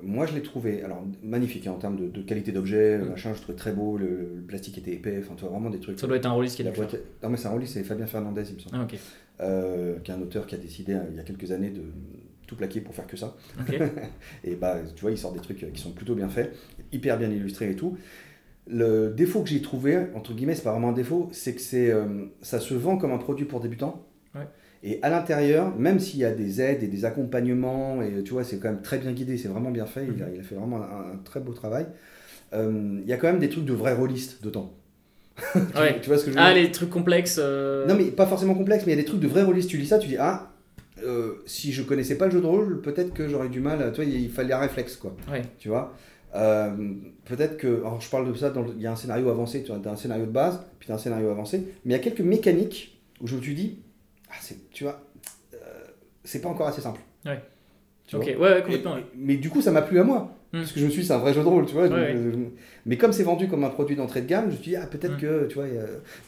moi 0.03 0.25
je 0.25 0.33
l'ai 0.33 0.41
trouvé 0.41 0.83
alors, 0.83 1.03
magnifique 1.23 1.67
hein, 1.67 1.71
en 1.71 1.77
termes 1.77 1.97
de, 1.97 2.07
de 2.07 2.21
qualité 2.21 2.51
d'objet, 2.51 2.97
Mm. 2.97 3.09
machin, 3.09 3.33
je 3.33 3.41
trouvais 3.41 3.57
très 3.57 3.71
beau, 3.73 3.97
le, 3.97 4.07
le 4.35 4.41
plastique 4.47 4.77
était 4.77 4.93
épais, 4.93 5.17
enfin 5.23 5.33
tu 5.35 5.41
vois 5.43 5.51
vraiment 5.51 5.69
des 5.69 5.79
trucs. 5.79 5.99
Ça 5.99 6.07
doit 6.07 6.17
être 6.17 6.25
un 6.25 6.31
rôliste 6.31 6.55
qui 6.57 6.63
fait. 6.63 6.71
boîte- 6.71 6.99
Non 7.23 7.29
mais 7.29 7.37
c'est 7.37 7.47
un 7.47 7.51
rôliste, 7.51 7.73
c'est 7.73 7.83
Fabien 7.83 8.07
Fernandez 8.07 8.43
il 8.49 8.55
me 8.55 8.59
semble, 8.59 8.75
Ah, 8.75 8.83
ok. 8.83 8.99
euh, 9.41 9.99
qui 9.99 10.11
est 10.11 10.13
un 10.13 10.21
auteur 10.21 10.45
qui 10.47 10.55
a 10.55 10.57
décidé 10.57 10.97
il 11.11 11.15
y 11.15 11.19
a 11.19 11.23
quelques 11.23 11.51
années 11.51 11.69
de 11.69 11.81
tout 12.47 12.55
plaquer 12.55 12.81
pour 12.81 12.95
faire 12.95 13.05
que 13.07 13.17
ça. 13.17 13.35
Et 14.43 14.55
bah 14.55 14.77
tu 14.95 15.01
vois, 15.01 15.11
il 15.11 15.17
sort 15.17 15.33
des 15.33 15.39
trucs 15.39 15.61
euh, 15.63 15.67
qui 15.73 15.81
sont 15.81 15.91
plutôt 15.91 16.15
bien 16.15 16.29
faits, 16.29 16.55
hyper 16.91 17.17
bien 17.19 17.29
illustrés 17.29 17.69
et 17.71 17.75
tout. 17.75 17.97
Le 18.69 19.09
défaut 19.15 19.43
que 19.43 19.49
j'ai 19.49 19.61
trouvé, 19.61 19.97
entre 20.15 20.33
guillemets, 20.33 20.55
c'est 20.55 20.63
pas 20.63 20.71
vraiment 20.71 20.89
un 20.89 20.93
défaut, 20.93 21.29
c'est 21.31 21.53
que 21.55 21.61
c'est, 21.61 21.89
euh, 21.91 22.25
ça 22.41 22.59
se 22.59 22.73
vend 22.73 22.97
comme 22.97 23.11
un 23.11 23.17
produit 23.17 23.45
pour 23.45 23.59
débutants. 23.61 24.05
Ouais. 24.35 24.41
Et 24.83 24.99
à 25.03 25.09
l'intérieur, 25.09 25.73
même 25.77 25.99
s'il 25.99 26.19
y 26.19 26.25
a 26.25 26.31
des 26.31 26.59
aides 26.61 26.83
et 26.83 26.87
des 26.87 27.05
accompagnements, 27.05 28.01
et 28.01 28.23
tu 28.23 28.31
vois, 28.33 28.43
c'est 28.43 28.59
quand 28.59 28.69
même 28.69 28.81
très 28.81 28.97
bien 28.99 29.11
guidé, 29.13 29.37
c'est 29.37 29.47
vraiment 29.47 29.71
bien 29.71 29.85
fait, 29.85 30.05
il, 30.13 30.21
a, 30.21 30.27
il 30.33 30.39
a 30.39 30.43
fait 30.43 30.55
vraiment 30.55 30.77
un, 30.77 31.13
un 31.13 31.17
très 31.23 31.39
beau 31.39 31.53
travail. 31.53 31.85
euh, 32.53 32.99
il 33.01 33.07
y 33.07 33.13
a 33.13 33.17
quand 33.17 33.27
même 33.27 33.39
des 33.39 33.49
trucs 33.49 33.65
de 33.65 33.73
vrais 33.73 33.93
rôlistes 33.93 34.43
dedans. 34.43 34.73
Ouais. 35.75 35.99
Tu 36.01 36.09
vois 36.09 36.17
ce 36.17 36.25
que 36.25 36.31
je 36.31 36.35
veux 36.35 36.41
Ah, 36.41 36.53
dire 36.53 36.63
les 36.63 36.71
trucs 36.71 36.89
complexes. 36.89 37.37
euh, 37.41 37.87
Non, 37.87 37.95
mais 37.95 38.05
pas 38.11 38.25
forcément 38.27 38.53
complexe, 38.53 38.85
mais 38.85 38.93
il 38.93 38.95
y 38.97 38.99
a 38.99 39.01
des 39.01 39.07
trucs 39.07 39.19
de 39.21 39.27
vrais 39.27 39.43
rôlistes. 39.43 39.69
Tu 39.69 39.77
lis 39.77 39.87
ça, 39.87 39.97
tu 39.97 40.07
dis, 40.09 40.17
ah, 40.19 40.51
euh, 41.03 41.35
si 41.45 41.71
je 41.73 41.83
connaissais 41.83 42.17
pas 42.17 42.25
le 42.25 42.31
jeu 42.31 42.41
de 42.41 42.45
rôle, 42.45 42.81
peut-être 42.81 43.13
que 43.13 43.27
j'aurais 43.27 43.49
du 43.49 43.59
mal. 43.59 43.91
Tu 43.93 44.01
vois, 44.01 44.05
il 44.11 44.29
fallait 44.31 44.53
un 44.53 44.59
réflexe, 44.59 44.95
quoi. 44.95 45.15
Ouais. 45.31 45.41
Tu 45.59 45.69
vois? 45.69 45.93
Euh, 46.35 46.75
Peut-être 47.25 47.57
que. 47.57 47.67
Alors, 47.81 47.99
je 48.01 48.09
parle 48.09 48.31
de 48.31 48.37
ça, 48.37 48.49
dans 48.49 48.61
le- 48.61 48.73
il 48.75 48.81
y 48.81 48.87
a 48.87 48.91
un 48.91 48.95
scénario 48.95 49.29
avancé, 49.29 49.63
tu 49.63 49.71
as 49.71 49.75
un 49.91 49.95
scénario 49.95 50.25
de 50.25 50.31
base, 50.31 50.61
puis 50.79 50.87
tu 50.87 50.91
as 50.91 50.95
un 50.95 50.99
scénario 50.99 51.29
avancé, 51.29 51.59
mais 51.59 51.73
il 51.85 51.91
y 51.91 51.95
a 51.95 51.99
quelques 51.99 52.21
mécaniques 52.21 53.01
où 53.21 53.27
je 53.27 53.35
me 53.35 53.41
suis 53.41 53.53
dit, 53.55 53.79
ah, 54.29 54.35
c'est, 54.41 54.69
tu 54.71 54.83
vois, 54.83 55.01
euh, 55.53 55.57
c'est 56.23 56.41
pas 56.41 56.49
encore 56.49 56.67
assez 56.67 56.81
simple. 56.81 57.01
Ouais. 57.25 57.41
Tu 58.05 58.15
Ok, 58.15 58.23
vois 58.23 58.31
ouais, 58.33 58.39
ouais, 58.53 58.59
Et- 58.59 58.61
complètement. 58.63 58.95
mais 59.15 59.35
du 59.37 59.49
coup, 59.49 59.61
ça 59.61 59.71
m'a 59.71 59.81
plu 59.81 59.99
à 59.99 60.03
moi. 60.03 60.36
Hmm. 60.53 60.59
Parce 60.59 60.71
que 60.71 60.79
je 60.79 60.85
me 60.85 60.89
suis 60.89 61.01
dit, 61.01 61.07
c'est 61.07 61.13
un 61.13 61.17
vrai 61.17 61.33
jeu 61.33 61.41
de 61.41 61.47
rôle, 61.47 61.65
tu 61.65 61.73
vois. 61.73 61.89
donc, 61.89 61.97
Ouais, 61.97 62.13
euh, 62.15 62.31
Mais 62.85 62.95
comme 62.97 63.11
c'est 63.11 63.23
vendu 63.23 63.47
comme 63.49 63.63
un 63.65 63.69
produit 63.69 63.95
d'entrée 63.97 64.21
de 64.21 64.27
gamme, 64.27 64.45
je 64.45 64.51
me 64.57 64.61
suis 64.61 64.71
dit, 64.71 64.75
ah, 64.77 64.87
peut-être 64.87 65.15
Hmm. 65.17 65.21
que, 65.21 65.45
tu 65.47 65.55
vois, 65.55 65.65
a- 65.65 65.67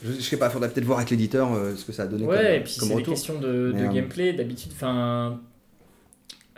je, 0.03 0.11
je 0.11 0.19
sais 0.21 0.35
pas, 0.37 0.49
faudrait 0.49 0.69
peut-être 0.69 0.85
voir 0.85 0.97
avec 0.99 1.09
l'éditeur 1.09 1.53
euh, 1.53 1.73
ce 1.75 1.85
que 1.85 1.91
ça 1.93 2.03
a 2.03 2.07
donné 2.07 2.25
Ouais, 2.25 2.35
comme, 2.35 2.45
et 2.45 2.59
puis 2.61 2.73
c'est 2.73 2.95
des 2.95 3.03
questions 3.03 3.39
de, 3.39 3.47
euh, 3.75 3.93
gameplay, 3.93 4.33
d'habitude. 4.33 4.71
Enfin, 4.75 5.39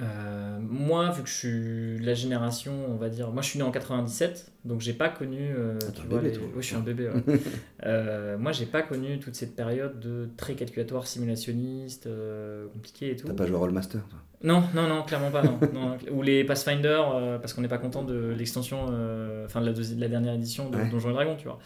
euh, 0.01 0.57
moi, 0.61 1.11
vu 1.11 1.21
que 1.23 1.29
je 1.29 1.33
suis 1.33 1.99
de 1.99 2.05
la 2.05 2.13
génération, 2.13 2.73
on 2.89 2.95
va 2.95 3.09
dire, 3.09 3.29
moi 3.31 3.41
je 3.41 3.49
suis 3.49 3.59
né 3.59 3.63
en 3.65 3.71
97, 3.71 4.51
donc 4.65 4.81
j'ai 4.81 4.93
pas 4.93 5.09
connu. 5.09 5.51
euh, 5.55 5.77
Ah, 5.87 5.91
tu 5.93 6.07
vois, 6.07 6.19
bébé, 6.19 6.31
les- 6.31 6.37
toi. 6.37 6.47
Ouais, 6.47 6.61
je 6.61 6.65
suis 6.65 6.75
un 6.75 6.79
bébé. 6.79 7.09
ouais. 7.09 7.39
Euh, 7.85 8.37
moi, 8.37 8.51
j'ai 8.51 8.67
pas 8.67 8.83
connu 8.83 9.17
toute 9.19 9.33
cette 9.35 9.55
période 9.55 9.99
de 9.99 10.29
très 10.37 10.53
calculatoire, 10.53 11.07
simulationniste, 11.07 12.05
euh, 12.05 12.67
compliqué 12.73 13.11
et 13.11 13.15
tout. 13.15 13.25
T'as 13.27 13.33
pas 13.33 13.47
joué 13.47 13.55
à 13.55 13.59
Rollmaster, 13.59 14.01
toi? 14.07 14.19
Non, 14.43 14.63
non, 14.75 14.87
non, 14.87 15.01
clairement 15.03 15.31
pas. 15.31 15.41
Non. 15.43 15.59
Non, 15.73 15.97
Ou 16.11 16.21
les 16.21 16.43
Pathfinder, 16.43 17.01
euh, 17.15 17.37
parce 17.39 17.53
qu'on 17.53 17.61
n'est 17.61 17.67
pas 17.67 17.77
content 17.79 18.03
de 18.03 18.33
l'extension, 18.37 18.87
euh, 18.91 19.45
enfin 19.45 19.61
de 19.61 19.65
la, 19.65 19.73
deuxi- 19.73 19.95
de 19.95 20.01
la 20.01 20.07
dernière 20.09 20.33
édition 20.35 20.69
de 20.69 20.77
Ouais. 20.77 20.89
Donjons 20.89 21.09
et 21.09 21.13
Dragons, 21.13 21.35
tu 21.37 21.45
vois. 21.45 21.57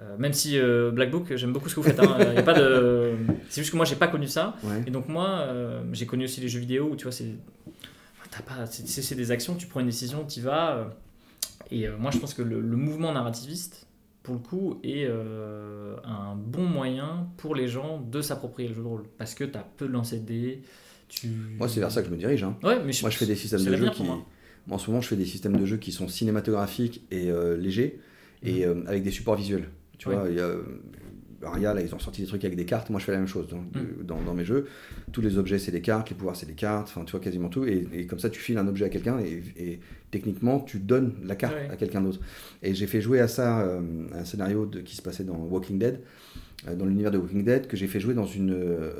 Euh, 0.00 0.16
même 0.18 0.32
si 0.34 0.58
euh, 0.58 0.90
Black 0.92 1.10
Book, 1.10 1.34
j'aime 1.34 1.52
beaucoup 1.52 1.68
ce 1.68 1.74
que 1.74 1.80
vous 1.80 1.86
faites. 1.88 1.98
hein, 1.98 2.16
y 2.34 2.38
a 2.38 2.42
pas 2.42 2.54
de... 2.54 3.14
C'est 3.48 3.62
juste 3.62 3.72
que 3.72 3.76
moi, 3.76 3.84
j'ai 3.86 3.96
pas 3.96 4.06
connu 4.08 4.26
ça. 4.28 4.54
Ouais. 4.62 4.82
Et 4.86 4.90
donc 4.90 5.08
moi, 5.08 5.28
euh, 5.48 5.82
j'ai 5.92 6.06
connu 6.06 6.24
aussi 6.24 6.40
les 6.42 6.48
jeux 6.48 6.60
vidéo 6.60 6.90
où 6.92 6.96
tu 6.96 7.04
vois, 7.04 7.12
c'est, 7.12 7.24
pas, 8.42 8.66
c'est, 8.66 9.14
des 9.14 9.30
actions, 9.30 9.54
tu 9.54 9.66
prends 9.66 9.80
une 9.80 9.86
décision, 9.86 10.24
tu 10.26 10.40
vas. 10.40 10.76
euh, 10.76 10.84
et 11.70 11.86
euh, 11.86 11.96
moi, 11.98 12.10
je 12.10 12.18
pense 12.18 12.34
que 12.34 12.42
le, 12.42 12.60
le 12.60 12.76
mouvement 12.76 13.12
narrativiste, 13.12 13.86
pour 14.22 14.34
le 14.34 14.40
coup, 14.40 14.80
est 14.82 15.04
euh, 15.06 15.96
un 16.04 16.34
bon 16.34 16.64
moyen 16.64 17.28
pour 17.36 17.54
les 17.54 17.68
gens 17.68 18.00
de 18.00 18.20
s'approprier 18.22 18.68
le 18.68 18.74
jeu 18.74 18.82
de 18.82 18.86
rôle, 18.86 19.02
parce 19.18 19.34
que 19.34 19.44
t'as 19.44 19.64
peu 19.76 19.86
de 19.86 19.92
lancers 19.92 20.20
de 20.20 20.24
dés. 20.26 20.62
Tu... 21.08 21.28
Moi, 21.58 21.68
c'est 21.68 21.80
vers 21.80 21.90
ça 21.90 22.02
que 22.02 22.08
je 22.08 22.12
me 22.12 22.18
dirige. 22.18 22.42
hein. 22.44 22.56
Ouais, 22.62 22.76
mais 22.84 22.92
Moi, 23.00 23.10
je 23.10 23.16
fais 23.16 23.26
des 23.26 23.36
systèmes 23.36 23.64
de 23.64 23.70
l'avenir 23.70 23.92
qui. 23.92 24.02
En 24.70 24.76
ce 24.76 24.90
moment, 24.90 25.00
je 25.00 25.08
fais 25.08 25.16
des 25.16 25.24
systèmes 25.24 25.56
de 25.56 25.76
qui 25.76 25.92
sont 25.92 26.08
cinématographiques 26.08 27.02
et 27.10 27.30
euh, 27.30 27.56
légers 27.56 28.00
et 28.42 28.66
euh, 28.66 28.82
avec 28.86 29.02
des 29.02 29.10
supports 29.10 29.36
visuels. 29.36 29.70
Tu 29.96 30.10
vois, 30.10 30.28
y 30.28 30.40
a. 30.40 30.54
Aria, 31.44 31.72
là, 31.74 31.80
ils 31.80 31.94
ont 31.94 31.98
sorti 31.98 32.20
des 32.22 32.26
trucs 32.26 32.44
avec 32.44 32.56
des 32.56 32.64
cartes. 32.64 32.90
Moi, 32.90 32.98
je 33.00 33.04
fais 33.04 33.12
la 33.12 33.18
même 33.18 33.28
chose 33.28 33.48
dans, 33.48 33.58
Mhm. 33.58 34.04
dans, 34.04 34.20
dans 34.22 34.34
mes 34.34 34.44
jeux. 34.44 34.66
Tous 35.12 35.20
les 35.20 35.38
objets, 35.38 35.58
c'est 35.58 35.70
des 35.72 35.80
cartes. 35.80 36.10
Les 36.10 36.16
pouvoirs, 36.16 36.36
c'est 36.36 36.46
des 36.46 36.54
cartes. 36.54 36.88
Enfin, 36.88 37.04
tu 37.04 37.12
vois, 37.12 37.20
quasiment 37.20 37.48
tout. 37.48 37.64
Et, 37.64 37.86
et 37.92 38.06
comme 38.06 38.18
ça, 38.18 38.28
tu 38.30 38.40
files 38.40 38.58
un 38.58 38.66
objet 38.66 38.84
à 38.86 38.88
quelqu'un 38.88 39.18
et, 39.20 39.42
et 39.56 39.80
techniquement, 40.10 40.60
tu 40.60 40.78
donnes 40.78 41.14
la 41.24 41.36
carte 41.36 41.54
Ouais. 41.54 41.68
à 41.70 41.76
quelqu'un 41.76 42.00
d'autre. 42.00 42.20
Et 42.62 42.74
j'ai 42.74 42.86
fait 42.86 43.00
jouer 43.00 43.20
à 43.20 43.28
ça 43.28 43.60
euh, 43.60 43.80
un 44.14 44.24
scénario 44.24 44.66
de, 44.66 44.80
qui 44.80 44.96
se 44.96 45.02
passait 45.02 45.24
dans 45.24 45.36
Walking 45.36 45.78
Dead, 45.78 46.00
euh, 46.66 46.74
dans 46.74 46.86
l'univers 46.86 47.10
de 47.10 47.18
Walking 47.18 47.44
Dead, 47.44 47.66
que 47.68 47.76
j'ai 47.76 47.86
fait 47.86 48.00
jouer 48.00 48.14
dans 48.14 48.26
une 48.26 48.52
euh, 48.52 48.90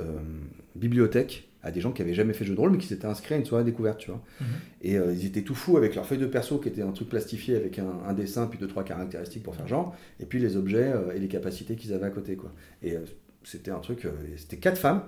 bibliothèque 0.76 1.47
à 1.62 1.70
des 1.70 1.80
gens 1.80 1.92
qui 1.92 2.02
avaient 2.02 2.14
jamais 2.14 2.32
fait 2.32 2.44
de 2.44 2.48
jeu 2.50 2.54
de 2.54 2.60
rôle, 2.60 2.70
mais 2.70 2.78
qui 2.78 2.86
s'étaient 2.86 3.06
inscrits 3.06 3.34
à 3.34 3.36
une 3.38 3.44
soirée 3.44 3.64
découverte, 3.64 3.98
tu 3.98 4.10
vois. 4.10 4.22
Mhm. 4.40 4.46
Et 4.82 4.96
euh, 4.98 5.12
ils 5.12 5.26
étaient 5.26 5.42
tout 5.42 5.54
fous 5.54 5.76
avec 5.76 5.94
leur 5.94 6.06
feuille 6.06 6.18
de 6.18 6.26
perso 6.26 6.58
qui 6.58 6.68
était 6.68 6.82
un 6.82 6.92
truc 6.92 7.08
plastifié 7.08 7.56
avec 7.56 7.78
un, 7.78 7.92
un 8.06 8.12
dessin, 8.12 8.46
puis 8.46 8.58
deux, 8.58 8.68
trois 8.68 8.84
caractéristiques 8.84 9.42
pour 9.42 9.54
faire 9.56 9.66
genre, 9.66 9.94
et 10.20 10.26
puis 10.26 10.38
les 10.38 10.56
objets 10.56 10.92
euh, 10.94 11.12
et 11.14 11.18
les 11.18 11.28
capacités 11.28 11.74
qu'ils 11.76 11.92
avaient 11.92 12.06
à 12.06 12.10
côté, 12.10 12.36
quoi. 12.36 12.52
Et 12.82 12.92
euh, 12.96 13.00
c'était 13.44 13.70
un 13.70 13.78
truc, 13.78 14.06
c'était 14.36 14.58
quatre 14.58 14.78
femmes, 14.78 15.02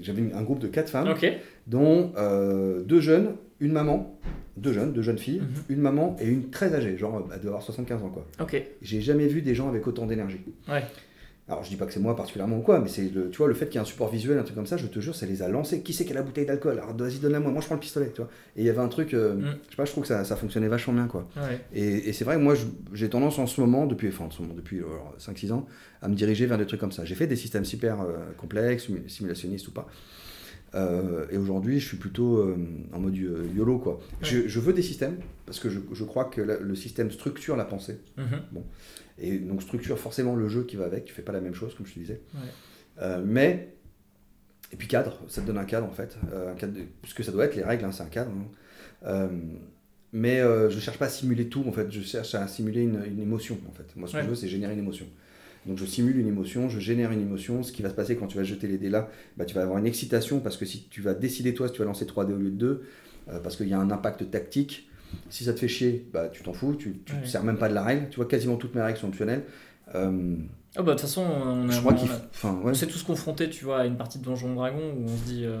j'avais 0.00 0.32
un 0.32 0.42
groupe 0.42 0.58
de 0.58 0.68
quatre 0.68 0.88
femmes, 0.90 1.08
dont 1.66 2.12
deux 2.86 3.00
jeunes, 3.00 3.34
une 3.60 3.72
maman, 3.72 4.18
deux 4.56 4.72
jeunes, 4.72 4.92
deux 4.92 5.02
jeunes 5.02 5.18
filles, 5.18 5.40
Mhm. 5.40 5.46
une 5.68 5.80
maman 5.80 6.16
et 6.20 6.26
une 6.28 6.50
très 6.50 6.74
âgée, 6.74 6.96
genre 6.96 7.28
elle 7.32 7.40
doit 7.40 7.48
avoir 7.50 7.62
75 7.62 8.02
ans, 8.02 8.08
quoi. 8.10 8.26
Ok. 8.40 8.62
J'ai 8.80 9.00
jamais 9.00 9.26
vu 9.26 9.42
des 9.42 9.54
gens 9.54 9.68
avec 9.68 9.86
autant 9.86 10.06
d'énergie. 10.06 10.40
Ouais. 10.68 10.82
Alors 11.48 11.64
je 11.64 11.70
dis 11.70 11.76
pas 11.76 11.86
que 11.86 11.92
c'est 11.94 12.00
moi 12.00 12.14
particulièrement 12.14 12.58
ou 12.58 12.60
quoi, 12.60 12.78
mais 12.78 12.88
c'est 12.88 13.08
le, 13.08 13.30
tu 13.30 13.38
vois 13.38 13.48
le 13.48 13.54
fait 13.54 13.66
qu'il 13.66 13.76
y 13.76 13.78
ait 13.78 13.80
un 13.80 13.84
support 13.86 14.10
visuel, 14.10 14.38
un 14.38 14.42
truc 14.42 14.54
comme 14.54 14.66
ça, 14.66 14.76
je 14.76 14.86
te 14.86 15.00
jure, 15.00 15.14
ça 15.14 15.24
les 15.24 15.40
a 15.42 15.48
lancés. 15.48 15.80
Qui 15.82 15.94
c'est 15.94 16.04
qui 16.04 16.12
a 16.12 16.14
la 16.14 16.22
bouteille 16.22 16.44
d'alcool? 16.44 16.78
Alors 16.78 16.94
vas-y 16.94 17.18
donne-la 17.18 17.40
moi, 17.40 17.50
moi 17.50 17.60
je 17.62 17.66
prends 17.66 17.74
le 17.76 17.80
pistolet, 17.80 18.10
tu 18.14 18.20
vois. 18.20 18.28
Et 18.56 18.60
il 18.60 18.66
y 18.66 18.68
avait 18.70 18.80
un 18.80 18.88
truc, 18.88 19.14
euh, 19.14 19.34
Mm. 19.34 19.40
je 19.64 19.70
sais 19.70 19.76
pas, 19.76 19.84
je 19.86 19.90
trouve 19.92 20.02
que 20.02 20.08
ça, 20.08 20.24
ça 20.24 20.36
fonctionnait 20.36 20.68
vachement 20.68 20.92
bien 20.92 21.06
quoi. 21.06 21.26
Ouais. 21.36 21.58
Et, 21.72 22.08
et 22.08 22.12
c'est 22.12 22.24
vrai 22.24 22.36
que 22.36 22.40
moi 22.42 22.54
j'ai 22.92 23.08
tendance 23.08 23.38
en 23.38 23.46
ce 23.46 23.60
moment, 23.62 23.86
depuis, 23.86 24.08
enfin 24.08 24.26
en 24.26 24.30
ce 24.30 24.42
moment, 24.42 24.54
depuis 24.54 24.82
5-6 25.18 25.52
ans, 25.52 25.66
à 26.02 26.08
me 26.08 26.14
diriger 26.14 26.44
vers 26.46 26.58
des 26.58 26.66
trucs 26.66 26.80
comme 26.80 26.92
ça. 26.92 27.04
J'ai 27.06 27.14
fait 27.14 27.26
des 27.26 27.36
systèmes 27.36 27.64
super 27.64 28.02
euh, 28.02 28.16
complexes, 28.36 28.86
simu- 28.88 29.08
simulationnistes 29.08 29.68
ou 29.68 29.72
pas. 29.72 29.86
Euh, 30.74 31.24
et 31.30 31.38
aujourd'hui, 31.38 31.80
je 31.80 31.86
suis 31.88 31.96
plutôt 31.96 32.36
euh, 32.36 32.54
en 32.92 33.00
mode 33.00 33.16
euh, 33.16 33.46
YOLO 33.56 33.78
quoi. 33.78 34.00
Je, 34.20 34.46
je 34.48 34.60
veux 34.60 34.74
des 34.74 34.82
systèmes 34.82 35.16
parce 35.46 35.60
que 35.60 35.70
je, 35.70 35.80
je 35.92 36.04
crois 36.04 36.26
que 36.26 36.42
la- 36.42 36.58
le 36.58 36.74
système 36.74 37.10
structure 37.10 37.56
la 37.56 37.64
pensée. 37.64 37.98
Mhm. 38.18 38.40
Et 39.20 39.38
donc 39.38 39.62
structure 39.62 39.98
forcément 39.98 40.36
le 40.36 40.48
jeu 40.48 40.64
qui 40.64 40.76
va 40.76 40.84
avec, 40.84 41.04
tu 41.04 41.12
fais 41.14 41.22
pas 41.22 41.32
la 41.32 41.40
même 41.40 41.54
chose 41.54 41.74
comme 41.74 41.86
je 41.86 41.94
te 41.94 41.98
disais. 41.98 42.20
Ouais. 42.34 42.40
Euh, 43.02 43.22
mais, 43.24 43.74
et 44.72 44.76
puis 44.76 44.86
cadre, 44.88 45.18
ça 45.28 45.40
te 45.42 45.46
donne 45.46 45.58
un 45.58 45.64
cadre 45.64 45.86
en 45.86 45.92
fait, 45.92 46.16
euh, 46.32 46.52
un 46.52 46.54
cadre 46.54 46.74
de- 46.74 46.84
ce 47.04 47.14
que 47.14 47.22
ça 47.22 47.32
doit 47.32 47.44
être, 47.44 47.56
les 47.56 47.62
règles, 47.64 47.84
hein, 47.84 47.92
c'est 47.92 48.02
un 48.02 48.06
cadre. 48.06 48.30
hein. 48.30 48.46
Euh, 49.06 49.28
mais 50.12 50.40
euh, 50.40 50.70
je 50.70 50.78
cherche 50.80 50.98
pas 50.98 51.06
à 51.06 51.08
simuler 51.10 51.48
tout 51.48 51.64
en 51.66 51.72
fait, 51.72 51.90
je 51.90 52.00
cherche 52.00 52.34
à 52.34 52.46
simuler 52.48 52.82
une, 52.82 53.02
une 53.06 53.20
émotion 53.20 53.58
en 53.68 53.72
fait. 53.72 53.94
Moi 53.96 54.08
ce 54.08 54.12
que 54.12 54.18
Ouais. 54.18 54.24
je 54.24 54.28
veux 54.30 54.34
c'est 54.36 54.48
générer 54.48 54.72
une 54.72 54.78
émotion. 54.78 55.06
Donc 55.66 55.76
je 55.78 55.84
simule 55.84 56.16
une 56.18 56.28
émotion, 56.28 56.68
je 56.68 56.78
génère 56.80 57.10
une 57.12 57.20
émotion. 57.20 57.62
Ce 57.62 57.72
qui 57.72 57.82
va 57.82 57.90
se 57.90 57.94
passer 57.94 58.16
quand 58.16 58.26
tu 58.26 58.38
vas 58.38 58.44
jeter 58.44 58.66
les 58.68 58.78
dés 58.78 58.88
là, 58.88 59.10
bah, 59.36 59.44
tu 59.44 59.54
vas 59.54 59.62
avoir 59.62 59.78
une 59.78 59.86
excitation 59.86 60.40
parce 60.40 60.56
que 60.56 60.64
si 60.64 60.84
tu 60.88 61.02
vas 61.02 61.12
décider 61.14 61.52
toi 61.54 61.66
si 61.68 61.74
tu 61.74 61.80
vas 61.80 61.84
lancer 61.84 62.06
3 62.06 62.24
dés 62.24 62.32
au 62.32 62.38
lieu 62.38 62.50
de 62.50 62.56
2, 62.56 62.82
euh, 63.28 63.40
parce 63.40 63.56
qu'il 63.56 63.68
y 63.68 63.74
a 63.74 63.78
un 63.78 63.90
impact 63.90 64.30
tactique. 64.30 64.87
Si 65.30 65.44
ça 65.44 65.52
te 65.52 65.58
fait 65.58 65.68
chier, 65.68 66.06
bah, 66.12 66.28
tu 66.28 66.42
t'en 66.42 66.52
fous, 66.52 66.74
tu 66.76 66.88
ne 66.88 67.14
Ouais. 67.16 67.22
te 67.22 67.26
sers 67.28 67.42
même 67.44 67.58
pas 67.58 67.68
de 67.68 67.74
la 67.74 67.82
règle. 67.82 68.08
Tu 68.10 68.16
vois, 68.16 68.26
quasiment 68.26 68.56
toutes 68.56 68.74
mes 68.74 68.82
règles 68.82 68.98
sont 68.98 69.08
optionnelles. 69.08 69.44
Euh, 69.94 70.36
Oh, 70.78 70.82
bah, 70.82 70.92
de 70.92 70.98
toute 70.98 71.00
façon, 71.00 71.22
on, 71.22 71.68
a, 71.68 71.72
je 71.72 71.80
crois 71.80 71.92
on 71.92 71.96
qu'il 71.96 72.10
a- 72.10 72.14
faut. 72.14 72.22
Enfin, 72.34 72.54
ouais. 72.62 72.70
on 72.70 72.74
s'est 72.74 72.86
tous 72.86 73.02
confrontés, 73.02 73.48
tu 73.48 73.64
vois, 73.64 73.78
à 73.80 73.86
une 73.86 73.96
partie 73.96 74.18
de 74.18 74.24
Donjons 74.24 74.52
et 74.52 74.54
Dragons 74.54 74.94
où 74.98 75.04
on 75.06 75.16
se 75.16 75.22
dit 75.24 75.44
euh, 75.46 75.58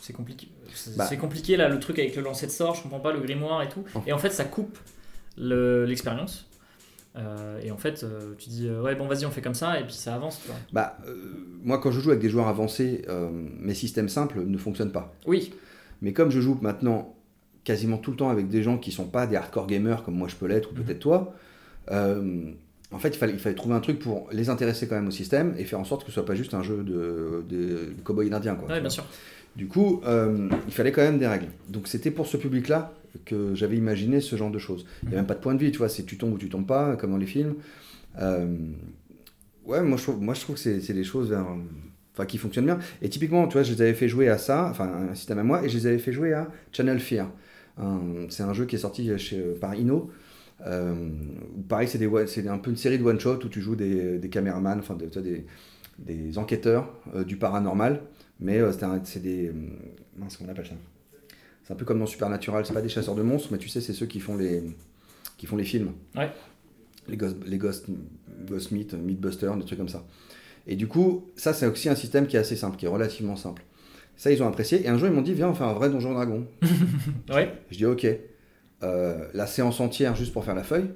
c'est 0.00 0.12
compliqué. 0.12 0.48
C'est 0.74 0.96
Bah. 0.96 1.06
c'est 1.08 1.16
compliqué 1.16 1.56
là, 1.56 1.68
le 1.68 1.80
truc 1.80 1.98
avec 1.98 2.14
le 2.16 2.22
lancer 2.22 2.46
de 2.46 2.50
sort, 2.52 2.74
je 2.74 2.82
comprends 2.82 3.00
pas 3.00 3.12
le 3.12 3.20
grimoire 3.20 3.62
et 3.62 3.68
tout. 3.68 3.82
Oh. 3.94 4.00
Et 4.06 4.12
en 4.12 4.18
fait, 4.18 4.30
ça 4.30 4.44
coupe 4.44 4.78
le- 5.38 5.84
l'expérience. 5.86 6.46
Euh, 7.16 7.60
et 7.62 7.70
en 7.70 7.76
fait, 7.76 8.04
euh, 8.04 8.34
tu 8.38 8.48
dis 8.50 8.68
euh, 8.68 8.82
ouais, 8.82 8.94
bon, 8.94 9.06
vas-y, 9.06 9.24
on 9.26 9.30
fait 9.30 9.42
comme 9.42 9.54
ça, 9.54 9.78
et 9.80 9.84
puis 9.84 9.92
ça 9.94 10.14
avance, 10.14 10.40
tu 10.42 10.48
vois. 10.48 10.56
Bah, 10.72 10.98
moi, 11.62 11.78
quand 11.78 11.90
je 11.90 12.00
joue 12.00 12.10
avec 12.10 12.22
des 12.22 12.28
joueurs 12.30 12.48
avancés, 12.48 13.04
mes 13.58 13.74
systèmes 13.74 14.08
simples 14.10 14.44
ne 14.44 14.58
fonctionnent 14.58 14.92
pas. 14.92 15.14
Oui, 15.26 15.52
Mais 16.02 16.12
comme 16.12 16.30
je 16.30 16.40
joue 16.40 16.58
maintenant 16.60 17.14
quasiment 17.64 17.96
tout 17.98 18.10
le 18.10 18.16
temps 18.16 18.28
avec 18.30 18.48
des 18.48 18.62
gens 18.62 18.78
qui 18.78 18.90
sont 18.92 19.04
pas 19.06 19.26
des 19.26 19.36
hardcore 19.36 19.66
gamers 19.66 20.02
comme 20.04 20.14
moi 20.14 20.28
je 20.28 20.36
peux 20.36 20.46
l'être 20.46 20.70
ou 20.72 20.74
Mhm. 20.74 20.82
peut-être 20.84 20.98
toi, 21.00 21.34
euh, 21.90 22.50
en 22.90 22.98
fait, 22.98 23.08
il 23.08 23.16
fallait, 23.16 23.32
il 23.32 23.38
fallait 23.38 23.54
trouver 23.54 23.74
un 23.74 23.80
truc 23.80 23.98
pour 23.98 24.28
les 24.32 24.50
intéresser 24.50 24.86
quand 24.86 24.96
même 24.96 25.08
au 25.08 25.12
système 25.12 25.54
et 25.56 25.64
faire 25.64 25.80
en 25.80 25.84
sorte 25.84 26.02
que 26.02 26.08
ce 26.08 26.14
soit 26.14 26.26
pas 26.26 26.34
juste 26.34 26.52
un 26.54 26.62
jeu 26.62 26.82
de, 26.82 27.42
de, 27.48 27.94
cow-boy 28.04 28.32
indien. 28.34 28.54
Quoi, 28.54 28.68
ouais, 28.68 28.80
bien 28.80 28.90
sûr. 28.90 29.04
Du 29.56 29.66
coup, 29.66 30.00
euh, 30.06 30.48
il 30.66 30.72
fallait 30.74 30.92
quand 30.92 31.00
même 31.02 31.18
des 31.18 31.26
règles. 31.26 31.46
Donc 31.68 31.88
c'était 31.88 32.10
pour 32.10 32.26
ce 32.26 32.36
public-là 32.36 32.92
que 33.24 33.54
j'avais 33.54 33.76
imaginé 33.76 34.20
ce 34.20 34.36
genre 34.36 34.50
de 34.50 34.58
choses. 34.58 34.84
Il 35.04 35.08
n'y 35.10 35.14
a 35.14 35.18
même 35.18 35.26
pas 35.26 35.34
de 35.34 35.40
point 35.40 35.54
de 35.54 35.60
vue, 35.60 35.70
tu 35.70 35.78
vois, 35.78 35.88
c'est 35.88 36.02
tu 36.04 36.16
tombes 36.18 36.34
ou 36.34 36.38
tu 36.38 36.48
tombes 36.48 36.66
pas, 36.66 36.96
comme 36.96 37.10
dans 37.12 37.16
les 37.18 37.26
films. 37.26 37.54
Euh, 38.20 38.46
ouais, 39.66 39.82
moi 39.82 39.96
je 39.96 40.02
trouve, 40.02 40.20
moi, 40.20 40.34
je 40.34 40.40
trouve 40.40 40.56
que 40.56 40.60
c'est 40.80 40.92
des 40.92 41.04
choses 41.04 41.30
vers, 41.30 41.46
enfin, 42.14 42.26
qui 42.26 42.38
fonctionnent 42.38 42.66
bien. 42.66 42.78
Et 43.02 43.08
typiquement, 43.08 43.46
tu 43.46 43.54
vois, 43.54 43.62
je 43.62 43.72
les 43.72 43.82
avais 43.82 43.94
fait 43.94 44.08
jouer 44.08 44.28
à 44.28 44.38
ça, 44.38 44.68
enfin 44.70 44.90
un 45.10 45.14
système 45.14 45.38
à 45.38 45.42
moi, 45.44 45.64
et 45.64 45.68
je 45.68 45.76
les 45.78 45.86
avais 45.86 45.98
fait 45.98 46.12
jouer 46.12 46.32
à 46.32 46.48
Channel 46.72 47.00
Fear. 47.00 47.30
C'est 48.28 48.42
un 48.42 48.52
jeu 48.52 48.66
qui 48.66 48.76
est 48.76 48.80
sorti 48.80 49.18
chez, 49.18 49.40
par 49.60 49.74
Inno. 49.74 50.10
Euh, 50.66 50.94
pareil, 51.68 51.88
c'est 51.88 52.46
un 52.46 52.58
peu 52.58 52.70
une 52.70 52.76
série 52.76 52.98
de 52.98 53.04
one-shot 53.04 53.44
où 53.44 53.48
tu 53.48 53.60
joues 53.60 53.74
des, 53.74 54.18
des 54.18 54.28
caméramans, 54.28 54.78
enfin 54.78 54.94
des, 54.94 55.08
des, 55.20 55.46
des 55.98 56.38
enquêteurs 56.38 56.92
euh, 57.14 57.24
du 57.24 57.36
paranormal, 57.36 58.02
mais 58.40 58.58
euh, 58.58 58.72
c'est 59.04 59.22
des. 59.22 59.48
Euh, 59.48 59.52
mince, 60.16 60.36
comment 60.36 60.50
on 60.50 60.52
appelle 60.52 60.66
ça? 60.66 60.74
C'est 61.64 61.72
un 61.72 61.76
peu 61.76 61.84
comme 61.84 61.98
dans 61.98 62.06
Supernatural, 62.06 62.66
c'est 62.66 62.74
pas 62.74 62.82
des 62.82 62.88
chasseurs 62.88 63.14
de 63.14 63.22
monstres, 63.22 63.48
mais 63.52 63.58
tu 63.58 63.68
sais, 63.68 63.80
c'est 63.80 63.92
ceux 63.92 64.06
qui 64.06 64.20
font 64.20 64.36
les, 64.36 64.62
qui 65.36 65.46
font 65.46 65.56
les 65.56 65.64
films. 65.64 65.92
Ouais. 66.16 66.30
Les 67.08 67.16
Ghost, 67.16 67.36
les 67.46 67.58
Ghost, 67.58 67.86
Ghost 68.46 68.70
Meat, 68.72 68.94
Meatbuster, 68.94 69.52
des 69.56 69.64
trucs 69.64 69.78
comme 69.78 69.88
ça. 69.88 70.04
Et 70.66 70.76
du 70.76 70.86
coup, 70.86 71.26
ça, 71.36 71.52
c'est 71.52 71.66
aussi 71.66 71.88
un 71.88 71.96
système 71.96 72.26
qui 72.26 72.36
est 72.36 72.40
assez 72.40 72.56
simple, 72.56 72.76
qui 72.76 72.86
est 72.86 72.88
relativement 72.88 73.36
simple. 73.36 73.62
Ça, 74.16 74.30
ils 74.30 74.42
ont 74.42 74.48
apprécié. 74.48 74.84
Et 74.84 74.88
un 74.88 74.98
jour, 74.98 75.08
ils 75.08 75.14
m'ont 75.14 75.22
dit, 75.22 75.34
viens, 75.34 75.48
on 75.48 75.54
fait 75.54 75.64
un 75.64 75.72
vrai 75.72 75.90
Donjon 75.90 76.12
Dragon. 76.12 76.46
ouais. 77.34 77.52
Je 77.70 77.76
dis, 77.76 77.86
ok. 77.86 78.06
la 78.80 79.46
séance 79.46 79.80
entière 79.80 80.14
juste 80.16 80.32
pour 80.32 80.44
faire 80.44 80.54
la 80.54 80.64
feuille. 80.64 80.90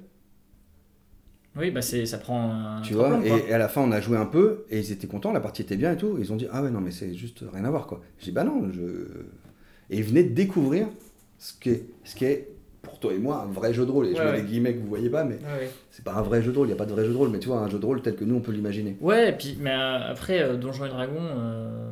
Oui, 1.59 1.71
bah 1.71 1.81
c'est, 1.81 2.05
ça 2.05 2.19
prend 2.19 2.53
un. 2.53 2.83
Tu 2.83 2.93
vois, 2.93 3.19
et, 3.25 3.53
à 3.53 3.59
la 3.59 3.69
fin, 3.69 3.81
on 3.81 3.91
a 3.91 4.01
joué 4.01 4.19
un 4.19 4.27
peu 4.27 4.67
et 4.69 4.79
ils 4.79 4.93
étaient 4.93 5.07
contents, 5.07 5.33
la 5.33 5.41
partie 5.41 5.62
était 5.62 5.77
bien 5.77 5.93
et 5.93 5.97
tout. 5.97 6.19
Ils 6.21 6.31
ont 6.33 6.37
dit 6.37 6.47
Ah 6.53 6.62
ouais, 6.62 6.71
non, 6.71 6.83
mais 6.83 6.91
c'est 6.91 7.14
juste 7.14 7.45
rien 7.51 7.64
à 7.64 7.71
voir 7.71 7.87
quoi. 7.87 8.03
J'ai 8.19 8.27
dit 8.27 8.33
Bah 8.33 8.45
non, 8.45 8.71
je. 8.71 8.83
Et 9.89 9.97
ils 9.97 10.05
venaient 10.05 10.25
de 10.25 10.35
découvrir 10.35 10.87
ce 11.39 11.53
qu'est, 11.59 11.85
ce 12.05 12.14
qu'est 12.14 12.49
pour 12.83 13.01
toi 13.01 13.12
et 13.12 13.19
moi 13.19 13.47
un 13.49 13.53
vrai 13.53 13.73
jeu 13.73 13.87
de 13.87 13.91
rôle. 13.91 14.07
Et 14.07 14.14
je 14.14 14.23
mets 14.23 14.43
des 14.43 14.47
guillemets 14.47 14.75
que 14.75 14.81
vous 14.81 14.89
voyez 14.89 15.11
pas, 15.11 15.25
mais 15.25 15.39
c'est 15.91 16.05
pas 16.05 16.14
un 16.14 16.23
vrai 16.23 16.43
jeu 16.43 16.53
de 16.53 16.57
rôle, 16.57 16.69
il 16.69 16.71
n'y 16.71 16.77
a 16.77 16.79
pas 16.79 16.87
de 16.87 16.93
vrai 16.93 17.05
jeu 17.05 17.12
de 17.12 17.17
rôle, 17.17 17.31
mais 17.31 17.39
tu 17.39 17.49
vois, 17.49 17.59
un 17.59 17.69
jeu 17.69 17.79
de 17.79 17.87
rôle 17.87 18.03
tel 18.03 18.17
que 18.17 18.25
nous 18.25 18.37
on 18.37 18.41
peut 18.41 18.53
l'imaginer. 18.53 18.97
Ouais, 19.01 19.31
et 19.31 19.33
puis, 19.33 19.57
mais 19.61 19.71
euh, 19.71 20.11
après, 20.11 20.43
euh, 20.43 20.57
Donjons 20.57 20.85
et 20.85 20.89
Dragons, 20.89 21.14
euh, 21.21 21.91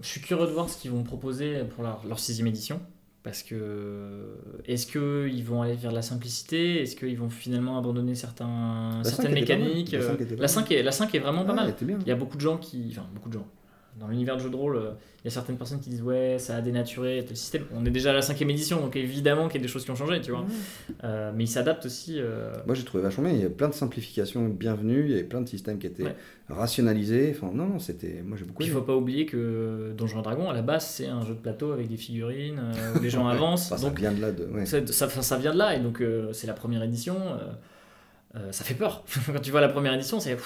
je 0.00 0.08
suis 0.08 0.20
curieux 0.20 0.46
de 0.46 0.52
voir 0.52 0.68
ce 0.68 0.78
qu'ils 0.78 0.90
vont 0.90 1.02
proposer 1.02 1.64
pour 1.74 1.82
leur, 1.84 2.04
leur 2.06 2.18
sixième 2.18 2.46
édition. 2.46 2.80
Parce 3.22 3.42
que 3.42 4.34
est-ce 4.64 4.86
qu'ils 4.86 5.44
vont 5.44 5.60
aller 5.60 5.74
vers 5.74 5.92
la 5.92 6.00
simplicité? 6.00 6.80
Est-ce 6.80 6.96
qu'ils 6.96 7.18
vont 7.18 7.28
finalement 7.28 7.76
abandonner 7.76 8.14
certains, 8.14 9.02
certaines 9.04 9.34
mécaniques? 9.34 9.94
La 10.38 10.48
5, 10.48 10.70
est, 10.72 10.82
la 10.82 10.92
5 10.92 11.14
est 11.14 11.18
vraiment 11.18 11.44
pas 11.44 11.52
mal. 11.52 11.74
Il 11.82 12.08
y 12.08 12.10
a 12.10 12.14
beaucoup 12.14 12.36
de 12.36 12.40
gens 12.40 12.56
qui. 12.56 12.86
Enfin, 12.90 13.06
beaucoup 13.14 13.28
de 13.28 13.34
gens 13.34 13.46
dans 13.98 14.08
l'univers 14.08 14.36
de 14.36 14.42
jeu 14.42 14.50
de 14.50 14.56
rôle, 14.56 14.76
euh, 14.76 14.90
il 15.22 15.26
y 15.26 15.28
a 15.28 15.30
certaines 15.30 15.56
personnes 15.56 15.80
qui 15.80 15.90
disent 15.90 16.02
ouais, 16.02 16.36
ça 16.38 16.56
a 16.56 16.60
dénaturé 16.60 17.24
le 17.28 17.34
système. 17.34 17.64
On 17.74 17.84
est 17.84 17.90
déjà 17.90 18.10
à 18.10 18.12
la 18.12 18.22
cinquième 18.22 18.50
édition, 18.50 18.80
donc 18.80 18.96
évidemment 18.96 19.48
qu'il 19.48 19.60
y 19.60 19.64
a 19.64 19.66
des 19.66 19.72
choses 19.72 19.84
qui 19.84 19.90
ont 19.90 19.96
changé, 19.96 20.20
tu 20.20 20.30
vois. 20.30 20.44
Euh, 21.04 21.32
mais 21.34 21.44
il 21.44 21.48
s'adapte 21.48 21.86
aussi. 21.86 22.16
Euh, 22.18 22.54
Moi 22.66 22.74
j'ai 22.74 22.84
trouvé 22.84 23.02
vachement 23.02 23.24
bien. 23.24 23.32
Il 23.32 23.42
y 23.42 23.44
a 23.44 23.50
plein 23.50 23.68
de 23.68 23.74
simplifications 23.74 24.48
bienvenues, 24.48 25.06
il 25.10 25.16
y 25.16 25.20
a 25.20 25.24
plein 25.24 25.40
de 25.40 25.48
systèmes 25.48 25.78
qui 25.78 25.86
étaient 25.86 26.14
rationalisés. 26.48 27.34
Enfin 27.36 27.52
non, 27.54 27.66
non, 27.66 27.78
c'était. 27.78 28.22
Moi 28.24 28.36
j'ai 28.38 28.44
beaucoup. 28.44 28.62
Il 28.62 28.70
faut 28.70 28.82
pas 28.82 28.96
oublier 28.96 29.26
que 29.26 29.92
Donjons 29.96 30.22
Dragon 30.22 30.48
à 30.48 30.54
la 30.54 30.62
base 30.62 30.86
c'est 30.86 31.06
un 31.06 31.24
jeu 31.24 31.34
de 31.34 31.40
plateau 31.40 31.72
avec 31.72 31.88
des 31.88 31.96
figurines 31.96 32.60
où 32.96 33.00
les 33.00 33.10
gens 33.10 33.26
avancent. 33.28 33.68
ça 33.68 33.90
vient 33.90 34.12
de 34.12 34.20
là. 34.20 34.32
De... 34.32 34.48
Ça, 34.64 35.08
ça, 35.08 35.36
vient 35.36 35.52
de 35.52 35.58
là 35.58 35.76
et 35.76 35.80
donc 35.80 36.02
c'est 36.32 36.46
la 36.46 36.54
première 36.54 36.82
édition. 36.82 37.16
Euh, 37.16 37.52
ça 38.50 38.64
fait 38.64 38.74
peur. 38.74 39.04
Quand 39.26 39.40
tu 39.40 39.50
vois 39.50 39.60
la 39.60 39.68
première 39.68 39.92
édition, 39.94 40.20
c'est 40.20 40.36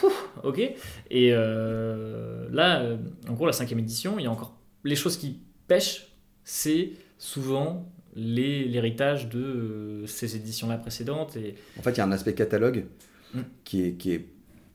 ok. 0.42 0.58
Et 0.58 1.30
euh, 1.32 2.48
là, 2.50 2.80
euh, 2.80 2.96
en 3.28 3.34
gros, 3.34 3.46
la 3.46 3.52
cinquième 3.52 3.78
édition, 3.78 4.18
il 4.18 4.24
y 4.24 4.26
a 4.26 4.30
encore 4.30 4.56
les 4.84 4.96
choses 4.96 5.16
qui 5.16 5.40
pêchent, 5.66 6.08
c'est 6.44 6.92
souvent 7.18 7.90
l'héritage 8.16 9.28
de 9.28 10.04
ces 10.06 10.36
éditions-là 10.36 10.78
précédentes. 10.78 11.36
Et... 11.36 11.56
En 11.78 11.82
fait, 11.82 11.92
il 11.92 11.98
y 11.98 12.00
a 12.00 12.04
un 12.04 12.12
aspect 12.12 12.34
catalogue 12.34 12.86
mm. 13.34 13.40
qui, 13.64 13.84
est, 13.84 13.92
qui 13.94 14.12
est 14.12 14.26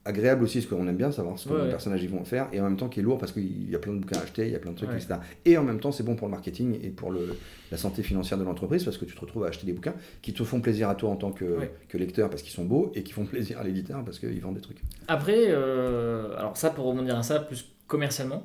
agréable 0.10 0.44
aussi, 0.44 0.60
parce 0.60 0.74
qu'on 0.74 0.88
aime 0.88 0.98
bien 0.98 1.12
savoir 1.12 1.40
ce 1.40 1.48
que 1.48 1.54
les 1.54 1.70
personnages 1.70 2.06
vont 2.08 2.24
faire, 2.24 2.48
et 2.52 2.60
en 2.60 2.64
même 2.64 2.78
temps 2.78 2.90
qui 2.90 3.00
est 3.00 3.04
lourd 3.04 3.18
parce 3.18 3.32
qu'il 3.32 3.70
y 3.70 3.76
a 3.76 3.80
plein 3.80 3.94
de 3.94 4.00
bouquins 4.00 4.20
à 4.20 4.24
acheter, 4.24 4.46
il 4.48 4.52
y 4.52 4.56
a 4.56 4.60
plein 4.60 4.72
de 4.72 4.76
trucs, 4.78 4.90
etc. 4.92 5.16
Et 5.46 5.58
en 5.58 5.64
même 5.64 5.80
temps, 5.80 5.92
c'est 5.92 6.04
bon 6.04 6.16
pour 6.16 6.28
le 6.28 6.32
marketing 6.32 6.78
et 6.84 6.90
pour 6.90 7.12
le, 7.12 7.36
la 7.72 7.78
santé 7.78 8.04
financière 8.04 8.38
de 8.38 8.44
l'entreprise, 8.44 8.84
parce 8.84 8.98
que 8.98 9.06
tu 9.06 9.16
te 9.16 9.22
retrouves 9.22 9.46
à 9.46 9.48
acheter 9.48 9.66
des 9.66 9.74
bouquins 9.74 9.96
qui 10.22 10.34
te 10.34 10.44
font 10.44 10.62
plaisir 10.62 10.90
à 10.90 10.96
toi 10.96 11.10
en 11.10 11.16
tant 11.16 11.32
que, 11.32 11.60
que 11.88 11.98
lecteur 11.98 12.30
parce 12.30 12.42
qu'ils 12.42 12.54
sont 12.54 12.66
beaux, 12.66 12.92
et 12.96 13.04
qui 13.04 13.14
font 13.14 13.26
plaisir 13.26 13.60
à 13.60 13.64
l'éditeur 13.64 14.04
parce 14.04 14.20
qu'ils 14.20 14.42
vendent 14.42 14.56
des 14.56 14.62
trucs. 14.62 14.82
Après, 15.08 15.46
euh, 15.48 16.36
alors 16.38 16.58
ça, 16.58 16.70
pour 16.70 16.86
rebondir 16.86 17.18
à 17.18 17.24
ça, 17.24 17.40
plus 17.40 17.66
commercialement, 17.88 18.44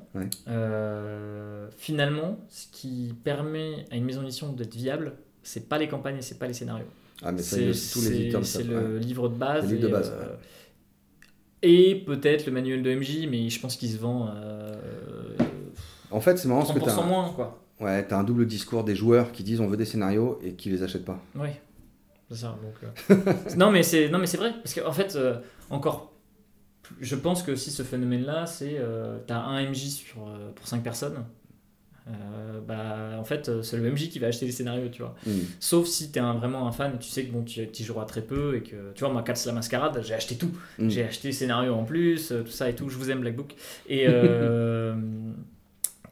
euh, 0.48 1.68
finalement, 1.76 2.38
ce 2.48 2.66
qui 2.72 3.14
permet 3.24 3.84
à 3.90 3.96
une 3.96 4.04
maison 4.04 4.22
d'édition 4.22 4.52
d'être 4.52 4.74
viable, 4.74 5.12
c'est 5.42 5.68
pas 5.68 5.78
les 5.78 5.88
campagnes 5.88 6.16
et 6.16 6.22
c'est 6.22 6.38
pas 6.38 6.46
les 6.46 6.54
scénarios. 6.54 6.86
Ah, 7.22 7.30
mais 7.30 7.42
c'est 7.42 7.70
tous 7.92 8.02
les 8.02 8.12
éditeurs 8.12 8.44
C'est 8.44 8.64
le 8.64 8.98
livre 8.98 9.28
de 9.28 9.36
base. 9.36 9.64
Le 9.64 9.76
livre 9.76 9.88
de 9.88 9.92
base. 9.92 10.12
Euh, 10.14 10.34
et 11.64 11.94
peut-être 11.94 12.46
le 12.46 12.52
manuel 12.52 12.82
de 12.82 12.94
MJ, 12.94 13.26
mais 13.28 13.48
je 13.48 13.58
pense 13.58 13.76
qu'il 13.76 13.90
se 13.90 13.96
vend. 13.96 14.28
Euh, 14.28 14.74
en 16.10 16.20
fait, 16.20 16.36
c'est 16.36 16.46
marrant 16.46 16.60
parce 16.60 16.72
que 16.72 16.84
t'as 16.84 17.02
moins, 17.02 17.30
quoi. 17.30 17.60
Ouais, 17.80 18.06
t'as 18.06 18.18
un 18.18 18.24
double 18.24 18.46
discours 18.46 18.84
des 18.84 18.94
joueurs 18.94 19.32
qui 19.32 19.42
disent 19.42 19.60
on 19.60 19.66
veut 19.66 19.76
des 19.76 19.84
scénarios 19.84 20.38
et 20.42 20.52
qui 20.52 20.68
les 20.68 20.82
achètent 20.82 21.04
pas. 21.04 21.20
Oui, 21.34 21.48
c'est 22.30 22.36
ça. 22.36 22.56
Donc, 22.62 22.92
euh. 23.10 23.32
non, 23.56 23.70
mais 23.70 23.82
c'est 23.82 24.08
non, 24.10 24.18
mais 24.18 24.26
c'est 24.26 24.36
vrai 24.36 24.52
parce 24.62 24.74
qu'en 24.74 24.92
fait, 24.92 25.16
euh, 25.16 25.38
encore, 25.70 26.12
je 27.00 27.16
pense 27.16 27.42
que 27.42 27.56
si 27.56 27.70
ce 27.70 27.82
phénomène-là, 27.82 28.46
c'est 28.46 28.78
t'as 29.26 29.38
un 29.38 29.70
MJ 29.70 29.88
sur 29.88 30.30
pour 30.54 30.68
5 30.68 30.82
personnes 30.82 31.24
euh, 32.06 32.60
bah, 32.60 33.16
en 33.18 33.24
fait, 33.24 33.62
c'est 33.62 33.78
le 33.78 33.90
MJ 33.90 34.10
qui 34.10 34.18
va 34.18 34.26
acheter 34.26 34.44
les 34.44 34.52
scénarios, 34.52 34.88
tu 34.88 35.02
vois. 35.02 35.14
Mm. 35.26 35.30
Sauf 35.58 35.86
si 35.86 36.12
tu 36.12 36.18
es 36.18 36.22
vraiment 36.22 36.66
un 36.66 36.72
fan, 36.72 36.98
tu 36.98 37.08
sais 37.08 37.24
que 37.24 37.32
bon, 37.32 37.42
tu, 37.42 37.62
y 37.62 37.82
joueras 37.82 38.04
très 38.04 38.20
peu 38.20 38.56
et 38.56 38.62
que, 38.62 38.92
tu 38.94 39.00
vois, 39.00 39.12
moi, 39.12 39.22
Cats 39.22 39.42
la 39.46 39.52
Mascarade, 39.52 40.02
j'ai 40.04 40.14
acheté 40.14 40.36
tout. 40.36 40.50
Mm. 40.78 40.88
J'ai 40.90 41.04
acheté 41.04 41.28
les 41.28 41.32
scénarios 41.32 41.74
en 41.74 41.84
plus, 41.84 42.30
euh, 42.30 42.42
tout 42.42 42.50
ça 42.50 42.68
et 42.68 42.74
tout. 42.74 42.90
Je 42.90 42.98
vous 42.98 43.10
aime, 43.10 43.20
Black 43.20 43.36
Book. 43.36 43.54
Et, 43.88 44.04
euh, 44.08 44.94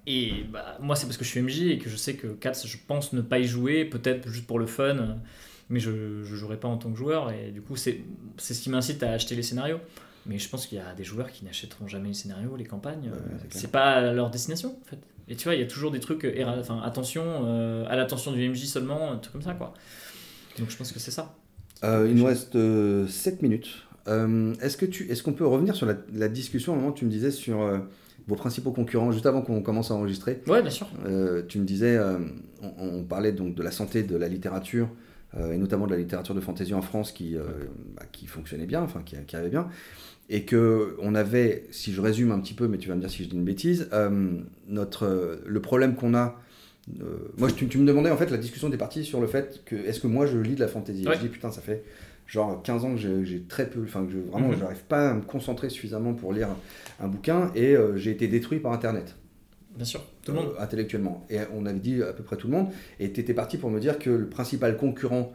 et 0.07 0.45
bah, 0.51 0.79
moi, 0.81 0.97
c'est 0.97 1.07
parce 1.07 1.19
que 1.19 1.25
je 1.25 1.31
suis 1.31 1.43
MJ 1.43 1.63
et 1.63 1.79
que 1.79 1.91
je 1.91 1.97
sais 1.97 2.15
que 2.15 2.29
Cats, 2.29 2.63
je 2.65 2.77
pense 2.87 3.13
ne 3.13 3.21
pas 3.21 3.39
y 3.39 3.45
jouer, 3.45 3.85
peut-être 3.85 4.29
juste 4.29 4.47
pour 4.47 4.59
le 4.59 4.67
fun, 4.67 5.19
mais 5.69 5.79
je 5.79 5.91
ne 5.91 6.25
jouerai 6.25 6.57
pas 6.57 6.69
en 6.69 6.79
tant 6.79 6.91
que 6.91 6.97
joueur. 6.97 7.31
Et 7.33 7.51
du 7.51 7.61
coup, 7.61 7.77
c'est 7.77 8.01
ce 8.39 8.63
qui 8.63 8.71
m'incite 8.71 9.03
à 9.03 9.13
acheter 9.13 9.35
les 9.35 9.43
scénarios. 9.43 9.81
Mais 10.25 10.39
je 10.39 10.49
pense 10.49 10.69
qu'il 10.69 10.79
y 10.79 10.81
a 10.81 10.95
des 10.95 11.03
joueurs 11.03 11.33
qui 11.33 11.45
n'achèteront 11.45 11.89
jamais 11.89 12.09
les 12.09 12.15
scénarios, 12.15 12.55
les 12.57 12.65
campagnes. 12.65 13.11
c'est 13.51 13.73
pas 13.73 14.13
leur 14.13 14.31
destination, 14.31 14.79
en 14.81 14.89
fait. 14.89 14.99
Et 15.33 15.35
tu 15.35 15.45
vois, 15.45 15.55
il 15.55 15.61
y 15.61 15.65
a 15.65 15.67
toujours 15.67 15.91
des 15.91 15.99
trucs, 15.99 16.27
euh, 16.27 16.61
enfin, 16.61 16.83
attention, 16.85 17.25
euh, 17.25 17.87
à 17.89 17.97
l'attention 17.97 18.33
du 18.33 18.51
MJ 18.51 18.67
seulement, 18.67 19.13
un 19.13 19.17
truc 19.17 19.33
comme 19.33 19.43
ça, 19.43 19.55
quoi. 19.55 19.73
Donc 20.59 20.69
je 20.69 20.77
pense 20.77 20.93
que 20.93 20.99
c'est 20.99 21.11
ça. 21.11 21.35
Euh, 21.85 22.07
il 22.07 22.17
nous 22.17 22.27
reste 22.27 22.59
7 23.09 23.41
minutes. 23.41 23.83
est-ce, 24.07 24.77
que 24.77 24.85
tu, 24.85 25.11
est-ce 25.11 25.23
qu'on 25.23 25.33
peut 25.33 25.47
revenir 25.47 25.75
sur 25.75 25.87
la, 25.87 26.29
discussion, 26.29 26.75
au 26.75 26.77
moment 26.77 26.89
où 26.89 26.93
tu 26.93 27.07
me 27.07 27.11
disais 27.11 27.31
sur 27.31 27.67
vos 28.29 28.37
principaux 28.37 28.73
concurrents, 28.73 29.11
juste 29.11 29.25
avant 29.25 29.41
qu'on 29.41 29.63
commence 29.63 29.91
à 29.91 29.95
enregistrer 29.95 30.43
Oui, 30.49 30.61
bien 30.61 30.71
sûr. 30.71 30.87
tu 31.49 31.59
me 31.59 31.65
disais, 31.65 31.99
on, 32.61 33.03
parlait 33.05 33.33
donc 33.33 33.55
de 33.55 33.63
la 33.63 33.71
santé 33.71 34.03
de 34.03 34.19
la 34.19 34.29
littérature, 34.29 34.91
et 35.35 35.57
notamment 35.57 35.87
de 35.87 35.93
la 35.93 35.99
littérature 35.99 36.35
de 36.35 36.43
fantasy 36.43 36.75
en 36.75 36.83
France 36.83 37.11
qui, 37.11 37.37
bah, 37.97 38.03
qui 38.13 38.27
fonctionnait 38.27 38.67
bien, 38.67 38.83
enfin 38.83 39.01
qui, 39.03 39.17
qui 39.27 39.35
allait 39.35 39.49
bien 39.49 39.71
et 40.29 40.43
que 40.43 40.97
on 41.01 41.15
avait, 41.15 41.67
si 41.71 41.93
je 41.93 42.01
résume 42.01 42.31
un 42.31 42.41
petit 42.41 42.55
peu, 42.55 42.69
mais 42.69 42.79
tu 42.79 42.89
vas 42.89 42.95
me 42.95 43.01
dire 43.01 43.11
si 43.11 43.25
je 43.25 43.29
dis 43.29 43.37
une 43.37 43.45
bêtise, 43.45 43.89
euh, 43.93 44.39
notre, 44.69 45.41
le 45.45 45.61
problème 45.61 45.95
qu'on 45.95 46.15
a. 46.15 46.41
Euh, 47.01 47.05
moi, 47.39 47.51
tu, 47.51 47.69
tu, 47.69 47.79
me 47.79 47.87
demandais 47.87 48.11
en 48.11 48.17
fait 48.17 48.31
la 48.31 48.39
discussion 48.39 48.69
des 48.69 48.77
parties 48.77 49.05
sur 49.05 49.21
le 49.21 49.27
fait 49.27 49.63
que 49.65 49.77
est-ce 49.77 50.01
que 50.01 50.09
moi 50.09 50.27
je 50.27 50.39
lis 50.39 50.55
de 50.55 50.61
la 50.61 50.69
fantasy 50.69 51.05
Je 51.05 51.19
dis 51.19 51.29
putain, 51.29 51.51
ça 51.51 51.61
fait 51.61 51.85
genre 52.27 52.63
15 52.63 52.85
ans 52.85 52.95
que 52.95 53.25
j'ai 53.25 53.43
très 53.43 53.69
peu, 53.69 53.83
enfin 53.85 54.07
que 54.07 54.13
je, 54.13 54.19
vraiment, 54.19 54.49
mhm. 54.49 54.59
j'arrive 54.59 54.85
pas 54.85 55.11
à 55.11 55.15
me 55.15 55.23
concentrer 55.23 55.69
suffisamment 55.69 56.15
pour 56.15 56.33
lire 56.33 56.49
un, 57.01 57.09
bouquin 57.09 57.51
et 57.55 57.77
euh, 57.77 57.97
j'ai 57.97 58.11
été 58.11 58.27
détruit 58.27 58.59
par 58.59 58.73
Internet. 58.73 59.17
Bien 59.77 59.85
sûr, 59.85 60.05
tout 60.25 60.33
le 60.33 60.39
monde. 60.39 60.55
intellectuellement. 60.59 61.27
Et 61.31 61.39
on 61.55 61.67
avait 61.67 61.79
dit 61.79 62.03
à 62.03 62.13
peu 62.13 62.23
près 62.23 62.37
tout 62.37 62.47
le 62.47 62.53
monde. 62.53 62.69
Et 63.01 63.11
tu 63.13 63.21
étais 63.21 63.33
parti 63.33 63.57
pour 63.57 63.71
me 63.71 63.81
dire 63.81 63.99
que 63.99 64.11
le 64.11 64.29
principal 64.29 64.77
concurrent 64.77 65.33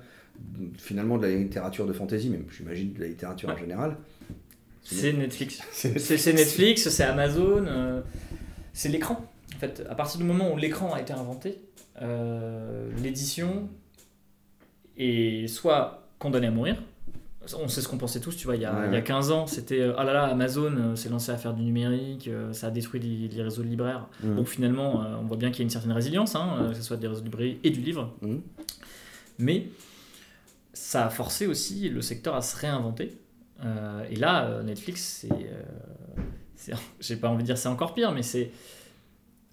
finalement 0.77 1.17
de 1.17 1.25
la 1.25 1.33
littérature 1.33 1.87
de 1.87 1.93
fantasy, 1.93 2.29
même 2.29 2.45
j'imagine 2.49 2.93
de 2.93 2.99
la 2.99 3.07
littérature 3.07 3.49
en 3.49 3.57
général, 3.57 3.97
c'est 4.89 5.13
Netflix. 5.13 5.61
c'est 5.71 6.33
Netflix, 6.33 6.89
c'est 6.89 7.03
Amazon, 7.03 7.65
euh, 7.67 8.01
c'est 8.73 8.89
l'écran. 8.89 9.25
En 9.55 9.59
fait, 9.59 9.85
à 9.89 9.95
partir 9.95 10.19
du 10.19 10.23
moment 10.23 10.53
où 10.53 10.57
l'écran 10.57 10.93
a 10.93 11.01
été 11.01 11.13
inventé, 11.13 11.59
euh, 12.01 12.89
l'édition 13.01 13.69
est 14.97 15.47
soit 15.47 16.07
condamnée 16.19 16.47
à 16.47 16.51
mourir. 16.51 16.81
On 17.57 17.69
sait 17.69 17.81
ce 17.81 17.87
qu'on 17.87 17.97
pensait 17.97 18.19
tous, 18.19 18.35
tu 18.35 18.45
vois, 18.45 18.57
il 18.57 18.61
y 18.61 18.65
a, 18.65 18.87
il 18.87 18.93
y 18.93 18.97
a 18.97 19.01
15 19.01 19.31
ans, 19.31 19.47
c'était 19.47 19.81
ah 19.97 20.03
là 20.03 20.11
là, 20.11 20.25
Amazon 20.25 20.97
s'est 20.97 21.07
lancé 21.07 21.31
à 21.31 21.37
faire 21.37 21.53
du 21.53 21.63
numérique, 21.63 22.29
ça 22.51 22.67
a 22.67 22.71
détruit 22.71 22.99
les, 22.99 23.41
réseaux 23.41 23.63
de 23.63 23.69
libraires. 23.69 24.09
Mmh. 24.21 24.35
Donc 24.35 24.47
finalement, 24.47 25.05
on 25.21 25.25
voit 25.25 25.37
bien 25.37 25.49
qu'il 25.49 25.59
y 25.59 25.61
a 25.61 25.63
une 25.63 25.69
certaine 25.69 25.93
résilience, 25.93 26.35
hein, 26.35 26.67
que 26.69 26.75
ce 26.75 26.83
soit 26.83 26.97
des 26.97 27.07
réseaux 27.07 27.21
de 27.21 27.25
librairies 27.25 27.59
et 27.63 27.69
du 27.69 27.79
livre. 27.79 28.13
Mmh. 28.21 28.35
Mais 29.39 29.69
ça 30.73 31.05
a 31.05 31.09
forcé 31.09 31.47
aussi 31.47 31.87
le 31.87 32.01
secteur 32.01 32.35
à 32.35 32.41
se 32.41 32.57
réinventer 32.57 33.17
euh, 33.63 34.05
et 34.09 34.15
là, 34.15 34.45
euh, 34.45 34.63
Netflix, 34.63 35.01
c'est. 35.21 35.31
Euh, 35.31 36.73
j'ai 36.99 37.15
pas 37.17 37.29
envie 37.29 37.43
de 37.43 37.47
dire 37.47 37.57
c'est 37.57 37.69
encore 37.69 37.93
pire, 37.93 38.11
mais 38.11 38.23
c'est. 38.23 38.51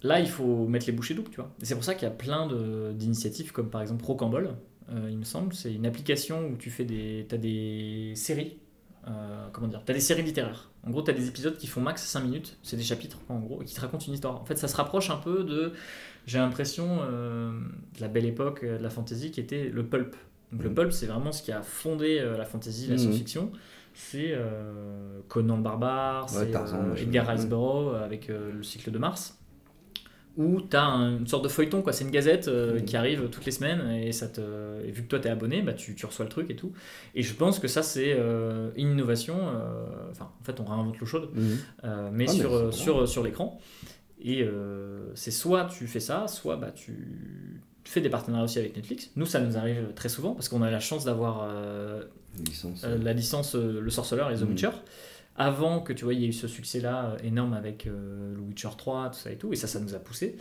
là, 0.03 0.19
il 0.19 0.27
faut 0.27 0.67
mettre 0.67 0.85
les 0.87 0.91
bouchées 0.93 1.13
doubles, 1.13 1.29
tu 1.31 1.37
vois. 1.37 1.51
Et 1.61 1.65
c'est 1.65 1.75
pour 1.75 1.83
ça 1.83 1.93
qu'il 1.95 2.03
y 2.03 2.11
a 2.11 2.13
plein 2.13 2.47
d'initiatives, 2.93 3.51
comme 3.51 3.69
par 3.69 3.81
exemple 3.81 4.03
Rocambole, 4.05 4.55
il 5.09 5.17
me 5.17 5.23
semble. 5.23 5.53
C'est 5.53 5.73
une 5.73 5.85
application 5.85 6.47
où 6.47 6.57
tu 6.57 6.69
fais 6.69 6.85
des, 6.85 7.25
as 7.31 7.37
des 7.37 8.13
séries. 8.15 8.57
comment 9.51 9.67
dire 9.67 9.81
Tu 9.85 9.91
as 9.91 9.95
des 9.95 10.01
séries 10.01 10.23
littéraires. 10.23 10.69
En 10.85 10.91
gros, 10.91 11.01
tu 11.01 11.09
as 11.09 11.13
des 11.15 11.27
épisodes 11.27 11.57
qui 11.57 11.65
font 11.65 11.81
max 11.81 12.03
5 12.05 12.19
minutes. 12.21 12.57
C'est 12.61 12.77
des 12.77 12.83
chapitres, 12.83 13.17
en 13.29 13.39
gros, 13.39 13.61
et 13.63 13.65
qui 13.65 13.73
te 13.73 13.81
racontent 13.81 14.05
une 14.05 14.13
histoire. 14.13 14.39
En 14.39 14.45
fait, 14.45 14.57
ça 14.57 14.67
se 14.67 14.75
rapproche 14.75 15.09
un 15.09 15.17
peu 15.17 15.43
de, 15.43 15.73
j'ai 16.27 16.37
l'impression, 16.37 16.99
euh, 17.01 17.51
de 17.95 18.01
la 18.01 18.07
belle 18.07 18.25
époque 18.25 18.63
de 18.63 18.77
la 18.83 18.89
fantasy 18.91 19.31
qui 19.31 19.39
était 19.39 19.69
le 19.69 19.83
pulp. 19.85 20.15
Donc, 20.51 20.61
le 20.61 20.69
Mhm. 20.69 20.75
pulp, 20.75 20.91
c'est 20.91 21.07
vraiment 21.07 21.31
ce 21.31 21.41
qui 21.41 21.51
a 21.51 21.63
fondé 21.63 22.19
euh, 22.19 22.37
la 22.37 22.45
fantasy, 22.45 22.85
la 22.85 22.93
Mhm. 22.93 22.99
science-fiction. 22.99 23.51
C'est 23.95 24.31
euh, 24.31 25.21
Conan 25.27 25.57
le 25.57 25.63
barbare, 25.63 26.29
c'est 26.29 26.53
euh. 26.55 26.95
Edgar 26.95 27.27
Rice. 27.27 27.47
Burroughs 27.47 27.93
euh, 27.93 28.05
avec 28.05 28.27
le 28.27 28.61
cycle 28.61 28.91
de 28.91 28.97
Mars 28.97 29.39
où 30.37 30.59
tu 30.59 30.75
as 30.75 30.83
une 30.83 31.25
sorte 31.27 31.45
de 31.45 31.49
feuilleton, 31.49 31.81
quoi. 31.81 31.93
C'est 31.93 32.03
une 32.03 32.11
gazette 32.11 32.51
qui 32.85 32.97
arrive 32.97 33.29
toutes 33.29 33.45
les 33.45 33.53
semaines 33.53 33.89
et, 33.91 34.11
ça 34.11 34.27
te, 34.27 34.41
et 34.83 34.91
vu 34.91 35.03
que 35.03 35.07
toi 35.07 35.19
tu 35.19 35.29
es 35.29 35.31
abonné, 35.31 35.61
bah, 35.61 35.71
tu, 35.71 35.95
tu 35.95 36.05
reçois 36.05 36.25
le 36.25 36.29
truc 36.29 36.49
et 36.49 36.57
tout. 36.57 36.73
Et 37.15 37.23
je 37.23 37.33
pense 37.33 37.57
que 37.57 37.69
ça, 37.69 37.81
c'est 37.83 38.19
une 38.75 38.91
innovation. 38.91 39.37
Enfin, 40.11 40.29
en 40.41 40.43
fait, 40.43 40.59
on 40.59 40.65
réinvente 40.65 40.99
l'eau 40.99 41.05
chaude, 41.05 41.29
Mhm. 41.33 41.41
mais 41.41 41.55
Ah, 41.83 42.09
mais 42.11 42.27
sur, 43.07 43.23
l'écran. 43.23 43.61
Et 44.21 44.43
euh, 44.43 45.11
c'est 45.13 45.31
soit 45.31 45.65
tu 45.65 45.87
fais 45.87 45.99
ça, 45.99 46.27
soit 46.27 46.57
bah, 46.57 46.71
tu 46.71 47.61
fais 47.91 48.01
des 48.01 48.09
partenariats 48.09 48.45
aussi 48.45 48.59
avec 48.59 48.75
Netflix. 48.75 49.09
Nous, 49.15 49.25
ça 49.25 49.39
nous 49.39 49.57
arrive 49.57 49.93
très 49.95 50.09
souvent 50.09 50.33
parce 50.33 50.49
qu'on 50.49 50.61
a 50.61 50.71
la 50.71 50.79
chance 50.79 51.05
d'avoir 51.05 51.43
euh, 51.43 52.03
euh, 52.83 52.97
la 53.03 53.13
licence 53.13 53.55
euh, 53.55 53.79
Le 53.81 53.89
Sorceleur 53.89 54.31
et 54.31 54.35
The 54.35 54.41
Mhm. 54.41 54.49
Witcher. 54.49 54.69
Avant 55.37 55.81
que 55.81 55.91
tu 55.93 56.05
vois, 56.05 56.13
il 56.13 56.21
y 56.21 56.25
ait 56.25 56.29
eu 56.29 56.33
ce 56.33 56.47
succès-là 56.47 57.05
euh, 57.11 57.17
énorme 57.23 57.53
avec 57.53 57.87
euh, 57.87 58.33
le 58.35 58.39
Witcher 58.41 58.69
3, 58.77 59.09
tout 59.09 59.19
ça 59.19 59.31
et 59.31 59.35
tout, 59.35 59.51
et 59.51 59.55
ça, 59.57 59.67
ça 59.67 59.79
nous 59.79 59.93
a 59.93 59.99
poussé. 59.99 60.37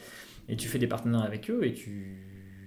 Et 0.49 0.57
tu 0.57 0.69
fais 0.69 0.79
des 0.79 0.87
partenariats 0.87 1.27
avec 1.27 1.51
eux 1.51 1.65
et 1.65 1.73
tu 1.75 2.19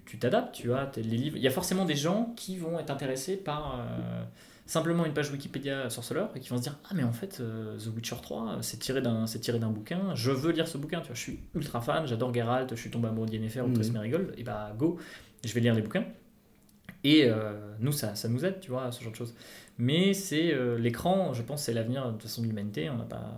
tu 0.05 0.17
t'adaptes, 0.19 0.55
tu 0.55 0.67
vois. 0.67 0.89
Les 0.95 1.03
livres, 1.03 1.35
il 1.35 1.43
y 1.43 1.47
a 1.47 1.51
forcément 1.51 1.83
des 1.83 1.95
gens 1.95 2.33
qui 2.37 2.57
vont 2.57 2.79
être 2.79 2.91
intéressés 2.91 3.35
par 3.35 3.79
euh, 3.81 4.23
simplement 4.67 5.05
une 5.05 5.13
page 5.13 5.31
Wikipédia 5.31 5.89
Sorceleur 5.89 6.29
et 6.35 6.39
qui 6.39 6.49
vont 6.49 6.57
se 6.57 6.61
dire 6.63 6.77
ah 6.85 6.93
mais 6.93 7.03
en 7.03 7.13
fait 7.13 7.39
euh, 7.39 7.77
The 7.79 7.87
Witcher 7.95 8.17
3 8.21 8.47
euh, 8.49 8.57
c'est 8.61 8.77
tiré 8.77 9.01
d'un 9.01 9.25
c'est 9.25 9.39
tiré 9.39 9.57
d'un 9.59 9.69
bouquin, 9.71 10.13
je 10.13 10.29
veux 10.31 10.51
lire 10.51 10.67
ce 10.67 10.77
bouquin, 10.77 10.99
tu 11.01 11.07
vois. 11.07 11.15
Je 11.15 11.21
suis 11.21 11.39
ultra 11.55 11.81
fan, 11.81 12.05
j'adore 12.05 12.31
Geralt, 12.33 12.69
je 12.69 12.75
suis 12.79 12.91
tombé 12.91 13.07
amoureux 13.07 13.27
d'Yennefer 13.27 13.61
ou 13.61 13.65
de 13.65 13.69
Mhm. 13.69 13.75
Triss 13.75 13.91
Merigold, 13.91 14.33
et 14.37 14.43
bah 14.43 14.73
go, 14.77 14.97
je 15.45 15.51
vais 15.53 15.61
lire 15.61 15.73
les 15.73 15.81
bouquins. 15.81 16.05
Et 17.03 17.25
euh, 17.25 17.53
nous, 17.79 17.91
ça, 17.91 18.15
ça 18.15 18.27
nous 18.27 18.43
aide, 18.43 18.59
tu 18.59 18.71
vois, 18.71 18.91
ce 18.91 19.01
genre 19.03 19.11
de 19.11 19.17
choses. 19.17 19.33
Mais 19.77 20.13
c'est 20.13 20.53
euh, 20.53 20.77
l'écran, 20.77 21.33
je 21.33 21.41
pense, 21.43 21.63
c'est 21.63 21.73
l'avenir 21.73 22.05
de 22.07 22.11
toute 22.13 22.23
façon 22.23 22.41
de 22.41 22.47
l'humanité. 22.47 22.89
On 22.89 22.97
n'a 22.97 23.03
pas, 23.05 23.37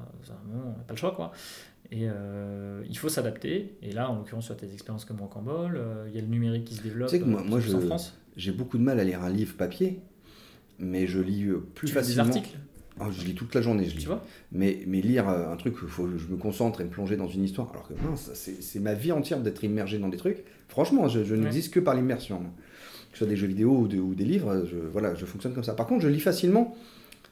on 0.52 0.72
pas 0.84 0.94
le 0.94 0.96
choix, 0.96 1.12
quoi. 1.14 1.32
Et 1.92 2.08
euh, 2.10 2.82
il 2.90 2.98
faut 2.98 3.10
s'adapter. 3.10 3.78
Et 3.82 3.92
là, 3.92 4.10
en 4.10 4.16
l'occurrence, 4.16 4.46
sur 4.46 4.56
tes 4.58 4.72
expériences 4.72 5.06
comme 5.06 5.20
euh, 5.76 6.06
il 6.08 6.16
y 6.16 6.18
a 6.18 6.22
le 6.22 6.28
numérique 6.28 6.66
qui 6.66 6.76
se 6.76 6.82
développe 6.82 7.10
Tu 7.10 7.18
sais 7.18 7.22
que 7.22 7.28
moi- 7.28 7.44
moi, 7.46 7.60
je- 7.60 7.70
France. 7.78 8.16
J'ai 8.38 8.54
beaucoup 8.54 8.78
de 8.78 8.84
mal 8.84 9.00
à 9.00 9.04
lire 9.04 9.22
un 9.24 9.30
livre 9.30 9.58
papier, 9.58 10.00
mais 10.80 11.08
je 11.08 11.20
lis 11.20 11.46
euh, 11.46 11.64
plus 11.76 11.88
Tu 11.88 11.94
fais 11.94 12.00
des 12.02 12.06
facilement. 12.08 12.28
articles, 12.28 12.58
Ah, 13.00 13.08
je 13.12 13.24
lis 13.26 13.36
toute 13.36 13.54
la 13.56 13.62
journée, 13.62 13.86
je 13.86 13.92
lis. 13.96 14.02
tu 14.02 14.08
vois. 14.08 14.24
Mais, 14.52 14.80
mais 14.88 15.02
lire 15.02 15.28
euh, 15.30 15.52
un 15.52 15.56
truc, 15.56 15.76
faut 15.78 16.04
que 16.06 16.18
je 16.18 16.28
me 16.28 16.38
concentre 16.38 16.82
et 16.82 16.84
me 16.86 16.90
plonger 16.90 17.16
dans 17.18 17.28
une 17.28 17.44
histoire. 17.44 17.70
Alors 17.72 17.88
que 17.88 17.94
mince, 18.06 18.32
c'est 18.34 18.80
ma 18.80 18.94
vie 18.94 19.12
entière 19.12 19.40
d'être 19.42 19.64
immergé 19.64 19.98
dans 20.00 20.10
des 20.10 20.18
trucs. 20.18 20.44
Franchement, 20.68 21.08
je, 21.08 21.24
je 21.24 21.36
Ouais. 21.36 21.42
n'existe 21.42 21.74
que 21.74 21.80
par 21.80 21.96
l'immersion. 21.96 22.40
Que 23.12 23.18
ce 23.18 23.20
soit 23.20 23.28
des 23.28 23.36
jeux 23.38 23.48
vidéo 23.48 23.72
ou, 23.76 23.88
de- 23.88 23.98
ou 24.00 24.14
des 24.16 24.26
livres, 24.26 24.66
je, 24.70 24.78
voilà, 24.78 25.16
je 25.16 25.26
fonctionne 25.26 25.54
comme 25.54 25.64
ça. 25.64 25.74
Par 25.74 25.88
contre, 25.88 26.02
je 26.04 26.08
lis 26.10 26.20
facilement 26.20 26.76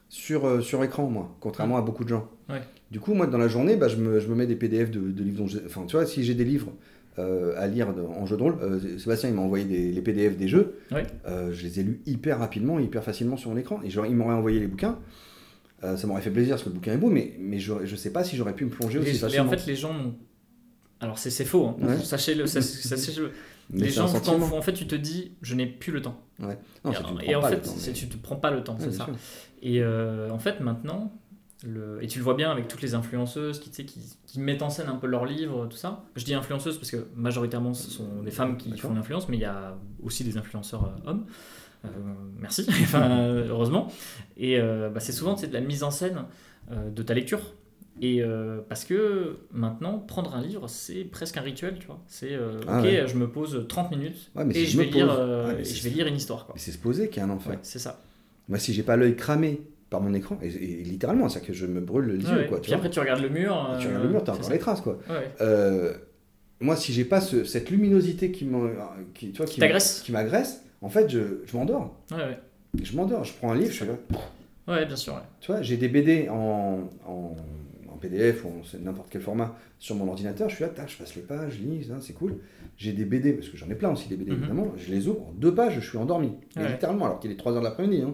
sur, 0.10 0.46
euh, 0.48 0.62
sur 0.62 0.84
écran, 0.84 1.08
moi, 1.10 1.36
contrairement 1.40 1.78
à 1.78 1.82
beaucoup 1.82 2.04
de 2.04 2.10
gens. 2.10 2.30
Ouais. 2.50 2.62
Du 2.90 3.00
coup, 3.00 3.14
moi, 3.14 3.28
dans 3.28 3.38
la 3.38 3.48
journée, 3.50 3.76
bah, 3.76 3.88
je, 3.90 3.98
me, 3.98 4.20
je 4.20 4.28
me 4.28 4.36
mets 4.36 4.48
des 4.48 4.56
PDF 4.56 4.90
de, 4.90 5.00
de 5.12 5.24
livres 5.24 5.44
dont 5.44 5.50
Enfin, 5.66 5.86
tu 5.86 5.96
vois, 5.98 6.06
si 6.06 6.24
j'ai 6.24 6.34
des 6.34 6.46
livres 6.46 6.72
euh, 7.20 7.54
à 7.58 7.68
lire 7.68 7.94
de- 7.94 8.02
en 8.02 8.26
jeu 8.26 8.38
de 8.38 8.42
rôle, 8.44 8.58
euh, 8.62 8.98
Sébastien, 9.00 9.30
il 9.30 9.36
m'a 9.36 9.42
envoyé 9.42 9.66
des, 9.66 9.92
les 9.92 10.02
PDF 10.02 10.38
des 10.38 10.48
jeux. 10.48 10.78
Euh, 11.28 11.52
je 11.54 11.64
les 11.64 11.80
ai 11.80 11.84
lus 11.84 12.02
hyper 12.06 12.40
rapidement, 12.40 12.80
hyper 12.80 13.04
facilement 13.04 13.38
sur 13.38 13.50
mon 13.50 13.58
écran. 13.58 13.80
Et 13.84 13.90
genre, 13.90 14.06
il 14.06 14.16
m'aurait 14.16 14.36
envoyé 14.36 14.60
les 14.60 14.68
bouquins. 14.68 15.00
Ça 15.82 16.08
m'aurait 16.08 16.22
fait 16.22 16.32
plaisir 16.32 16.56
parce 16.56 16.64
que 16.64 16.70
le 16.70 16.76
bouquin 16.76 16.94
est 16.94 16.98
beau, 16.98 17.10
mais, 17.10 17.36
mais 17.40 17.60
je, 17.60 17.72
je 17.86 17.96
sais 17.96 18.12
pas 18.12 18.24
si 18.24 18.36
j'aurais 18.36 18.54
pu 18.56 18.66
me 18.66 18.70
plonger 18.72 18.98
aussi 19.00 19.08
Les- 19.10 19.14
mais 19.14 19.20
facilement. 19.20 19.46
en 19.48 19.50
fait, 19.52 19.66
les 19.68 19.76
gens 19.76 19.96
Alors, 21.00 21.20
c'est 21.20 21.46
faux, 21.46 21.68
hein. 21.68 21.76
Ouais. 21.80 22.00
sachez-le. 22.00 22.48
sachez- 22.48 22.88
sachez-le. 22.88 23.32
Les 23.74 23.90
gens, 23.90 24.06
en 24.06 24.62
fait, 24.62 24.74
tu 24.74 24.88
te 24.88 24.96
dis, 24.96 25.34
je 25.44 25.54
n'ai 25.54 25.68
plus 25.68 25.92
le 25.92 26.02
temps. 26.02 26.20
Ouais. 26.40 26.58
Non, 26.86 26.92
et 26.92 26.96
tu 26.96 27.04
ne 27.32 27.36
en 27.36 27.42
fait, 27.42 27.58
temps, 27.62 27.72
c'est- 27.78 27.92
mais- 27.92 27.94
tu 27.94 28.08
te 28.08 28.18
prends 28.18 28.38
pas 28.38 28.50
le 28.50 28.64
temps, 28.64 28.74
Ouais, 28.76 28.86
c'est 28.86 28.92
ça. 28.94 29.06
sûr. 29.06 29.16
Et 29.62 29.84
en 29.84 30.40
fait, 30.40 30.60
maintenant, 30.62 31.14
le... 31.66 32.04
et 32.04 32.08
tu 32.08 32.20
le 32.20 32.24
vois 32.24 32.36
bien 32.36 32.52
avec 32.52 32.68
toutes 32.68 32.82
les 32.82 32.94
influenceuses 32.94 33.60
qui, 33.60 33.72
qui, 33.72 33.86
qui 34.26 34.40
mettent 34.40 34.62
en 34.62 34.70
scène 34.70 34.88
un 34.90 34.96
peu 34.96 35.08
leurs 35.08 35.26
livres, 35.26 35.66
tout 35.68 35.78
ça. 35.78 36.04
Je 36.16 36.24
dis 36.26 36.34
influenceuses 36.34 36.78
parce 36.78 36.92
que 36.92 37.08
majoritairement, 37.16 37.74
ce 37.74 37.90
sont 37.90 38.22
des 38.24 38.32
femmes 38.32 38.58
qui 38.58 38.78
font 38.78 38.94
l'influence, 38.94 39.28
mais 39.30 39.38
il 39.38 39.42
y 39.42 39.46
a 39.46 39.78
aussi 40.04 40.24
des 40.24 40.38
influenceurs 40.38 40.86
euh, 40.86 41.10
hommes. 41.10 41.26
Euh, 41.86 41.90
merci, 42.40 42.66
enfin, 42.82 43.28
heureusement. 43.50 43.88
Et 44.38 44.60
euh, 44.60 44.90
bah, 44.90 45.00
c'est 45.00 45.12
souvent 45.12 45.34
de 45.36 45.48
la 45.48 45.62
mise 45.62 45.84
en 45.84 45.92
scène 45.92 46.26
euh, 46.72 46.90
de 46.90 47.02
ta 47.04 47.14
lecture. 47.14 47.40
Et 48.00 48.22
euh, 48.22 48.60
parce 48.70 48.86
que 48.86 49.38
maintenant, 49.52 49.98
prendre 49.98 50.36
un 50.36 50.42
livre, 50.42 50.68
c'est 50.68 51.04
presque 51.04 51.38
un 51.38 51.42
rituel, 51.42 51.78
tu 51.80 51.88
vois. 51.88 52.00
C'est 52.06 52.34
euh, 52.34 52.60
Ah 52.68 52.78
ok, 52.80 52.84
ouais. 52.86 53.08
je 53.08 53.16
me 53.18 53.28
pose 53.28 53.66
30 53.68 53.90
minutes 53.90 54.30
Ouais, 54.36 54.46
et 54.52 54.54
si 54.54 54.66
je 54.68 54.78
vais, 54.78 54.86
lire, 54.86 55.08
pose- 55.08 55.16
euh, 55.20 55.48
Ouais, 55.48 55.54
mais 55.56 55.62
et 55.62 55.66
c'est- 55.66 55.74
je 55.76 55.84
vais 55.84 55.90
lire 55.90 56.06
une 56.06 56.16
histoire, 56.16 56.48
c'est 56.56 56.72
se 56.72 56.78
poser 56.78 57.10
qu'il 57.10 57.24
y 57.24 57.26
a 57.26 57.28
un. 57.28 57.36
Ouais, 57.36 57.58
c'est 57.64 57.80
ça. 57.80 58.00
Moi, 58.50 58.60
si 58.60 58.72
j'ai 58.74 58.84
pas 58.84 58.96
l'œil 58.98 59.16
cramé 59.16 59.62
par 59.90 60.02
mon 60.02 60.14
écran, 60.14 60.38
et, 60.42 60.48
et 60.48 60.84
littéralement, 60.84 61.30
c'est-à-dire 61.30 61.48
que 61.48 61.54
je 61.54 61.66
me 61.66 61.80
brûle 61.80 62.08
les 62.08 62.24
yeux, 62.30 62.38
ouais. 62.38 62.48
quoi. 62.48 62.58
Tu 62.58 62.64
Puis 62.64 62.72
vois. 62.72 62.78
après, 62.78 62.90
tu 62.90 63.00
regardes 63.00 63.22
le 63.22 63.30
mur. 63.30 63.76
tu 63.80 63.86
euh, 63.88 63.90
regardes 63.90 64.04
le 64.04 64.10
mur, 64.10 64.20
t'as 64.24 64.26
c'est 64.34 64.38
encore 64.40 64.46
ça. 64.48 64.54
les 64.54 64.60
traces, 64.60 64.82
quoi. 64.82 65.00
Ouais. 65.10 65.32
Euh, 65.42 65.94
moi, 66.60 66.76
si 66.76 66.92
j'ai 66.94 67.06
pas 67.06 67.22
ce- 67.22 67.44
cette 67.44 67.70
luminosité 67.70 68.32
qui 68.32 68.48
qui, 69.14 69.32
tu 69.32 69.38
vois, 69.38 69.46
Qui 69.46 69.56
qui 69.56 70.12
m'agresse, 70.12 70.64
en 70.82 70.90
fait, 70.90 71.10
je, 71.10 71.20
je 71.46 71.56
m'endors. 71.58 71.96
Ouais. 72.12 72.38
Je 72.82 72.96
m'endors. 72.96 73.24
Je 73.24 73.34
prends 73.34 73.52
un 73.52 73.56
livre, 73.56 73.72
je 73.72 73.76
suis 73.76 73.86
là. 73.86 73.94
Ouais, 74.68 74.86
bien 74.86 74.96
sûr. 74.96 75.22
Tu 75.40 75.52
vois, 75.52 75.62
j'ai 75.62 75.78
des 75.78 75.88
BD 75.88 76.28
en, 76.30 76.90
en, 77.08 77.36
en 77.88 77.98
PDF 77.98 78.44
ou 78.44 78.50
en 78.50 78.64
c'est 78.70 78.82
n'importe 78.84 79.08
quel 79.10 79.22
format 79.22 79.56
sur 79.80 79.96
mon 79.96 80.08
ordinateur. 80.10 80.50
Je 80.50 80.56
suis 80.56 80.64
là, 80.64 80.70
tac, 80.70 80.90
je 80.90 80.98
passe 80.98 81.16
les 81.16 81.22
pages, 81.22 81.54
je 81.54 81.64
lis, 81.66 81.90
hein, 81.92 82.00
c'est 82.02 82.14
cool. 82.14 82.38
J'ai 82.76 82.92
des 82.92 83.06
BD, 83.06 83.32
parce 83.34 83.48
que 83.50 83.56
j'en 83.58 83.70
ai 83.70 83.76
plein 83.76 83.92
aussi 83.92 84.10
des 84.10 84.18
BD 84.18 84.32
Mhm. 84.32 84.38
évidemment. 84.40 84.74
Je 84.78 84.92
les 84.92 85.08
ouvre, 85.08 85.22
en 85.30 85.32
deux 85.38 85.54
pages, 85.56 85.76
je 85.80 85.88
suis 85.88 85.98
endormi. 85.98 86.34
Littéralement, 86.58 87.06
alors 87.06 87.20
qu'il 87.20 87.32
est 87.32 87.40
3h 87.40 87.60
de 87.60 87.64
l'après-midi. 87.64 88.02
hein. 88.04 88.14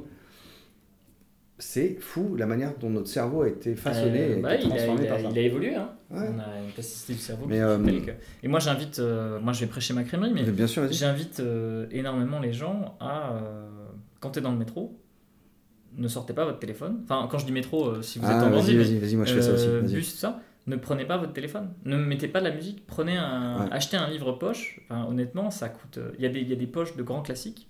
C'est 1.59 1.97
fou 1.99 2.35
la 2.35 2.45
manière 2.47 2.73
dont 2.79 2.89
notre 2.89 3.07
cerveau 3.07 3.43
a 3.43 3.47
été 3.47 3.75
façonné 3.75 4.21
Euh, 4.21 4.37
et 4.37 4.41
bah, 4.41 4.55
il, 4.55 4.65
a, 4.65 4.69
transformé 4.69 5.01
il, 5.03 5.07
a, 5.07 5.09
par 5.11 5.19
ça. 5.21 5.27
il 5.31 5.37
a 5.37 5.41
évolué. 5.41 5.75
Hein. 5.75 5.89
Ouais. 6.09 6.27
On 6.33 6.39
a 6.39 6.59
une 6.65 6.71
plasticité 6.73 7.13
du 7.13 7.19
cerveau 7.19 7.45
Mais, 7.47 7.57
qui 7.57 7.61
euh, 7.61 7.77
que- 8.01 8.11
Et 8.43 8.47
moi, 8.47 8.59
j'invite. 8.59 8.99
euh, 8.99 9.39
moi, 9.39 9.53
je 9.53 9.59
vais 9.61 9.67
prêcher 9.67 9.93
ma 9.93 10.03
crèmerie, 10.03 10.31
mais 10.33 10.43
Mais 10.43 10.51
bien 10.51 10.67
sûr, 10.67 10.81
vas-y. 10.83 10.93
j'invite 10.93 11.41
énormément 11.91 12.39
les 12.39 12.53
gens 12.53 12.97
à. 12.99 13.39
quand 14.19 14.31
tu 14.31 14.39
es 14.39 14.41
dans 14.41 14.51
le 14.51 14.57
métro, 14.57 14.99
ne 15.95 16.07
sortez 16.07 16.33
pas 16.33 16.43
votre 16.45 16.59
téléphone. 16.59 17.01
Enfin, 17.03 17.27
quand 17.29 17.37
je 17.37 17.45
dis 17.45 17.51
métro, 17.51 18.01
si 18.01 18.17
vous 18.19 18.25
êtes 18.25 18.31
Ah, 18.35 18.45
en 18.45 18.49
vas-y, 18.49 18.75
vas-y, 18.75 18.97
vas-y, 18.97 19.15
moi 19.15 19.25
je 19.25 19.33
fais 19.35 19.41
ça 19.43 19.53
aussi. 19.53 19.93
bus, 19.93 20.15
ça, 20.15 20.41
ne 20.65 20.75
prenez 20.75 21.05
pas 21.05 21.17
votre 21.17 21.33
téléphone. 21.33 21.69
Ne 21.85 21.97
mettez 21.97 22.27
pas 22.27 22.39
de 22.39 22.45
la 22.47 22.55
musique. 22.55 22.85
Prenez 22.87 23.15
un, 23.15 23.65
Ouais. 23.65 23.71
achetez 23.71 23.97
un 23.97 24.09
livre 24.09 24.31
poche. 24.33 24.79
Enfin, 24.89 25.05
honnêtement, 25.07 25.51
ça 25.51 25.69
coûte. 25.69 25.99
Il 26.17 26.23
y, 26.23 26.25
a 26.25 26.29
des- 26.29 26.39
il 26.41 26.49
y 26.49 26.53
a 26.53 26.55
des 26.55 26.65
poches 26.67 26.95
de 26.95 27.03
grands 27.03 27.21
classiques. 27.21 27.69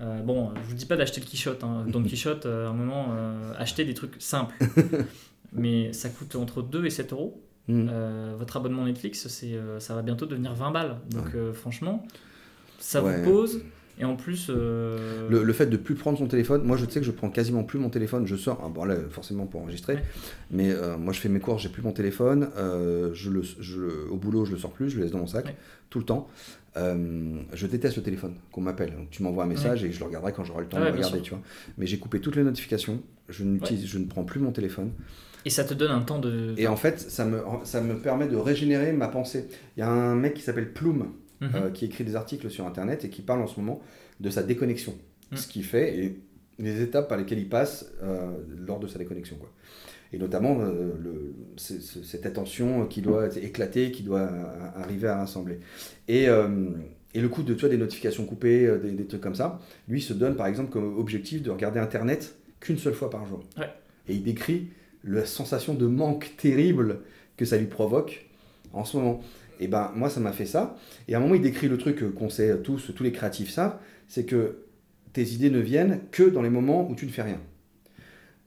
Euh, 0.00 0.20
bon, 0.22 0.50
je 0.54 0.68
vous 0.70 0.74
dis 0.74 0.86
pas 0.86 0.96
d'acheter 0.96 1.20
le 1.20 1.26
Quichotte. 1.26 1.62
Hein. 1.64 1.84
Don 1.88 2.02
Quichotte, 2.04 2.46
euh, 2.46 2.66
à 2.66 2.70
un 2.70 2.74
moment, 2.74 3.08
euh, 3.12 3.52
achetez 3.58 3.84
des 3.84 3.94
trucs 3.94 4.20
simples. 4.20 4.54
Mais 5.52 5.92
ça 5.92 6.08
coûte 6.08 6.34
entre 6.36 6.62
2 6.62 6.86
et 6.86 6.90
7 6.90 7.12
euros. 7.12 7.42
Mm. 7.68 7.88
Euh, 7.90 8.34
votre 8.38 8.56
abonnement 8.56 8.84
Netflix, 8.86 9.28
c'est, 9.28 9.54
ça 9.78 9.94
va 9.94 10.02
bientôt 10.02 10.26
devenir 10.26 10.54
20 10.54 10.70
balles. 10.70 10.96
Donc 11.10 11.26
Ouais. 11.26 11.52
franchement, 11.52 12.06
ça 12.78 13.02
Ouais. 13.02 13.18
vous 13.22 13.30
pose. 13.30 13.60
Et 13.98 14.04
en 14.06 14.16
plus, 14.16 14.46
euh, 14.48 15.28
Le, 15.28 15.42
le 15.44 15.52
fait 15.52 15.66
de 15.66 15.76
plus 15.76 15.94
prendre 15.94 16.16
son 16.16 16.26
téléphone, 16.26 16.62
moi 16.64 16.78
je 16.78 16.86
sais 16.88 16.98
que 17.00 17.04
je 17.06 17.10
prends 17.10 17.28
quasiment 17.28 17.62
plus 17.62 17.78
mon 17.78 17.90
téléphone, 17.90 18.26
je 18.26 18.36
sors, 18.36 18.58
ah, 18.64 18.70
bon 18.70 18.84
là 18.86 18.96
forcément 19.10 19.44
pour 19.44 19.60
enregistrer, 19.60 19.96
Ouais. 19.96 20.02
mais 20.50 20.70
euh, 20.72 20.96
moi 20.96 21.12
je 21.12 21.20
fais 21.20 21.28
mes 21.28 21.40
courses, 21.40 21.62
j'ai 21.62 21.68
plus 21.68 21.82
mon 21.82 21.92
téléphone, 21.92 22.48
euh, 22.56 23.10
je 23.12 23.28
le, 23.28 23.42
je- 23.42 24.08
au 24.10 24.16
boulot 24.16 24.46
je 24.46 24.52
le 24.52 24.58
sors 24.58 24.70
plus, 24.72 24.88
je 24.88 24.96
le 24.96 25.02
laisse 25.02 25.12
dans 25.12 25.18
mon 25.18 25.26
sac, 25.26 25.44
Ouais. 25.44 25.56
tout 25.90 25.98
le 25.98 26.06
temps. 26.06 26.26
Euh, 26.76 27.40
je 27.52 27.66
déteste 27.66 27.96
le 27.96 28.02
téléphone, 28.02 28.34
qu'on 28.50 28.62
m'appelle, 28.62 28.94
donc 28.96 29.10
tu 29.10 29.22
m'envoies 29.22 29.44
un 29.44 29.46
message 29.46 29.84
et 29.84 29.92
je 29.92 29.98
le 29.98 30.06
regarderai 30.06 30.32
quand 30.32 30.42
j'aurai 30.44 30.62
le 30.62 30.68
temps 30.68 30.78
Ouais, 30.80 30.90
de 30.90 30.96
regarder, 30.96 31.20
tu 31.20 31.30
vois. 31.30 31.42
Mais 31.76 31.86
j'ai 31.86 31.98
coupé 31.98 32.18
toutes 32.20 32.36
les 32.36 32.44
notifications, 32.44 33.02
je, 33.28 33.44
n'utilise, 33.44 33.86
je 33.86 33.98
ne 33.98 34.06
prends 34.06 34.24
plus 34.24 34.40
mon 34.40 34.52
téléphone, 34.52 34.92
et 35.44 35.50
ça 35.50 35.64
te 35.64 35.74
donne 35.74 35.90
un 35.90 36.00
temps 36.02 36.18
de. 36.18 36.54
et 36.56 36.68
en 36.68 36.76
fait 36.76 36.98
ça 37.00 37.24
me, 37.26 37.42
ça 37.64 37.80
me 37.82 37.98
permet 37.98 38.26
de 38.28 38.36
régénérer 38.36 38.92
ma 38.92 39.08
pensée. 39.08 39.48
Il 39.76 39.80
y 39.80 39.82
a 39.82 39.88
un 39.90 40.14
mec 40.14 40.34
qui 40.34 40.42
s'appelle 40.42 40.72
Plume, 40.72 41.08
Mhm. 41.40 41.50
euh, 41.56 41.70
qui 41.70 41.84
écrit 41.86 42.04
des 42.04 42.14
articles 42.14 42.48
sur 42.50 42.66
Internet 42.68 43.04
et 43.04 43.10
qui 43.10 43.20
parle 43.20 43.42
en 43.42 43.48
ce 43.48 43.58
moment 43.58 43.82
de 44.20 44.30
sa 44.30 44.44
déconnexion. 44.44 44.94
Mm. 45.32 45.36
Ce 45.36 45.48
qu'il 45.48 45.64
fait 45.64 45.98
et 45.98 46.20
les 46.62 46.80
étapes 46.82 47.08
par 47.08 47.18
lesquelles 47.18 47.40
il 47.40 47.48
passe 47.48 47.92
euh, 48.02 48.30
lors 48.66 48.78
de 48.78 48.86
sa 48.86 48.98
déconnexion. 48.98 49.36
Quoi. 49.36 49.50
Et 50.12 50.18
notamment 50.18 50.58
euh, 50.60 50.92
cette 51.56 52.26
attention 52.26 52.86
qui 52.86 53.00
doit 53.00 53.34
éclater, 53.36 53.90
qui 53.90 54.02
doit 54.02 54.20
euh, 54.20 54.44
arriver 54.76 55.08
à 55.08 55.18
rassembler. 55.18 55.58
Et, 56.08 56.26
et 57.14 57.20
le 57.20 57.28
coup 57.28 57.42
de 57.42 57.54
tu 57.54 57.60
vois, 57.60 57.68
des 57.68 57.78
notifications 57.78 58.24
coupées, 58.24 58.78
des, 58.82 58.92
des 58.92 59.06
trucs 59.06 59.20
comme 59.20 59.34
ça, 59.34 59.60
lui 59.88 60.00
se 60.00 60.12
donne 60.12 60.36
par 60.36 60.46
exemple 60.46 60.70
comme 60.70 60.98
objectif 60.98 61.42
de 61.42 61.50
regarder 61.50 61.80
Internet 61.80 62.34
qu'une 62.60 62.78
seule 62.78 62.94
fois 62.94 63.10
par 63.10 63.26
jour. 63.26 63.40
Ouais. 63.58 63.70
Et 64.08 64.14
il 64.14 64.22
décrit 64.22 64.68
la 65.04 65.24
sensation 65.24 65.74
de 65.74 65.86
manque 65.86 66.32
terrible 66.36 67.00
que 67.36 67.44
ça 67.44 67.56
lui 67.56 67.66
provoque 67.66 68.26
en 68.72 68.84
ce 68.84 68.96
moment. 68.96 69.20
et 69.60 69.68
ben 69.68 69.92
moi 69.94 70.10
ça 70.10 70.20
m'a 70.20 70.32
fait 70.32 70.46
ça. 70.46 70.76
Et 71.08 71.14
à 71.14 71.18
un 71.18 71.20
moment 71.20 71.34
il 71.34 71.42
décrit 71.42 71.68
le 71.68 71.78
truc 71.78 72.14
qu'on 72.14 72.28
sait 72.28 72.58
tous, 72.58 72.92
tous 72.94 73.02
les 73.02 73.12
créatifs 73.12 73.50
savent, 73.50 73.78
c'est 74.08 74.24
que 74.24 74.56
tes 75.12 75.22
idées 75.24 75.50
ne 75.50 75.58
viennent 75.60 76.00
que 76.10 76.22
dans 76.22 76.42
les 76.42 76.50
moments 76.50 76.88
où 76.90 76.94
tu 76.94 77.06
ne 77.06 77.10
fais 77.10 77.22
rien. 77.22 77.40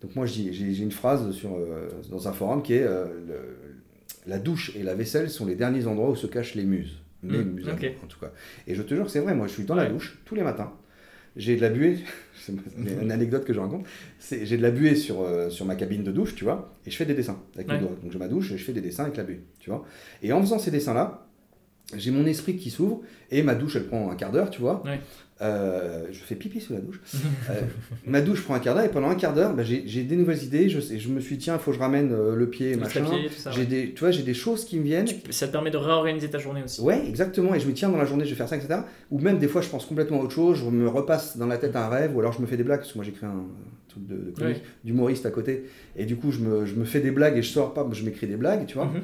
Donc 0.02 0.16
moi 0.16 0.26
j'ai 0.26 0.78
une 0.82 0.92
phrase 0.92 1.32
sur, 1.32 1.56
euh, 1.56 1.90
dans 2.12 2.28
un 2.28 2.34
forum 2.34 2.62
qui 2.62 2.74
est 2.74 2.84
euh, 2.84 3.06
la 4.28 4.40
douche 4.40 4.76
et 4.76 4.84
la 4.84 4.94
vaisselle 4.96 5.30
sont 5.30 5.46
les 5.46 5.56
derniers 5.56 5.88
endroits 5.88 6.10
où 6.12 6.16
se 6.16 6.28
cachent 6.28 6.56
les 6.56 6.64
muses. 6.66 7.00
Les 7.24 7.40
Mm, 7.44 7.52
muses 7.54 7.70
en 7.70 8.08
tout 8.08 8.20
cas. 8.20 8.32
Et 8.68 8.76
je 8.76 8.82
te 8.84 8.94
jure 8.94 9.06
que 9.06 9.12
c'est 9.12 9.20
vrai, 9.20 9.34
moi 9.34 9.48
je 9.48 9.54
suis 9.54 9.64
dans 9.64 9.76
la 9.76 9.88
douche 9.88 10.20
tous 10.26 10.36
les 10.36 10.44
matins. 10.44 10.74
J'ai 11.38 11.56
de 11.56 11.62
la 11.62 11.70
buée, 11.70 11.98
c'est 12.40 12.54
une 13.02 13.12
anecdote 13.12 13.44
que 13.46 13.54
je 13.54 13.60
raconte, 13.60 13.86
c'est- 14.20 14.46
j'ai 14.46 14.58
de 14.58 14.62
la 14.62 14.72
buée 14.72 14.96
sur, 14.96 15.22
euh, 15.22 15.50
sur 15.50 15.66
ma 15.66 15.76
cabine 15.76 16.04
de 16.04 16.12
douche, 16.12 16.36
tu 16.36 16.44
vois, 16.46 16.74
et 16.86 16.92
je 16.92 16.96
fais 16.96 17.06
des 17.06 17.14
dessins 17.16 17.40
avec 17.56 17.68
Ouais. 17.68 17.76
mes 17.76 17.80
doigts. 17.82 17.96
Donc 18.02 18.12
j'ai 18.12 18.20
ma 18.20 18.28
douche 18.28 18.52
et 18.52 18.58
je 18.58 18.64
fais 18.64 18.74
des 18.74 18.82
dessins 18.82 19.04
avec 19.04 19.18
la 19.18 19.24
buée, 19.24 19.42
tu 19.60 19.70
vois. 19.70 19.86
Et 20.22 20.32
en 20.34 20.40
faisant 20.42 20.60
ces 20.60 20.72
dessins-là, 20.72 21.28
j'ai 21.96 22.12
mon 22.12 22.26
esprit 22.26 22.56
qui 22.58 22.70
s'ouvre 22.70 23.02
et 23.32 23.44
ma 23.44 23.54
douche 23.56 23.76
elle 23.76 23.88
prend 23.88 24.10
un 24.12 24.16
quart 24.16 24.32
d'heure, 24.32 24.50
tu 24.50 24.62
vois. 24.62 24.84
Ouais. 24.86 25.00
Euh, 25.42 26.06
je 26.12 26.20
fais 26.20 26.36
pipi 26.36 26.62
sous 26.62 26.72
la 26.72 26.80
douche. 26.80 27.02
Euh, 27.50 27.60
ma 28.06 28.22
douche 28.22 28.42
prend 28.44 28.54
un 28.54 28.60
quart 28.60 28.74
d'heure 28.74 28.86
et 28.86 28.90
pendant 28.90 29.10
un 29.10 29.16
quart 29.16 29.34
d'heure, 29.34 29.54
bah, 29.54 29.64
j'ai 29.64 30.04
des 30.04 30.16
nouvelles 30.16 30.42
idées. 30.44 30.70
Je, 30.70 30.80
sais- 30.80 30.98
je 30.98 31.10
me 31.10 31.20
suis 31.20 31.36
dit, 31.36 31.44
tiens, 31.44 31.56
il 31.56 31.60
faut 31.60 31.72
que 31.72 31.76
je 31.78 31.82
ramène 31.82 32.14
euh, 32.14 32.36
le 32.36 32.50
pied, 32.50 32.72
Le 32.72 32.78
machin. 32.78 33.04
papier, 33.04 33.28
tout 33.28 33.34
ça, 33.36 33.52
J'ai 33.52 33.60
ouais. 33.62 33.66
des, 33.66 33.92
tu 33.94 34.00
vois, 34.00 34.12
j'ai 34.12 34.24
des 34.24 34.34
choses 34.34 34.64
qui 34.64 34.78
me 34.80 34.84
viennent. 34.84 35.06
Tu- 35.06 35.34
Ça 35.34 35.48
te 35.48 35.52
permet 35.52 35.72
de 35.72 35.78
réorganiser 35.78 36.30
ta 36.30 36.38
journée 36.40 36.64
aussi. 36.64 36.80
Ouais, 36.80 37.06
exactement. 37.06 37.54
Et 37.54 37.60
je 37.60 37.68
me 37.68 37.74
tiens 37.74 37.90
dans 37.90 37.98
la 37.98 38.06
journée, 38.06 38.24
je 38.24 38.30
vais 38.30 38.36
faire 38.38 38.48
ça, 38.48 38.56
etc. 38.56 38.80
Ou 39.12 39.20
même 39.20 39.38
des 39.38 39.50
fois, 39.50 39.62
je 39.62 39.68
pense 39.68 39.86
complètement 39.86 40.22
à 40.22 40.24
autre 40.24 40.34
chose. 40.34 40.58
Je 40.58 40.70
me 40.70 40.88
repasse 40.88 41.36
dans 41.38 41.48
la 41.48 41.58
tête 41.58 41.76
un 41.76 41.90
rêve, 41.90 42.16
ou 42.16 42.20
alors 42.22 42.32
je 42.32 42.42
me 42.42 42.46
fais 42.48 42.56
des 42.58 42.64
blagues 42.64 42.80
parce 42.80 42.94
que 42.94 42.98
moi 42.98 43.04
j'écris 43.06 43.26
un 43.26 43.44
truc 43.90 44.08
de, 44.08 44.16
de 44.16 44.32
comique, 44.32 44.40
Ouais. 44.58 44.62
d'humoriste 44.86 45.26
à 45.26 45.32
côté. 45.32 45.66
Et 45.98 46.06
du 46.06 46.16
coup, 46.16 46.32
je 46.32 46.40
me, 46.40 46.66
je 46.66 46.76
me 46.76 46.86
fais 46.86 47.02
des 47.02 47.12
blagues 47.12 47.38
et 47.38 47.42
je 47.42 47.50
sors 47.50 47.74
pas, 47.74 47.86
je 47.92 48.06
m'écris 48.06 48.28
des 48.28 48.38
blagues, 48.38 48.66
tu 48.68 48.76
vois. 48.76 48.86
Mhm. 48.86 49.02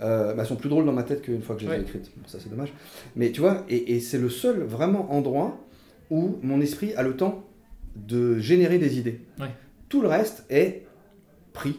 Euh, 0.00 0.34
bah, 0.34 0.42
elles 0.42 0.48
sont 0.48 0.54
plus 0.56 0.68
drôles 0.68 0.84
dans 0.86 0.92
ma 0.92 1.02
tête 1.04 1.22
qu'une 1.22 1.42
fois 1.42 1.54
que 1.56 1.62
je 1.62 1.66
les 1.66 1.72
ai 1.72 1.76
Ouais. 1.76 1.82
écrites. 1.82 2.10
Bon, 2.16 2.26
ça, 2.26 2.38
c'est 2.40 2.48
dommage. 2.50 2.72
Mais 3.16 3.30
tu 3.32 3.40
vois, 3.40 3.64
et, 3.68 3.94
et 3.94 4.00
c'est 4.00 4.18
le 4.18 4.28
seul 4.28 4.60
vraiment 4.62 5.12
endroit 5.12 5.64
où 6.10 6.38
mon 6.42 6.60
esprit 6.60 6.94
a 6.94 7.02
le 7.02 7.16
temps 7.16 7.44
de 7.96 8.38
générer 8.38 8.78
des 8.78 8.98
idées. 8.98 9.20
Ouais. 9.40 9.50
Tout 9.88 10.02
le 10.02 10.08
reste 10.08 10.44
est 10.50 10.86
pris 11.52 11.76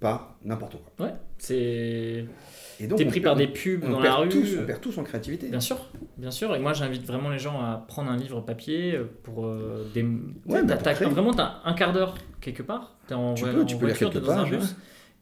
par 0.00 0.36
n'importe 0.44 0.76
quoi. 0.96 1.06
Ouais, 1.06 1.14
c'est. 1.38 2.24
Et 2.80 2.86
donc, 2.88 2.98
T'es 2.98 3.04
pris 3.04 3.20
perd- 3.20 3.24
par 3.24 3.36
des 3.36 3.46
pubs 3.46 3.88
dans 3.88 4.00
la 4.00 4.16
rue. 4.16 4.28
tous, 4.28 4.56
on 4.60 4.66
perd 4.66 4.80
tous 4.80 4.98
en 4.98 5.04
créativité. 5.04 5.48
Bien 5.48 5.60
sûr, 5.60 5.78
bien 6.18 6.30
sûr. 6.32 6.54
Et 6.56 6.58
moi, 6.58 6.72
j'invite 6.72 7.06
vraiment 7.06 7.30
les 7.30 7.38
gens 7.38 7.60
à 7.60 7.84
prendre 7.86 8.10
un 8.10 8.16
livre 8.16 8.40
papier 8.40 8.98
pour 9.22 9.46
euh, 9.46 9.86
des. 9.94 10.02
Ouais, 10.02 10.10
t'as- 10.46 10.62
bah, 10.62 10.76
t'as- 10.76 11.08
vraiment, 11.08 11.32
t'as 11.32 11.60
un 11.64 11.74
quart 11.74 11.92
d'heure 11.92 12.16
quelque 12.40 12.62
part. 12.64 12.98
T'es 13.06 13.14
en, 13.14 13.34
Tu 13.34 13.44
peux, 13.44 13.60
en 13.62 13.64
tu 13.64 13.76
peux 13.76 13.86
voiture, 13.86 14.10
quelques 14.10 14.24
t'es 14.24 14.32
dans 14.32 14.38
un 14.38 14.48
bus. 14.48 14.74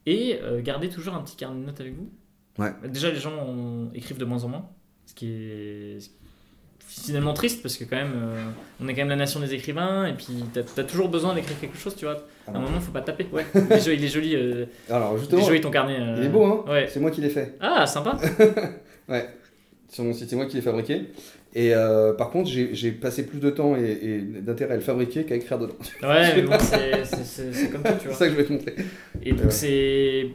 Et 0.07 0.39
euh, 0.41 0.61
garder 0.63 0.89
toujours 0.89 1.13
un 1.13 1.21
petit 1.21 1.35
carnet 1.35 1.61
de 1.61 1.65
notes 1.67 1.79
avec 1.79 1.93
vous. 1.95 2.09
Ouais. 2.57 2.71
Déjà, 2.89 3.11
les 3.11 3.19
gens 3.19 3.33
on- 3.47 3.91
écrivent 3.93 4.17
de 4.17 4.25
moins 4.25 4.43
en 4.43 4.47
moins, 4.47 4.69
ce 5.05 5.13
qui 5.13 5.27
est 5.31 6.11
finalement 6.93 7.33
triste 7.33 7.61
parce 7.61 7.77
que 7.77 7.85
quand 7.85 7.95
même, 7.95 8.11
euh, 8.15 8.43
on 8.81 8.87
est 8.87 8.93
quand 8.93 9.01
même 9.01 9.09
la 9.09 9.15
nation 9.15 9.39
des 9.39 9.53
écrivains 9.53 10.05
et 10.07 10.13
puis 10.13 10.43
t'as 10.53 10.61
as 10.81 10.83
toujours 10.83 11.07
besoin 11.07 11.33
d'écrire 11.33 11.59
quelque 11.59 11.77
chose, 11.77 11.95
tu 11.95 12.05
vois. 12.05 12.25
À 12.47 12.51
un 12.51 12.55
Alors, 12.55 12.63
moment, 12.67 12.81
faut 12.81 12.91
pas 12.91 13.01
taper. 13.01 13.27
Ouais. 13.31 13.45
il, 13.55 13.71
est 13.71 13.79
joli, 13.83 13.95
il 13.97 14.03
est 14.05 14.07
joli. 14.09 14.35
euh, 14.35 14.65
alors, 14.89 15.13
il 15.13 15.15
est 15.15 15.19
justement, 15.19 15.41
joli 15.41 15.61
ton 15.61 15.71
carnet. 15.71 15.97
euh. 15.99 16.15
il 16.19 16.25
est 16.25 16.29
beau, 16.29 16.43
hein 16.45 16.65
Ouais. 16.67 16.87
C'est 16.89 16.99
moi 16.99 17.09
qui 17.11 17.21
l'ai 17.21 17.29
fait. 17.29 17.55
Ah, 17.59 17.85
sympa. 17.85 18.17
Ouais. 19.09 19.27
Sur 19.89 20.03
mon 20.05 20.13
site, 20.13 20.29
c'est 20.29 20.35
moi 20.37 20.45
qui 20.45 20.55
l'ai 20.55 20.61
fabriqué. 20.61 21.01
Et 21.53 21.73
euh, 21.75 22.13
par 22.13 22.29
contre, 22.29 22.49
j'ai 22.49 22.91
passé 22.91 23.25
plus 23.25 23.39
de 23.39 23.49
temps 23.49 23.75
et, 23.75 23.91
et 24.01 24.19
d'intérêt 24.21 24.73
à 24.73 24.77
le 24.77 24.81
fabriquer 24.81 25.25
qu'à 25.25 25.35
écrire 25.35 25.59
dedans. 25.59 25.75
Ouais, 26.01 26.33
mais 26.35 26.41
bon, 26.43 26.57
c'est- 26.59 27.03
c'est 27.03 27.25
c'est- 27.25 27.51
c'est 27.53 27.69
comme 27.69 27.83
tout, 27.83 27.89
tu 27.93 27.99
C'est 27.99 28.07
vois. 28.07 28.15
ça 28.15 28.25
que 28.27 28.31
je 28.31 28.37
vais 28.37 28.45
te 28.45 28.53
montrer. 28.53 28.75
Et 29.23 29.33
donc 29.33 29.51
c'est... 29.51 30.27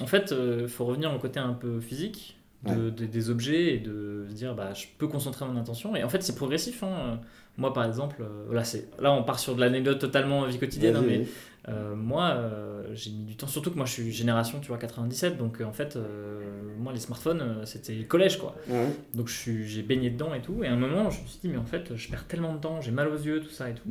En 0.00 0.06
fait, 0.06 0.32
faut 0.68 0.86
revenir 0.86 1.12
au 1.14 1.18
côté 1.18 1.38
un 1.40 1.52
peu 1.52 1.80
physique 1.80 2.37
de, 2.64 2.70
Ouais. 2.70 2.90
de- 2.90 3.06
des 3.06 3.30
objets 3.30 3.74
et 3.74 3.78
de 3.78 4.26
se 4.28 4.34
dire, 4.34 4.54
bah, 4.54 4.74
je 4.74 4.86
peux 4.98 5.06
concentrer 5.08 5.44
mon 5.46 5.58
attention. 5.60 5.94
Et 5.96 6.02
en 6.04 6.08
fait, 6.08 6.22
c'est 6.22 6.34
progressif. 6.34 6.82
hein. 6.82 7.20
Moi, 7.56 7.72
par 7.72 7.84
exemple, 7.84 8.16
euh, 8.20 8.52
là, 8.54 8.62
c'est... 8.64 8.88
là, 9.00 9.12
on 9.12 9.24
part 9.24 9.38
sur 9.40 9.54
de 9.56 9.60
l'anecdote 9.60 9.98
totalement 9.98 10.44
vie 10.46 10.58
quotidienne, 10.58 10.94
hein, 10.96 11.02
mais 11.04 11.26
euh, 11.68 11.96
moi, 11.96 12.30
euh, 12.36 12.84
j'ai 12.94 13.10
mis 13.10 13.24
du 13.24 13.36
temps. 13.36 13.48
Surtout 13.48 13.70
que 13.72 13.76
moi, 13.76 13.84
je 13.84 13.92
suis 13.92 14.12
génération, 14.12 14.60
tu 14.60 14.68
vois, 14.68 14.78
97. 14.78 15.36
Donc, 15.36 15.60
euh, 15.60 15.64
en 15.64 15.72
fait, 15.72 15.98
moi, 16.78 16.92
les 16.92 17.00
smartphones, 17.00 17.64
c'était 17.64 17.94
le 17.94 18.04
collège, 18.04 18.38
quoi. 18.38 18.54
Ouais. 18.68 18.86
Donc 19.14 19.28
j'ai 19.28 19.82
baigné 19.82 20.10
dedans 20.10 20.34
et 20.34 20.40
tout. 20.40 20.62
Et 20.62 20.68
à 20.68 20.72
un 20.72 20.76
moment, 20.76 21.10
je 21.10 21.20
me 21.20 21.26
suis 21.26 21.40
dit, 21.40 21.48
mais 21.48 21.56
en 21.58 21.64
fait, 21.66 21.96
je 21.96 22.08
perds 22.08 22.26
tellement 22.28 22.54
de 22.54 22.60
temps, 22.60 22.80
j'ai 22.80 22.92
mal 22.92 23.08
aux 23.08 23.16
yeux, 23.18 23.40
tout 23.40 23.50
ça 23.50 23.68
et 23.70 23.74
tout. 23.74 23.82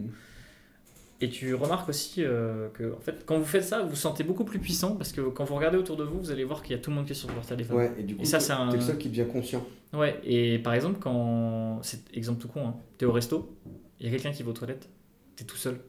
Et 1.19 1.29
tu 1.29 1.55
remarques 1.55 1.89
aussi 1.89 2.23
euh, 2.23 2.69
que, 2.75 2.93
en 2.95 2.99
fait, 2.99 3.23
quand 3.25 3.39
vous 3.39 3.45
faites 3.45 3.63
ça, 3.63 3.81
vous 3.81 3.89
vous 3.89 3.95
sentez 3.95 4.23
beaucoup 4.23 4.43
plus 4.45 4.59
puissant 4.59 4.95
parce 4.95 5.11
que 5.11 5.21
quand 5.21 5.45
vous 5.45 5.55
regardez 5.55 5.77
autour 5.77 5.97
de 5.97 6.03
vous, 6.03 6.19
vous 6.19 6.29
allez 6.31 6.43
voir 6.43 6.61
qu'il 6.61 6.75
y 6.75 6.79
a 6.79 6.81
tout 6.81 6.91
le 6.91 6.95
monde 6.95 7.05
qui 7.05 7.13
est 7.13 7.15
sur 7.15 7.27
leur 7.33 7.43
téléphone. 7.45 7.75
Ouais, 7.77 7.91
et 7.97 8.03
du 8.03 8.15
coup, 8.15 8.21
Et 8.21 8.25
ça, 8.25 8.39
c'est 8.39 8.53
un- 8.53 8.71
le 8.71 8.79
seul 8.79 8.99
qui 8.99 9.09
devient 9.09 9.25
conscient. 9.31 9.65
Ouais, 9.93 10.19
et 10.23 10.59
par 10.59 10.73
exemple, 10.73 10.99
quand. 10.99 11.79
C'est 11.81 12.01
exemple 12.15 12.39
tout 12.41 12.47
con, 12.49 12.67
hein. 12.67 12.75
t'es 12.99 13.05
au 13.05 13.11
resto, 13.11 13.57
il 13.99 14.05
y 14.05 14.09
a 14.09 14.11
quelqu'un 14.11 14.31
qui 14.31 14.43
va 14.43 14.51
aux 14.51 14.53
toilettes, 14.53 14.89
t'es 15.35 15.43
tout 15.43 15.55
seul. 15.57 15.79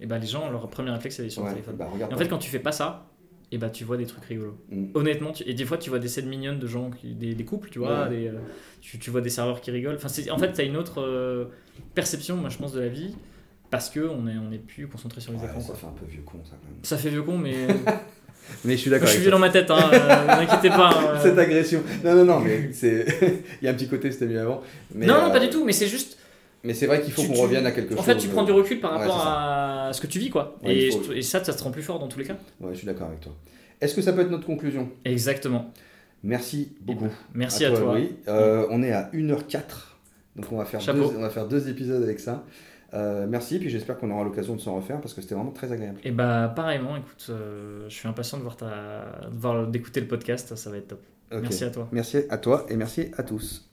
Et 0.00 0.06
bah, 0.06 0.18
les 0.18 0.26
gens, 0.26 0.50
leur 0.50 0.68
premier 0.68 0.90
réflexe, 0.90 1.16
c'est 1.16 1.22
d'aller 1.22 1.30
sur 1.30 1.42
Ouais, 1.42 1.50
le 1.50 1.54
téléphone. 1.54 1.76
bah 1.76 1.88
regarde. 1.92 2.10
Et 2.10 2.14
en 2.14 2.18
fait, 2.18 2.26
quand 2.28 2.38
tu 2.38 2.50
fais 2.50 2.58
pas 2.58 2.72
ça, 2.72 3.10
et 3.52 3.58
bah, 3.58 3.70
tu 3.70 3.84
vois 3.84 3.96
des 3.96 4.06
trucs 4.06 4.24
rigolos. 4.24 4.56
Mm. 4.70 4.86
Honnêtement, 4.94 5.30
tu- 5.30 5.44
et 5.48 5.54
des 5.54 5.64
fois 5.64 5.78
tu 5.78 5.88
vois 5.88 6.00
des 6.00 6.08
scènes 6.08 6.26
mignonnes 6.28 6.58
de 6.58 6.66
gens, 6.66 6.90
qui, 6.90 7.14
des, 7.14 7.36
des 7.36 7.44
couples, 7.44 7.70
tu 7.70 7.78
vois, 7.78 8.04
Ouais. 8.04 8.10
des, 8.10 8.26
euh, 8.28 8.38
tu, 8.80 8.98
tu 8.98 9.10
vois 9.10 9.20
des 9.20 9.30
serveurs 9.30 9.60
qui 9.60 9.70
rigolent. 9.70 9.94
Enfin, 10.02 10.08
en 10.32 10.38
fait, 10.38 10.52
tu 10.52 10.60
as 10.62 10.64
une 10.64 10.76
autre 10.76 11.00
euh, 11.00 11.44
perception, 11.94 12.36
moi 12.36 12.48
je 12.50 12.58
pense, 12.58 12.72
de 12.72 12.80
la 12.80 12.88
vie, 12.88 13.14
parce 13.74 13.90
qu'on 13.90 14.26
est, 14.28 14.36
on 14.38 14.52
est 14.52 14.58
plus 14.58 14.86
concentré 14.86 15.20
sur 15.20 15.32
les 15.32 15.38
Ouais, 15.38 15.44
écrans. 15.46 15.60
ça 15.60 15.66
quoi. 15.68 15.76
fait 15.76 15.86
un 15.86 15.90
peu 15.90 16.06
vieux 16.06 16.22
con, 16.24 16.38
ça, 16.44 16.50
quand 16.62 16.68
même. 16.70 16.78
Ça 16.82 16.96
fait 16.96 17.10
vieux 17.10 17.22
con, 17.22 17.36
mais 17.38 17.54
Mais 18.64 18.72
je 18.72 18.76
suis 18.82 18.90
d'accord 18.90 19.06
je 19.08 19.12
suis 19.14 19.22
vieux 19.22 19.30
dans 19.30 19.38
ma 19.38 19.48
tête, 19.50 19.70
hein, 19.70 19.90
euh, 19.92 20.68
pas. 20.68 20.90
hein. 20.90 21.18
Cette 21.22 21.38
agression. 21.38 21.82
Non, 22.04 22.14
non, 22.14 22.24
non, 22.26 22.40
mais 22.40 22.70
c'est. 22.72 23.06
Il 23.62 23.64
y 23.64 23.68
a 23.68 23.70
un 23.70 23.74
petit 23.74 23.88
côté, 23.88 24.12
c'était 24.12 24.26
mieux 24.26 24.40
avant. 24.40 24.60
Mais, 24.94 25.06
non, 25.06 25.14
non, 25.14 25.28
euh, 25.28 25.30
pas 25.30 25.40
du 25.40 25.48
tout, 25.48 25.64
mais 25.64 25.72
c'est 25.72 25.86
juste. 25.88 26.18
Mais 26.62 26.74
c'est 26.74 26.86
vrai 26.86 27.00
qu'il 27.02 27.12
faut 27.12 27.22
qu'on 27.24 27.32
tu- 27.34 27.40
revienne 27.40 27.66
à 27.66 27.72
quelque 27.72 27.94
En 27.94 27.96
chose. 27.96 28.06
fait, 28.06 28.16
tu 28.18 28.28
prends 28.28 28.44
du 28.44 28.52
recul 28.52 28.80
par 28.80 28.92
rapport 28.92 29.26
à 29.26 29.90
ce 29.92 30.00
que 30.00 30.06
tu 30.06 30.18
vis, 30.18 30.30
quoi. 30.30 30.56
Ouais, 30.62 30.74
et, 30.74 30.86
il 30.86 30.92
faut- 30.92 31.02
je- 31.04 31.12
et 31.12 31.22
ça, 31.22 31.42
ça 31.42 31.52
te 31.54 31.62
rend 31.62 31.70
plus 31.70 31.82
fort 31.82 31.98
dans 31.98 32.08
tous 32.08 32.18
les 32.18 32.24
cas. 32.26 32.36
Ouais, 32.60 32.70
je 32.72 32.78
suis 32.78 32.86
d'accord 32.86 33.08
avec 33.08 33.20
toi. 33.20 33.32
Est-ce 33.80 33.94
que 33.94 34.02
ça 34.02 34.12
peut 34.12 34.20
être 34.20 34.30
notre 34.30 34.46
conclusion? 34.46 34.90
Exactement. 35.04 35.72
Merci 36.22 36.74
beaucoup. 36.80 37.08
Merci 37.34 37.64
à 37.66 37.70
toi. 37.70 37.94
Louis. 37.98 38.12
Euh, 38.28 38.66
on 38.70 38.82
est 38.82 38.92
à 38.92 39.10
1h04. 39.12 39.62
Donc 40.36 40.46
on 40.52 40.56
va 40.56 40.64
faire, 40.64 40.80
deux, 40.94 41.02
on 41.02 41.20
va 41.20 41.30
faire 41.30 41.46
deux 41.46 41.68
épisodes 41.68 42.02
avec 42.02 42.18
ça. 42.20 42.44
Euh, 42.94 43.26
merci, 43.28 43.58
puis 43.58 43.70
j'espère 43.70 43.98
qu'on 43.98 44.10
aura 44.10 44.22
l'occasion 44.24 44.54
de 44.54 44.60
s'en 44.60 44.76
refaire 44.76 45.00
parce 45.00 45.14
que 45.14 45.20
c'était 45.20 45.34
vraiment 45.34 45.50
très 45.50 45.72
agréable. 45.72 45.98
Et 46.04 46.12
bah, 46.12 46.52
pareillement, 46.54 46.96
écoute, 46.96 47.26
euh, 47.30 47.86
je 47.88 47.94
suis 47.94 48.06
impatient 48.08 48.38
de 48.38 48.42
voir 48.42 48.56
ta, 48.56 48.66
de 49.30 49.36
voir- 49.36 49.66
d'écouter 49.66 50.00
le 50.00 50.06
podcast, 50.06 50.54
ça 50.54 50.70
va 50.70 50.76
être 50.76 50.88
top. 50.88 51.00
Merci 51.32 51.64
à 51.64 51.70
toi. 51.70 51.88
Merci 51.90 52.18
à 52.30 52.38
toi 52.38 52.66
et 52.68 52.76
merci 52.76 53.10
à 53.16 53.22
tous. 53.24 53.68